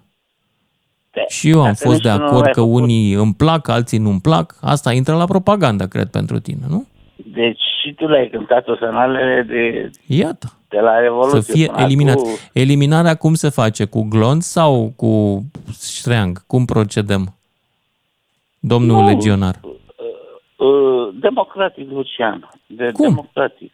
Și 1.27 1.49
eu 1.49 1.59
am 1.59 1.63
dacă 1.65 1.77
fost 1.87 2.01
de 2.01 2.09
nici 2.09 2.17
tu 2.17 2.23
nu 2.23 2.27
acord 2.29 2.45
ai 2.45 2.51
că 2.51 2.59
făcut- 2.59 2.81
unii 2.81 3.13
îmi 3.13 3.33
plac, 3.33 3.67
alții 3.67 3.97
nu 3.97 4.09
îmi 4.09 4.19
plac. 4.21 4.55
Asta 4.61 4.91
intră 4.93 5.15
la 5.15 5.25
propaganda, 5.25 5.87
cred, 5.87 6.07
pentru 6.07 6.39
tine, 6.39 6.65
nu? 6.69 6.87
Deci 7.15 7.61
și 7.81 7.93
tu 7.93 8.07
le-ai 8.07 8.29
cântat 8.29 8.67
o 8.67 8.75
semnalele 8.75 9.41
de... 9.47 9.89
Iată. 10.05 10.53
De 10.71 10.79
la 10.79 10.99
Revoluție. 10.99 11.41
Să 11.41 11.51
fie 11.51 11.65
până 11.65 11.81
eliminat. 11.81 12.17
acum, 12.17 12.29
Eliminarea 12.53 13.15
cum 13.15 13.33
se 13.33 13.49
face? 13.49 13.85
Cu 13.85 14.01
glonț 14.09 14.45
sau 14.45 14.93
cu 14.95 15.43
ștreang? 15.81 16.43
Cum 16.47 16.65
procedăm? 16.65 17.35
Domnul 18.59 19.01
Nu. 19.01 19.07
legionar. 19.07 19.59
uh, 20.57 21.13
democratic, 21.19 21.89
Lucian. 21.91 22.49
De 22.67 22.89
Cum? 22.93 23.07
democratic. 23.07 23.71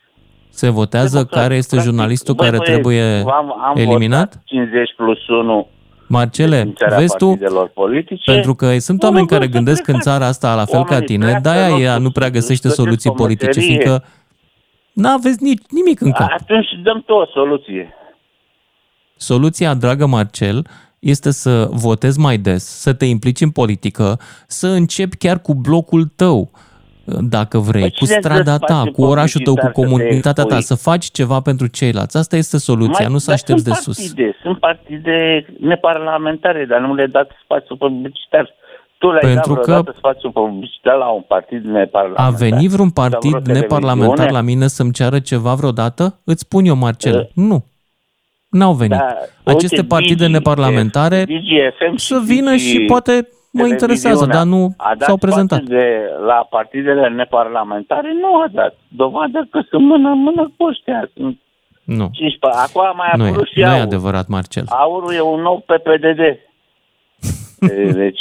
Se 0.50 0.70
votează 0.70 1.10
Democratic, 1.16 1.42
care 1.42 1.56
este 1.56 1.76
practic. 1.76 1.92
jurnalistul 1.94 2.34
Băi, 2.34 2.46
care 2.46 2.58
băi, 2.58 2.66
trebuie 2.66 3.04
am, 3.04 3.56
am 3.64 3.74
eliminat? 3.78 4.28
votat 4.28 4.42
50 4.46 4.94
plus 4.96 5.28
1 5.28 5.68
Marcele, 6.10 6.56
desfințarea 6.56 6.98
vezi 6.98 7.16
tu, 7.18 7.26
partidelor 7.28 7.68
politice. 7.74 8.32
pentru 8.32 8.56
că 8.56 8.78
sunt 8.80 9.02
Nu, 9.02 9.08
oameni 9.08 9.26
nu, 9.30 9.34
care 9.34 9.46
nu, 9.46 9.52
gândesc 9.52 9.88
nu, 9.88 9.94
în 9.94 10.00
țara 10.00 10.26
asta 10.26 10.56
la 10.56 10.66
fel 10.66 10.80
ca 10.80 10.80
Oamenii 10.92 11.06
tine, 11.08 11.26
pleacă, 11.26 11.42
de-aia 11.42 11.68
nu, 11.76 11.80
ea 11.82 11.98
nu 11.98 12.12
prea 12.12 12.30
găsește 12.30 12.68
găsesc 12.68 12.76
soluții 12.82 13.10
o 13.10 13.14
politice, 13.14 13.46
meserie. 13.60 13.68
fiindcă 13.68 14.04
n-aveți 15.02 15.44
nici, 15.44 15.62
nimic 15.70 16.02
în 16.02 16.12
cap. 16.12 16.30
Atunci 16.32 16.68
dăm 16.84 17.04
tu 17.06 17.14
o 17.14 17.26
soluție. 17.26 17.94
Soluția, 19.16 19.74
dragă 19.74 20.06
Marcel, 20.06 20.68
este 21.00 21.32
să 21.32 21.68
votezi 21.72 22.20
mai 22.20 22.38
des, 22.38 22.64
să 22.64 22.94
te 22.94 23.06
implici 23.06 23.42
în 23.42 23.50
politică, 23.52 24.20
să 24.48 24.68
începi 24.68 25.18
chiar 25.18 25.40
cu 25.42 25.54
blocul 25.56 26.04
tău, 26.16 26.52
dacă 27.30 27.58
vrei, 27.58 27.82
Păi 27.82 27.92
cu 27.92 28.06
cine 28.06 28.18
strada 28.20 28.58
dă 28.58 28.66
ta, 28.66 28.74
spațiu 28.74 28.92
cu 28.92 29.02
orașul 29.04 29.42
tău, 29.42 29.54
cu 29.54 29.60
publicitar 29.60 29.86
să 29.86 29.96
te 29.96 29.98
comunitatea 29.98 30.44
ta, 30.44 30.56
expui? 30.56 30.76
să 30.78 30.84
faci 30.90 31.06
ceva 31.06 31.40
pentru 31.42 31.68
ceilalți. 31.68 32.18
Asta 32.18 32.36
este 32.36 32.58
soluția, 32.58 33.04
Mai- 33.06 33.12
nu 33.12 33.18
să 33.18 33.26
dar 33.26 33.36
aștepți 33.36 33.64
de 33.64 33.72
sunt 33.74 33.84
sus. 33.84 33.98
partide, 33.98 34.36
Sunt 34.42 34.60
partide 34.60 35.46
neparlamentare, 35.60 36.66
dar 36.66 36.80
nu 36.80 36.94
le 36.96 37.06
dați 37.06 37.32
spațiu 37.44 37.76
publicitar. 37.76 38.54
Tu 38.98 39.08
le-ai 39.12 39.34
Pentru 39.34 39.54
dat 39.54 39.64
că- 39.64 39.72
vreodată 39.72 39.94
spațiu 39.98 40.32
publicitar 40.32 40.96
la 40.98 41.08
un 41.08 41.22
partid 41.28 41.64
neparlamentar? 41.64 42.26
A 42.26 42.30
venit 42.30 42.70
vreun 42.70 42.90
Sau 42.96 43.04
partid 43.10 43.32
vreo 43.38 43.54
neparlamentar 43.56 44.16
televiziune? 44.16 44.32
la 44.32 44.42
mine 44.54 44.68
să-mi 44.68 44.92
ceară 44.92 45.20
ceva 45.20 45.54
vreodată? 45.54 46.20
Îți 46.24 46.42
spun 46.42 46.66
eu, 46.66 46.76
Marcel, 46.76 47.30
nu. 47.34 47.64
N-au 48.50 48.74
venit. 48.74 48.98
Da, 48.98 49.16
Aceste 49.44 49.76
uite, 49.76 49.88
partide 49.88 50.14
Digi, 50.26 50.32
neparlamentare 50.32 51.24
DGFM 51.24 51.96
și 51.96 52.06
să 52.06 52.22
vină 52.26 52.52
Digi 52.52 52.68
și 52.70 52.80
poate 52.86 53.28
mă 53.52 53.66
interesează, 53.68 54.26
televiziunea 54.26 54.36
dar 54.36 54.46
nu 54.46 54.74
a 54.78 54.96
dat 54.98 55.08
s-au 55.08 55.18
prezentat. 55.18 55.58
spațiu 55.60 55.78
De, 55.78 56.10
la 56.26 56.48
partidele 56.50 57.08
neparlamentare 57.10 58.10
nu 58.22 58.36
a 58.36 58.48
dat. 58.52 58.76
Dovadă 58.88 59.48
că 59.52 59.62
sunt 59.70 59.84
mână-mână 59.86 60.52
cu 60.58 60.66
ăștia. 60.66 61.10
Sunt 61.16 61.38
Nu, 61.84 62.10
15. 62.12 62.60
Acum 62.62 62.82
a 62.82 62.92
mai 62.92 63.10
nu 63.16 63.26
e, 63.26 63.28
apărut 63.28 63.48
și 63.48 63.60
nu 63.60 63.66
e 63.66 63.70
aur. 63.70 63.82
adevărat, 63.82 64.28
Marcel. 64.28 64.64
Aurul 64.70 65.14
e 65.14 65.22
un 65.22 65.42
nou 65.42 65.64
PPDD. 65.66 66.20
E, 67.70 67.92
deci, 68.04 68.20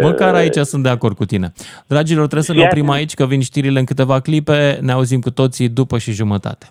Măcar 0.00 0.32
uh, 0.32 0.38
aici 0.38 0.56
sunt 0.56 0.82
de 0.82 0.88
acord 0.88 1.16
cu 1.16 1.24
tine. 1.24 1.52
Dragilor, 1.86 2.22
trebuie 2.24 2.42
să 2.42 2.52
ne 2.52 2.58
Fii 2.58 2.66
oprim 2.66 2.84
atent. 2.84 2.98
aici, 2.98 3.14
că 3.14 3.26
vin 3.26 3.40
știrile 3.40 3.78
în 3.78 3.84
câteva 3.84 4.20
clipe. 4.20 4.78
Ne 4.82 4.92
auzim 4.92 5.20
cu 5.20 5.30
toții 5.30 5.68
după 5.68 5.98
și 5.98 6.12
jumătate. 6.12 6.68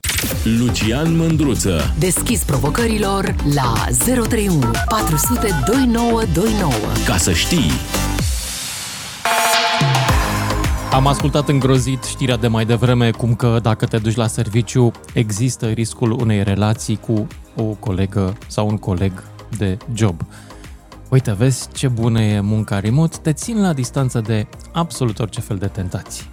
Lucian 0.60 1.16
Mândruță. 1.16 1.94
Deschis 2.00 2.44
provocărilor 2.44 3.36
la 3.54 3.74
031 4.06 4.72
400 4.90 5.48
2929. 5.66 6.72
Ca 7.06 7.18
să 7.18 7.32
știi. 7.34 7.72
Am 10.92 11.08
ascultat 11.08 11.50
îngrozit 11.50 12.04
știrea 12.04 12.38
de 12.38 12.48
mai 12.48 12.66
devreme, 12.66 13.12
cum 13.12 13.36
că 13.36 13.60
dacă 13.62 13.86
te 13.86 13.98
duci 13.98 14.16
la 14.16 14.28
serviciu, 14.28 14.92
există 15.14 15.66
riscul 15.68 16.12
unei 16.12 16.44
relații 16.44 16.96
cu 17.08 17.28
o 17.56 17.64
colegă 17.64 18.38
sau 18.48 18.68
un 18.68 18.78
coleg 18.78 19.24
de 19.58 19.78
job. 19.94 20.22
Uite, 21.10 21.32
vezi 21.32 21.68
ce 21.72 21.88
bună 21.88 22.22
e 22.22 22.40
munca 22.40 22.80
remote, 22.80 23.18
te 23.22 23.34
țin 23.34 23.62
la 23.62 23.74
distanță 23.74 24.22
de 24.22 24.48
absolut 24.72 25.20
orice 25.20 25.42
fel 25.42 25.58
de 25.58 25.68
tentații. 25.68 26.30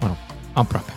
Mă 0.00 0.06
rog, 0.06 0.16
aproape. 0.52 0.92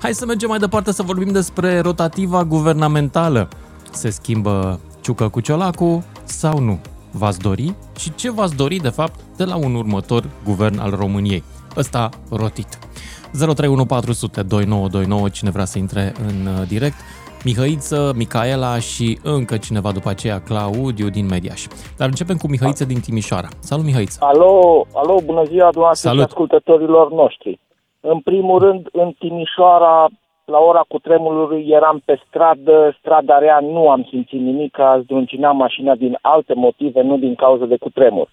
Hai 0.00 0.14
să 0.14 0.26
mergem 0.26 0.48
mai 0.48 0.58
departe 0.58 0.92
să 0.92 1.02
vorbim 1.02 1.32
despre 1.32 1.78
rotativa 1.78 2.44
guvernamentală. 2.44 3.48
Se 3.92 4.10
schimbă 4.10 4.80
ciucă 5.00 5.28
cu 5.28 5.40
ciolacu 5.40 6.04
sau 6.24 6.58
nu? 6.58 6.80
V-ați 7.10 7.38
dori? 7.38 7.74
Și 7.98 8.14
ce 8.14 8.30
v-ați 8.30 8.54
dori, 8.54 8.76
de 8.76 8.88
fapt, 8.88 9.20
de 9.36 9.44
la 9.44 9.56
un 9.56 9.74
următor 9.74 10.28
guvern 10.44 10.78
al 10.78 10.90
României? 10.90 11.44
Ăsta 11.76 12.08
rotit. 12.30 12.78
031402929, 15.28 15.32
cine 15.32 15.50
vrea 15.50 15.64
să 15.64 15.78
intre 15.78 16.14
în 16.26 16.46
uh, 16.46 16.68
direct. 16.68 16.96
Mihăiță, 17.48 18.12
Micaela 18.16 18.74
și 18.78 19.18
încă 19.36 19.54
cineva 19.66 19.90
după 19.98 20.08
aceea, 20.14 20.38
Claudiu 20.48 21.08
din 21.16 21.26
Mediaș. 21.34 21.62
Dar 21.98 22.08
începem 22.08 22.36
cu 22.42 22.48
Mihăiță 22.48 22.84
din 22.92 23.00
Timișoara. 23.06 23.48
Salut, 23.68 23.84
Mihăiță! 23.84 24.18
Alo, 24.30 24.52
alo, 25.00 25.14
bună 25.30 25.44
ziua 25.52 25.70
dumneavoastră 25.70 26.08
și 26.08 26.14
Salut. 26.14 26.30
ascultătorilor 26.30 27.06
noștri. 27.12 27.60
În 28.00 28.18
primul 28.20 28.58
rând, 28.58 28.88
în 28.92 29.08
Timișoara, 29.18 30.08
la 30.44 30.58
ora 30.58 30.84
cu 30.88 30.98
tremurului, 30.98 31.62
eram 31.68 32.02
pe 32.04 32.14
stradă, 32.26 32.96
strada 32.98 33.38
rea, 33.38 33.58
nu 33.60 33.90
am 33.90 34.06
simțit 34.10 34.40
nimic, 34.40 34.78
a 34.78 35.00
zdruncinat 35.02 35.54
mașina 35.54 35.94
din 35.94 36.18
alte 36.20 36.54
motive, 36.54 37.00
nu 37.02 37.16
din 37.18 37.34
cauza 37.34 37.64
de 37.64 37.76
cutremur. 37.76 38.28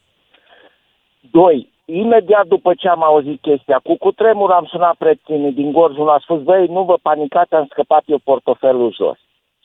Doi, 1.32 1.73
imediat 1.86 2.48
după 2.48 2.74
ce 2.74 2.88
am 2.90 3.04
auzit 3.04 3.42
chestia 3.42 3.80
cu 3.84 3.96
cutremur, 3.98 4.52
am 4.52 4.66
sunat 4.66 4.96
prietenii 4.96 5.52
din 5.52 5.72
Gorzul, 5.72 6.10
a 6.10 6.20
spus, 6.22 6.42
băi, 6.42 6.68
nu 6.68 6.84
vă 6.84 6.98
panicați, 7.02 7.54
am 7.54 7.68
scăpat 7.70 8.04
eu 8.06 8.18
portofelul 8.24 8.94
jos. 8.94 9.18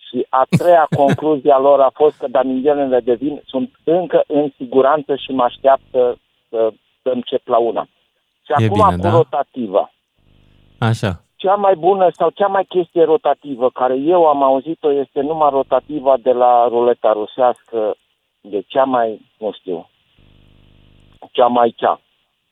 Și 0.08 0.26
a 0.28 0.46
treia 0.58 0.86
concluzie 1.02 1.52
a 1.52 1.58
lor 1.58 1.80
a 1.80 1.90
fost 1.94 2.18
că 2.18 2.28
damilionele 2.28 3.00
de 3.00 3.14
vin 3.14 3.42
sunt 3.46 3.70
încă 3.84 4.24
în 4.26 4.50
siguranță 4.56 5.16
și 5.16 5.30
mă 5.30 5.42
așteaptă 5.42 6.18
să 6.48 6.70
dăm 7.02 7.20
cep 7.20 7.46
la 7.46 7.58
una. 7.58 7.88
Și 8.44 8.52
E 8.62 8.64
acum 8.64 8.84
bine, 8.84 8.96
cu 8.96 9.02
da? 9.02 9.10
rotativa. 9.10 9.92
Așa. 10.78 11.22
Cea 11.36 11.54
mai 11.54 11.74
bună 11.74 12.08
sau 12.12 12.30
cea 12.30 12.46
mai 12.46 12.64
chestie 12.64 13.04
rotativă 13.04 13.70
care 13.70 13.96
eu 13.96 14.26
am 14.26 14.42
auzit-o 14.42 14.92
este 14.92 15.20
numai 15.20 15.50
rotativa 15.50 16.16
de 16.22 16.32
la 16.32 16.68
ruleta 16.68 17.12
rusească, 17.12 17.94
de 18.40 18.62
cea 18.66 18.84
mai, 18.84 19.20
nu 19.38 19.52
știu, 19.52 19.88
cea 21.30 21.46
mai 21.46 21.74
cea. 21.76 22.00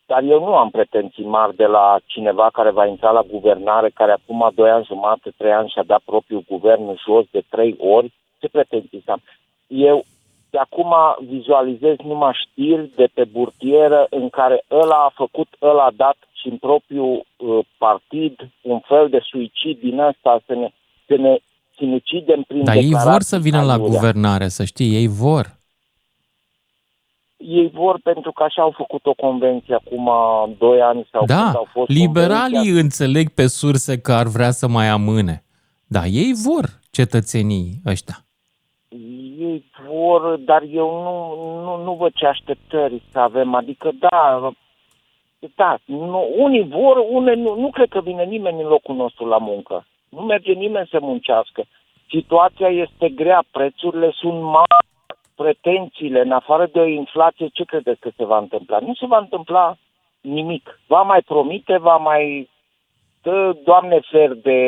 Dar 0.06 0.22
eu 0.22 0.38
nu 0.38 0.54
am 0.54 0.70
pretenții 0.70 1.24
mari 1.24 1.56
de 1.56 1.66
la 1.66 1.96
cineva 2.06 2.48
care 2.52 2.70
va 2.70 2.86
intra 2.86 3.10
la 3.10 3.22
guvernare, 3.30 3.90
care 3.94 4.12
acum 4.12 4.50
doi 4.54 4.70
ani 4.70 4.84
jumate, 4.84 5.32
trei 5.36 5.52
ani 5.52 5.68
și-a 5.68 5.82
dat 5.82 6.02
propriul 6.04 6.44
guvern 6.48 6.84
jos 7.06 7.24
de 7.30 7.42
trei 7.48 7.76
ori. 7.78 8.12
Ce 8.38 8.48
pretenții 8.48 9.02
să 9.04 9.10
am? 9.10 9.22
Eu 9.66 10.04
de 10.50 10.58
acum 10.58 10.92
vizualizez 11.28 11.96
numai 12.04 12.32
știri 12.44 12.90
de 12.96 13.08
pe 13.14 13.24
burtieră 13.24 14.06
în 14.10 14.28
care 14.28 14.64
ăla 14.70 14.94
a 14.94 15.12
făcut, 15.14 15.48
ăla 15.62 15.84
a 15.84 15.92
dat 15.96 16.16
și 16.32 16.48
în 16.48 16.56
propriul 16.56 17.24
uh, 17.36 17.58
partid 17.78 18.48
un 18.62 18.78
fel 18.78 19.08
de 19.08 19.20
suicid 19.22 19.78
din 19.78 19.98
ăsta 20.00 20.42
să 20.46 20.54
ne, 20.54 20.68
să 21.06 21.14
ne 21.16 21.36
sinucidem 21.76 22.42
prin 22.42 22.64
Dar 22.64 22.74
ei 22.74 22.82
declarații 22.82 23.10
vor 23.10 23.22
să 23.22 23.38
vină 23.38 23.62
la 23.62 23.72
aiurea. 23.72 23.90
guvernare, 23.90 24.48
să 24.48 24.64
știi, 24.64 24.94
ei 24.94 25.06
vor. 25.06 25.55
Ei 27.36 27.70
vor 27.74 28.00
pentru 28.02 28.32
că 28.32 28.42
așa 28.42 28.62
au 28.62 28.70
făcut 28.76 29.06
o 29.06 29.12
convenție 29.14 29.74
acum 29.74 30.10
doi 30.58 30.80
ani 30.80 31.06
sau 31.10 31.24
când 31.24 31.38
Da, 31.38 31.50
au 31.50 31.68
fost 31.72 31.88
liberalii 31.90 32.54
convenția. 32.54 32.80
înțeleg 32.80 33.28
pe 33.34 33.46
surse 33.46 34.00
că 34.00 34.12
ar 34.12 34.26
vrea 34.26 34.50
să 34.50 34.68
mai 34.68 34.88
amâne. 34.88 35.44
Da, 35.86 36.04
ei 36.04 36.32
vor 36.46 36.64
cetățenii 36.90 37.80
ăștia. 37.86 38.16
Ei 39.38 39.64
vor, 39.88 40.36
dar 40.36 40.62
eu 40.70 40.88
nu, 41.02 41.14
nu, 41.64 41.84
nu 41.84 41.92
văd 41.94 42.12
ce 42.14 42.26
așteptări 42.26 43.02
să 43.12 43.18
avem. 43.18 43.54
Adică, 43.54 43.90
da, 43.98 44.50
da, 45.54 45.78
nu, 45.84 46.28
unii 46.36 46.68
vor, 46.68 46.96
unii 47.10 47.42
nu, 47.42 47.60
nu 47.60 47.70
cred 47.70 47.88
că 47.88 48.00
vine 48.00 48.24
nimeni 48.24 48.60
în 48.62 48.68
locul 48.68 48.94
nostru 48.94 49.24
la 49.26 49.38
muncă. 49.38 49.86
Nu 50.08 50.20
merge 50.20 50.52
nimeni 50.52 50.88
să 50.90 50.98
muncească. 51.00 51.64
Situația 52.10 52.68
este 52.68 53.08
grea, 53.08 53.44
prețurile 53.50 54.10
sunt 54.14 54.42
mari, 54.42 54.86
pretențiile, 55.36 56.20
în 56.20 56.32
afară 56.32 56.68
de 56.72 56.78
o 56.78 56.84
inflație, 56.84 57.48
ce 57.52 57.64
credeți 57.64 58.00
că 58.00 58.10
se 58.16 58.24
va 58.24 58.38
întâmpla? 58.38 58.78
Nu 58.78 58.94
se 58.94 59.06
va 59.06 59.18
întâmpla 59.18 59.76
nimic. 60.20 60.80
Va 60.86 61.02
mai 61.02 61.22
promite, 61.22 61.76
va 61.78 61.96
mai 61.96 62.48
dă, 63.22 63.56
Doamne 63.64 64.00
fer, 64.10 64.34
de 64.34 64.60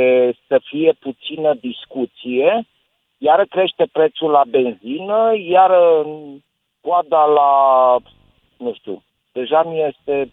să 0.47 0.61
fie 0.65 0.93
puțină 0.93 1.55
discuție, 1.55 2.67
iar 3.19 3.45
crește 3.45 3.87
prețul 3.93 4.31
la 4.31 4.43
benzină, 4.49 5.33
iar 5.37 5.71
coada 6.81 7.25
la, 7.25 7.51
nu 8.57 8.73
știu, 8.75 9.03
deja 9.33 9.63
mi 9.63 9.81
este, 9.81 10.31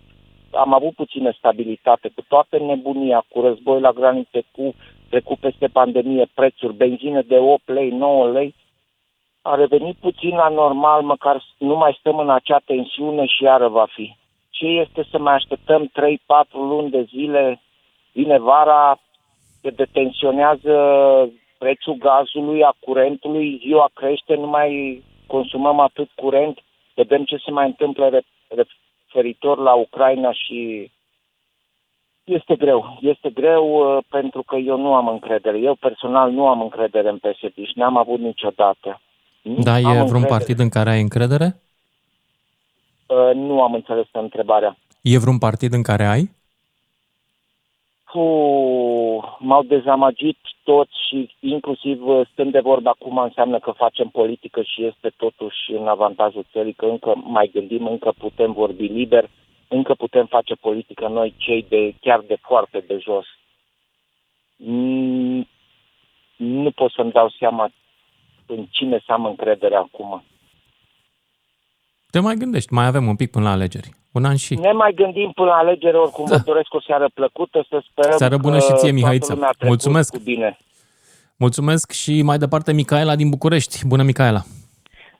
am 0.51 0.73
avut 0.73 0.93
puțină 0.95 1.31
stabilitate, 1.31 2.07
cu 2.15 2.21
toată 2.27 2.57
nebunia, 2.57 3.25
cu 3.27 3.41
război 3.41 3.79
la 3.79 3.91
granițe, 3.91 4.43
cu 4.51 4.73
trecut 5.09 5.37
peste 5.37 5.67
pandemie, 5.67 6.27
prețuri, 6.33 6.73
benzină 6.73 7.21
de 7.21 7.37
8 7.37 7.67
lei, 7.67 7.89
9 7.89 8.27
lei, 8.27 8.55
a 9.47 9.55
revenit 9.55 9.95
puțin 9.95 10.35
la 10.35 10.47
normal, 10.47 11.01
măcar 11.01 11.43
nu 11.57 11.75
mai 11.75 11.97
stăm 11.99 12.17
în 12.17 12.29
acea 12.29 12.61
tensiune 12.65 13.25
și 13.25 13.43
iară 13.43 13.67
va 13.67 13.85
fi. 13.89 14.15
Ce 14.49 14.65
este 14.65 15.07
să 15.11 15.17
mai 15.17 15.33
așteptăm 15.33 15.89
3-4 15.89 15.91
luni 16.51 16.89
de 16.89 17.01
zile, 17.01 17.61
vine 18.11 18.39
vara, 18.39 18.99
se 19.61 19.69
detensionează 19.69 20.73
prețul 21.57 21.93
gazului, 21.93 22.63
a 22.63 22.75
curentului, 22.79 23.57
ziua 23.57 23.89
crește, 23.93 24.35
nu 24.35 24.47
mai 24.47 25.03
consumăm 25.27 25.79
atât 25.79 26.09
curent, 26.15 26.59
vedem 26.95 27.23
ce 27.23 27.37
se 27.37 27.51
mai 27.51 27.65
întâmplă 27.65 28.09
re- 28.09 28.25
referitor 28.47 29.57
la 29.57 29.73
Ucraina 29.73 30.31
și 30.31 30.91
Este 32.23 32.55
greu. 32.55 32.97
Este 33.01 33.29
greu 33.29 33.65
uh, 33.67 34.03
pentru 34.09 34.43
că 34.43 34.55
eu 34.55 34.77
nu 34.77 34.93
am 34.93 35.07
încredere. 35.07 35.57
Eu 35.57 35.75
personal 35.75 36.31
nu 36.31 36.47
am 36.47 36.61
încredere 36.61 37.09
în 37.09 37.17
PSD 37.17 37.55
și 37.55 37.73
n-am 37.75 37.97
avut 37.97 38.19
niciodată. 38.19 39.01
Nu 39.45 39.63
Da, 39.63 39.73
am 39.73 39.79
e 39.79 39.81
vreun 39.81 39.99
încredere. 39.99 40.27
partid 40.27 40.59
în 40.59 40.69
care 40.69 40.89
ai 40.89 41.01
încredere? 41.01 41.55
Uh, 43.07 43.35
nu 43.35 43.61
am 43.61 43.73
înțeles 43.73 44.05
întrebarea. 44.11 44.77
E 45.01 45.17
vreun 45.17 45.37
partid 45.37 45.73
în 45.73 45.81
care 45.83 46.05
ai? 46.05 46.29
Puh, 48.11 49.35
m-au 49.39 49.63
dezamăgit 49.63 50.37
toți 50.63 50.93
și 51.07 51.35
inclusiv 51.39 52.07
uh, 52.07 52.27
stând 52.31 52.51
de 52.51 52.59
vorbă 52.59 52.89
acum 52.89 53.17
înseamnă 53.17 53.59
că 53.59 53.71
facem 53.71 54.07
politică 54.07 54.61
și 54.61 54.85
este 54.85 55.11
totuși 55.17 55.71
în 55.79 55.87
avantajul 55.87 56.45
țării, 56.51 56.73
că 56.73 56.85
încă 56.85 57.13
mai 57.23 57.49
gândim, 57.53 57.85
încă 57.85 58.13
putem 58.17 58.51
vorbi 58.51 58.85
liber, 58.87 59.29
încă 59.67 59.93
putem 59.93 60.25
face 60.25 60.53
politică 60.55 61.07
noi 61.07 61.33
cei 61.37 61.65
de 61.69 61.95
chiar 62.01 62.19
de 62.27 62.37
foarte 62.41 62.83
de 62.87 62.97
jos. 63.01 63.25
Mm, 64.55 65.47
Nu 66.35 66.71
pot 66.71 66.91
să-mi 66.91 67.11
dau 67.11 67.29
seama 67.39 67.71
în 68.47 68.65
cine 68.69 69.01
să 69.05 69.11
am 69.11 69.25
încredere 69.25 69.75
acum. 69.75 70.23
Te 72.11 72.19
mai 72.19 72.35
gândești, 72.35 72.73
mai 72.73 72.85
avem 72.85 73.07
un 73.07 73.15
pic 73.15 73.31
până 73.31 73.45
la 73.45 73.51
alegeri. 73.51 73.89
Un 74.11 74.25
an 74.25 74.35
și. 74.35 74.53
Ne 74.55 74.71
mai 74.71 74.91
gândim 74.95 75.31
până 75.35 75.47
la 75.47 75.55
alegere, 75.55 75.97
oricum 75.97 76.25
vă 76.25 76.41
doresc 76.45 76.73
o 76.73 76.81
seară 76.81 77.09
plăcută, 77.13 77.65
să 77.69 77.83
sperăm 77.91 78.17
Seară 78.17 78.37
bună 78.37 78.57
că 78.57 78.61
și 78.61 78.67
ție, 78.67 78.75
toată 78.77 78.93
Mihaiță. 78.93 79.33
lumea 79.33 79.47
a 79.47 79.51
trecut 79.51 79.67
Mulțumesc. 79.67 80.11
Cu 80.17 80.21
bine. 80.23 80.57
Mulțumesc 81.37 81.91
și 81.91 82.21
mai 82.21 82.37
departe 82.37 82.73
Micaela 82.73 83.15
din 83.15 83.29
București. 83.29 83.87
Bună, 83.87 84.03
Micaela! 84.03 84.41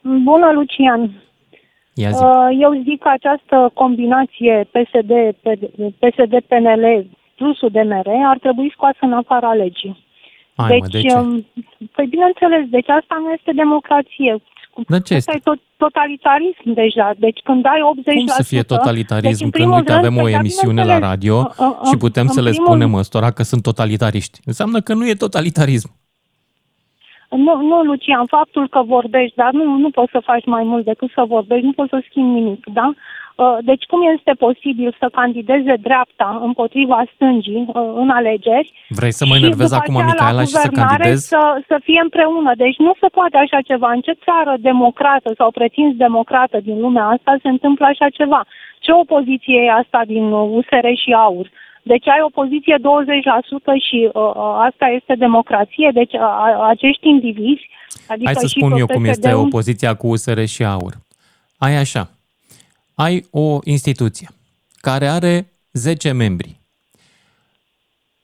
Bună, 0.01 0.51
Lucian! 0.51 1.23
Ia 1.93 2.09
zi. 2.09 2.23
Uh, 2.23 2.57
Eu 2.59 2.81
zic 2.83 3.01
că 3.01 3.09
această 3.09 3.71
combinație 3.73 4.69
PSD, 4.71 5.11
PSD-PNL 5.99 7.07
plus 7.35 7.61
UDMR 7.61 8.07
ar 8.25 8.37
trebui 8.39 8.71
scoasă 8.75 8.97
în 9.01 9.13
afara 9.13 9.53
legii. 9.53 10.04
Hai, 10.55 10.77
mă, 10.81 10.87
de 10.87 11.01
ce? 11.01 11.17
um, 11.17 11.45
păi 11.95 12.05
bineînțeles, 12.05 12.63
deci 12.69 12.89
asta 12.89 13.15
nu 13.23 13.31
este 13.31 13.51
democrație. 13.63 14.41
De 14.87 14.99
ce 14.99 15.15
Asta 15.15 15.31
e 15.35 15.39
tot, 15.43 15.59
totalitarism 15.77 16.73
deja. 16.81 17.13
Deci 17.17 17.39
când 17.43 17.65
ai 17.65 17.79
80%... 18.03 18.13
Cum 18.17 18.27
să 18.27 18.43
fie 18.43 18.57
deci, 18.57 18.67
totalitarism 18.67 19.43
în 19.43 19.49
când, 19.49 19.63
primul 19.63 19.77
uite, 19.77 19.91
rând, 19.91 20.05
avem 20.05 20.17
o 20.17 20.21
păi, 20.21 20.31
dar 20.31 20.39
emisiune 20.39 20.83
la 20.83 20.93
bineînțeles, 20.93 21.09
radio 21.09 21.35
uh, 21.37 21.67
uh, 21.81 21.87
și 21.89 21.97
putem 21.97 22.23
în 22.27 22.33
să 22.33 22.41
le 22.41 22.49
primul- 22.49 22.65
spunem 22.67 22.93
ăstora 22.93 23.31
că 23.31 23.43
sunt 23.43 23.61
totalitariști? 23.61 24.39
Înseamnă 24.45 24.79
că 24.81 24.93
nu 24.93 25.07
e 25.07 25.13
totalitarism. 25.13 25.89
Nu, 27.29 27.61
nu, 27.61 27.83
Lucian, 27.83 28.25
faptul 28.25 28.69
că 28.69 28.81
vorbești, 28.81 29.35
dar 29.35 29.51
nu, 29.51 29.77
nu 29.77 29.89
poți 29.89 30.11
să 30.11 30.19
faci 30.23 30.45
mai 30.45 30.63
mult 30.63 30.85
decât 30.85 31.09
să 31.15 31.23
vorbești, 31.27 31.65
nu 31.65 31.71
poți 31.71 31.89
să 31.89 32.03
schimbi 32.09 32.39
nimic, 32.39 32.65
da? 32.73 32.93
Uh, 33.35 33.57
Deci 33.69 33.83
cum 33.91 33.99
este 34.15 34.33
posibil 34.45 34.95
să 34.99 35.07
candideze 35.19 35.75
dreapta 35.87 36.39
împotriva 36.47 37.03
stângii 37.13 37.65
uh, 37.67 37.91
în 38.01 38.09
alegeri 38.09 38.69
Vrei 38.89 39.11
să 39.19 39.25
mă 39.25 39.35
și 39.35 39.41
enervez 39.41 39.69
după 39.69 39.81
acum, 39.81 39.95
aceea, 39.95 40.11
Micaela, 40.11 40.39
la 40.39 40.41
și 40.41 40.47
să 40.47 40.67
guvernare 40.67 41.03
candidez? 41.03 41.19
Să, 41.33 41.41
să 41.69 41.77
fie 41.87 41.99
împreună. 42.03 42.51
Deci 42.63 42.77
nu 42.77 42.93
se 43.01 43.07
poate 43.17 43.37
așa 43.37 43.59
ceva. 43.69 43.89
În 43.91 44.01
ce 44.01 44.13
țară 44.27 44.53
democrată 44.69 45.29
sau 45.39 45.49
pretins 45.51 45.95
democrată 46.05 46.57
din 46.67 46.77
lumea 46.79 47.05
asta 47.15 47.31
se 47.41 47.49
întâmplă 47.55 47.85
așa 47.85 48.07
ceva? 48.19 48.41
Ce 48.79 48.91
opoziție 48.91 49.59
e 49.65 49.79
asta 49.83 50.01
din 50.13 50.25
uh, 50.31 50.49
USR 50.57 50.87
și 51.03 51.11
AUR? 51.25 51.47
Deci 51.91 52.07
ai 52.07 52.21
opoziție 52.29 52.77
20% 52.77 52.81
și 53.87 53.99
uh, 54.13 54.13
uh, 54.13 54.67
asta 54.67 54.85
este 54.97 55.13
democrație. 55.25 55.89
Deci 55.93 56.13
uh, 56.13 56.21
acești 56.73 57.07
indivizi, 57.15 57.65
adică 58.07 58.31
Hai 58.31 58.43
să 58.43 58.47
și 58.47 58.57
spun 58.57 58.69
tot 58.69 58.79
eu 58.79 58.85
cum 58.85 59.05
este 59.05 59.27
PSD-ul, 59.27 59.45
opoziția 59.45 59.93
cu 59.93 60.07
USR 60.07 60.43
și 60.43 60.63
AUR. 60.63 60.93
Ai 61.57 61.75
așa. 61.75 62.14
Ai 62.95 63.27
o 63.29 63.59
instituție 63.63 64.29
care 64.75 65.07
are 65.07 65.53
10 65.71 66.11
membri. 66.11 66.59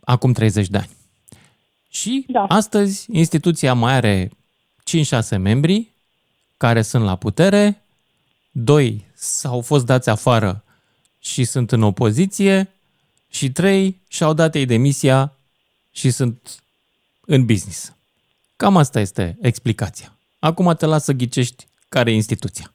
Acum 0.04 0.34
30 0.34 0.68
de 0.68 0.78
ani. 0.78 0.90
Și 1.90 2.26
da. 2.28 2.44
astăzi 2.44 3.06
instituția 3.12 3.74
mai 3.74 3.94
are 3.94 4.32
5-6 5.36 5.38
membri 5.38 5.92
care 6.58 6.82
sunt 6.82 7.04
la 7.04 7.16
putere, 7.16 7.82
doi 8.52 9.06
s-au 9.14 9.62
fost 9.62 9.86
dați 9.86 10.10
afară 10.10 10.64
și 11.20 11.44
sunt 11.44 11.72
în 11.72 11.82
opoziție 11.84 12.70
și 13.30 13.52
trei 13.52 14.02
și-au 14.08 14.34
dat 14.34 14.56
ei 14.56 14.66
demisia 14.66 15.34
și 15.92 16.12
sunt 16.12 16.64
în 17.22 17.46
business. 17.46 17.94
Cam 18.56 18.78
asta 18.78 19.00
este 19.00 19.38
explicația. 19.42 20.18
Acum 20.40 20.76
te 20.76 20.86
las 20.86 21.04
să 21.04 21.12
ghicești 21.12 21.68
care 21.90 22.12
e 22.12 22.14
instituția. 22.14 22.74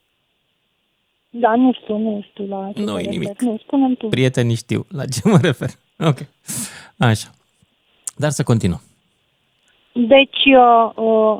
Da, 1.40 1.54
nu 1.54 1.72
știu, 1.72 1.96
nu 1.98 2.24
știu 2.30 2.46
la 2.46 2.70
ce 2.74 2.80
Nu 2.80 2.86
te 2.86 2.92
e 2.92 2.96
referi. 2.96 3.18
nimic. 3.18 3.40
Nu, 3.42 3.56
spune 3.62 3.94
tu. 3.94 4.06
Prietenii 4.08 4.54
știu 4.56 4.86
la 4.90 5.04
ce 5.04 5.20
mă 5.24 5.38
refer. 5.42 5.68
Ok. 6.10 6.18
Așa. 6.98 7.28
Dar 8.16 8.30
să 8.30 8.42
continuăm. 8.42 8.80
Deci, 9.92 10.42
uh, 10.64 10.90
uh, 10.94 11.36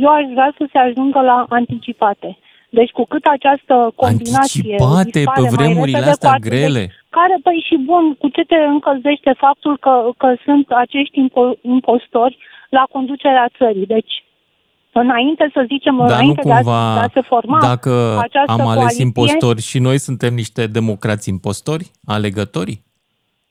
eu 0.00 0.08
aș 0.18 0.24
vrea 0.32 0.54
să 0.58 0.68
se 0.72 0.78
ajungă 0.78 1.20
la 1.20 1.46
anticipate. 1.48 2.38
Deci 2.70 2.90
cu 2.90 3.04
cât 3.04 3.24
această 3.24 3.92
combinație 3.96 4.76
Anticipate 4.78 5.10
dispare 5.10 5.40
pe 5.48 5.54
mai 5.54 5.54
vremurile 5.56 5.96
repede, 5.98 6.10
astea 6.10 6.30
cu 6.30 6.36
atât- 6.36 6.48
grele. 6.48 6.78
Deci, 6.80 6.90
care, 7.16 7.36
păi 7.42 7.64
și 7.68 7.76
bun, 7.90 8.14
cu 8.20 8.28
ce 8.28 8.42
te 8.50 8.54
încălzește 8.54 9.32
faptul 9.36 9.78
că, 9.78 9.94
că 10.16 10.28
sunt 10.44 10.66
acești 10.84 11.16
impo- 11.24 11.56
impostori 11.60 12.38
la 12.70 12.84
conducerea 12.94 13.46
țării? 13.58 13.86
Deci, 13.86 14.12
înainte 14.92 15.50
să 15.52 15.64
zicem, 15.68 15.96
Dar 15.96 16.06
nu 16.08 16.14
înainte 16.14 16.42
de, 16.44 16.52
a, 16.52 16.56
de 16.56 16.62
cumva, 16.62 17.00
a 17.00 17.10
se 17.14 17.20
forma 17.20 17.58
dacă 17.60 18.18
această 18.20 18.52
am 18.52 18.60
ales 18.60 18.74
coaliție, 18.74 19.04
impostori 19.04 19.60
și 19.62 19.78
noi 19.78 19.98
suntem 19.98 20.34
niște 20.34 20.66
democrați 20.66 21.28
impostori, 21.28 21.90
alegători? 22.04 22.80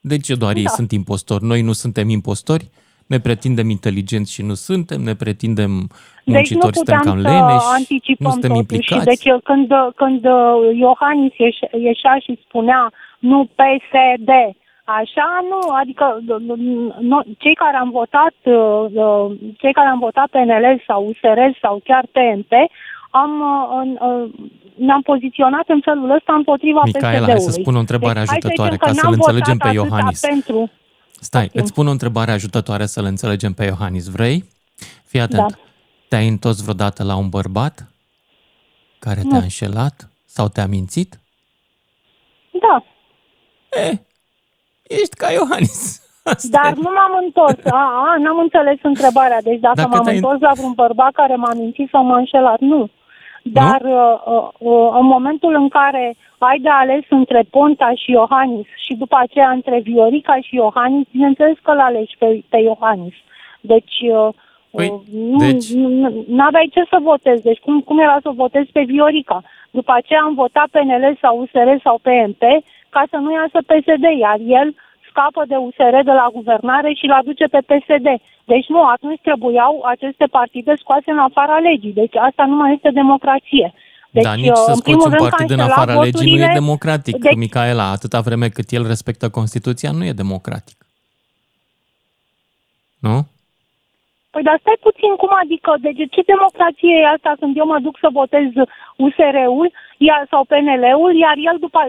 De 0.01 0.17
ce 0.17 0.35
doar 0.35 0.55
ei 0.55 0.63
Da. 0.63 0.69
sunt 0.69 0.91
impostori? 0.91 1.43
Noi 1.43 1.61
nu 1.61 1.71
suntem 1.71 2.09
impostori? 2.09 2.69
Ne 3.07 3.19
pretindem 3.19 3.69
inteligenți 3.69 4.33
și 4.33 4.41
nu 4.41 4.53
suntem, 4.53 5.01
ne 5.01 5.15
pretindem 5.15 5.71
Deci 5.77 5.89
nu 6.25 6.33
muncitori, 6.33 6.75
suntem 6.75 6.97
puteam 6.97 7.15
cam 7.15 7.21
să 7.23 7.27
leneși, 7.29 7.65
anticipăm 7.79 8.25
nu 8.25 8.29
suntem 8.31 8.49
totuși. 8.53 8.75
implicați. 8.75 9.05
Deci 9.05 9.27
când, 9.43 9.67
când 9.95 10.25
uh, 10.25 10.77
Iohannis 10.85 11.31
ieș- 11.33 11.71
ieșea 11.87 12.15
și 12.23 12.39
spunea 12.47 12.91
nu 13.19 13.49
PSD, 13.59 14.29
așa 15.01 15.29
nu, 15.49 15.59
adică 15.81 16.05
no, 16.99 17.19
cei 17.37 17.53
care 17.53 17.77
am 17.77 17.89
votat 17.89 18.35
uh, 18.43 18.85
uh, 18.93 19.37
cei 19.57 19.73
care 19.73 19.87
am 19.87 19.99
votat 19.99 20.27
PNL 20.29 20.83
sau 20.87 21.05
USR 21.05 21.39
sau 21.61 21.81
chiar 21.83 22.05
TNP 22.11 22.51
am, 23.09 23.31
uh, 23.39 23.81
în, 23.81 23.89
uh, 24.09 24.29
ne-am 24.75 25.01
poziționat 25.01 25.67
în 25.67 25.81
felul 25.81 26.09
ăsta 26.11 26.33
împotriva 26.33 26.81
Micaela, 26.85 27.09
PSD-ului. 27.09 27.31
hai 27.31 27.39
să 27.39 27.51
spun 27.51 27.75
o 27.75 27.79
întrebare 27.79 28.19
deci, 28.19 28.27
hai 28.27 28.37
să 28.39 28.47
ajutătoare, 28.47 28.71
zicem 28.73 28.85
ca 28.85 28.91
că 28.91 28.99
să-l 28.99 29.03
n-am 29.03 29.13
înțelegem 29.13 29.57
votat 29.57 29.71
pe 29.73 29.77
atâta 29.77 29.95
Iohannis. 29.95 30.19
Pentru, 30.19 30.69
Stai, 31.21 31.49
îți 31.53 31.69
spun 31.69 31.87
o 31.87 31.91
întrebare 31.91 32.31
ajutătoare 32.31 32.85
să-l 32.85 33.05
înțelegem 33.05 33.53
pe 33.53 33.65
Iohannis. 33.65 34.07
Vrei? 34.07 34.45
Fii 35.05 35.19
atent. 35.19 35.49
Da. 35.51 35.57
Te-ai 36.07 36.27
întors 36.27 36.61
vreodată 36.61 37.03
la 37.03 37.15
un 37.15 37.29
bărbat 37.29 37.91
care 38.99 39.21
Nu. 39.23 39.29
te-a 39.29 39.39
înșelat 39.39 40.09
sau 40.25 40.47
te-a 40.47 40.67
mințit? 40.67 41.19
da. 42.51 42.83
E, 43.81 43.99
ești 44.99 45.15
ca 45.21 45.27
Iohannis. 45.31 45.83
Dar 46.57 46.73
nu 46.85 46.89
m-am 46.97 47.13
întors. 47.25 47.65
A, 47.65 47.83
a, 48.07 48.15
n-am 48.23 48.37
înțeles 48.39 48.77
întrebarea. 48.81 49.41
Deci 49.41 49.59
dacă, 49.59 49.75
Dacă 49.81 49.89
m-am 49.93 50.03
te-ai- 50.03 50.15
întors 50.15 50.39
la 50.39 50.51
vreun 50.57 50.71
bărbat 50.75 51.11
care 51.11 51.35
m-a 51.35 51.53
mințit 51.55 51.89
sau 51.89 52.03
m-a 52.03 52.17
înșelat, 52.17 52.59
nu. 52.59 52.89
Dar 53.43 53.81
uh, 53.81 54.15
uh, 54.35 54.47
uh, 54.57 54.89
în 54.99 55.05
momentul 55.05 55.53
în 55.55 55.69
care 55.69 56.15
ai 56.37 56.59
de 56.59 56.69
ales 56.69 57.03
între 57.09 57.41
Ponta 57.49 57.91
și 57.95 58.11
Iohannis 58.11 58.65
și 58.85 58.93
după 58.93 59.17
aceea 59.19 59.49
între 59.49 59.79
Viorica 59.83 60.35
și 60.41 60.55
Iohannis, 60.55 61.07
bineînțeles 61.11 61.55
că 61.61 61.73
l-alegi 61.73 62.15
pe, 62.19 62.43
pe 62.49 62.57
Iohannis. 62.57 63.13
Deci, 63.61 63.95
uh, 64.01 64.29
Păi, 64.71 64.87
uh, 64.89 64.99
nu 65.13 65.37
deci- 65.37 65.71
nu- 65.73 66.25
n-aveai 66.27 66.69
ce 66.73 66.83
să 66.89 66.97
votezi. 67.01 67.43
Deci 67.43 67.59
cum, 67.59 67.79
cum 67.81 67.99
era 67.99 68.17
să 68.21 68.29
votezi 68.35 68.71
pe 68.71 68.81
Viorica? 68.83 69.41
După 69.71 69.91
aceea 69.95 70.21
am 70.21 70.33
votat 70.33 70.67
PNL 70.71 71.17
sau 71.21 71.39
USR 71.39 71.69
sau 71.83 71.99
PMP 72.01 72.41
ca 72.89 73.03
să 73.11 73.17
nu 73.17 73.31
iasă 73.31 73.59
PSD, 73.69 74.05
iar 74.19 74.39
el 74.59 74.69
scapă 75.09 75.41
de 75.51 75.55
USR 75.55 75.95
de 76.09 76.15
la 76.21 76.27
guvernare 76.37 76.91
și 76.93 77.05
îl 77.05 77.11
aduce 77.21 77.45
pe 77.45 77.61
PSD. 77.69 78.07
Deci 78.51 78.67
nu, 78.73 78.81
atunci 78.95 79.19
trebuiau 79.21 79.73
aceste 79.93 80.25
partide 80.37 80.73
scoase 80.81 81.11
în 81.11 81.19
afara 81.19 81.57
legii. 81.57 81.93
Deci 82.01 82.15
asta 82.15 82.43
nu 82.45 82.55
mai 82.55 82.73
este 82.73 82.89
democrație. 83.01 83.73
Deci, 84.11 84.23
Dar 84.23 84.35
nici 84.35 84.47
uh, 84.47 84.55
să 84.55 84.69
în 84.69 84.75
scoți 84.75 84.89
primul 84.89 85.05
un 85.05 85.11
rând, 85.11 85.23
că 85.23 85.29
partid 85.29 85.49
în 85.49 85.59
înșela 85.59 85.75
afara 85.75 86.01
legii 86.01 86.13
nu 86.13 86.21
e 86.21 86.29
voturile. 86.29 86.59
democratic, 86.61 87.17
Deci, 87.17 87.35
Micaela. 87.35 87.89
Atâta 87.89 88.19
vreme 88.19 88.47
cât 88.49 88.69
el 88.69 88.87
respectă 88.87 89.29
Constituția, 89.29 89.91
nu 89.91 90.03
e 90.05 90.21
democratic. 90.23 90.77
Nu? 92.99 93.17
Păi 94.31 94.43
dar 94.43 94.57
stai 94.59 94.79
puțin, 94.87 95.11
cum 95.21 95.31
adică, 95.43 95.71
deci 95.85 96.13
ce 96.13 96.21
democrație 96.33 96.95
e 97.01 97.13
asta 97.15 97.31
când 97.39 97.57
eu 97.57 97.65
mă 97.65 97.79
duc 97.85 97.95
să 98.03 98.07
votez 98.11 98.47
USR-ul 99.05 99.71
iar, 100.07 100.21
sau 100.31 100.41
PNL-ul, 100.51 101.13
iar 101.25 101.37
el 101.49 101.57
după, 101.65 101.79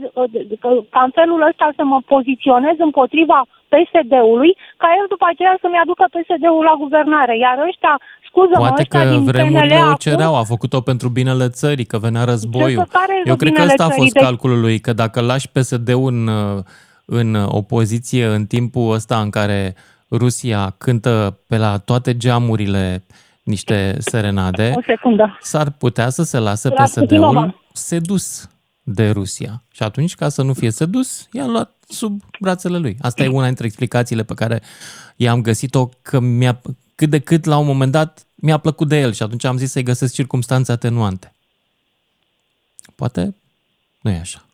că- 0.62 0.85
ca 0.95 1.01
în 1.09 1.12
felul 1.19 1.41
ăsta 1.51 1.66
să 1.78 1.82
mă 1.93 1.99
poziționez 2.12 2.77
împotriva 2.89 3.39
PSD-ului, 3.73 4.53
ca 4.82 4.89
el 5.01 5.07
după 5.15 5.27
aceea 5.32 5.55
să-mi 5.62 5.81
aducă 5.85 6.05
PSD-ul 6.15 6.65
la 6.70 6.74
guvernare. 6.85 7.35
Iar 7.47 7.57
ăștia, 7.69 7.95
scuză-mă, 8.28 8.65
Poate 8.66 8.82
ăștia 8.85 9.03
că 9.03 9.11
din 9.15 9.23
vremurile 9.31 9.77
PNL 9.77 9.87
o 9.87 9.91
acum, 9.91 10.05
cereau, 10.07 10.35
a 10.41 10.45
făcut-o 10.55 10.81
pentru 10.91 11.09
binele 11.19 11.49
țării, 11.61 11.89
că 11.93 11.97
venea 12.07 12.24
războiul. 12.32 12.82
Ce 12.85 12.91
să 12.95 12.99
care 13.01 13.15
Eu 13.31 13.37
cred 13.43 13.53
că 13.53 13.61
binele 13.61 13.73
ăsta 13.73 13.85
a 13.85 13.87
țării? 13.89 14.01
fost 14.03 14.12
Deci- 14.15 14.23
calculul 14.27 14.61
lui, 14.61 14.77
că 14.87 14.93
dacă 15.03 15.19
lași 15.20 15.49
PSD-ul 15.55 16.12
în, 16.15 16.20
uh, 16.27 16.59
în 17.05 17.28
opoziție 17.61 18.24
în 18.37 18.43
timpul 18.55 18.87
ăsta 18.99 19.16
în 19.24 19.31
care 19.39 19.74
Rusia 20.23 20.74
cântă 20.78 21.39
pe 21.49 21.57
la 21.57 21.78
toate 21.78 22.16
geamurile 22.16 23.03
niște 23.43 23.97
serenade, 24.01 24.73
O 24.77 24.81
secundă. 24.87 25.39
s-ar 25.43 25.71
putea 25.71 26.11
să 26.11 26.23
se 26.23 26.39
lasă 26.39 26.69
La 26.69 26.85
PSD-ul 26.85 27.03
Putinova. 27.07 27.55
sedus 27.73 28.49
de 28.83 29.11
Rusia. 29.11 29.62
Și 29.71 29.83
atunci, 29.83 30.15
ca 30.15 30.29
să 30.29 30.43
nu 30.43 30.55
fie 30.55 30.71
sedus, 30.71 31.29
i-a 31.33 31.47
luat 31.47 31.77
sub 31.89 32.23
brațele 32.41 32.79
lui. 32.79 32.97
Asta 33.01 33.23
e 33.23 33.29
una 33.29 33.47
dintre 33.47 33.67
explicațiile 33.67 34.23
pe 34.23 34.35
care 34.35 34.62
i-am 35.17 35.43
găsit-o, 35.43 35.89
că 36.03 36.19
mi-a, 36.21 36.61
cât 36.95 37.11
de 37.11 37.19
cât 37.19 37.45
la 37.45 37.57
un 37.59 37.67
moment 37.67 37.93
dat 37.93 38.27
mi-a 38.35 38.59
plăcut 38.59 38.89
de 38.89 39.01
el 39.01 39.12
și 39.12 39.23
atunci 39.23 39.45
am 39.45 39.57
zis 39.57 39.71
să-i 39.71 39.83
găsesc 39.83 40.15
circumstanțe 40.15 40.73
atenuante. 40.73 41.33
Poate 42.95 43.35
nu 44.01 44.11
e 44.11 44.19
așa. 44.19 44.45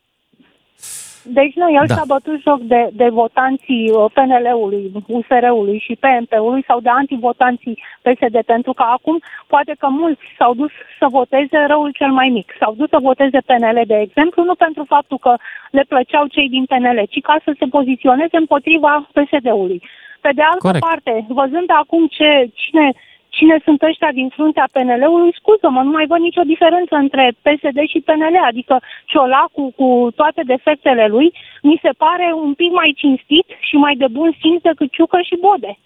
Deci 1.28 1.55
nu, 1.55 1.70
el 1.73 1.85
Da. 1.86 1.94
s-a 1.94 2.03
bătut 2.07 2.40
joc 2.40 2.61
de, 2.61 2.89
de 2.93 3.09
votanții 3.09 3.90
uh, 3.90 4.05
PNL-ului, 4.12 4.93
USR-ului 5.07 5.78
și 5.78 5.98
PMP-ului 6.01 6.65
sau 6.66 6.81
de 6.81 6.89
antivotanții 6.89 7.82
PSD, 8.03 8.36
pentru 8.47 8.73
că 8.73 8.82
acum 8.82 9.19
poate 9.47 9.74
că 9.78 9.89
mulți 9.89 10.24
s-au 10.39 10.55
dus 10.55 10.70
să 10.98 11.07
voteze 11.11 11.59
răul 11.66 11.90
cel 11.90 12.11
mai 12.11 12.28
mic. 12.28 12.53
S-au 12.61 12.74
dus 12.77 12.89
să 12.89 12.98
voteze 13.03 13.39
PNL, 13.47 13.82
de 13.86 13.98
exemplu, 14.01 14.44
nu 14.44 14.55
pentru 14.55 14.85
faptul 14.85 15.19
că 15.19 15.35
le 15.70 15.85
plăceau 15.89 16.27
cei 16.27 16.48
din 16.48 16.65
PNL, 16.65 17.01
ci 17.11 17.20
ca 17.20 17.36
să 17.44 17.55
se 17.59 17.66
poziționeze 17.66 18.36
împotriva 18.36 19.09
PSD-ului. 19.12 19.82
Pe 20.20 20.31
de 20.35 20.43
altă 20.43 20.66
Corect. 20.69 20.85
parte, 20.85 21.24
văzând 21.28 21.70
acum 21.82 22.07
ce, 22.07 22.51
cine, 22.55 22.93
cine 23.39 23.57
sunt 23.65 23.83
ăștia 23.83 24.13
din 24.13 24.29
fruntea 24.29 24.69
PNL-ului, 24.73 25.37
scuză-mă, 25.39 25.81
nu 25.83 25.91
mai 25.91 26.07
văd 26.07 26.21
nicio 26.21 26.51
diferență 26.53 26.95
între 26.97 27.25
PSD 27.45 27.79
și 27.93 28.05
PNL, 28.07 28.37
adică 28.51 28.75
Ciolacu 29.11 29.73
cu 29.77 29.89
toate 30.17 30.43
defectele 30.53 31.07
lui, 31.07 31.29
mi 31.63 31.81
se 31.83 31.91
pare 32.05 32.27
un 32.45 32.55
pic 32.55 32.71
mai 32.73 32.93
cinstit 32.97 33.47
și 33.69 33.77
mai 33.77 33.95
de 33.97 34.09
bun 34.11 34.31
simț 34.41 34.61
decât 34.63 34.91
Ciucă 34.93 35.19
și 35.29 35.37
Bode. 35.41 35.79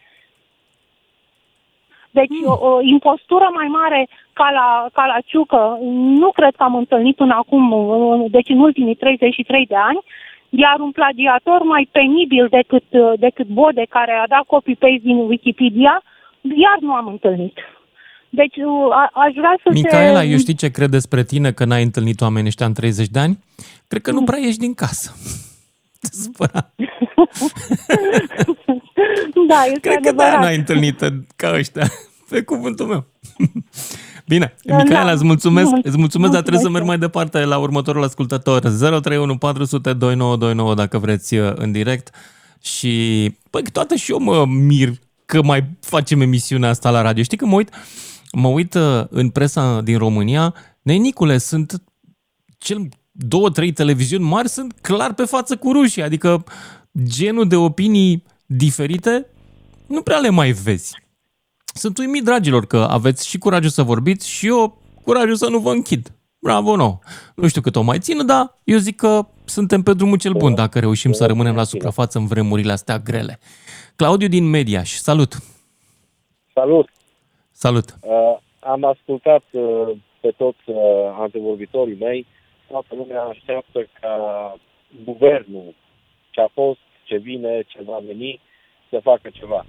Deci 2.11 2.35
o, 2.45 2.55
o 2.69 2.81
impostură 2.81 3.49
mai 3.53 3.67
mare 3.67 4.09
ca 4.33 4.49
la, 4.59 4.87
ca 4.93 5.05
la 5.07 5.19
Ciucă 5.27 5.79
nu 6.23 6.31
cred 6.31 6.55
că 6.57 6.63
am 6.63 6.75
întâlnit 6.75 7.17
până 7.17 7.35
acum, 7.35 7.65
deci 8.31 8.49
în 8.49 8.59
ultimii 8.59 8.95
33 8.95 9.67
de 9.67 9.77
ani, 9.77 10.01
iar 10.49 10.77
un 10.81 10.91
plagiator 10.91 11.63
mai 11.63 11.89
penibil 11.93 12.47
decât, 12.51 12.85
decât 13.17 13.47
Bode, 13.47 13.85
care 13.89 14.13
a 14.13 14.27
dat 14.27 14.45
copy-paste 14.47 15.01
din 15.03 15.17
Wikipedia, 15.17 16.03
iar 16.43 16.79
nu 16.81 16.93
am 16.93 17.07
întâlnit. 17.07 17.55
Deci 18.31 18.55
a, 18.93 19.11
aș 19.27 19.33
vrea 19.35 19.55
să 19.62 19.71
Micaela, 19.73 20.21
se... 20.21 20.27
eu 20.27 20.39
știi 20.39 20.55
ce 20.55 20.71
cred 20.71 20.91
despre 20.91 21.25
tine 21.25 21.53
că 21.53 21.65
n-ai 21.65 21.83
întâlnit 21.83 22.21
oamenii 22.21 22.49
ăștia 22.49 22.67
în 22.67 22.73
30 22.73 23.09
de 23.09 23.19
ani? 23.19 23.39
Cred 23.89 24.03
că 24.03 24.11
nu 24.11 24.25
prea 24.25 24.39
ieși 24.39 24.59
din 24.59 24.75
casă. 24.75 25.17
Te 26.01 26.09
supăra. 26.12 26.71
da, 29.49 29.62
este 29.65 29.79
Cred 29.81 29.93
că 30.03 30.09
adevărat. 30.09 30.33
da, 30.33 30.41
n-ai 30.41 30.57
întâlnit 30.57 31.01
ca 31.37 31.53
ăștia. 31.55 31.87
Pe 32.31 32.43
cuvântul 32.43 32.87
meu. 32.87 33.07
Bine, 34.27 34.55
Da, 34.62 34.77
Micaela, 34.77 35.05
da. 35.05 35.11
îți 35.12 35.25
mulțumesc, 35.25 35.71
Mul- 35.71 35.81
îți 35.85 35.99
mulțumesc, 35.99 36.33
dar 36.33 36.41
trebuie 36.41 36.62
să 36.62 36.69
mulțumesc. 36.69 36.73
merg 36.73 36.87
mai 36.87 36.99
departe 36.99 37.45
la 37.45 37.59
următorul 37.59 38.03
ascultător. 38.03 38.59
031 38.61 39.37
400 39.39 39.93
2929 39.93 40.75
dacă 40.75 40.99
vreți 40.99 41.35
uh, 41.37 41.53
în 41.55 41.73
direct. 41.73 42.15
Și, 42.62 42.91
păi, 43.51 43.62
toată 43.73 43.95
și 43.95 44.11
eu 44.11 44.19
mă 44.19 44.45
mir 44.47 44.89
că 45.31 45.43
mai 45.43 45.65
facem 45.81 46.20
emisiunea 46.20 46.69
asta 46.69 46.90
la 46.90 47.01
radio. 47.01 47.23
Știi 47.23 47.36
că 47.36 47.47
mă 47.47 47.55
uit, 47.55 47.70
mă 48.32 48.48
uit 48.48 48.74
uh, 48.74 49.05
în 49.11 49.28
presa 49.28 49.81
din 49.81 49.98
România, 49.98 50.55
Nenicule, 50.82 51.39
sunt 51.39 51.82
cel 52.59 52.89
două, 53.11 53.51
trei 53.51 53.73
televiziuni 53.73 54.24
mari 54.24 54.48
sunt 54.48 54.78
clar 54.81 55.15
pe 55.15 55.24
față 55.24 55.57
cu 55.57 55.73
rușii, 55.73 56.02
adică 56.02 56.44
genul 57.02 57.48
de 57.48 57.57
opinii 57.57 58.24
diferite 58.47 59.27
nu 59.86 60.02
prea 60.02 60.19
le 60.19 60.28
mai 60.28 60.52
vezi. 60.52 60.97
Sunt 61.74 61.98
uimit, 61.98 62.24
dragilor, 62.24 62.66
că 62.66 62.86
aveți 62.90 63.28
și 63.28 63.39
curajul 63.39 63.70
să 63.70 63.82
vorbiți 63.82 64.28
și 64.28 64.47
eu 64.47 64.82
curajul 65.05 65.36
să 65.36 65.48
nu 65.48 65.59
vă 65.59 65.70
închid. 65.70 66.12
Bravo, 66.39 66.77
nou. 66.77 67.02
Nu 67.35 67.48
știu 67.48 67.61
cât 67.61 67.77
o 67.77 67.82
mai 67.82 67.98
țin, 67.98 68.27
dar 68.27 68.61
eu 68.65 68.78
zic 68.78 68.97
că 68.97 69.27
suntem 69.44 69.82
pe 69.82 69.93
drumul 69.93 70.19
cel 70.19 70.32
bun 70.32 70.55
dacă 70.55 70.78
reușim 70.78 71.12
să 71.12 71.27
rămânem 71.27 71.55
la 71.55 71.65
suprafață 71.65 72.19
în 72.19 72.27
vremurile 72.27 72.73
astea 72.73 72.98
grele. 72.98 73.39
Claudiu 74.01 74.29
din 74.29 74.45
Mediaș, 74.45 74.91
salut! 74.91 75.33
Salut! 76.55 76.89
Salut! 77.51 77.85
Uh, 78.03 78.37
am 78.61 78.85
ascultat 78.85 79.43
uh, 79.51 79.89
pe 80.21 80.31
toți 80.37 80.65
uh, 80.65 80.77
antevorbitorii 81.19 81.97
mei. 82.01 82.27
Toată 82.69 82.95
lumea 82.95 83.23
așteaptă 83.23 83.87
ca 84.01 84.15
guvernul 85.05 85.75
ce 86.31 86.41
a 86.41 86.49
fost, 86.53 86.79
ce 87.05 87.17
vine, 87.17 87.63
ce 87.67 87.83
va 87.83 87.99
veni, 88.07 88.41
să 88.91 89.01
facă 89.03 89.29
ceva. 89.33 89.67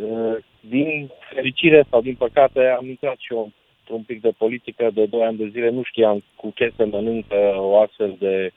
Uh, 0.00 0.36
din 0.60 1.10
fericire 1.34 1.86
sau 1.90 2.00
din 2.00 2.14
păcate 2.14 2.66
am 2.78 2.86
intrat 2.88 3.16
și 3.18 3.32
eu 3.32 3.52
un 3.90 4.02
pic 4.02 4.20
de 4.20 4.30
politică 4.38 4.90
de 4.94 5.06
2 5.06 5.22
ani 5.22 5.36
de 5.36 5.48
zile. 5.48 5.70
Nu 5.70 5.82
știam 5.82 6.24
cu 6.36 6.52
ce 6.54 6.72
se 6.76 6.84
mănâncă 6.84 7.54
o 7.56 7.80
astfel 7.80 8.16
de 8.18 8.52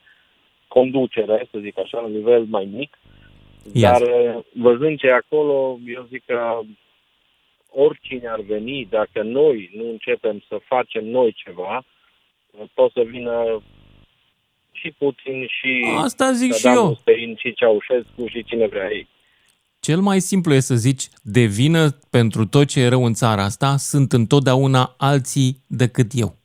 conducere, 0.68 1.48
să 1.52 1.57
zic 1.60 1.80
așa, 1.80 1.99
la 1.99 2.07
nivel 2.07 2.44
mai 2.44 2.70
mic. 2.72 2.98
Ia 3.73 3.91
Dar 3.91 4.02
uh, 4.02 4.44
văzând 4.53 4.99
ce 4.99 5.07
e 5.07 5.14
acolo, 5.14 5.80
eu 5.86 6.07
zic 6.10 6.23
că 6.26 6.60
oricine 7.72 8.27
ar 8.27 8.41
veni, 8.41 8.88
dacă 8.90 9.22
noi 9.23 9.69
nu 9.76 9.90
începem 9.90 10.44
să 10.48 10.60
facem 10.65 11.06
noi 11.06 11.34
ceva, 11.45 11.86
pot 12.73 12.91
să 12.91 13.02
vină 13.02 13.61
și 14.72 14.94
Putin 14.98 15.48
și 15.48 15.86
Asta 15.98 16.31
zic 16.31 16.53
și 16.53 16.60
Saddam 16.60 16.86
eu. 16.86 16.94
Hussein 16.94 17.36
și 17.36 17.53
Ceaușescu 17.53 18.27
și 18.27 18.44
cine 18.44 18.68
vrea 18.68 18.91
ei. 18.91 19.07
Cel 19.80 19.99
mai 19.99 20.19
simplu 20.19 20.53
e 20.53 20.60
să 20.60 20.76
zici, 20.76 21.03
de 21.23 21.41
vină 21.41 21.90
pentru 22.10 22.45
tot 22.45 22.68
ce 22.68 22.80
e 22.80 22.88
rău 22.88 23.06
în 23.06 23.14
țara 23.14 23.44
asta, 23.44 23.76
sunt 23.77 24.11
întotdeauna 24.11 24.95
alții 24.98 25.57
decât 25.68 26.11
eu. 26.14 26.36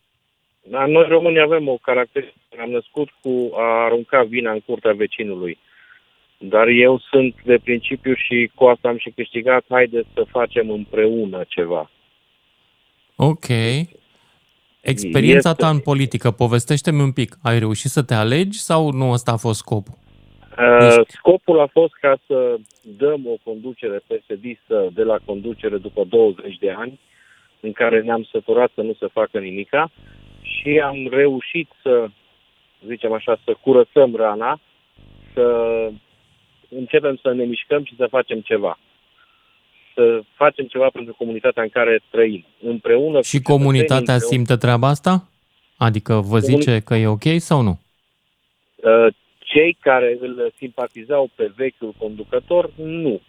Dar 0.69 0.87
noi 0.87 1.05
români 1.07 1.39
avem 1.39 1.67
o 1.67 1.77
caracteristică. 1.81 2.61
Am 2.61 2.69
născut 2.69 3.09
cu 3.21 3.51
a 3.53 3.83
arunca 3.83 4.23
vina 4.23 4.51
în 4.51 4.59
curtea 4.59 4.93
vecinului. 4.93 5.57
Dar 6.37 6.67
eu 6.67 6.99
sunt 6.99 7.35
de 7.43 7.57
principiu 7.63 8.13
și 8.13 8.51
cu 8.55 8.65
asta 8.65 8.87
am 8.87 8.97
și 8.97 9.09
câștigat, 9.09 9.65
haideți 9.69 10.07
să 10.13 10.25
facem 10.29 10.69
împreună 10.69 11.43
ceva. 11.47 11.89
Ok. 13.15 13.47
Experiența 14.81 15.49
Este- 15.49 15.61
ta 15.61 15.69
în 15.69 15.79
politică, 15.79 16.31
povestește-mi 16.31 17.01
un 17.01 17.11
pic. 17.11 17.37
Ai 17.43 17.59
reușit 17.59 17.89
să 17.89 18.03
te 18.03 18.13
alegi 18.13 18.59
sau 18.59 18.91
nu 18.91 19.11
ăsta 19.11 19.31
a 19.31 19.37
fost 19.37 19.59
scopul? 19.59 19.93
Uh, 20.57 21.01
scopul 21.07 21.59
a 21.59 21.67
fost 21.71 21.93
ca 21.93 22.17
să 22.27 22.57
dăm 22.81 23.27
o 23.27 23.35
conducere 23.43 24.03
PSD-istă 24.07 24.89
de 24.93 25.03
la 25.03 25.17
conducere 25.25 25.77
după 25.77 26.03
20 26.03 26.57
de 26.57 26.71
ani, 26.71 26.99
în 27.59 27.71
care 27.71 28.01
ne-am 28.01 28.27
săturat 28.31 28.71
să 28.75 28.81
nu 28.81 28.93
se 28.99 29.07
facă 29.11 29.39
nimica 29.39 29.91
și 30.41 30.81
am 30.83 31.07
reușit 31.11 31.69
să, 31.81 32.07
zicem 32.87 33.11
așa, 33.13 33.39
să 33.43 33.57
curățăm 33.61 34.15
rana, 34.15 34.59
să 35.33 35.45
începem 36.77 37.19
să 37.21 37.33
ne 37.33 37.43
mișcăm 37.43 37.83
și 37.83 37.95
să 37.95 38.07
facem 38.09 38.39
ceva. 38.39 38.79
Să 39.93 40.21
facem 40.35 40.65
ceva 40.65 40.89
pentru 40.93 41.13
comunitatea 41.17 41.63
în 41.63 41.69
care 41.69 41.99
trăim. 42.11 42.45
Împreună 42.61 43.21
Și 43.21 43.41
cu 43.41 43.51
comunitatea 43.51 43.99
cetățenii, 43.99 44.45
simte 44.45 44.55
treaba 44.55 44.87
asta? 44.87 45.29
Adică 45.77 46.13
vă 46.13 46.39
Comuni- 46.39 46.43
zice 46.43 46.79
că 46.79 46.95
e 46.95 47.07
ok 47.07 47.23
sau 47.37 47.61
nu? 47.61 47.79
Uh, 48.75 49.07
Cei 49.39 49.77
care 49.79 50.17
îl 50.19 50.53
simpatizau 50.57 51.29
pe 51.35 51.51
vechiul 51.55 51.93
conducător, 51.97 52.69
nu. 52.75 53.21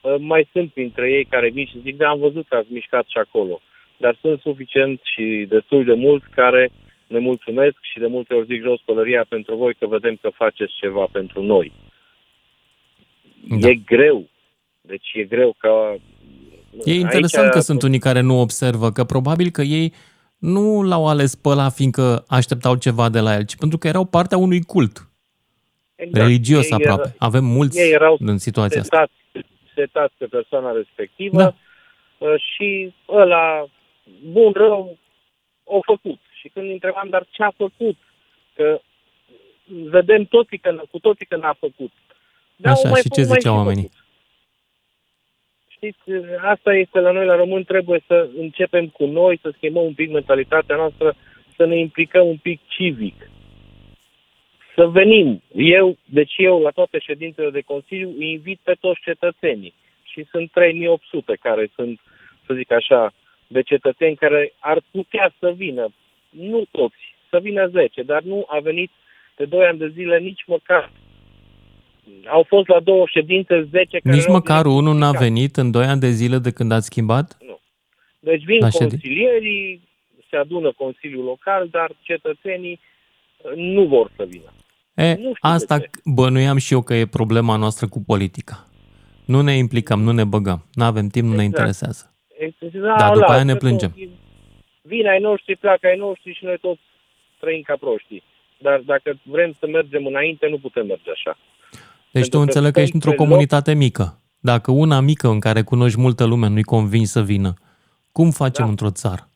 Uh, 0.00 0.14
Mai 0.18 0.48
sunt 0.52 0.72
printre 0.72 1.10
ei 1.10 1.24
care 1.24 1.50
vin 1.50 1.66
și 1.66 1.80
zic, 1.82 1.96
da, 1.96 2.08
am 2.08 2.18
văzut 2.18 2.48
că 2.48 2.56
ați 2.56 2.72
mișcat 2.72 3.04
și 3.06 3.18
acolo. 3.18 3.60
Dar 3.96 4.16
sunt 4.20 4.40
suficient 4.40 5.00
și 5.02 5.46
destul 5.48 5.84
de 5.84 5.92
mulți 5.92 6.26
care 6.30 6.70
ne 7.06 7.18
mulțumesc 7.18 7.76
și 7.80 7.98
de 7.98 8.06
multe 8.06 8.34
ori 8.34 8.46
zic 8.46 8.62
jos 8.62 8.80
pălăria 8.84 9.24
pentru 9.28 9.56
voi 9.56 9.74
că 9.74 9.86
vedem 9.86 10.18
că 10.20 10.28
faceți 10.28 10.72
ceva 10.80 11.06
pentru 11.12 11.42
noi. 11.42 11.72
Da. 13.48 13.68
E 13.68 13.74
greu. 13.74 14.28
Deci 14.80 15.10
e 15.14 15.22
greu 15.24 15.54
ca... 15.58 15.96
E 16.84 16.94
interesant 16.94 17.50
că 17.50 17.60
sunt 17.60 17.82
unii 17.82 17.98
care 17.98 18.20
nu 18.20 18.40
observă, 18.40 18.90
că 18.92 19.04
probabil 19.04 19.50
că 19.50 19.62
ei 19.62 19.92
nu 20.38 20.82
l-au 20.82 21.08
ales 21.08 21.34
pe 21.34 21.48
ăla 21.48 21.68
fiindcă 21.68 22.24
așteptau 22.28 22.74
ceva 22.76 23.08
de 23.08 23.20
la 23.20 23.34
el, 23.34 23.44
ci 23.44 23.56
pentru 23.56 23.78
că 23.78 23.88
erau 23.88 24.04
partea 24.04 24.38
unui 24.38 24.62
cult 24.62 25.08
Exact. 25.94 26.26
religios 26.26 26.64
Ei 26.64 26.72
aproape. 26.72 27.00
era- 27.02 27.14
Avem 27.18 27.44
mulți 27.44 27.78
ei 27.80 27.92
erau 27.92 28.16
în 28.20 28.38
situația 28.38 28.80
asta. 28.80 29.06
setați, 29.32 29.48
setați 29.74 30.14
pe 30.18 30.26
persoana 30.26 30.72
respectivă 30.72 31.36
da. 31.42 31.54
și 32.36 32.94
ăla, 33.08 33.66
bun, 34.30 34.52
rău, 34.52 34.98
o 35.64 35.80
făcut. 35.82 36.18
Și 36.40 36.48
când 36.48 36.66
îi 36.66 36.72
întrebam, 36.72 37.08
dar 37.10 37.26
ce 37.30 37.42
a 37.42 37.50
făcut? 37.56 37.96
Că 38.54 38.80
vedem 39.66 40.24
toții 40.24 40.58
că, 40.58 40.82
cu 40.90 40.98
toții 40.98 41.26
că 41.26 41.36
n-a 41.36 41.56
făcut. 41.58 41.92
Da, 42.56 42.70
o 42.70 42.72
Așa, 42.72 42.88
mai 42.88 43.00
și 43.00 43.08
fă- 43.08 43.14
ce 43.14 43.20
o 43.22 43.26
mai 43.28 43.36
ziceau 43.38 43.52
fi 43.54 43.58
oamenii? 43.58 43.82
făcut. 43.82 44.02
Știți, 45.68 46.00
asta 46.40 46.74
este 46.74 46.98
la 47.00 47.10
noi, 47.10 47.24
la 47.26 47.34
români, 47.36 47.64
trebuie 47.64 48.02
să 48.06 48.28
începem 48.36 48.88
cu 48.88 49.04
noi, 49.06 49.38
să 49.42 49.52
schimbăm 49.56 49.84
un 49.84 49.94
pic 49.94 50.10
mentalitatea 50.10 50.76
noastră, 50.76 51.14
să 51.56 51.64
ne 51.64 51.78
implicăm 51.78 52.26
un 52.26 52.36
pic 52.36 52.60
civic. 52.66 53.28
să 54.76 54.86
venim. 54.86 55.42
Eu, 55.54 55.96
deci 56.04 56.34
eu, 56.36 56.60
la 56.60 56.70
toate 56.70 56.98
ședințele 56.98 57.50
de 57.50 57.60
Consiliu, 57.60 58.14
îi 58.18 58.30
invit 58.30 58.60
pe 58.62 58.74
toți 58.80 59.00
cetățenii. 59.00 59.74
Și 60.02 60.26
sunt 60.30 60.50
3800 60.50 61.36
care 61.40 61.70
sunt, 61.74 62.00
să 62.46 62.54
zic 62.54 62.72
așa, 62.72 63.12
de 63.46 63.62
cetățeni 63.62 64.16
care 64.16 64.52
ar 64.58 64.78
putea 64.90 65.34
să 65.38 65.50
vină. 65.56 65.88
Nu 66.30 66.64
toți, 66.70 67.14
să 67.30 67.38
vină 67.38 67.66
10, 67.66 68.02
dar 68.02 68.22
nu 68.22 68.44
a 68.48 68.58
venit 68.58 68.90
de 69.36 69.44
2 69.44 69.66
ani 69.66 69.78
de 69.78 69.88
zile 69.88 70.18
nici 70.18 70.44
măcar. 70.46 70.90
Au 72.26 72.42
fost 72.48 72.68
la 72.68 72.80
două 72.80 73.04
ședințe 73.08 73.68
10 73.70 73.98
care 73.98 74.14
Nici 74.16 74.26
au 74.26 74.32
măcar 74.32 74.62
venit 74.62 74.78
unul 74.78 74.94
n-a 74.94 75.08
fiecare. 75.08 75.28
venit 75.28 75.56
în 75.56 75.70
2 75.70 75.84
ani 75.84 76.00
de 76.00 76.10
zile 76.10 76.38
de 76.38 76.50
când 76.50 76.72
ați 76.72 76.86
schimbat? 76.86 77.36
Deci 78.20 78.44
vin 78.44 78.58
La 78.60 78.68
ședin- 78.70 78.88
consilierii, 78.88 79.88
se 80.30 80.36
adună 80.36 80.72
Consiliul 80.72 81.24
Local, 81.24 81.68
dar 81.70 81.90
cetățenii 82.00 82.80
uh, 83.42 83.52
nu 83.56 83.84
vor 83.86 84.10
să 84.16 84.24
vină. 84.28 84.52
E, 84.94 85.18
asta 85.40 85.80
bănuiam 86.04 86.56
și 86.56 86.72
eu 86.72 86.82
că 86.82 86.94
e 86.94 87.06
problema 87.06 87.56
noastră 87.56 87.88
cu 87.88 88.02
politica. 88.06 88.66
Nu 89.26 89.40
ne 89.40 89.52
implicăm, 89.52 90.00
nu 90.02 90.12
ne 90.12 90.24
băgăm. 90.24 90.64
Nu 90.74 90.84
avem 90.84 91.06
timp, 91.08 91.24
nu 91.28 91.34
ne 91.34 91.42
Exact. 91.42 91.56
interesează. 91.56 92.14
Exact. 92.38 92.98
Da, 92.98 93.10
după 93.12 93.30
aia 93.32 93.44
ne 93.44 93.56
plângem. 93.56 93.94
Vin 94.82 95.06
ai 95.06 95.20
noștri, 95.20 95.56
pleacă 95.56 95.86
ai 95.86 95.96
noștri 95.96 96.34
și 96.34 96.44
noi 96.44 96.58
toți 96.60 96.80
trăim 97.40 97.62
ca 97.62 97.76
proștii. 97.80 98.22
Dar 98.58 98.78
dacă 98.84 99.18
vrem 99.22 99.52
să 99.58 99.66
mergem 99.66 100.06
înainte, 100.06 100.46
nu 100.48 100.58
putem 100.58 100.86
merge 100.86 101.10
așa. 101.10 101.38
Deci 102.14 102.22
Pentru 102.22 102.38
tu 102.38 102.44
că 102.44 102.50
înțeleg 102.50 102.72
că 102.72 102.80
ești 102.80 102.96
stăm 102.96 103.00
într-o 103.00 103.10
pe 103.10 103.16
loc. 103.16 103.28
comunitate 103.28 103.74
mică. 103.74 104.06
Dacă 104.40 104.70
una 104.70 105.00
mică 105.00 105.28
în 105.28 105.40
care 105.40 105.62
cunoști 105.62 106.00
multă 106.00 106.24
lume 106.24 106.48
nu-i 106.48 106.62
convingi 106.62 107.14
să 107.16 107.22
vină, 107.22 107.54
cum 108.12 108.30
facem 108.30 108.64
Da. 108.64 108.70
într-o 108.70 108.90
țară? 108.90 109.28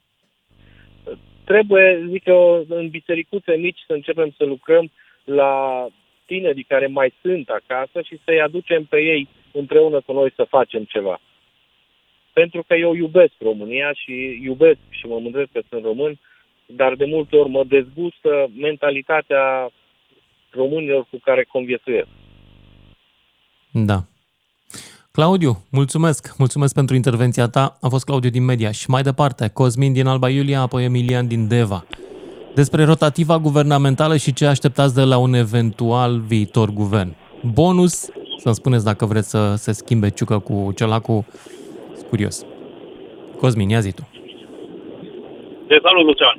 Trebuie, 1.44 2.06
zic 2.10 2.24
eu, 2.26 2.64
în 2.68 2.88
bisericuțe 2.88 3.52
mici 3.56 3.84
să 3.86 3.92
începem 3.92 4.34
să 4.36 4.44
lucrăm 4.44 4.90
la 5.24 5.52
tinerii 6.26 6.62
care 6.62 6.86
mai 6.86 7.12
sunt 7.22 7.48
acasă 7.48 8.00
și 8.02 8.20
să-i 8.24 8.40
aducem 8.40 8.84
pe 8.84 8.96
ei 8.96 9.28
împreună 9.52 10.00
cu 10.00 10.12
noi 10.12 10.32
să 10.34 10.44
facem 10.48 10.84
ceva. 10.84 11.20
Pentru 12.32 12.62
că 12.66 12.74
eu 12.74 12.94
iubesc 12.94 13.32
România 13.38 13.92
și 13.92 14.40
iubesc 14.42 14.78
și 14.88 15.06
mă 15.06 15.18
mândresc 15.18 15.50
că 15.52 15.60
sunt 15.68 15.84
român, 15.84 16.18
dar 16.66 16.94
de 16.94 17.04
multe 17.04 17.36
ori 17.36 17.48
mă 17.48 17.64
dezgustă 17.64 18.50
mentalitatea 18.58 19.70
românilor 20.50 21.06
cu 21.10 21.18
care 21.22 21.44
conviețuiesc. 21.44 22.08
Da. 23.86 24.02
Claudiu, 25.18 25.52
mulțumesc. 25.70 26.34
Mulțumesc 26.38 26.74
pentru 26.74 26.94
intervenția 26.94 27.46
ta. 27.46 27.78
A 27.80 27.88
fost 27.88 28.04
Claudiu 28.04 28.30
din 28.30 28.44
Media. 28.44 28.70
Și 28.70 28.90
mai 28.90 29.02
departe, 29.02 29.50
Cosmin 29.54 29.92
din 29.92 30.06
Alba 30.06 30.28
Iulia, 30.28 30.60
apoi 30.60 30.84
Emilian 30.84 31.26
din 31.26 31.48
Deva. 31.48 31.84
Despre 32.54 32.84
rotativa 32.84 33.38
guvernamentală 33.38 34.16
și 34.16 34.32
ce 34.32 34.46
așteptați 34.46 34.94
de 34.94 35.02
la 35.02 35.18
un 35.18 35.34
eventual 35.34 36.18
viitor 36.18 36.70
guvern. 36.70 37.14
Bonus, 37.52 38.10
să-mi 38.36 38.54
spuneți 38.54 38.84
dacă 38.84 39.04
vreți 39.04 39.30
să 39.30 39.54
se 39.56 39.72
schimbe 39.72 40.10
ciucă 40.10 40.38
cu 40.38 40.72
celacul. 40.76 41.24
Sunt 41.94 42.08
curios. 42.08 42.46
Cosmin, 43.38 43.68
ia 43.68 43.80
zi 43.80 43.92
tu. 43.92 44.08
Te 45.66 45.76
salut, 45.82 46.04
Lucian. 46.06 46.38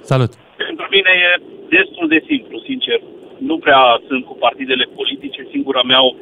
Salut. 0.00 0.32
Pentru 0.56 0.86
mine 0.90 1.10
e 1.26 1.42
destul 1.76 2.08
de 2.08 2.24
simplu, 2.26 2.58
sincer. 2.58 3.00
Nu 3.38 3.58
prea 3.58 3.82
sunt 4.08 4.24
cu 4.24 4.34
partidele 4.34 4.84
politice. 4.94 5.46
Singura 5.50 5.82
mea 5.82 6.00
uh, 6.00 6.14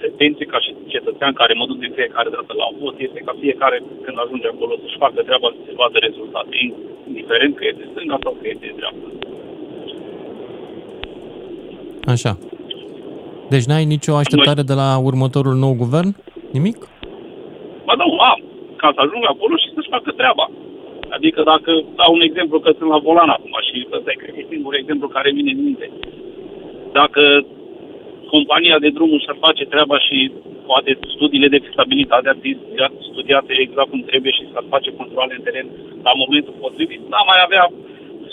pretenție 0.00 0.46
ca 0.52 0.58
și 0.64 0.70
cetățean 0.94 1.32
care 1.40 1.52
mă 1.54 1.66
duc 1.66 1.78
de 1.78 1.90
fiecare 1.98 2.28
dată 2.36 2.52
la 2.62 2.68
vot 2.80 2.96
este 2.98 3.20
ca 3.26 3.34
fiecare 3.40 3.78
când 4.04 4.16
ajunge 4.24 4.48
acolo 4.50 4.74
să-și 4.82 5.02
facă 5.04 5.22
treaba 5.22 5.48
să 5.56 5.60
se 5.66 5.72
vadă 5.80 5.98
rezultate, 5.98 6.56
indiferent 7.08 7.52
că 7.56 7.64
e 7.64 7.80
de 7.80 7.86
stânga 7.90 8.18
sau 8.22 8.32
că 8.40 8.44
e 8.48 8.56
de 8.60 8.74
dreapta. 8.78 9.08
Așa. 12.14 12.32
Deci 13.52 13.68
n-ai 13.68 13.84
nicio 13.84 14.14
așteptare 14.22 14.62
de 14.70 14.74
la 14.82 14.88
următorul 15.08 15.56
nou 15.64 15.72
guvern? 15.82 16.10
Nimic? 16.56 16.78
Ba 17.86 17.94
da, 18.00 18.04
am, 18.32 18.40
ca 18.76 18.88
să 18.94 19.00
ajung 19.00 19.24
acolo 19.26 19.54
și 19.62 19.72
să-și 19.74 19.92
facă 19.96 20.10
treaba. 20.20 20.46
Adică 21.16 21.40
dacă 21.52 21.70
dau 22.00 22.12
un 22.12 22.20
exemplu 22.28 22.56
că 22.60 22.70
sunt 22.78 22.90
la 22.90 22.98
volan 22.98 23.28
acum 23.28 23.54
și 23.68 23.86
ăsta 23.96 24.10
e, 24.10 24.20
cred 24.20 24.34
că 24.34 24.40
e 24.40 24.52
singurul 24.54 24.78
exemplu 24.78 25.06
care 25.08 25.30
vine 25.38 25.50
în 25.50 25.62
minte. 25.64 25.86
Dacă 26.92 27.22
compania 28.32 28.78
de 28.78 28.90
drumuri 28.96 29.22
și-ar 29.22 29.38
face 29.46 29.64
treaba 29.64 29.98
și 30.06 30.32
poate 30.66 30.90
studiile 31.14 31.48
de 31.48 31.62
fezabilitate 31.66 32.28
ar 32.28 32.38
fi 32.40 32.56
studiate 33.10 33.52
exact 33.64 33.90
cum 33.90 34.02
trebuie 34.10 34.32
și 34.32 34.50
s-ar 34.52 34.64
face 34.74 34.90
controle 35.00 35.34
în 35.36 35.42
teren 35.46 35.66
la 36.02 36.12
momentul 36.22 36.54
potrivit, 36.60 37.00
n-am 37.10 37.26
mai 37.32 37.40
avea 37.44 37.64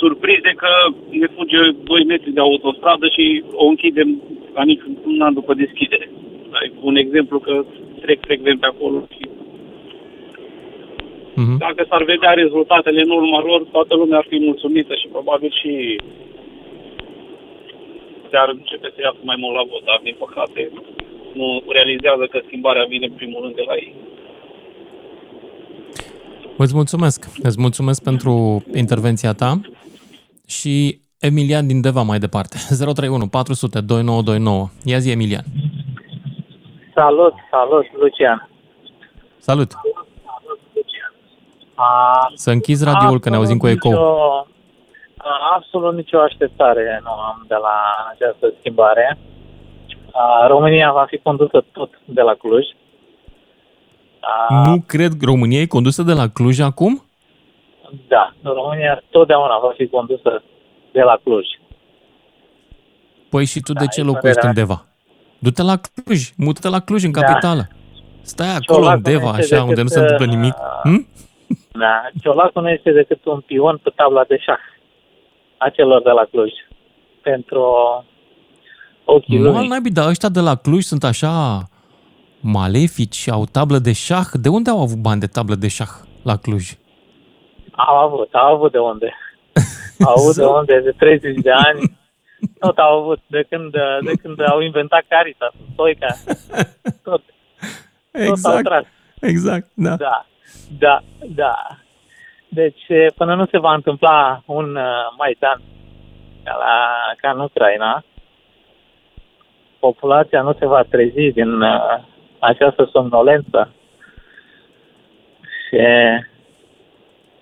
surprize 0.02 0.52
că 0.62 0.72
ne 1.10 1.28
fuge 1.36 1.60
2 1.84 2.06
metri 2.06 2.32
de 2.32 2.40
autostradă 2.40 3.08
și 3.08 3.44
o 3.52 3.66
închidem 3.66 4.10
ca 4.54 4.64
nici 4.64 4.84
un 5.06 5.22
an 5.22 5.34
după 5.34 5.54
deschidere. 5.54 6.10
Ai 6.60 6.72
un 6.82 6.96
exemplu 6.96 7.40
că 7.40 7.66
trec 8.02 8.20
frecvent 8.26 8.60
pe 8.60 8.66
acolo 8.66 9.08
și 9.16 9.26
Mhm. 11.36 11.58
dacă 11.58 11.86
s-ar 11.90 12.04
vedea 12.04 12.32
rezultatele 12.32 13.02
în 13.02 13.10
urma 13.10 13.42
lor, 13.42 13.62
toată 13.72 13.96
lumea 13.96 14.18
ar 14.18 14.26
fi 14.30 14.40
mulțumită 14.40 14.94
și 14.96 15.08
probabil 15.08 15.52
și 15.62 16.00
se-ar 18.32 18.50
începe 18.50 18.88
să 18.96 19.00
iasă 19.02 19.22
mai 19.30 19.38
mult 19.42 19.56
la 19.56 19.64
vot, 19.72 19.84
dar 19.90 20.00
din 20.04 20.16
păcate 20.24 20.62
nu 21.40 21.48
realizează 21.76 22.26
că 22.32 22.38
schimbarea 22.46 22.86
vine 22.94 23.06
în 23.06 23.16
primul 23.20 23.42
rând 23.44 23.56
de 23.56 23.66
la 23.70 23.76
ei. 23.84 23.94
Îți 26.58 26.76
mulțumesc. 26.76 27.20
Îți 27.48 27.60
mulțumesc 27.60 28.04
pentru 28.04 28.64
intervenția 28.74 29.34
ta 29.34 29.52
și 30.48 31.00
Emilian 31.20 31.68
din 31.68 31.82
Deva 31.82 32.02
mai 32.02 32.20
departe. 32.20 32.58
031 32.80 33.28
400 33.28 33.82
2929. 33.82 34.68
Ia 34.84 34.98
zi, 34.98 35.12
Emilian. 35.12 35.44
Salut, 36.96 37.34
salut, 37.52 37.86
Lucian. 38.00 38.50
Salut. 39.38 39.72
A, 41.76 42.32
Să 42.34 42.52
închizi 42.52 42.84
radioul 42.84 43.20
că 43.20 43.30
ne 43.30 43.36
auzim 43.36 43.58
cu 43.58 43.68
ecou. 43.68 43.92
Nicio, 43.92 44.04
a, 44.04 44.48
absolut 45.56 45.96
nicio 45.96 46.20
așteptare 46.20 47.00
nu 47.04 47.12
am 47.12 47.46
de 47.48 47.56
la 47.56 47.76
această 48.14 48.54
schimbare. 48.60 49.18
A, 50.12 50.48
România 50.48 50.92
va 50.92 51.06
fi 51.08 51.18
condusă 51.18 51.64
tot 51.72 51.90
de 52.06 52.22
la 52.22 52.34
Cluj. 52.34 52.66
A, 54.20 54.62
Nu 54.68 54.84
cred 54.88 55.12
că 55.20 55.26
România 55.26 55.60
e 55.60 55.66
condusă 55.66 56.04
de 56.04 56.14
la 56.14 56.28
Cluj 56.28 56.60
acum? 56.60 57.06
Da, 58.08 58.34
România 58.44 59.02
totdeauna 59.10 59.60
va 59.60 59.74
fi 59.78 59.88
condusă 59.88 60.44
de 60.92 61.02
la 61.02 61.20
Cluj. 61.24 61.46
Păi 63.30 63.46
și 63.46 63.60
tu 63.60 63.74
de 63.74 63.88
ce 63.88 64.00
e 64.00 64.04
locuiești 64.04 64.40
părerea 64.40 64.50
în 64.50 64.56
Deva? 64.56 64.86
Du-te 65.40 65.62
la 65.64 65.76
Cluj, 66.04 66.32
mută-te 66.38 66.70
la 66.70 66.80
Cluj, 66.80 67.04
în 67.04 67.12
Da. 67.12 67.22
capitală. 67.22 67.68
Stai 68.22 68.48
acolo 68.48 68.78
în 68.78 68.84
Ciolacul 68.84 69.02
Deva, 69.02 69.32
nu 69.32 69.38
este 69.38 69.56
așa, 69.56 69.64
unde 69.64 69.82
nu 69.82 69.88
se 69.88 70.00
decât, 70.00 70.12
întâmplă 70.12 70.36
nimic. 70.36 70.56
Hm? 70.84 71.08
Da, 71.72 72.02
Ciolacul 72.22 72.62
nu 72.62 72.70
este 72.70 72.92
decât 72.92 73.26
un 73.26 73.40
pion 73.40 73.78
pe 73.84 73.92
tabla 73.96 74.24
de 74.24 74.38
șah 74.38 74.60
a 75.66 75.70
celor 75.70 76.02
de 76.02 76.10
la 76.10 76.26
Cluj. 76.32 76.52
Pentru 77.24 77.62
ochii 79.06 79.38
Nu 79.38 79.48
al 79.48 79.54
lumii. 79.54 79.68
naibii, 79.68 79.92
dar 79.92 80.08
ăștia 80.08 80.30
de 80.30 80.40
la 80.40 80.56
Cluj 80.56 80.84
sunt 80.84 81.04
așa 81.04 81.64
malefici 82.40 83.16
și 83.16 83.30
au 83.30 83.46
tablă 83.46 83.78
de 83.78 83.94
șah. 83.94 84.28
De 84.34 84.50
unde 84.50 84.70
au 84.70 84.82
avut 84.82 84.98
bani 84.98 85.20
de 85.20 85.28
tablă 85.28 85.56
de 85.56 85.68
șah 85.68 85.90
la 86.24 86.36
Cluj? 86.38 86.72
Au 87.72 87.96
avut, 87.96 88.34
au 88.34 88.56
avut 88.56 88.72
de 88.72 88.78
unde. 88.78 89.14
Au 90.06 90.14
avut 90.18 90.36
de 90.36 90.46
unde 90.46 90.80
de 90.80 90.92
30 90.98 91.36
de 91.42 91.52
ani. 91.52 92.00
Tot 92.60 92.78
au 92.78 93.00
avut 93.02 93.20
de 93.28 93.46
când, 93.50 93.72
de 94.06 94.12
când 94.22 94.42
au 94.50 94.60
inventat 94.62 95.04
Caritas, 95.10 95.54
Stoica. 95.74 96.08
Tot. 97.04 97.22
Tot 97.24 97.24
au 98.14 98.22
Exact. 98.24 98.64
tras. 98.64 98.84
Exact, 99.20 99.68
da. 99.74 99.96
Da, 99.96 100.26
da, 100.80 101.04
da. 101.36 101.54
Deci, 102.54 102.86
până 103.16 103.36
nu 103.36 103.46
se 103.46 103.58
va 103.58 103.74
întâmpla 103.74 104.44
un 104.46 104.76
uh, 104.76 104.84
Maidan 105.18 105.62
ca, 106.44 106.56
la, 106.58 106.90
ca 107.18 107.32
în 107.32 107.40
Ucraina, 107.40 108.04
populația 109.80 110.42
nu 110.42 110.54
se 110.60 110.66
va 110.66 110.84
trezi 110.84 111.32
din 111.32 111.62
uh, 111.62 112.04
această 112.40 112.90
somnolență 112.92 113.74
și 115.42 115.78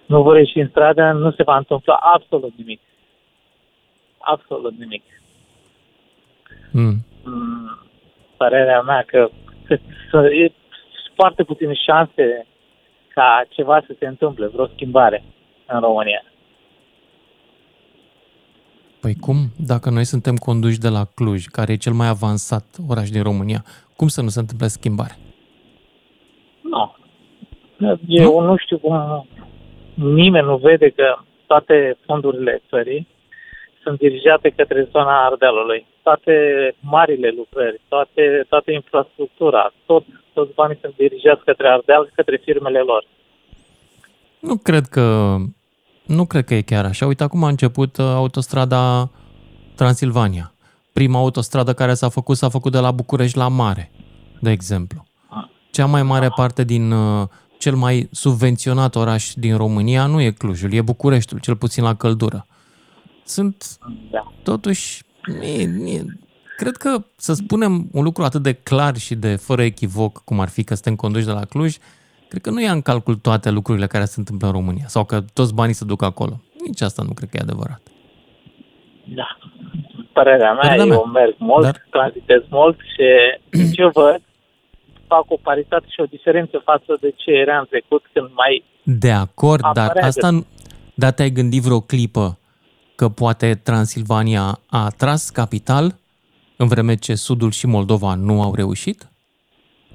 nu 0.05 0.21
vor 0.21 0.37
ieși 0.37 0.59
în 0.59 0.67
stradă, 0.67 1.11
nu 1.11 1.31
se 1.31 1.43
va 1.43 1.57
întâmpla 1.57 1.95
absolut 1.95 2.53
nimic. 2.57 2.81
Absolut 4.17 4.77
nimic. 4.77 5.03
Mm. 6.71 7.05
Mm, 7.23 7.79
Părerea 8.37 8.81
mea 8.81 9.03
că 9.07 9.29
să, 9.67 9.79
să, 10.11 10.33
e 10.33 10.51
foarte 11.15 11.43
puține 11.43 11.73
șanse 11.73 12.45
ca 13.19 13.45
ceva 13.49 13.83
să 13.87 13.95
se 13.99 14.05
întâmple, 14.07 14.47
vreo 14.47 14.67
schimbare 14.67 15.23
în 15.67 15.79
România. 15.79 16.23
Păi 19.01 19.15
cum, 19.25 19.37
dacă 19.67 19.89
noi 19.89 20.03
suntem 20.03 20.35
conduși 20.35 20.79
de 20.79 20.89
la 20.89 21.03
Cluj, 21.15 21.45
care 21.45 21.71
e 21.71 21.85
cel 21.85 21.93
mai 21.93 22.07
avansat 22.07 22.65
oraș 22.87 23.09
din 23.09 23.23
România, 23.23 23.61
cum 23.95 24.07
să 24.07 24.21
nu 24.21 24.27
se 24.27 24.39
întâmple 24.39 24.67
schimbare? 24.67 25.15
Nu. 26.61 26.95
Eu 28.07 28.39
nu 28.41 28.55
știu 28.57 28.77
cum 28.77 29.27
nimeni 29.93 30.45
nu 30.45 30.57
vede 30.57 30.89
că 30.89 31.15
toate 31.47 31.97
fondurile 32.05 32.61
țării 32.69 33.07
sunt 33.83 33.97
dirijate 33.99 34.49
către 34.49 34.87
zona 34.91 35.25
Ardealului. 35.25 35.85
Toate 36.03 36.33
marile 36.81 37.29
lucrări, 37.35 37.81
toate, 37.87 38.45
toată 38.49 38.71
infrastructura, 38.71 39.73
tot, 39.85 40.03
toți 40.39 40.53
banii 40.53 40.77
sunt 40.81 40.95
dirijați 40.95 41.43
către 41.43 41.67
Ardeal, 41.67 42.11
către 42.15 42.41
firmele 42.43 42.79
lor. 42.79 43.03
Nu 44.39 44.55
cred 44.57 44.85
că 44.85 45.05
nu 46.05 46.25
cred 46.25 46.45
că 46.45 46.53
e 46.53 46.61
chiar 46.61 46.85
așa. 46.85 47.05
Uite, 47.05 47.23
acum 47.23 47.43
a 47.43 47.47
început 47.47 47.97
uh, 47.97 48.05
autostrada 48.05 49.09
Transilvania. 49.75 50.53
Prima 50.93 51.19
autostradă 51.19 51.73
care 51.73 51.93
s-a 51.93 52.09
făcut 52.09 52.37
s-a 52.37 52.49
făcut 52.49 52.71
de 52.71 52.79
la 52.79 52.91
București 52.91 53.37
la 53.37 53.47
Mare, 53.47 53.91
de 54.41 54.51
exemplu. 54.51 55.05
Cea 55.71 55.85
mai 55.85 56.03
mare 56.03 56.29
parte 56.35 56.63
din 56.63 56.91
uh, 56.91 57.27
cel 57.57 57.75
mai 57.75 58.07
subvenționat 58.11 58.95
oraș 58.95 59.33
din 59.35 59.57
România 59.57 60.05
nu 60.05 60.21
e 60.21 60.31
Clujul, 60.31 60.73
e 60.73 60.81
Bucureștiul, 60.81 61.39
cel 61.39 61.55
puțin 61.55 61.83
la 61.83 61.95
căldură. 61.95 62.45
Sunt, 63.23 63.77
Da. 64.11 64.31
totuși, 64.43 65.03
e, 65.41 65.61
e, 65.61 66.05
cred 66.59 66.75
că 66.77 66.97
să 67.15 67.33
spunem 67.33 67.87
un 67.91 68.03
lucru 68.03 68.23
atât 68.23 68.41
de 68.41 68.53
clar 68.53 68.97
și 68.97 69.15
de 69.15 69.35
fără 69.35 69.61
echivoc, 69.63 70.21
cum 70.23 70.39
ar 70.39 70.49
fi 70.49 70.63
că 70.63 70.73
suntem 70.73 70.95
conduși 70.95 71.25
de 71.25 71.31
la 71.31 71.45
Cluj, 71.45 71.75
cred 72.27 72.41
că 72.41 72.49
nu 72.49 72.61
ia 72.61 72.71
în 72.71 72.81
calcul 72.81 73.15
toate 73.15 73.49
lucrurile 73.49 73.87
care 73.87 74.05
se 74.05 74.19
întâmplă 74.19 74.47
în 74.47 74.53
România 74.53 74.87
sau 74.87 75.03
că 75.05 75.21
toți 75.33 75.53
banii 75.53 75.73
se 75.73 75.85
duc 75.85 76.01
acolo. 76.03 76.41
Nici 76.65 76.81
asta 76.81 77.03
nu 77.07 77.13
cred 77.13 77.29
că 77.29 77.37
e 77.37 77.41
adevărat. 77.47 77.81
Da. 79.15 79.37
Părerea 80.13 80.51
mea, 80.53 80.61
Părerea 80.61 80.85
eu 80.85 81.05
mea. 81.05 81.21
merg 81.21 81.35
mult, 81.37 81.63
Dar- 81.63 81.87
tranzitez 81.89 82.41
mult 82.49 82.77
și 82.93 83.05
ce 83.75 83.85
văd, 83.93 84.21
fac 85.07 85.23
o 85.27 85.37
paritate 85.43 85.85
și 85.89 85.99
o 86.01 86.05
diferență 86.05 86.61
față 86.63 86.97
de 87.01 87.13
ce 87.15 87.31
era 87.31 87.57
în 87.59 87.65
trecut 87.69 88.03
când 88.13 88.29
mai... 88.33 88.63
De 88.83 89.11
acord, 89.11 89.61
dar 89.73 89.87
Apărea 89.89 90.07
asta... 90.07 90.29
nu- 90.29 90.45
Dar 90.93 91.11
te-ai 91.11 91.29
gândit 91.29 91.61
vreo 91.61 91.79
clipă 91.79 92.37
că 92.95 93.09
poate 93.09 93.59
Transilvania 93.63 94.59
a 94.69 94.83
atras 94.85 95.29
capital 95.29 95.95
în 96.61 96.67
vreme 96.67 96.95
ce 96.95 97.15
Sudul 97.15 97.51
și 97.51 97.65
Moldova 97.67 98.13
nu 98.15 98.41
au 98.41 98.53
reușit? 98.55 99.09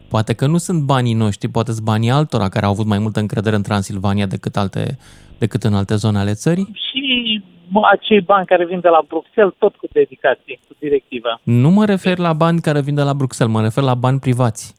Poate 0.08 0.34
că 0.34 0.46
nu 0.46 0.56
sunt 0.56 0.82
banii 0.82 1.14
noștri, 1.14 1.48
poate 1.48 1.72
sunt 1.72 1.84
banii 1.84 2.10
altora 2.10 2.48
care 2.48 2.64
au 2.64 2.70
avut 2.70 2.86
mai 2.86 2.98
multă 2.98 3.20
încredere 3.20 3.56
în 3.56 3.62
Transilvania 3.62 4.26
decât, 4.26 4.56
alte, 4.56 4.98
decât 5.38 5.62
în 5.62 5.74
alte 5.74 5.94
zone 5.94 6.18
ale 6.18 6.32
țării? 6.32 6.68
Și 6.72 7.42
bă, 7.72 7.80
acei 7.92 8.20
bani 8.20 8.46
care 8.46 8.66
vin 8.66 8.80
de 8.80 8.88
la 8.88 9.02
Bruxelles, 9.08 9.54
tot 9.58 9.76
cu 9.76 9.86
dedicație, 9.92 10.58
cu 10.68 10.74
directivă. 10.78 11.40
Nu 11.42 11.70
mă 11.70 11.84
refer 11.84 12.18
la 12.18 12.32
bani 12.32 12.60
care 12.60 12.80
vin 12.80 12.94
de 12.94 13.02
la 13.02 13.14
Bruxelles, 13.14 13.54
mă 13.54 13.62
refer 13.62 13.82
la 13.84 13.94
bani 13.94 14.18
privați, 14.18 14.74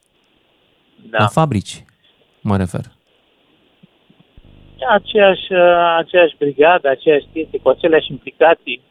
Da. 1.10 1.18
la 1.18 1.28
fabrici, 1.28 1.84
mă 2.42 2.58
refer. 2.58 2.86
Aceeași, 4.90 5.52
uh, 5.52 5.96
aceeași 5.98 6.36
brigadă, 6.38 6.90
aceeași 6.90 7.26
chestie, 7.34 7.60
cu 7.60 7.70
aceleași 7.70 8.12
implicații, 8.12 8.82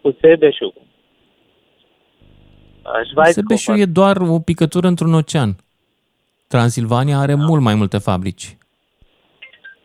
cu 0.00 0.16
Sebeșul. 0.20 0.74
Schweizkopf. 2.86 3.32
Sebeșul 3.32 3.78
e 3.78 3.84
doar 3.84 4.16
o 4.16 4.38
picătură 4.38 4.86
într-un 4.86 5.14
ocean. 5.14 5.56
Transilvania 6.46 7.18
are 7.18 7.34
mult 7.34 7.62
mai 7.62 7.74
multe 7.74 7.98
fabrici. 7.98 8.56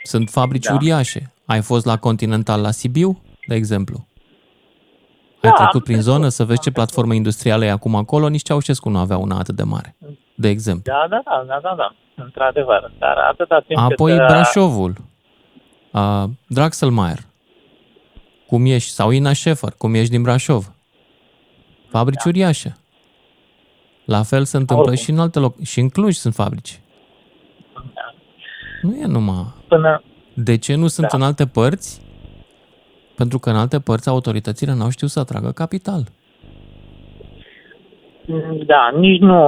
Sunt 0.03 0.29
fabrici 0.29 0.65
Da. 0.65 0.73
uriașe. 0.73 1.31
Ai 1.45 1.61
fost 1.61 1.85
la 1.85 1.97
Continental 1.97 2.61
la 2.61 2.71
Sibiu, 2.71 3.21
de 3.47 3.55
exemplu? 3.55 4.05
Ai 5.41 5.49
Da, 5.49 5.51
trecut 5.51 5.73
am 5.73 5.81
prin 5.81 6.01
zonă 6.01 6.27
să 6.27 6.43
vezi 6.45 6.61
ce 6.61 6.71
platformă 6.71 7.13
industrială 7.13 7.65
e 7.65 7.69
acum 7.71 7.95
acolo? 7.95 8.27
Nici 8.27 8.41
Ceaușescu 8.41 8.89
nu 8.89 8.97
avea 8.97 9.17
una 9.17 9.37
atât 9.37 9.55
de 9.55 9.63
mare, 9.63 9.95
de 10.35 10.47
exemplu. 10.49 10.93
Da, 10.93 11.07
da, 11.09 11.21
da, 11.25 11.43
da, 11.47 11.59
da, 11.63 11.75
da, 11.75 11.95
într-adevăr. 12.23 12.91
Dar 12.99 13.17
atâta 13.17 13.63
timp 13.67 13.79
Apoi 13.79 14.11
cât, 14.11 14.21
uh, 14.21 14.27
Brașovul, 14.27 14.95
uh, 15.91 16.23
Draxelmaier, 16.47 17.19
cum 18.47 18.65
ești, 18.65 18.89
sau 18.91 19.09
Ina 19.09 19.33
Șefer, 19.33 19.73
cum 19.77 19.93
ești 19.93 20.09
din 20.11 20.21
Brașov. 20.21 20.71
Fabrici 21.89 22.23
Da. 22.23 22.29
uriașe. 22.29 22.75
La 24.15 24.23
fel 24.23 24.43
se 24.43 24.57
întâmplă 24.57 24.95
și 24.95 25.09
în 25.09 25.19
alte 25.19 25.39
loc, 25.39 25.53
și 25.63 25.79
în 25.79 25.89
Cluj 25.89 26.13
sunt 26.13 26.33
fabrici. 26.33 26.79
Nu 28.81 28.95
e 28.95 29.05
numai... 29.05 29.45
Până, 29.67 30.03
De 30.33 30.57
ce 30.57 30.75
nu 30.75 30.87
sunt 30.87 31.07
Da. 31.09 31.17
în 31.17 31.23
alte 31.23 31.45
părți? 31.47 32.01
Pentru 33.15 33.39
că 33.39 33.49
în 33.49 33.55
alte 33.55 33.79
părți 33.79 34.09
autoritățile 34.09 34.73
n-au 34.73 34.89
știut 34.89 35.09
să 35.09 35.19
atragă 35.19 35.51
capital. 35.51 36.01
Da, 38.65 38.91
nici 38.95 39.19
nu, 39.19 39.39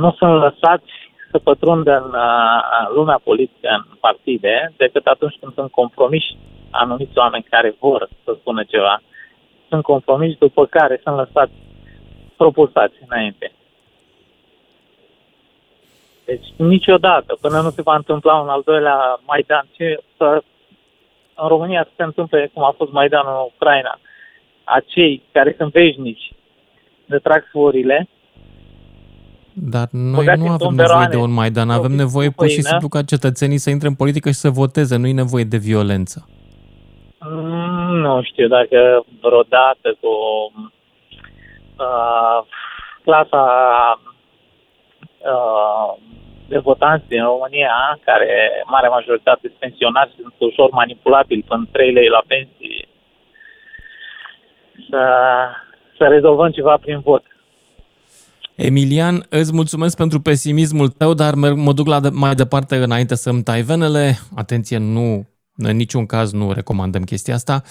nu 0.00 0.10
sunt 0.18 0.32
lăsați 0.44 0.90
să 1.30 1.38
pătrundă 1.38 1.92
în 2.04 2.10
uh, 2.14 2.94
lumea 2.94 3.20
politică, 3.24 3.68
în 3.90 3.96
partide, 4.00 4.72
decât 4.76 5.06
atunci 5.06 5.36
când 5.40 5.54
sunt 5.54 5.70
compromiși 5.70 6.36
anumiți 6.70 7.18
oameni 7.18 7.46
care 7.50 7.76
vor 7.80 8.08
să 8.24 8.36
spună 8.40 8.62
ceva. 8.64 9.02
Sunt 9.68 9.82
compromiși 9.82 10.38
după 10.38 10.66
care 10.66 11.00
sunt 11.04 11.16
lăsați 11.16 11.52
propulsați 12.36 12.94
înainte. 13.08 13.52
Deci 16.28 16.46
niciodată, 16.56 17.36
până 17.40 17.60
nu 17.60 17.70
se 17.70 17.82
va 17.82 17.94
întâmpla 17.96 18.34
un 18.34 18.48
al 18.48 18.62
doilea 18.64 19.20
Maidan, 19.26 19.66
ce 19.76 20.02
să, 20.16 20.42
în 21.34 21.48
România 21.48 21.82
să 21.82 21.90
se 21.96 22.02
întâmple 22.02 22.50
cum 22.52 22.64
a 22.64 22.74
fost 22.76 22.92
Maidanul 22.92 23.32
în 23.32 23.50
Ucraina, 23.54 23.98
acei 24.64 25.22
care 25.32 25.54
sunt 25.58 25.72
veșnici 25.72 26.32
de 27.06 27.18
trag 27.18 27.44
suorile, 27.50 28.08
Dar 29.52 29.88
noi 29.90 30.14
Băgați 30.14 30.38
nu 30.38 30.44
în 30.46 30.52
avem 30.52 30.66
tomberoane, 30.66 31.00
nevoie 31.00 31.16
de 31.18 31.30
un 31.30 31.34
Maidan, 31.34 31.70
avem 31.70 31.82
robiți 31.82 31.98
nevoie 31.98 32.28
cu 32.28 32.34
pur 32.34 32.46
și 32.46 32.52
făină. 32.52 32.68
simplu 32.68 32.88
ca 32.88 33.02
cetățenii 33.02 33.58
să 33.58 33.70
intre 33.70 33.88
în 33.88 33.94
politică 33.94 34.28
și 34.28 34.34
să 34.34 34.50
voteze, 34.50 34.96
nu 34.96 35.06
e 35.06 35.12
nevoie 35.12 35.44
de 35.44 35.56
violență. 35.56 36.28
Mm, 37.20 37.96
Nu 37.96 38.22
știu 38.22 38.48
dacă 38.48 39.04
vreodată 39.20 39.96
cu 40.00 40.12
uh, 41.78 42.38
clasa 43.04 43.44
uh, 45.18 45.96
de 46.48 46.58
votanți 46.58 47.08
din 47.08 47.22
România, 47.22 47.98
care 48.04 48.28
mare 48.66 48.88
majoritate 48.88 49.40
sunt 49.42 49.58
pensionari 49.58 50.10
și 50.10 50.20
sunt 50.20 50.34
ușor 50.38 50.70
manipulabili 50.70 51.42
până 51.48 51.68
3 51.72 51.92
lei 51.92 52.08
la 52.08 52.22
pensii, 52.26 52.88
să, 54.90 55.02
să 55.98 56.04
rezolvăm 56.04 56.50
ceva 56.50 56.76
prin 56.76 57.00
vot. 57.00 57.22
Emilian, 58.54 59.26
îți 59.28 59.54
mulțumesc 59.54 59.96
pentru 59.96 60.20
pesimismul 60.20 60.88
tău, 60.88 61.14
dar 61.14 61.34
merg- 61.34 61.56
mă 61.56 61.72
duc 61.72 61.86
la 61.86 62.00
de- 62.00 62.08
mai 62.12 62.34
departe 62.34 62.76
înainte 62.76 63.14
să-mi 63.14 63.42
tai 63.42 63.60
venele. 63.62 64.18
Atenție, 64.36 64.78
nu, 64.78 65.26
în 65.56 65.76
niciun 65.76 66.06
caz 66.06 66.32
nu 66.32 66.52
recomandăm 66.52 67.02
chestia 67.02 67.34
asta. 67.34 67.62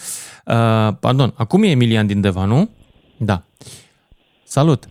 Uh, 0.46 0.96
pardon, 1.00 1.34
acum 1.38 1.64
e 1.64 1.68
Emilian 1.70 2.08
din 2.08 2.22
Deva, 2.22 2.46
nu? 2.46 2.70
Da. 3.18 3.42
Salut! 4.44 4.84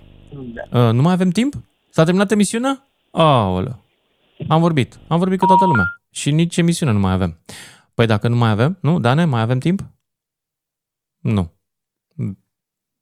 Da. 0.71 0.87
Uh, 0.87 0.93
nu 0.93 1.03
mai 1.03 1.13
avem 1.13 1.31
timp? 1.31 1.55
S-a 1.91 2.05
terminat 2.05 2.31
emisiunea? 2.31 2.87
Aoleu. 3.23 3.85
Am 4.49 4.61
vorbit. 4.61 4.99
Am 5.09 5.19
vorbit 5.19 5.39
cu 5.39 5.47
toată 5.47 5.65
lumea. 5.65 5.85
Și 6.11 6.31
nici 6.31 6.57
emisiune 6.57 6.93
nu 6.93 6.99
mai 6.99 7.13
avem. 7.13 7.39
Păi 7.95 8.07
dacă 8.07 8.29
nu 8.29 8.37
mai 8.37 8.51
avem, 8.51 8.79
nu? 8.81 8.99
Dane, 9.01 9.25
mai 9.25 9.41
avem 9.41 9.59
timp? 9.59 9.91
Nu. 11.19 11.53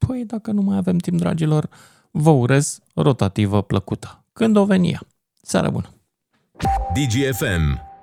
Păi 0.07 0.24
dacă 0.24 0.51
nu 0.51 0.62
mai 0.62 0.77
avem 0.77 0.99
timp, 0.99 1.19
dragilor, 1.19 1.69
vă 2.11 2.31
urez 2.31 2.78
rotativă 2.95 3.62
plăcută. 3.62 4.24
Când 4.32 4.57
o 4.57 4.65
veni 4.65 4.91
ea. 4.91 5.01
Seară 5.43 5.70
bună! 5.70 5.89
DGFM 6.95 7.94